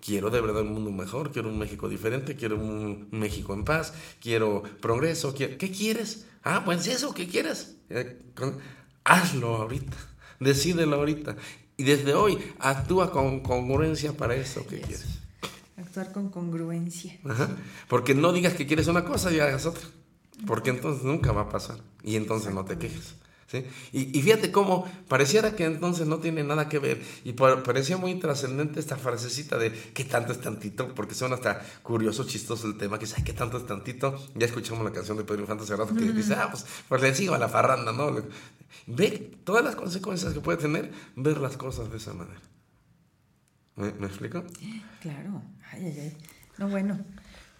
Quiero 0.00 0.30
de 0.30 0.40
verdad 0.40 0.62
un 0.62 0.72
mundo 0.72 0.92
mejor, 0.92 1.30
quiero 1.30 1.50
un 1.50 1.58
México 1.58 1.88
diferente, 1.88 2.36
quiero 2.36 2.56
un 2.56 3.08
México 3.10 3.52
en 3.52 3.64
paz, 3.64 3.92
quiero 4.20 4.62
progreso. 4.80 5.34
¿Qué 5.34 5.56
quieres? 5.58 6.26
Ah, 6.42 6.62
pues 6.64 6.86
eso, 6.86 7.12
¿qué 7.12 7.28
quieres? 7.28 7.76
Eh, 7.90 8.18
hazlo 9.04 9.56
ahorita, 9.56 9.96
decídelo 10.40 10.96
ahorita. 10.96 11.36
Y 11.76 11.84
desde 11.84 12.14
hoy 12.14 12.38
actúa 12.58 13.10
con 13.10 13.40
congruencia 13.40 14.12
para 14.12 14.34
eso 14.34 14.66
que 14.66 14.80
quieres. 14.80 15.06
Actuar 15.78 16.12
con 16.12 16.28
congruencia. 16.28 17.16
Ajá. 17.24 17.48
Porque 17.88 18.14
no 18.14 18.32
digas 18.32 18.52
que 18.54 18.66
quieres 18.66 18.86
una 18.88 19.04
cosa 19.04 19.32
y 19.32 19.40
hagas 19.40 19.64
otra. 19.64 19.84
Porque 20.46 20.70
entonces 20.70 21.04
nunca 21.04 21.32
va 21.32 21.42
a 21.42 21.48
pasar. 21.48 21.78
Y 22.02 22.16
entonces 22.16 22.52
no 22.52 22.64
te 22.66 22.76
quejes. 22.76 23.14
¿sí? 23.46 23.64
Y, 23.92 24.16
y 24.18 24.22
fíjate 24.22 24.52
cómo 24.52 24.86
pareciera 25.08 25.56
que 25.56 25.64
entonces 25.64 26.06
no 26.06 26.18
tiene 26.18 26.44
nada 26.44 26.68
que 26.68 26.78
ver. 26.78 27.02
Y 27.24 27.32
pa- 27.32 27.62
parecía 27.62 27.96
muy 27.96 28.14
trascendente 28.16 28.78
esta 28.78 28.96
frasecita 28.96 29.56
de 29.56 29.72
qué 29.72 30.04
tanto 30.04 30.32
es 30.32 30.40
tantito. 30.42 30.94
Porque 30.94 31.14
suena 31.14 31.36
hasta 31.36 31.62
curioso, 31.82 32.24
chistoso 32.24 32.66
el 32.66 32.76
tema. 32.76 32.98
Que 32.98 33.06
dice, 33.06 33.16
ay, 33.18 33.24
qué 33.24 33.32
tanto 33.32 33.56
es 33.56 33.64
tantito. 33.66 34.22
Ya 34.34 34.44
escuchamos 34.46 34.84
la 34.84 34.92
canción 34.92 35.16
de 35.16 35.24
Pedro 35.24 35.40
Infante 35.40 35.64
hace 35.64 35.76
rato 35.76 35.94
que 35.94 36.04
Ujú. 36.04 36.12
dice, 36.12 36.34
ah, 36.34 36.48
pues, 36.50 36.66
pues 36.90 37.00
le 37.00 37.14
sigo 37.14 37.34
a 37.34 37.38
la 37.38 37.48
farranda, 37.48 37.90
¿no? 37.92 38.18
Ve 38.86 39.38
todas 39.44 39.64
las 39.64 39.76
consecuencias 39.76 40.32
que 40.32 40.40
puede 40.40 40.58
tener 40.58 40.92
ver 41.16 41.38
las 41.38 41.56
cosas 41.56 41.90
de 41.90 41.96
esa 41.96 42.12
manera. 42.14 42.40
¿Me, 43.76 43.92
me 43.92 44.06
explico? 44.06 44.44
Claro. 45.00 45.42
Ay, 45.72 45.86
ay, 45.86 45.98
ay. 46.00 46.16
No, 46.58 46.68
bueno. 46.68 46.98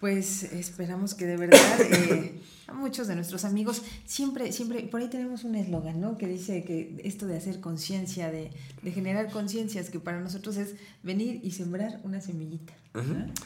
Pues 0.01 0.43
esperamos 0.43 1.13
que 1.13 1.25
de 1.27 1.37
verdad 1.37 1.79
eh, 1.81 2.41
a 2.67 2.73
muchos 2.73 3.07
de 3.07 3.15
nuestros 3.15 3.45
amigos 3.45 3.81
siempre, 4.05 4.51
siempre, 4.51 4.81
por 4.83 4.99
ahí 4.99 5.09
tenemos 5.09 5.43
un 5.43 5.55
eslogan, 5.55 6.01
¿no? 6.01 6.17
Que 6.17 6.27
dice 6.27 6.63
que 6.63 6.99
esto 7.03 7.27
de 7.27 7.37
hacer 7.37 7.59
conciencia, 7.61 8.31
de, 8.31 8.51
de 8.81 8.91
generar 8.91 9.31
conciencias, 9.31 9.89
que 9.91 9.99
para 9.99 10.19
nosotros 10.19 10.57
es 10.57 10.73
venir 11.03 11.39
y 11.43 11.51
sembrar 11.51 11.99
una 12.03 12.19
semillita. 12.19 12.73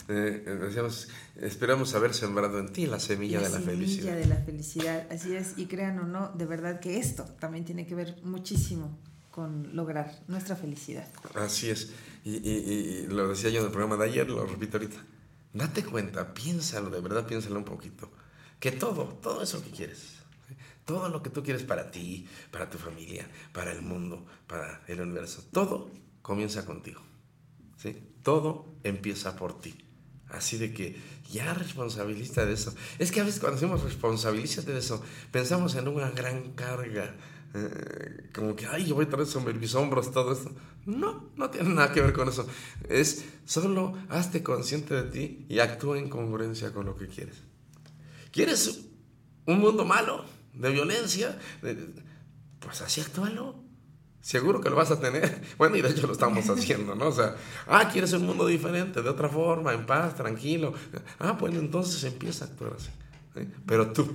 Eh, 0.07 0.43
eh, 0.47 0.49
decíamos, 0.61 1.09
esperamos 1.39 1.93
haber 1.93 2.13
sembrado 2.15 2.57
en 2.59 2.71
ti 2.73 2.87
la 2.87 2.99
semilla 2.99 3.39
de 3.41 3.49
la 3.49 3.59
semilla 3.59 3.71
felicidad. 3.71 4.15
de 4.15 4.25
la 4.25 4.37
felicidad, 4.37 5.07
así 5.11 5.35
es. 5.35 5.53
Y 5.57 5.65
crean 5.65 5.99
o 5.99 6.03
no, 6.07 6.29
de 6.29 6.45
verdad 6.45 6.79
que 6.79 6.97
esto 6.99 7.25
también 7.39 7.65
tiene 7.65 7.85
que 7.85 7.93
ver 7.95 8.15
muchísimo 8.23 8.97
con 9.29 9.75
lograr 9.75 10.19
nuestra 10.29 10.55
felicidad. 10.55 11.05
Así 11.35 11.69
es. 11.69 11.91
Y, 12.23 12.37
y- 12.37 13.03
y 13.03 13.07
lo 13.07 13.27
decía 13.27 13.49
yo 13.49 13.59
en 13.59 13.65
el 13.65 13.71
programa 13.71 13.97
de 14.03 14.09
ayer, 14.09 14.29
lo 14.29 14.45
repito 14.45 14.77
ahorita. 14.77 14.95
Date 15.55 15.85
cuenta, 15.85 16.33
piénsalo, 16.33 16.89
de 16.89 16.99
verdad 16.99 17.25
piénsalo 17.25 17.57
un 17.57 17.63
poquito. 17.63 18.11
Que 18.59 18.73
todo, 18.73 19.05
todo 19.21 19.41
eso 19.41 19.63
que 19.63 19.71
quieres, 19.71 20.17
todo 20.83 21.07
lo 21.07 21.23
que 21.23 21.29
tú 21.29 21.43
quieres 21.43 21.63
para 21.63 21.91
ti, 21.91 22.27
para 22.51 22.69
tu 22.69 22.77
familia, 22.77 23.25
para 23.53 23.71
el 23.71 23.81
mundo, 23.81 24.25
para 24.47 24.81
el 24.87 24.99
universo, 24.99 25.45
todo 25.53 25.89
comienza 26.21 26.65
contigo. 26.65 27.01
¿sí? 27.77 27.95
Todo 28.21 28.75
empieza 28.83 29.37
por 29.37 29.61
ti. 29.61 29.77
Así 30.27 30.57
de 30.57 30.73
que 30.73 30.99
ya 31.31 31.53
responsabilízate 31.53 32.47
de 32.47 32.53
eso. 32.53 32.75
Es 32.99 33.13
que 33.13 33.21
a 33.21 33.23
veces 33.23 33.39
cuando 33.39 33.57
decimos 33.57 33.81
responsabilízate 33.81 34.73
de 34.73 34.79
eso, 34.79 35.01
pensamos 35.31 35.75
en 35.75 35.87
una 35.87 36.11
gran 36.11 36.51
carga. 36.51 37.15
Eh, 37.57 38.29
como 38.33 38.53
que, 38.53 38.65
ay, 38.65 38.85
yo 38.85 38.95
voy 38.95 39.05
a 39.05 39.09
traer 39.09 39.27
sobre 39.27 39.53
mis 39.53 39.73
hombros 39.75 40.11
todo 40.11 40.33
esto. 40.33 40.51
No, 40.85 41.29
no 41.37 41.49
tiene 41.49 41.69
nada 41.69 41.93
que 41.93 42.01
ver 42.01 42.11
con 42.11 42.27
eso. 42.27 42.45
Es 42.89 43.23
solo 43.45 43.97
hazte 44.09 44.43
consciente 44.43 44.93
de 44.93 45.03
ti 45.03 45.45
y 45.47 45.59
actúa 45.59 45.97
en 45.97 46.09
congruencia 46.09 46.73
con 46.73 46.85
lo 46.85 46.97
que 46.97 47.07
quieres. 47.07 47.37
¿Quieres 48.31 48.87
un 49.45 49.59
mundo 49.59 49.85
malo, 49.85 50.25
de 50.53 50.69
violencia? 50.69 51.39
Pues 52.59 52.81
así 52.81 52.99
actúalo. 52.99 53.63
Seguro 54.19 54.59
que 54.59 54.69
lo 54.69 54.75
vas 54.75 54.91
a 54.91 54.99
tener. 54.99 55.41
Bueno, 55.57 55.77
y 55.77 55.81
de 55.81 55.91
hecho 55.91 56.07
lo 56.07 56.13
estamos 56.13 56.49
haciendo, 56.49 56.93
¿no? 56.93 57.07
O 57.07 57.11
sea, 57.13 57.37
ah, 57.67 57.87
quieres 57.89 58.11
un 58.11 58.25
mundo 58.25 58.47
diferente, 58.47 59.01
de 59.01 59.09
otra 59.09 59.29
forma, 59.29 59.71
en 59.71 59.85
paz, 59.85 60.15
tranquilo. 60.15 60.73
Ah, 61.19 61.33
bueno, 61.33 61.59
entonces 61.59 62.03
empieza 62.03 62.43
a 62.43 62.47
actuar 62.49 62.73
así. 62.73 62.89
¿sí? 63.33 63.47
Pero 63.65 63.93
tú, 63.93 64.11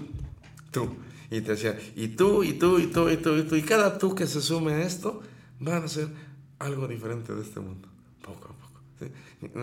tú. 0.71 0.95
Y 1.31 1.41
te 1.43 1.53
decía, 1.53 1.79
y 1.95 2.09
tú, 2.09 2.43
y 2.43 2.55
tú, 2.55 2.79
y 2.79 2.89
tú, 2.89 3.09
y 3.09 3.17
tú, 3.17 3.37
y 3.37 3.43
tú. 3.45 3.55
Y 3.55 3.63
cada 3.63 3.99
tú 3.99 4.15
que 4.15 4.27
se 4.27 4.43
sume 4.43 4.73
a 4.75 4.83
esto, 4.83 5.23
van 5.61 5.85
a 5.85 5.89
ser 5.89 6.09
algo 6.59 6.89
diferente 6.89 7.33
de 7.35 7.43
este 7.43 7.61
mundo. 7.61 7.89
Poco 8.21 8.49
a 8.49 8.53
poco. 8.53 8.81
¿sí? 8.99 9.07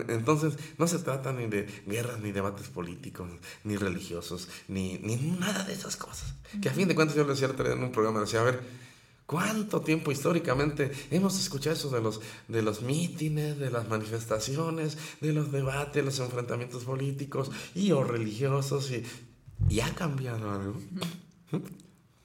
Entonces, 0.08 0.54
no 0.78 0.88
se 0.88 1.00
trata 1.00 1.34
ni 1.34 1.48
de 1.48 1.68
guerras, 1.86 2.20
ni 2.20 2.32
debates 2.32 2.70
políticos, 2.70 3.30
ni 3.66 3.76
religiosos, 3.76 4.48
ni, 4.70 4.98
ni 5.00 5.18
nada 5.18 5.64
de 5.64 5.74
esas 5.74 5.98
cosas. 5.98 6.36
Que 6.62 6.70
a 6.70 6.74
fin 6.74 6.88
de 6.88 6.96
cuentas 6.96 7.18
yo 7.18 7.24
le 7.24 7.32
decía 7.32 7.54
en 7.58 7.84
un 7.84 7.92
programa, 7.92 8.22
decía, 8.22 8.40
a 8.40 8.46
ver, 8.46 8.62
¿cuánto 9.26 9.82
tiempo 9.82 10.12
históricamente 10.12 10.92
hemos 11.12 11.38
escuchado 11.40 11.76
eso 11.76 11.90
de 11.90 12.02
los, 12.02 12.22
de 12.48 12.62
los 12.62 12.82
mítines, 12.82 13.60
de 13.60 13.70
las 13.70 13.90
manifestaciones, 13.90 14.98
de 15.20 15.34
los 15.34 15.52
debates, 15.52 16.04
los 16.04 16.20
enfrentamientos 16.20 16.86
políticos 16.86 17.52
y 17.76 17.92
o 17.92 18.06
religiosos? 18.06 18.90
Y, 18.92 19.04
¿y 19.70 19.82
ha 19.82 19.94
cambiado 19.94 20.50
algo? 20.50 20.80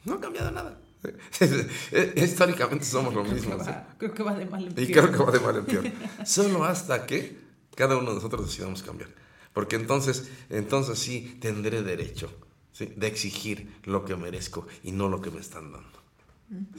No 0.04 0.14
ha 0.14 0.20
cambiado 0.20 0.50
nada. 0.50 0.78
Históricamente 2.16 2.84
somos 2.84 3.12
lo 3.14 3.22
Creo 3.22 3.34
mismo. 3.34 3.56
va- 3.58 3.64
¿sí? 3.64 3.70
creo 3.98 4.14
que 4.14 4.22
va 4.22 4.34
de 4.34 4.46
mal 4.46 4.62
en 4.66 4.72
Y 4.72 4.86
peor. 4.86 5.10
creo 5.10 5.12
que 5.12 5.24
va 5.24 5.32
de 5.32 5.40
mal 5.40 5.56
en 5.56 5.64
peor. 5.64 5.84
Solo 6.24 6.64
hasta 6.64 7.06
que 7.06 7.38
cada 7.74 7.96
uno 7.96 8.10
de 8.10 8.14
nosotros 8.16 8.46
decidamos 8.46 8.82
cambiar. 8.82 9.10
Porque 9.52 9.76
entonces, 9.76 10.28
entonces 10.50 10.98
sí 10.98 11.36
tendré 11.40 11.82
derecho 11.82 12.30
¿sí? 12.72 12.86
de 12.96 13.06
exigir 13.06 13.74
lo 13.84 14.04
que 14.04 14.16
merezco 14.16 14.66
y 14.82 14.92
no 14.92 15.08
lo 15.08 15.20
que 15.20 15.30
me 15.30 15.40
están 15.40 15.72
dando. 15.72 15.98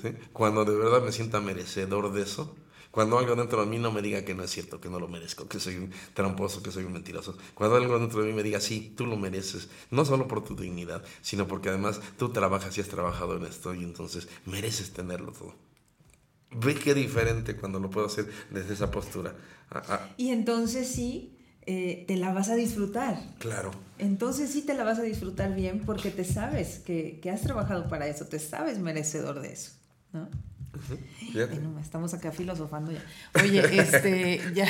¿sí? 0.02 0.14
Cuando 0.32 0.66
de 0.66 0.76
verdad 0.76 1.04
me 1.04 1.12
sienta 1.12 1.40
merecedor 1.42 2.12
de 2.14 2.24
eso, 2.24 2.56
cuando 2.94 3.18
algo 3.18 3.36
dentro 3.36 3.60
de 3.62 3.66
mí 3.66 3.80
no 3.80 3.92
me 3.92 4.04
diga 4.04 4.24
que 4.24 4.36
no 4.36 4.44
es 4.44 4.52
cierto, 4.52 4.80
que 4.80 4.88
no 4.88 5.00
lo 5.00 5.08
merezco, 5.08 5.48
que 5.48 5.60
soy 5.60 5.78
un 5.78 5.92
tramposo, 6.14 6.62
que 6.62 6.70
soy 6.72 6.84
un 6.84 6.94
mentiroso. 6.94 7.36
Cuando 7.56 7.76
algo 7.78 7.98
dentro 7.98 8.22
de 8.22 8.28
mí 8.28 8.34
me 8.34 8.44
diga, 8.44 8.60
sí, 8.60 8.94
tú 8.96 9.08
lo 9.08 9.18
mereces, 9.18 9.68
no 9.90 10.06
solo 10.06 10.28
por 10.28 10.44
tu 10.46 10.56
dignidad, 10.56 11.04
sino 11.24 11.48
porque 11.48 11.70
además 11.70 12.00
tú 12.20 12.30
trabajas 12.30 12.78
y 12.78 12.82
has 12.82 12.90
trabajado 12.90 13.36
en 13.38 13.46
esto 13.48 13.74
y 13.74 13.84
entonces 13.84 14.28
mereces 14.46 14.94
tenerlo 14.94 15.32
todo. 15.32 15.56
Ve 16.52 16.76
qué 16.76 16.94
diferente 16.94 17.56
cuando 17.56 17.80
lo 17.80 17.90
puedo 17.90 18.06
hacer 18.06 18.30
desde 18.52 18.76
esa 18.76 18.92
postura. 18.92 19.34
Ah, 19.72 19.82
ah, 19.90 20.10
Y 20.18 20.30
entonces 20.30 20.88
sí, 20.88 21.36
eh, 21.66 22.06
te 22.08 22.16
la 22.16 22.32
vas 22.32 22.50
a 22.50 22.56
disfrutar. 22.56 23.20
claro. 23.40 23.72
Entonces 23.98 24.52
sí 24.52 24.62
te 24.62 24.76
la 24.76 24.84
vas 24.84 25.00
a 25.00 25.04
disfrutar 25.04 25.56
bien 25.56 25.82
porque 25.86 26.12
te 26.12 26.26
sabes 26.26 26.78
que, 26.80 27.20
que 27.22 27.32
has 27.32 27.42
trabajado 27.42 27.88
para 27.90 28.06
eso, 28.08 28.26
te 28.28 28.38
sabes 28.38 28.78
merecedor 28.78 29.40
de 29.42 29.54
eso. 29.54 29.72
¿no? 30.12 30.30
Bueno, 31.34 31.80
estamos 31.80 32.14
acá 32.14 32.32
filosofando 32.32 32.92
ya. 32.92 33.04
Oye, 33.42 33.80
este, 33.80 34.42
ya 34.56 34.68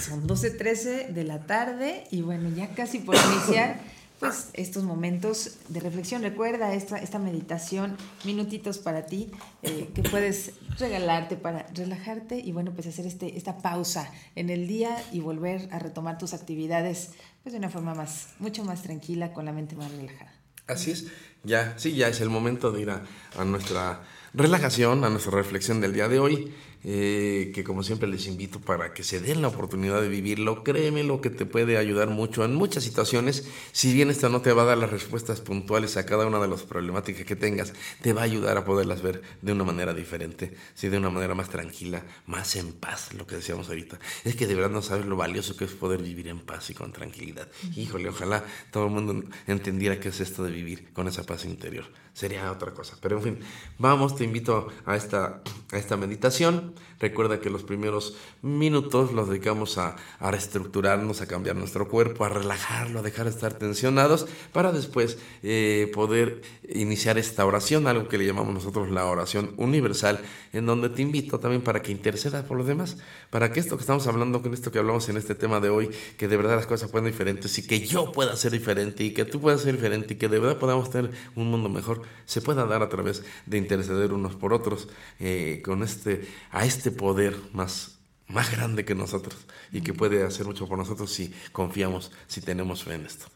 son 0.00 0.26
12.13 0.26 1.08
de 1.08 1.24
la 1.24 1.40
tarde 1.46 2.04
y 2.10 2.22
bueno, 2.22 2.48
ya 2.48 2.74
casi 2.74 2.98
por 2.98 3.14
iniciar 3.32 3.80
pues 4.18 4.48
estos 4.54 4.84
momentos 4.84 5.58
de 5.68 5.80
reflexión. 5.80 6.22
Recuerda 6.22 6.74
esta, 6.74 6.98
esta 6.98 7.18
meditación, 7.18 7.96
minutitos 8.24 8.78
para 8.78 9.06
ti, 9.06 9.30
eh, 9.62 9.90
que 9.94 10.02
puedes 10.02 10.52
regalarte 10.78 11.36
para 11.36 11.66
relajarte 11.74 12.38
y 12.38 12.52
bueno, 12.52 12.72
pues 12.72 12.86
hacer 12.86 13.06
este, 13.06 13.36
esta 13.36 13.58
pausa 13.58 14.10
en 14.34 14.50
el 14.50 14.66
día 14.66 14.96
y 15.12 15.20
volver 15.20 15.68
a 15.72 15.78
retomar 15.78 16.18
tus 16.18 16.34
actividades 16.34 17.10
pues 17.42 17.52
de 17.52 17.58
una 17.58 17.70
forma 17.70 17.94
más, 17.94 18.30
mucho 18.38 18.64
más 18.64 18.82
tranquila, 18.82 19.32
con 19.32 19.44
la 19.44 19.52
mente 19.52 19.76
más 19.76 19.90
relajada. 19.92 20.32
Así 20.66 20.90
es, 20.90 21.06
ya, 21.44 21.78
sí, 21.78 21.94
ya 21.94 22.08
es 22.08 22.20
el 22.20 22.28
momento 22.28 22.72
de 22.72 22.82
ir 22.82 22.90
a, 22.90 23.02
a 23.38 23.44
nuestra 23.44 24.02
relajación, 24.34 25.04
a 25.04 25.10
nuestra 25.10 25.32
reflexión 25.32 25.80
del 25.80 25.92
día 25.92 26.08
de 26.08 26.18
hoy, 26.18 26.52
eh, 26.84 27.50
que 27.54 27.64
como 27.64 27.82
siempre 27.82 28.08
les 28.08 28.26
invito 28.26 28.60
para 28.60 28.94
que 28.94 29.02
se 29.02 29.20
den 29.20 29.42
la 29.42 29.48
oportunidad 29.48 30.00
de 30.00 30.08
vivirlo, 30.08 30.62
créeme 30.62 31.02
lo 31.04 31.20
que 31.20 31.30
te 31.30 31.46
puede 31.46 31.76
ayudar 31.76 32.08
mucho 32.08 32.44
en 32.44 32.54
muchas 32.54 32.84
situaciones, 32.84 33.48
si 33.72 33.92
bien 33.92 34.10
esto 34.10 34.28
no 34.28 34.40
te 34.40 34.52
va 34.52 34.62
a 34.62 34.66
dar 34.66 34.78
las 34.78 34.90
respuestas 34.90 35.40
puntuales 35.40 35.96
a 35.96 36.06
cada 36.06 36.26
una 36.26 36.38
de 36.38 36.48
las 36.48 36.62
problemáticas 36.62 37.24
que 37.24 37.36
tengas, 37.36 37.72
te 38.02 38.12
va 38.12 38.22
a 38.22 38.24
ayudar 38.24 38.56
a 38.56 38.64
poderlas 38.64 39.02
ver 39.02 39.22
de 39.42 39.52
una 39.52 39.64
manera 39.64 39.94
diferente, 39.94 40.54
sí, 40.74 40.88
de 40.88 40.98
una 40.98 41.10
manera 41.10 41.34
más 41.34 41.48
tranquila, 41.48 42.04
más 42.26 42.56
en 42.56 42.72
paz, 42.72 43.12
lo 43.14 43.26
que 43.26 43.36
decíamos 43.36 43.68
ahorita. 43.68 43.98
Es 44.24 44.36
que 44.36 44.46
de 44.46 44.54
verdad 44.54 44.70
no 44.70 44.82
sabes 44.82 45.06
lo 45.06 45.16
valioso 45.16 45.56
que 45.56 45.64
es 45.64 45.72
poder 45.72 46.02
vivir 46.02 46.28
en 46.28 46.40
paz 46.40 46.70
y 46.70 46.74
con 46.74 46.92
tranquilidad. 46.92 47.48
Híjole, 47.76 48.08
ojalá 48.08 48.44
todo 48.70 48.86
el 48.86 48.90
mundo 48.90 49.28
entendiera 49.46 50.00
qué 50.00 50.08
es 50.08 50.20
esto 50.20 50.44
de 50.44 50.50
vivir 50.50 50.92
con 50.92 51.08
esa 51.08 51.24
paz 51.24 51.44
interior. 51.44 51.86
Sería 52.12 52.50
otra 52.50 52.74
cosa. 52.74 52.96
Pero 53.00 53.18
en 53.18 53.22
fin, 53.22 53.38
vamos, 53.78 54.16
te 54.16 54.24
invito 54.24 54.68
a 54.84 54.96
esta, 54.96 55.40
a 55.70 55.78
esta 55.78 55.96
meditación. 55.96 56.67
ano 56.68 56.74
Recuerda 57.00 57.40
que 57.40 57.48
los 57.48 57.62
primeros 57.62 58.16
minutos 58.42 59.12
los 59.12 59.28
dedicamos 59.28 59.78
a, 59.78 59.96
reestructurarnos, 60.20 61.20
a 61.20 61.26
cambiar 61.26 61.56
nuestro 61.56 61.88
cuerpo, 61.88 62.24
a 62.24 62.28
relajarlo, 62.28 62.98
a 62.98 63.02
dejar 63.02 63.26
de 63.26 63.30
estar 63.30 63.54
tensionados, 63.54 64.26
para 64.52 64.72
después 64.72 65.18
eh, 65.42 65.90
poder 65.94 66.42
iniciar 66.68 67.16
esta 67.18 67.46
oración, 67.46 67.86
algo 67.86 68.08
que 68.08 68.18
le 68.18 68.26
llamamos 68.26 68.52
nosotros 68.52 68.90
la 68.90 69.06
oración 69.06 69.54
universal, 69.56 70.20
en 70.52 70.66
donde 70.66 70.88
te 70.88 71.02
invito 71.02 71.38
también 71.38 71.62
para 71.62 71.82
que 71.82 71.92
intercedas 71.92 72.44
por 72.44 72.56
los 72.56 72.66
demás, 72.66 72.96
para 73.30 73.52
que 73.52 73.60
esto 73.60 73.76
que 73.76 73.82
estamos 73.82 74.06
hablando, 74.06 74.42
con 74.42 74.52
esto 74.52 74.72
que 74.72 74.78
hablamos 74.78 75.08
en 75.08 75.16
este 75.16 75.34
tema 75.34 75.60
de 75.60 75.68
hoy, 75.68 75.90
que 76.16 76.26
de 76.26 76.36
verdad 76.36 76.56
las 76.56 76.66
cosas 76.66 76.90
puedan 76.90 77.06
diferentes 77.06 77.58
y 77.58 77.66
que 77.66 77.80
yo 77.80 78.10
pueda 78.12 78.36
ser 78.36 78.52
diferente 78.52 79.04
y 79.04 79.12
que 79.12 79.24
tú 79.24 79.40
puedas 79.40 79.62
ser 79.62 79.76
diferente 79.76 80.14
y 80.14 80.16
que 80.16 80.28
de 80.28 80.38
verdad 80.38 80.58
podamos 80.58 80.90
tener 80.90 81.12
un 81.36 81.50
mundo 81.50 81.68
mejor, 81.68 82.02
se 82.24 82.40
pueda 82.40 82.64
dar 82.66 82.82
a 82.82 82.88
través 82.88 83.22
de 83.46 83.58
interceder 83.58 84.12
unos 84.12 84.34
por 84.34 84.52
otros 84.52 84.88
eh, 85.20 85.62
con 85.64 85.82
este, 85.82 86.28
a 86.50 86.64
este 86.64 86.87
poder 86.90 87.36
más 87.52 87.98
más 88.28 88.50
grande 88.50 88.84
que 88.84 88.94
nosotros 88.94 89.36
y 89.72 89.80
que 89.80 89.94
puede 89.94 90.22
hacer 90.22 90.46
mucho 90.46 90.68
por 90.68 90.78
nosotros 90.78 91.12
si 91.12 91.32
confiamos, 91.52 92.12
si 92.26 92.40
tenemos 92.40 92.84
fe 92.84 92.94
en 92.94 93.06
esto. 93.06 93.26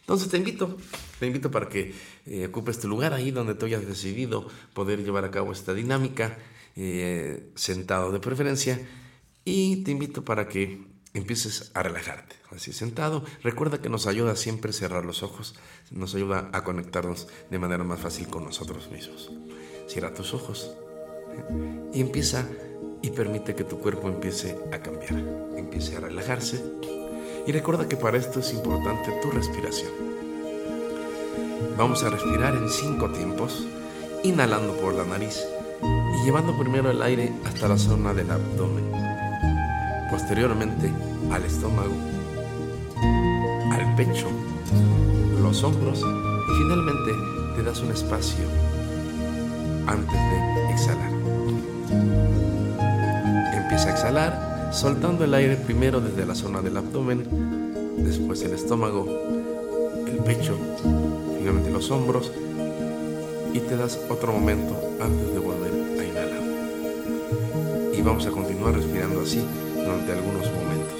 Entonces 0.00 0.28
te 0.28 0.38
invito, 0.38 0.76
te 1.20 1.26
invito 1.26 1.50
para 1.50 1.68
que 1.68 1.94
eh, 2.26 2.46
ocupes 2.46 2.80
tu 2.80 2.88
lugar 2.88 3.14
ahí 3.14 3.30
donde 3.30 3.54
tú 3.54 3.66
hayas 3.66 3.86
decidido 3.86 4.48
poder 4.74 5.04
llevar 5.04 5.24
a 5.24 5.30
cabo 5.30 5.52
esta 5.52 5.72
dinámica, 5.72 6.36
eh, 6.74 7.50
sentado 7.54 8.10
de 8.10 8.18
preferencia, 8.18 8.80
y 9.44 9.84
te 9.84 9.92
invito 9.92 10.24
para 10.24 10.48
que 10.48 10.84
empieces 11.14 11.70
a 11.74 11.82
relajarte. 11.84 12.36
Así 12.50 12.72
sentado, 12.72 13.24
recuerda 13.44 13.80
que 13.80 13.88
nos 13.88 14.08
ayuda 14.08 14.34
siempre 14.34 14.72
cerrar 14.72 15.04
los 15.04 15.22
ojos, 15.22 15.54
nos 15.92 16.14
ayuda 16.16 16.50
a 16.52 16.64
conectarnos 16.64 17.28
de 17.48 17.58
manera 17.60 17.84
más 17.84 18.00
fácil 18.00 18.26
con 18.26 18.44
nosotros 18.44 18.90
mismos. 18.90 19.30
Cierra 19.86 20.12
tus 20.12 20.34
ojos 20.34 20.72
¿eh? 21.32 21.90
y 21.94 22.00
empieza 22.00 22.48
y 23.02 23.10
permite 23.10 23.54
que 23.54 23.64
tu 23.64 23.78
cuerpo 23.78 24.08
empiece 24.08 24.58
a 24.72 24.78
cambiar, 24.78 25.18
empiece 25.56 25.96
a 25.96 26.00
relajarse. 26.00 26.62
Y 27.46 27.52
recuerda 27.52 27.88
que 27.88 27.96
para 27.96 28.18
esto 28.18 28.40
es 28.40 28.52
importante 28.52 29.12
tu 29.22 29.30
respiración. 29.30 29.90
Vamos 31.76 32.04
a 32.04 32.10
respirar 32.10 32.54
en 32.54 32.68
cinco 32.68 33.10
tiempos, 33.10 33.66
inhalando 34.22 34.74
por 34.76 34.94
la 34.94 35.04
nariz 35.04 35.42
y 35.82 36.24
llevando 36.24 36.56
primero 36.58 36.90
el 36.90 37.00
aire 37.00 37.32
hasta 37.46 37.68
la 37.68 37.78
zona 37.78 38.12
del 38.12 38.30
abdomen, 38.30 38.90
posteriormente 40.10 40.92
al 41.30 41.44
estómago, 41.44 41.94
al 43.72 43.94
pecho, 43.96 44.26
los 45.40 45.62
hombros 45.64 46.00
y 46.00 46.62
finalmente 46.62 47.12
te 47.56 47.62
das 47.62 47.80
un 47.80 47.92
espacio 47.92 48.44
antes 49.86 50.12
de 50.12 50.70
exhalar. 50.72 52.49
Soltando 54.72 55.22
el 55.22 55.32
aire 55.34 55.54
primero 55.54 56.00
desde 56.00 56.26
la 56.26 56.34
zona 56.34 56.60
del 56.60 56.76
abdomen, 56.76 57.94
después 57.98 58.42
el 58.42 58.54
estómago, 58.54 59.06
el 60.04 60.16
pecho, 60.24 60.58
finalmente 61.38 61.70
los 61.70 61.92
hombros 61.92 62.32
y 63.54 63.60
te 63.60 63.76
das 63.76 64.00
otro 64.08 64.32
momento 64.32 64.76
antes 65.00 65.32
de 65.32 65.38
volver 65.38 65.72
a 66.00 66.04
inhalar. 66.04 66.42
Y 67.96 68.02
vamos 68.02 68.26
a 68.26 68.32
continuar 68.32 68.74
respirando 68.74 69.20
así 69.20 69.44
durante 69.76 70.10
algunos 70.10 70.46
momentos. 70.54 70.99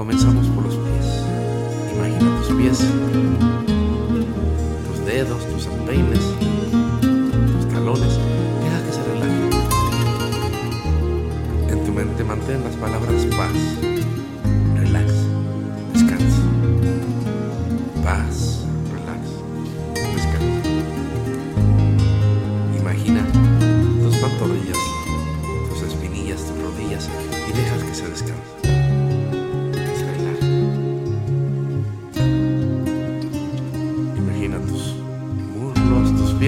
Comenzamos 0.00 0.39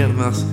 piernas 0.02 0.44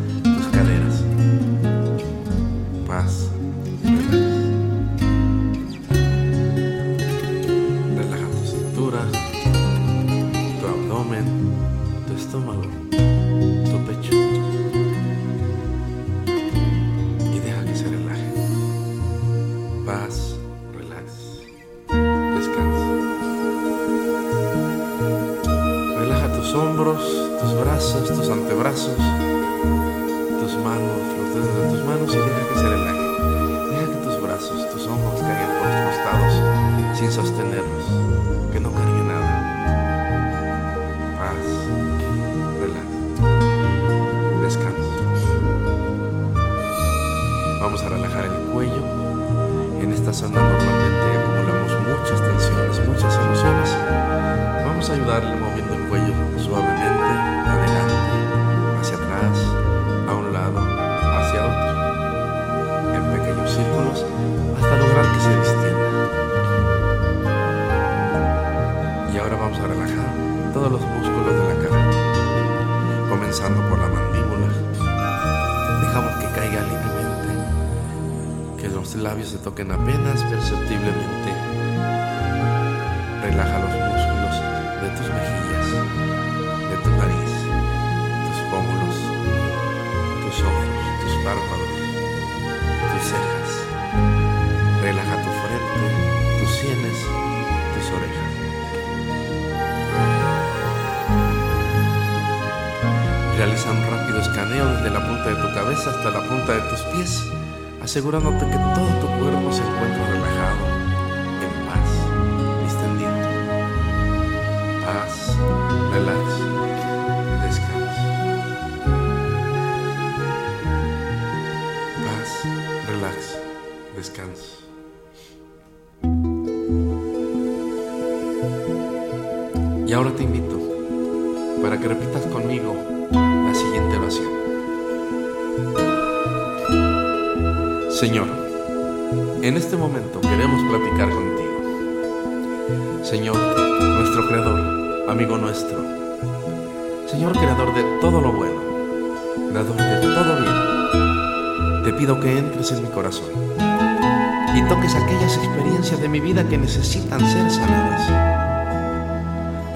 asegurándote 107.99 108.45
que 108.45 108.53
todo 108.53 108.58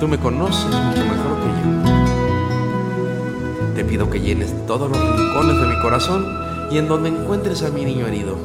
Tú 0.03 0.09
me 0.09 0.17
conoces 0.17 0.65
mucho 0.65 0.99
mejor 0.99 1.39
que 1.39 1.47
yo. 1.63 1.69
Te 3.73 3.85
pido 3.85 4.09
que 4.09 4.19
llenes 4.19 4.53
todos 4.67 4.91
los 4.91 4.99
rincones 4.99 5.61
de 5.61 5.67
mi 5.67 5.79
corazón 5.81 6.27
y 6.69 6.77
en 6.77 6.89
donde 6.89 7.07
encuentres 7.07 7.63
a 7.63 7.69
mi 7.69 7.85
niño 7.85 8.05
herido, 8.07 8.35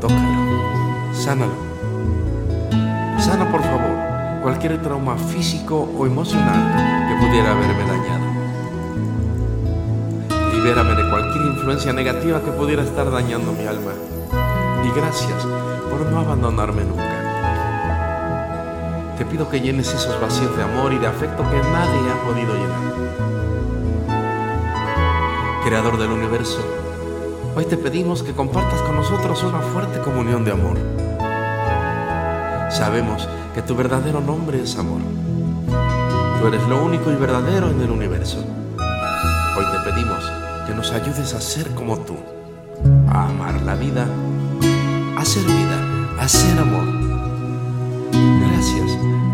tócalo, 0.00 0.18
sánalo. 1.12 1.52
Sana, 3.20 3.48
por 3.52 3.62
favor, 3.62 4.42
cualquier 4.42 4.82
trauma 4.82 5.16
físico 5.16 5.88
o 5.96 6.04
emocional 6.04 7.06
que 7.08 7.14
pudiera 7.24 7.52
haberme 7.52 7.84
dañado. 7.86 8.24
Libérame 10.52 10.96
de 10.96 11.10
cualquier 11.10 11.44
influencia 11.44 11.92
negativa 11.92 12.42
que 12.42 12.50
pudiera 12.50 12.82
estar 12.82 13.08
dañando 13.08 13.52
mi 13.52 13.68
alma. 13.68 13.92
Y 14.84 14.90
gracias 14.98 15.46
por 15.88 16.10
no 16.10 16.18
abandonarme 16.18 16.82
nunca. 16.82 17.03
Te 19.24 19.30
pido 19.30 19.48
que 19.48 19.60
llenes 19.60 19.88
esos 19.88 20.20
vacíos 20.20 20.54
de 20.54 20.62
amor 20.62 20.92
y 20.92 20.98
de 20.98 21.06
afecto 21.06 21.42
que 21.50 21.56
nadie 21.56 22.10
ha 22.12 22.22
podido 22.24 22.54
llenar. 22.54 22.94
Creador 25.64 25.98
del 25.98 26.10
universo, 26.10 26.58
hoy 27.56 27.64
te 27.64 27.78
pedimos 27.78 28.22
que 28.22 28.32
compartas 28.32 28.82
con 28.82 28.96
nosotros 28.96 29.42
una 29.42 29.60
fuerte 29.60 29.98
comunión 30.00 30.44
de 30.44 30.52
amor. 30.52 30.76
Sabemos 32.70 33.26
que 33.54 33.62
tu 33.62 33.74
verdadero 33.74 34.20
nombre 34.20 34.62
es 34.62 34.76
amor. 34.76 35.00
Tú 36.40 36.46
eres 36.46 36.62
lo 36.68 36.84
único 36.84 37.10
y 37.10 37.16
verdadero 37.16 37.70
en 37.70 37.80
el 37.80 37.90
universo. 37.90 38.44
Hoy 38.76 39.64
te 39.72 39.90
pedimos 39.90 40.22
que 40.66 40.74
nos 40.74 40.92
ayudes 40.92 41.32
a 41.32 41.40
ser 41.40 41.70
como 41.70 41.98
tú, 42.00 42.16
a 43.08 43.28
amar 43.28 43.62
la 43.62 43.74
vida, 43.74 44.06
a 45.16 45.24
ser 45.24 45.44
vida, 45.44 46.14
a 46.20 46.28
ser 46.28 46.58
amor. 46.58 47.03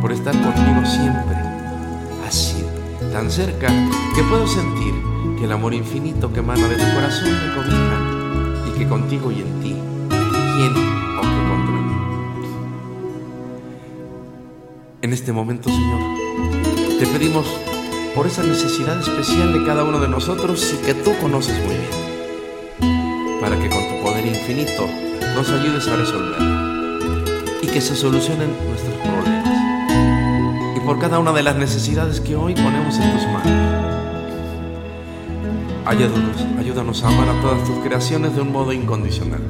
Por 0.01 0.13
estar 0.13 0.33
conmigo 0.33 0.87
siempre, 0.87 1.37
así, 2.27 2.65
tan 3.13 3.31
cerca 3.31 3.69
que 4.15 4.23
puedo 4.23 4.47
sentir 4.47 4.95
que 5.39 5.45
el 5.45 5.53
amor 5.53 5.75
infinito 5.75 6.33
que 6.33 6.41
emana 6.41 6.67
de 6.69 6.77
tu 6.77 6.95
corazón 6.95 7.29
me 7.31 7.55
cobija 7.55 8.69
y 8.69 8.79
que 8.79 8.89
contigo 8.89 9.31
y 9.31 9.41
en 9.43 9.61
ti, 9.61 9.77
¿quién 10.09 10.73
o 11.19 11.21
qué 11.21 11.49
contra 11.51 11.81
mí? 11.83 11.93
En 15.03 15.13
este 15.13 15.33
momento, 15.33 15.69
Señor, 15.69 16.01
te 16.99 17.07
pedimos 17.07 17.47
por 18.15 18.27
esa 18.27 18.43
necesidad 18.43 18.99
especial 19.01 19.53
de 19.53 19.65
cada 19.67 19.85
uno 19.85 20.01
de 20.01 20.09
nosotros 20.09 20.75
y 20.75 20.87
que 20.87 20.95
tú 20.95 21.13
conoces 21.21 21.57
muy 21.67 21.77
bien, 21.77 23.39
para 23.39 23.59
que 23.59 23.69
con 23.69 23.87
tu 23.87 24.03
poder 24.03 24.25
infinito 24.25 24.87
nos 25.35 25.51
ayudes 25.51 25.87
a 25.89 25.97
resolverlo 25.97 26.61
y 27.61 27.67
que 27.67 27.83
se 27.83 27.95
solucionen. 27.95 28.49
Y 28.49 28.90
por 30.91 30.99
cada 30.99 31.21
una 31.21 31.31
de 31.31 31.45
las 31.45 31.55
necesidades 31.55 32.21
que 32.21 32.35
hoy 32.35 32.53
ponemos 32.53 32.99
en 32.99 33.13
tus 33.13 33.23
manos. 33.29 33.47
Ayúdanos, 35.87 36.45
ayúdanos 36.59 37.05
a 37.05 37.09
amar 37.11 37.29
a 37.29 37.41
todas 37.41 37.63
tus 37.63 37.79
creaciones 37.79 38.35
de 38.35 38.41
un 38.41 38.51
modo 38.51 38.73
incondicional, 38.73 39.41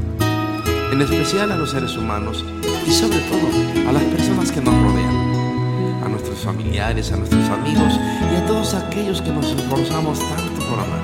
en 0.93 1.01
especial 1.01 1.51
a 1.51 1.57
los 1.57 1.71
seres 1.71 1.97
humanos 1.97 2.45
y 2.87 2.91
sobre 2.91 3.21
todo 3.21 3.89
a 3.89 3.93
las 3.93 4.03
personas 4.03 4.53
que 4.53 4.61
nos 4.61 4.75
rodean, 4.83 6.05
a 6.05 6.09
nuestros 6.11 6.41
familiares, 6.41 7.11
a 7.11 7.17
nuestros 7.17 7.49
amigos 7.49 7.99
y 8.31 8.37
a 8.37 8.45
todos 8.45 8.75
aquellos 8.75 9.23
que 9.23 9.31
nos 9.31 9.47
esforzamos 9.47 10.19
tanto 10.19 10.63
por 10.69 10.79
amar. 10.79 11.01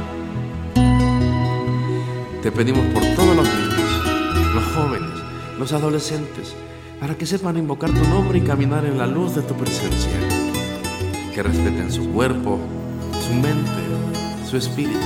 Te 2.42 2.52
pedimos 2.52 2.84
por 2.92 3.02
todos 3.14 3.36
los 3.36 3.48
niños, 3.48 4.54
los 4.54 4.64
jóvenes, 4.74 5.18
los 5.58 5.72
adolescentes, 5.72 6.54
para 7.00 7.16
que 7.16 7.26
sepan 7.26 7.58
invocar 7.58 7.90
tu 7.90 8.02
nombre 8.08 8.38
y 8.38 8.42
caminar 8.42 8.84
en 8.84 8.98
la 8.98 9.06
luz 9.06 9.34
de 9.34 9.42
tu 9.42 9.54
presencia. 9.54 10.10
Que 11.34 11.42
respeten 11.42 11.92
su 11.92 12.10
cuerpo, 12.10 12.58
su 13.26 13.34
mente, 13.34 13.70
su 14.48 14.56
espíritu. 14.56 14.98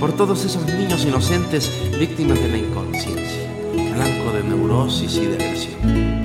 Por 0.00 0.12
todos 0.12 0.44
esos 0.44 0.64
niños 0.66 1.04
inocentes 1.04 1.70
víctimas 1.98 2.40
de 2.40 2.48
la 2.48 2.58
inconsciencia, 2.58 3.50
blanco 3.94 4.32
de 4.32 4.44
neurosis 4.44 5.16
y 5.16 5.26
de 5.26 5.34
agresión. 5.34 6.24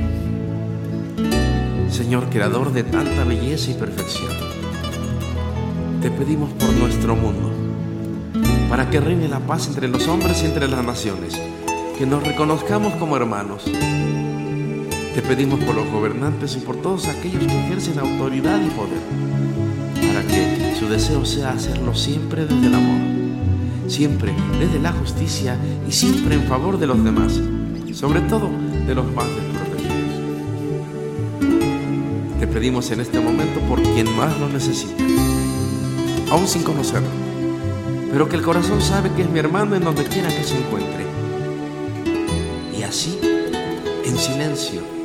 Señor 1.89 2.29
creador 2.29 2.71
de 2.71 2.83
tanta 2.83 3.23
belleza 3.25 3.71
y 3.71 3.73
perfección, 3.73 4.31
te 6.01 6.09
pedimos 6.09 6.51
por 6.53 6.71
nuestro 6.73 7.15
mundo, 7.15 7.51
para 8.69 8.89
que 8.89 9.01
reine 9.01 9.27
la 9.27 9.39
paz 9.39 9.67
entre 9.67 9.89
los 9.89 10.07
hombres 10.07 10.41
y 10.41 10.45
entre 10.45 10.67
las 10.67 10.83
naciones, 10.83 11.39
que 11.97 12.05
nos 12.05 12.23
reconozcamos 12.23 12.93
como 12.95 13.17
hermanos. 13.17 13.65
Te 15.19 15.27
pedimos 15.27 15.59
por 15.59 15.75
los 15.75 15.85
gobernantes 15.91 16.55
y 16.55 16.59
por 16.59 16.77
todos 16.77 17.09
aquellos 17.09 17.43
que 17.43 17.65
ejercen 17.65 17.99
autoridad 17.99 18.57
y 18.61 18.69
poder, 18.69 19.01
para 20.07 20.25
que 20.25 20.77
su 20.79 20.87
deseo 20.87 21.25
sea 21.25 21.49
hacerlo 21.49 21.93
siempre 21.93 22.45
desde 22.45 22.67
el 22.67 22.73
amor, 22.73 23.01
siempre 23.89 24.33
desde 24.57 24.79
la 24.79 24.93
justicia 24.93 25.57
y 25.85 25.91
siempre 25.91 26.35
en 26.35 26.43
favor 26.43 26.79
de 26.79 26.87
los 26.87 27.03
demás, 27.03 27.37
sobre 27.93 28.21
todo 28.21 28.49
de 28.87 28.95
los 28.95 29.11
más 29.11 29.25
desprotegidos. 29.25 30.21
Te 32.39 32.47
pedimos 32.47 32.89
en 32.91 33.01
este 33.01 33.19
momento 33.19 33.59
por 33.67 33.83
quien 33.83 34.15
más 34.15 34.39
lo 34.39 34.47
necesita, 34.47 35.03
aún 36.31 36.47
sin 36.47 36.63
conocerlo, 36.63 37.09
pero 38.09 38.29
que 38.29 38.37
el 38.37 38.41
corazón 38.41 38.81
sabe 38.81 39.11
que 39.17 39.23
es 39.23 39.29
mi 39.29 39.39
hermano 39.39 39.75
en 39.75 39.83
donde 39.83 40.05
quiera 40.05 40.29
que 40.29 40.45
se 40.45 40.57
encuentre. 40.57 41.05
Y 42.79 42.83
así, 42.83 43.19
en 44.05 44.17
silencio, 44.17 44.98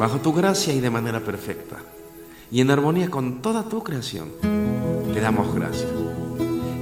bajo 0.00 0.18
tu 0.18 0.32
gracia 0.32 0.72
y 0.72 0.80
de 0.80 0.88
manera 0.88 1.20
perfecta, 1.20 1.76
y 2.50 2.62
en 2.62 2.70
armonía 2.70 3.10
con 3.10 3.42
toda 3.42 3.64
tu 3.64 3.84
creación, 3.84 4.30
te 5.12 5.20
damos 5.20 5.54
gracias. 5.54 5.90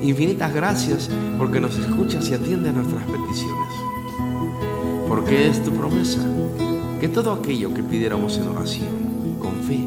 Infinitas 0.00 0.54
gracias 0.54 1.10
porque 1.36 1.58
nos 1.58 1.76
escuchas 1.76 2.28
y 2.28 2.34
atiendes 2.34 2.72
nuestras 2.72 3.02
peticiones. 3.06 3.72
Porque 5.08 5.48
es 5.48 5.60
tu 5.64 5.72
promesa 5.72 6.20
que 7.00 7.08
todo 7.08 7.32
aquello 7.32 7.74
que 7.74 7.82
pidiéramos 7.82 8.38
en 8.38 8.46
oración, 8.46 8.88
con 9.40 9.54
fe, 9.64 9.84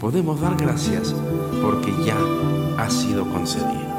podemos 0.00 0.40
dar 0.40 0.56
gracias 0.56 1.14
porque 1.60 1.92
ya 2.06 2.16
ha 2.78 2.88
sido 2.88 3.30
concedido. 3.30 3.89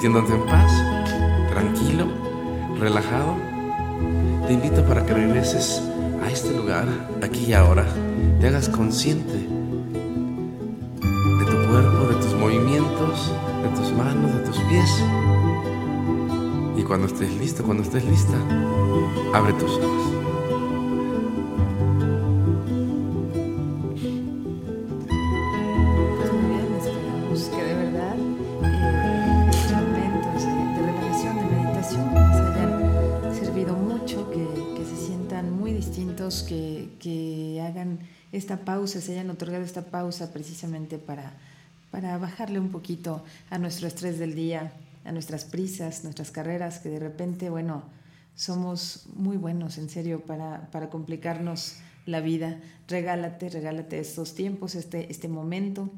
Sintiéndote 0.00 0.32
en 0.32 0.46
paz, 0.46 0.70
tranquilo, 1.50 2.06
relajado, 2.78 3.34
te 4.46 4.52
invito 4.52 4.84
para 4.84 5.04
que 5.04 5.12
regreses 5.12 5.82
a 6.24 6.30
este 6.30 6.56
lugar, 6.56 6.86
aquí 7.20 7.46
y 7.46 7.52
ahora, 7.52 7.84
te 8.38 8.46
hagas 8.46 8.68
consciente 8.68 9.34
de 9.34 11.44
tu 11.46 11.68
cuerpo, 11.68 12.06
de 12.10 12.14
tus 12.14 12.32
movimientos, 12.34 13.34
de 13.60 13.70
tus 13.76 13.92
manos, 13.92 14.34
de 14.34 14.40
tus 14.42 14.56
pies. 14.68 15.02
Y 16.76 16.84
cuando 16.84 17.08
estés 17.08 17.34
listo, 17.34 17.64
cuando 17.64 17.82
estés 17.82 18.04
lista, 18.04 18.36
abre 19.34 19.52
tus 19.54 19.78
ojos. 19.78 20.17
Pausa, 38.68 39.00
se 39.00 39.12
hayan 39.12 39.30
otorgado 39.30 39.64
esta 39.64 39.80
pausa 39.80 40.30
precisamente 40.30 40.98
para, 40.98 41.32
para 41.90 42.18
bajarle 42.18 42.60
un 42.60 42.68
poquito 42.68 43.24
a 43.48 43.56
nuestro 43.56 43.88
estrés 43.88 44.18
del 44.18 44.34
día, 44.34 44.74
a 45.06 45.12
nuestras 45.12 45.46
prisas, 45.46 46.04
nuestras 46.04 46.30
carreras, 46.30 46.78
que 46.78 46.90
de 46.90 46.98
repente, 46.98 47.48
bueno, 47.48 47.82
somos 48.34 49.06
muy 49.16 49.38
buenos, 49.38 49.78
en 49.78 49.88
serio, 49.88 50.20
para, 50.20 50.68
para 50.70 50.90
complicarnos 50.90 51.76
la 52.04 52.20
vida. 52.20 52.60
Regálate, 52.88 53.48
regálate 53.48 54.00
estos 54.00 54.34
tiempos, 54.34 54.74
este, 54.74 55.10
este 55.10 55.28
momento. 55.28 55.88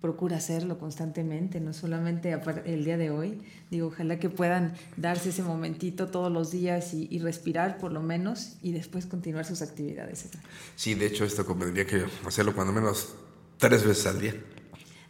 Procura 0.00 0.36
hacerlo 0.36 0.78
constantemente, 0.78 1.60
no 1.60 1.72
solamente 1.72 2.38
el 2.64 2.84
día 2.84 2.96
de 2.96 3.10
hoy. 3.10 3.40
Digo, 3.70 3.88
ojalá 3.88 4.18
que 4.18 4.30
puedan 4.30 4.74
darse 4.96 5.30
ese 5.30 5.42
momentito 5.42 6.06
todos 6.06 6.30
los 6.30 6.50
días 6.50 6.94
y, 6.94 7.08
y 7.10 7.18
respirar 7.18 7.78
por 7.78 7.92
lo 7.92 8.00
menos 8.00 8.56
y 8.62 8.72
después 8.72 9.06
continuar 9.06 9.44
sus 9.44 9.60
actividades. 9.60 10.28
Sí, 10.76 10.94
de 10.94 11.06
hecho, 11.06 11.24
esto 11.24 11.44
convendría 11.44 11.86
que 11.86 12.04
hacerlo 12.26 12.54
cuando 12.54 12.72
menos 12.72 13.14
tres 13.58 13.84
veces 13.84 14.06
al 14.06 14.20
día. 14.20 14.34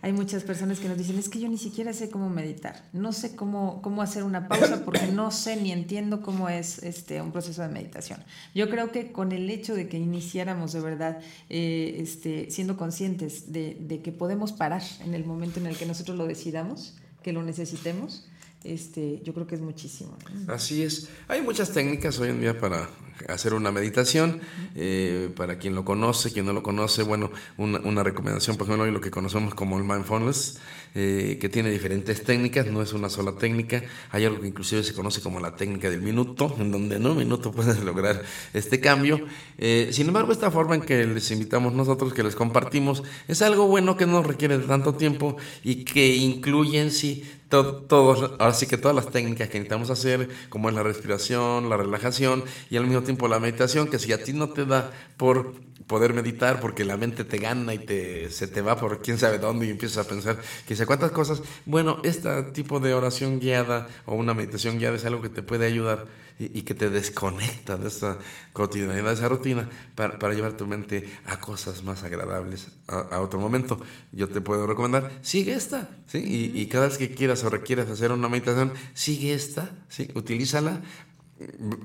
Hay 0.01 0.13
muchas 0.13 0.45
personas 0.45 0.79
que 0.79 0.89
nos 0.89 0.97
dicen, 0.97 1.19
es 1.19 1.29
que 1.29 1.41
yo 1.41 1.49
ni 1.49 1.59
siquiera 1.59 1.93
sé 1.93 2.09
cómo 2.09 2.31
meditar, 2.31 2.85
no 2.93 3.13
sé 3.13 3.35
cómo, 3.35 3.83
cómo 3.83 4.01
hacer 4.01 4.23
una 4.23 4.47
pausa 4.47 4.85
porque 4.85 5.09
no 5.09 5.33
sé 5.33 5.57
ni 5.57 5.73
entiendo 5.73 6.23
cómo 6.23 6.49
es 6.49 6.81
este, 6.85 7.21
un 7.21 7.33
proceso 7.33 7.63
de 7.63 7.69
meditación. 7.69 8.21
Yo 8.55 8.71
creo 8.71 8.93
que 8.93 9.11
con 9.11 9.33
el 9.33 9.51
hecho 9.51 9.75
de 9.75 9.89
que 9.89 9.99
iniciáramos 9.99 10.73
de 10.73 10.81
verdad 10.81 11.19
eh, 11.51 11.99
este, 12.01 12.49
siendo 12.51 12.77
conscientes 12.77 13.53
de, 13.53 13.77
de 13.81 14.01
que 14.01 14.13
podemos 14.13 14.53
parar 14.53 14.83
en 15.05 15.15
el 15.15 15.25
momento 15.25 15.59
en 15.59 15.67
el 15.67 15.77
que 15.77 15.87
nosotros 15.87 16.17
lo 16.17 16.29
decidamos, 16.29 16.95
que 17.23 17.33
lo 17.33 17.43
necesitemos, 17.43 18.29
este, 18.65 19.21
yo 19.25 19.33
creo 19.35 19.47
que 19.47 19.55
es 19.55 19.61
muchísimo. 19.61 20.17
Así 20.49 20.83
es. 20.83 21.09
Hay 21.29 21.43
muchas 21.43 21.73
técnicas 21.73 22.19
hoy 22.19 22.31
en 22.31 22.41
día 22.41 22.59
para 22.59 22.89
hacer 23.29 23.55
una 23.55 23.71
meditación. 23.71 24.41
eh, 24.75 25.31
para 25.37 25.59
quien 25.59 25.75
lo 25.75 25.85
conoce, 25.85 26.33
quien 26.33 26.47
no 26.47 26.53
lo 26.53 26.63
conoce, 26.63 27.03
bueno, 27.03 27.31
una, 27.57 28.03
recomendación, 28.03 28.57
por 28.57 28.67
ejemplo, 28.67 28.87
lo 28.91 29.01
que 29.01 29.11
conocemos 29.11 29.55
como 29.55 29.79
el 29.79 29.85
mindfulness, 29.85 30.59
eh, 30.95 31.39
que 31.41 31.49
tiene 31.49 31.71
diferentes 31.71 32.23
técnicas, 32.25 32.67
no 32.67 32.83
es 32.83 32.93
una 32.93 33.09
sola 33.09 33.33
técnica. 33.33 33.83
Hay 34.11 34.25
algo 34.25 34.41
que 34.41 34.49
inclusive 34.49 34.83
se 34.83 34.95
conoce 34.95 35.21
como 35.21 35.41
la 35.41 35.57
técnica 35.57 35.91
del 35.91 36.03
minuto, 36.03 36.55
en 36.61 36.71
donde 36.71 36.97
en 36.97 37.07
un 37.07 37.17
minuto 37.17 37.53
puedes 37.53 37.79
lograr 37.85 38.23
este 38.55 38.81
cambio. 38.81 39.21
Eh, 39.59 39.89
sin 39.93 40.09
embargo, 40.09 40.33
esta 40.33 40.51
forma 40.51 40.75
en 40.75 40.83
que 40.83 41.07
les 41.07 41.31
invitamos 41.31 41.73
nosotros, 41.73 42.15
que 42.15 42.23
les 42.23 42.35
compartimos, 42.35 43.03
es 43.27 43.43
algo 43.43 43.67
bueno 43.67 43.97
que 43.97 44.07
no 44.07 44.23
requiere 44.23 44.59
de 44.59 44.65
tanto 44.65 44.95
tiempo 44.95 45.37
y 45.63 45.85
que 45.85 46.15
incluye 46.17 46.81
en 46.81 46.91
sí 46.91 47.25
ahora 47.51 48.53
sí 48.53 48.67
que 48.67 48.77
todas 48.77 48.95
las 48.95 49.11
técnicas 49.11 49.49
que 49.49 49.59
necesitamos 49.59 49.91
hacer, 49.91 50.29
como 50.49 50.69
es 50.69 50.75
la 50.75 50.83
respiración, 50.83 51.69
la 51.71 51.77
relajación 51.77 52.45
y 52.71 52.77
al 52.77 52.87
mismo 52.87 53.03
tiempo 53.03 53.29
la 53.29 53.41
meditación, 53.41 53.89
que 53.89 53.99
si 53.99 54.13
a 54.13 54.23
ti 54.23 54.33
no 54.33 54.51
te 54.51 54.67
da 54.67 54.93
por 55.17 55.55
poder 55.89 56.15
meditar 56.15 56.61
porque 56.61 56.85
la 56.85 56.97
mente 56.97 57.25
te 57.25 57.39
gana 57.39 57.75
y 57.75 57.79
te, 57.79 58.31
se 58.31 58.47
te 58.47 58.61
va 58.61 58.77
por 58.77 59.03
quién 59.03 59.19
sabe 59.19 59.39
dónde 59.39 59.67
y 59.67 59.71
empiezas 59.71 60.07
a 60.07 60.09
pensar 60.09 60.39
que 60.67 60.77
sé 60.77 60.87
cuántas 60.87 61.11
cosas, 61.11 61.43
bueno, 61.67 61.99
este 62.05 62.43
tipo 62.53 62.79
de 62.79 62.95
oración 62.95 63.41
guiada 63.41 63.89
o 64.07 64.15
una 64.15 64.35
meditación 64.35 64.79
guiada 64.79 64.97
es 64.97 65.05
algo 65.05 65.23
que 65.23 65.31
te 65.31 65.43
puede 65.43 65.67
ayudar 65.67 66.07
y, 66.39 66.59
y 66.59 66.63
que 66.63 66.75
te 66.75 66.91
desconecta 66.91 67.77
de 67.77 67.89
esa 67.89 68.19
cotidianidad, 68.53 69.09
de 69.09 69.15
esa 69.15 69.29
rutina, 69.29 69.69
para, 69.97 70.19
para 70.19 70.35
llevar 70.35 70.53
tu 70.53 70.67
mente 70.67 71.09
a 71.27 71.41
cosas 71.41 71.83
más 71.83 72.05
agradables 72.05 72.69
a, 72.87 73.01
a 73.01 73.21
otro 73.21 73.41
momento. 73.41 73.81
Yo 74.13 74.29
te 74.29 74.41
puedo 74.41 74.67
recomendar, 74.67 75.11
sigue 75.23 75.55
esta, 75.55 75.89
¿sí? 76.07 76.19
Y, 76.19 76.61
y 76.61 76.67
cada 76.67 76.87
vez 76.87 76.99
que 76.99 77.13
quieras 77.13 77.43
o 77.45 77.51
requieras 77.51 77.89
hacer 77.91 78.13
una 78.13 78.29
meditación, 78.29 78.73
sigue 78.95 79.35
esta, 79.35 79.71
¿sí? 79.89 80.11
Utilízala, 80.15 80.83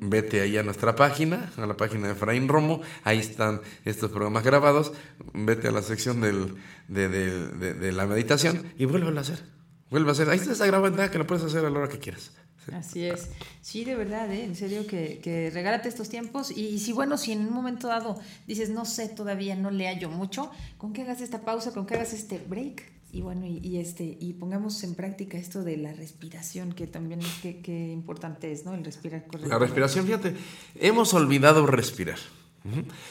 vete 0.02 0.42
ahí 0.42 0.58
a 0.58 0.64
nuestra 0.64 0.96
página, 0.96 1.52
a 1.58 1.66
la 1.66 1.78
página 1.78 2.08
de 2.08 2.14
Efraín 2.14 2.48
Romo, 2.48 2.82
ahí 3.04 3.20
están 3.20 3.62
estos 3.86 4.12
programas 4.12 4.44
grabados, 4.44 4.94
vete 5.34 5.68
a 5.68 5.72
la 5.72 5.82
sección 5.82 6.22
del, 6.22 6.56
de, 6.88 7.10
de- 7.10 7.92
la 7.92 8.06
meditación 8.08 8.64
y 8.78 8.86
vuelve 8.86 9.16
a 9.18 9.22
hacer, 9.22 9.44
vuelve 9.90 10.10
a 10.10 10.12
hacer, 10.14 10.30
ahí 10.30 10.40
está 10.40 10.54
esa 10.54 10.66
grabada 10.66 11.12
que 11.12 11.18
lo 11.18 11.28
puedes 11.28 11.44
hacer 11.44 11.66
a 11.66 11.70
la 11.70 11.80
hora 11.80 11.88
que 11.90 12.00
quieras. 12.00 12.32
Así 12.72 13.04
es. 13.04 13.28
Sí, 13.62 13.84
de 13.84 13.94
verdad, 13.94 14.32
¿eh? 14.32 14.46
en 14.46 14.56
serio, 14.56 14.88
que, 14.88 15.20
que 15.22 15.50
regálate 15.54 15.90
estos 15.90 16.08
tiempos. 16.08 16.50
Y, 16.50 16.80
si, 16.80 16.94
bueno, 16.94 17.18
si 17.18 17.34
en 17.34 17.40
un 17.46 17.52
momento 17.54 17.90
dado 17.90 18.18
dices, 18.48 18.70
no 18.70 18.86
sé, 18.86 19.10
todavía 19.10 19.58
no 19.58 19.70
le 19.70 19.86
hallo 19.88 20.08
mucho, 20.10 20.50
con 20.78 20.94
que 20.94 21.02
hagas 21.02 21.20
esta 21.20 21.42
pausa, 21.42 21.74
con 21.74 21.86
que 21.86 21.96
hagas 21.96 22.14
este 22.14 22.38
break. 22.40 22.93
Y 23.14 23.22
bueno, 23.22 23.46
y, 23.46 23.60
y 23.60 23.78
este, 23.78 24.18
y 24.20 24.34
pongamos 24.34 24.84
en 24.84 24.96
práctica 24.96 25.38
esto 25.38 25.64
de 25.64 25.78
la 25.78 25.94
respiración, 25.94 26.74
que 26.74 26.88
también 26.88 27.20
qué, 27.44 27.62
qué 27.62 27.92
importante 27.92 28.52
es, 28.52 28.66
¿no? 28.66 28.74
El 28.74 28.84
respirar 28.84 29.22
La 29.22 29.28
correctamente. 29.28 29.66
respiración, 29.66 30.06
fíjate, 30.08 30.36
hemos 30.80 31.14
olvidado 31.14 31.68
respirar. 31.68 32.18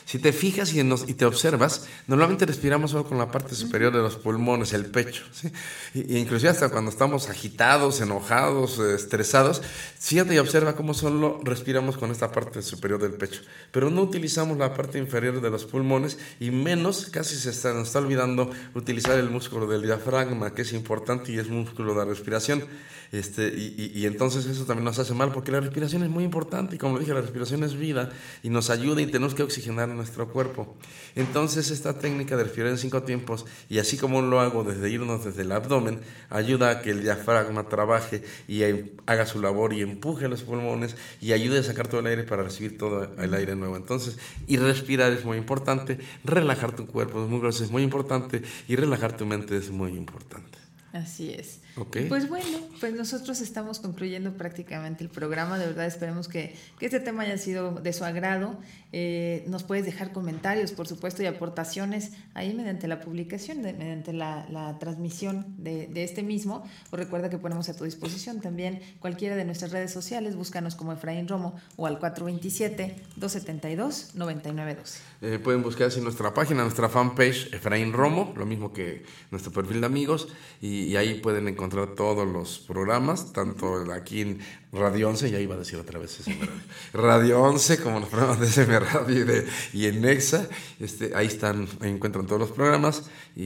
Si 0.06 0.18
te 0.18 0.32
fijas 0.32 0.72
y, 0.72 0.80
y 0.80 1.14
te 1.14 1.26
observas, 1.26 1.86
normalmente 2.06 2.46
respiramos 2.46 2.92
solo 2.92 3.04
con 3.04 3.18
la 3.18 3.30
parte 3.30 3.54
superior 3.54 3.92
de 3.92 3.98
los 3.98 4.16
pulmones, 4.16 4.72
el 4.72 4.86
pecho. 4.86 5.24
¿sí? 5.30 5.52
Y, 5.92 6.16
inclusive 6.16 6.48
hasta 6.50 6.70
cuando 6.70 6.90
estamos 6.90 7.28
agitados, 7.28 8.00
enojados, 8.00 8.78
estresados, 8.78 9.60
fíjate 9.98 10.34
y 10.34 10.38
observa 10.38 10.74
cómo 10.74 10.94
solo 10.94 11.38
respiramos 11.44 11.98
con 11.98 12.10
esta 12.10 12.32
parte 12.32 12.62
superior 12.62 13.02
del 13.02 13.12
pecho. 13.12 13.42
Pero 13.72 13.90
no 13.90 14.02
utilizamos 14.02 14.56
la 14.56 14.72
parte 14.72 14.98
inferior 14.98 15.42
de 15.42 15.50
los 15.50 15.66
pulmones 15.66 16.18
y 16.40 16.50
menos, 16.50 17.10
casi 17.10 17.36
se 17.36 17.50
está, 17.50 17.74
nos 17.74 17.88
está 17.88 17.98
olvidando 17.98 18.50
utilizar 18.74 19.18
el 19.18 19.28
músculo 19.28 19.66
del 19.66 19.82
diafragma, 19.82 20.54
que 20.54 20.62
es 20.62 20.72
importante 20.72 21.30
y 21.30 21.38
es 21.38 21.48
músculo 21.48 21.94
de 21.94 22.06
respiración. 22.06 22.64
Este, 23.12 23.48
y, 23.48 24.06
entonces 24.06 24.46
eso 24.46 24.64
también 24.64 24.86
nos 24.86 24.98
hace 24.98 25.12
mal 25.12 25.32
porque 25.32 25.52
la 25.52 25.60
respiración 25.60 26.02
es 26.02 26.08
muy 26.08 26.24
importante 26.24 26.76
y 26.76 26.78
como 26.78 26.98
dije, 26.98 27.12
la 27.12 27.20
respiración 27.20 27.62
es 27.62 27.74
vida 27.74 28.10
y 28.42 28.48
nos 28.48 28.70
ayuda 28.70 29.02
y 29.02 29.06
tenemos 29.06 29.34
que 29.34 29.42
oxigenar 29.42 29.90
nuestro 29.90 30.32
cuerpo. 30.32 30.74
Entonces 31.14 31.70
esta 31.70 31.98
técnica 31.98 32.38
de 32.38 32.44
respirar 32.44 32.70
en 32.70 32.78
cinco 32.78 33.02
tiempos, 33.02 33.44
y 33.68 33.78
así 33.78 33.98
como 33.98 34.22
lo 34.22 34.40
hago 34.40 34.64
desde 34.64 34.88
irnos 34.88 35.26
desde 35.26 35.42
el 35.42 35.52
abdomen, 35.52 36.00
ayuda 36.30 36.70
a 36.70 36.80
que 36.80 36.90
el 36.90 37.02
diafragma 37.02 37.68
trabaje 37.68 38.22
y 38.48 38.62
eh, 38.62 38.94
haga 39.04 39.26
su 39.26 39.42
labor 39.42 39.74
y 39.74 39.82
empuje 39.82 40.26
los 40.26 40.42
pulmones 40.42 40.96
y 41.20 41.32
ayude 41.32 41.58
a 41.58 41.62
sacar 41.62 41.88
todo 41.88 42.00
el 42.00 42.06
aire 42.06 42.22
para 42.22 42.44
recibir 42.44 42.78
todo 42.78 43.14
el 43.18 43.34
aire 43.34 43.54
nuevo. 43.56 43.76
Entonces, 43.76 44.18
y 44.46 44.56
respirar 44.56 45.12
es 45.12 45.26
muy 45.26 45.36
importante, 45.36 45.98
relajar 46.24 46.74
tu 46.74 46.86
cuerpo, 46.86 47.22
es 47.22 47.28
muy, 47.28 47.46
es 47.46 47.70
muy 47.70 47.82
importante 47.82 48.40
y 48.68 48.76
relajar 48.76 49.18
tu 49.18 49.26
mente 49.26 49.54
es 49.54 49.70
muy 49.70 49.92
importante. 49.92 50.58
Así 50.94 51.30
es. 51.30 51.61
Ok. 51.76 51.98
Pues 52.08 52.28
bueno, 52.28 52.58
pues 52.80 52.94
nosotros 52.94 53.40
estamos 53.40 53.78
concluyendo 53.80 54.36
prácticamente 54.36 55.04
el 55.04 55.10
programa. 55.10 55.58
De 55.58 55.66
verdad 55.66 55.86
esperemos 55.86 56.28
que, 56.28 56.54
que 56.78 56.86
este 56.86 57.00
tema 57.00 57.22
haya 57.22 57.38
sido 57.38 57.72
de 57.72 57.92
su 57.92 58.04
agrado. 58.04 58.58
Eh, 58.92 59.44
nos 59.48 59.62
puedes 59.62 59.86
dejar 59.86 60.12
comentarios, 60.12 60.72
por 60.72 60.86
supuesto, 60.86 61.22
y 61.22 61.26
aportaciones 61.26 62.10
ahí 62.34 62.52
mediante 62.52 62.88
la 62.88 63.00
publicación, 63.00 63.62
de- 63.62 63.72
mediante 63.72 64.12
la, 64.12 64.46
la 64.50 64.78
transmisión 64.78 65.46
de, 65.56 65.86
de 65.86 66.04
este 66.04 66.22
mismo. 66.22 66.62
O 66.90 66.96
recuerda 66.96 67.30
que 67.30 67.38
ponemos 67.38 67.70
a 67.70 67.76
tu 67.76 67.84
disposición 67.84 68.40
también 68.42 68.80
cualquiera 69.00 69.34
de 69.34 69.46
nuestras 69.46 69.72
redes 69.72 69.90
sociales. 69.92 70.36
Búscanos 70.36 70.74
como 70.74 70.92
Efraín 70.92 71.26
Romo 71.26 71.54
o 71.76 71.86
al 71.86 71.98
427-272-9912. 72.00 74.98
Eh, 75.22 75.38
pueden 75.42 75.62
buscar 75.62 75.86
así 75.88 76.00
nuestra 76.02 76.32
página, 76.34 76.62
nuestra 76.62 76.88
fanpage, 76.88 77.52
Efraín 77.54 77.92
Romo, 77.92 78.32
lo 78.36 78.44
mismo 78.46 78.72
que 78.74 79.04
nuestro 79.30 79.52
perfil 79.52 79.80
de 79.80 79.86
amigos, 79.86 80.28
y, 80.60 80.84
y 80.84 80.96
ahí 80.96 81.14
pueden 81.20 81.48
encontrar 81.48 81.61
todos 81.70 82.26
los 82.26 82.58
programas, 82.58 83.32
tanto 83.32 83.90
aquí 83.92 84.22
en 84.22 84.38
Radio 84.72 85.08
11, 85.10 85.30
ya 85.30 85.38
iba 85.38 85.54
a 85.54 85.58
decir 85.58 85.78
otra 85.78 85.98
vez 85.98 86.18
SM 86.20 86.38
Radio, 86.46 86.62
Radio 86.92 87.42
11, 87.42 87.78
como 87.82 88.00
los 88.00 88.08
programas 88.08 88.40
de 88.40 88.46
SM 88.46 88.78
Radio 88.80 89.20
y, 89.20 89.24
de- 89.24 89.46
y 89.72 89.86
en 89.86 90.00
Nexa, 90.00 90.48
este, 90.80 91.12
ahí 91.14 91.26
están, 91.26 91.68
ahí 91.80 91.90
encuentran 91.90 92.26
todos 92.26 92.40
los 92.40 92.50
programas, 92.50 93.04
y, 93.36 93.42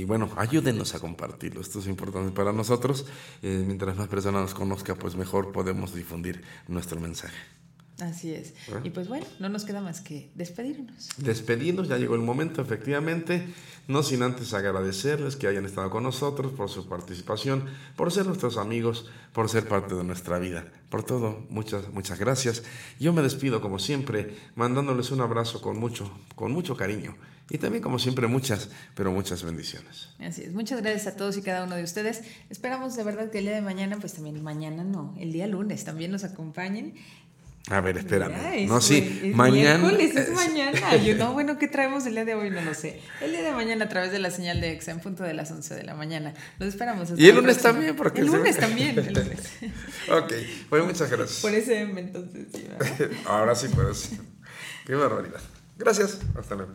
y, 0.00 0.04
bueno, 0.04 0.30
ayúdenos 0.36 0.94
a 0.94 1.00
compartirlo, 1.00 1.60
esto 1.60 1.78
es 1.80 1.86
importante 1.86 2.32
para 2.32 2.52
nosotros, 2.52 3.06
Eh, 3.42 3.62
mientras 3.66 3.96
más 3.96 4.08
personas 4.08 4.42
nos 4.42 4.54
conozca, 4.54 4.94
pues 4.94 5.16
mejor 5.16 5.52
podemos 5.52 5.94
difundir 5.94 6.42
nuestro 6.68 7.00
mensaje. 7.00 7.36
Así 8.00 8.32
es. 8.32 8.54
Ah. 8.72 8.80
Y 8.84 8.90
pues 8.90 9.08
bueno, 9.08 9.26
no 9.38 9.48
nos 9.48 9.64
queda 9.64 9.80
más 9.80 10.00
que 10.00 10.30
despedirnos. 10.34 11.10
despedirnos, 11.18 11.88
ya 11.88 11.98
llegó 11.98 12.14
el 12.14 12.22
momento, 12.22 12.62
efectivamente, 12.62 13.46
no 13.88 14.02
sin 14.02 14.22
antes 14.22 14.54
agradecerles 14.54 15.36
que 15.36 15.46
hayan 15.46 15.66
estado 15.66 15.90
con 15.90 16.04
nosotros 16.04 16.52
por 16.52 16.70
su 16.70 16.88
participación, 16.88 17.66
por 17.96 18.12
ser 18.12 18.26
nuestros 18.26 18.56
amigos, 18.56 19.10
por 19.32 19.48
ser 19.48 19.66
parte 19.68 19.94
de 19.94 20.04
nuestra 20.04 20.38
vida. 20.38 20.64
Por 20.88 21.02
todo, 21.02 21.46
muchas, 21.50 21.88
muchas 21.90 22.18
gracias. 22.18 22.62
Yo 22.98 23.12
me 23.12 23.22
despido, 23.22 23.60
como 23.60 23.78
siempre, 23.78 24.36
mandándoles 24.54 25.10
un 25.10 25.20
abrazo 25.20 25.60
con 25.60 25.78
mucho, 25.78 26.10
con 26.34 26.52
mucho 26.52 26.76
cariño. 26.76 27.16
Y 27.52 27.58
también, 27.58 27.82
como 27.82 27.98
siempre, 27.98 28.28
muchas, 28.28 28.70
pero 28.94 29.10
muchas 29.10 29.42
bendiciones. 29.42 30.10
Así 30.20 30.42
es. 30.42 30.52
Muchas 30.52 30.80
gracias 30.80 31.08
a 31.08 31.16
todos 31.16 31.36
y 31.36 31.42
cada 31.42 31.64
uno 31.64 31.74
de 31.74 31.82
ustedes. 31.82 32.22
Esperamos 32.48 32.94
de 32.94 33.02
verdad 33.02 33.28
que 33.30 33.38
el 33.38 33.44
día 33.44 33.54
de 33.54 33.60
mañana, 33.60 33.96
pues 33.98 34.12
también 34.12 34.40
mañana 34.40 34.84
no, 34.84 35.16
el 35.18 35.32
día 35.32 35.48
lunes 35.48 35.84
también 35.84 36.12
nos 36.12 36.22
acompañen. 36.22 36.94
A 37.68 37.80
ver, 37.82 37.98
espérame. 37.98 38.66
No, 38.66 38.80
sí, 38.80 39.20
es 39.22 39.34
mañana. 39.36 39.78
miércoles, 39.78 40.16
es 40.16 40.28
eh, 40.28 40.32
mañana. 40.34 40.96
Yo 40.96 41.14
no, 41.16 41.34
bueno, 41.34 41.58
¿qué 41.58 41.68
traemos 41.68 42.04
el 42.06 42.14
día 42.14 42.24
de 42.24 42.34
hoy? 42.34 42.50
No 42.50 42.60
lo 42.62 42.74
sé. 42.74 43.00
El 43.20 43.32
día 43.32 43.42
de 43.42 43.52
mañana 43.52 43.84
a 43.84 43.88
través 43.88 44.10
de 44.12 44.18
la 44.18 44.30
señal 44.30 44.60
de 44.60 44.72
EXA 44.72 44.92
en 44.92 45.00
punto 45.00 45.22
de 45.22 45.34
las 45.34 45.50
11 45.50 45.74
de 45.74 45.84
la 45.84 45.94
mañana. 45.94 46.32
Los 46.58 46.70
esperamos. 46.70 47.10
hasta 47.10 47.20
Y 47.22 47.28
el 47.28 47.36
lunes 47.36 47.58
también, 47.58 47.94
porque 47.94 48.22
El 48.22 48.30
se- 48.30 48.36
lunes 48.36 48.56
también, 48.56 48.98
el 48.98 49.12
lunes. 49.12 49.38
Ok, 50.10 50.32
pues 50.68 50.84
muchas 50.84 51.10
gracias. 51.10 51.40
Por 51.40 51.52
ese 51.54 51.80
M, 51.82 52.00
entonces, 52.00 52.46
sí. 52.52 52.66
Ahora 53.26 53.54
sí 53.54 53.68
puedo 53.68 53.88
decir. 53.88 54.18
Qué 54.86 54.94
barbaridad. 54.94 55.40
Gracias. 55.76 56.18
Hasta 56.38 56.54
luego. 56.56 56.72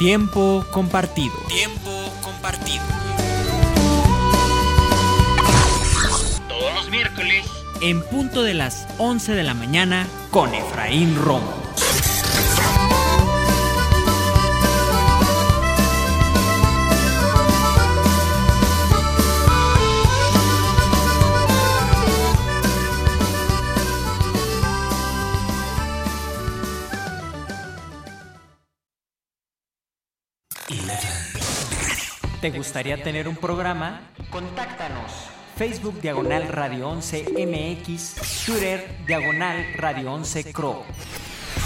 Tiempo 0.00 0.64
compartido. 0.70 1.34
Tiempo 1.48 1.90
compartido. 2.22 2.82
Todos 6.48 6.74
los 6.74 6.90
miércoles. 6.90 7.46
En 7.82 8.02
punto 8.04 8.42
de 8.42 8.54
las 8.54 8.88
11 8.96 9.34
de 9.34 9.42
la 9.42 9.52
mañana 9.52 10.06
con 10.30 10.54
Efraín 10.54 11.14
Romo. 11.16 11.59
¿Te 32.40 32.50
gustaría 32.50 33.02
tener 33.02 33.28
un 33.28 33.36
programa? 33.36 34.00
Contáctanos. 34.30 35.12
Facebook 35.56 36.00
Diagonal 36.00 36.48
Radio 36.48 36.88
11 36.88 37.26
MX, 37.34 38.44
Twitter 38.46 38.88
Diagonal 39.06 39.74
Radio 39.76 40.12
11 40.12 40.52
Cro. 40.52 40.84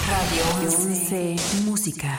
Radio 0.08 0.68
11 0.68 1.36
Música. 1.64 2.18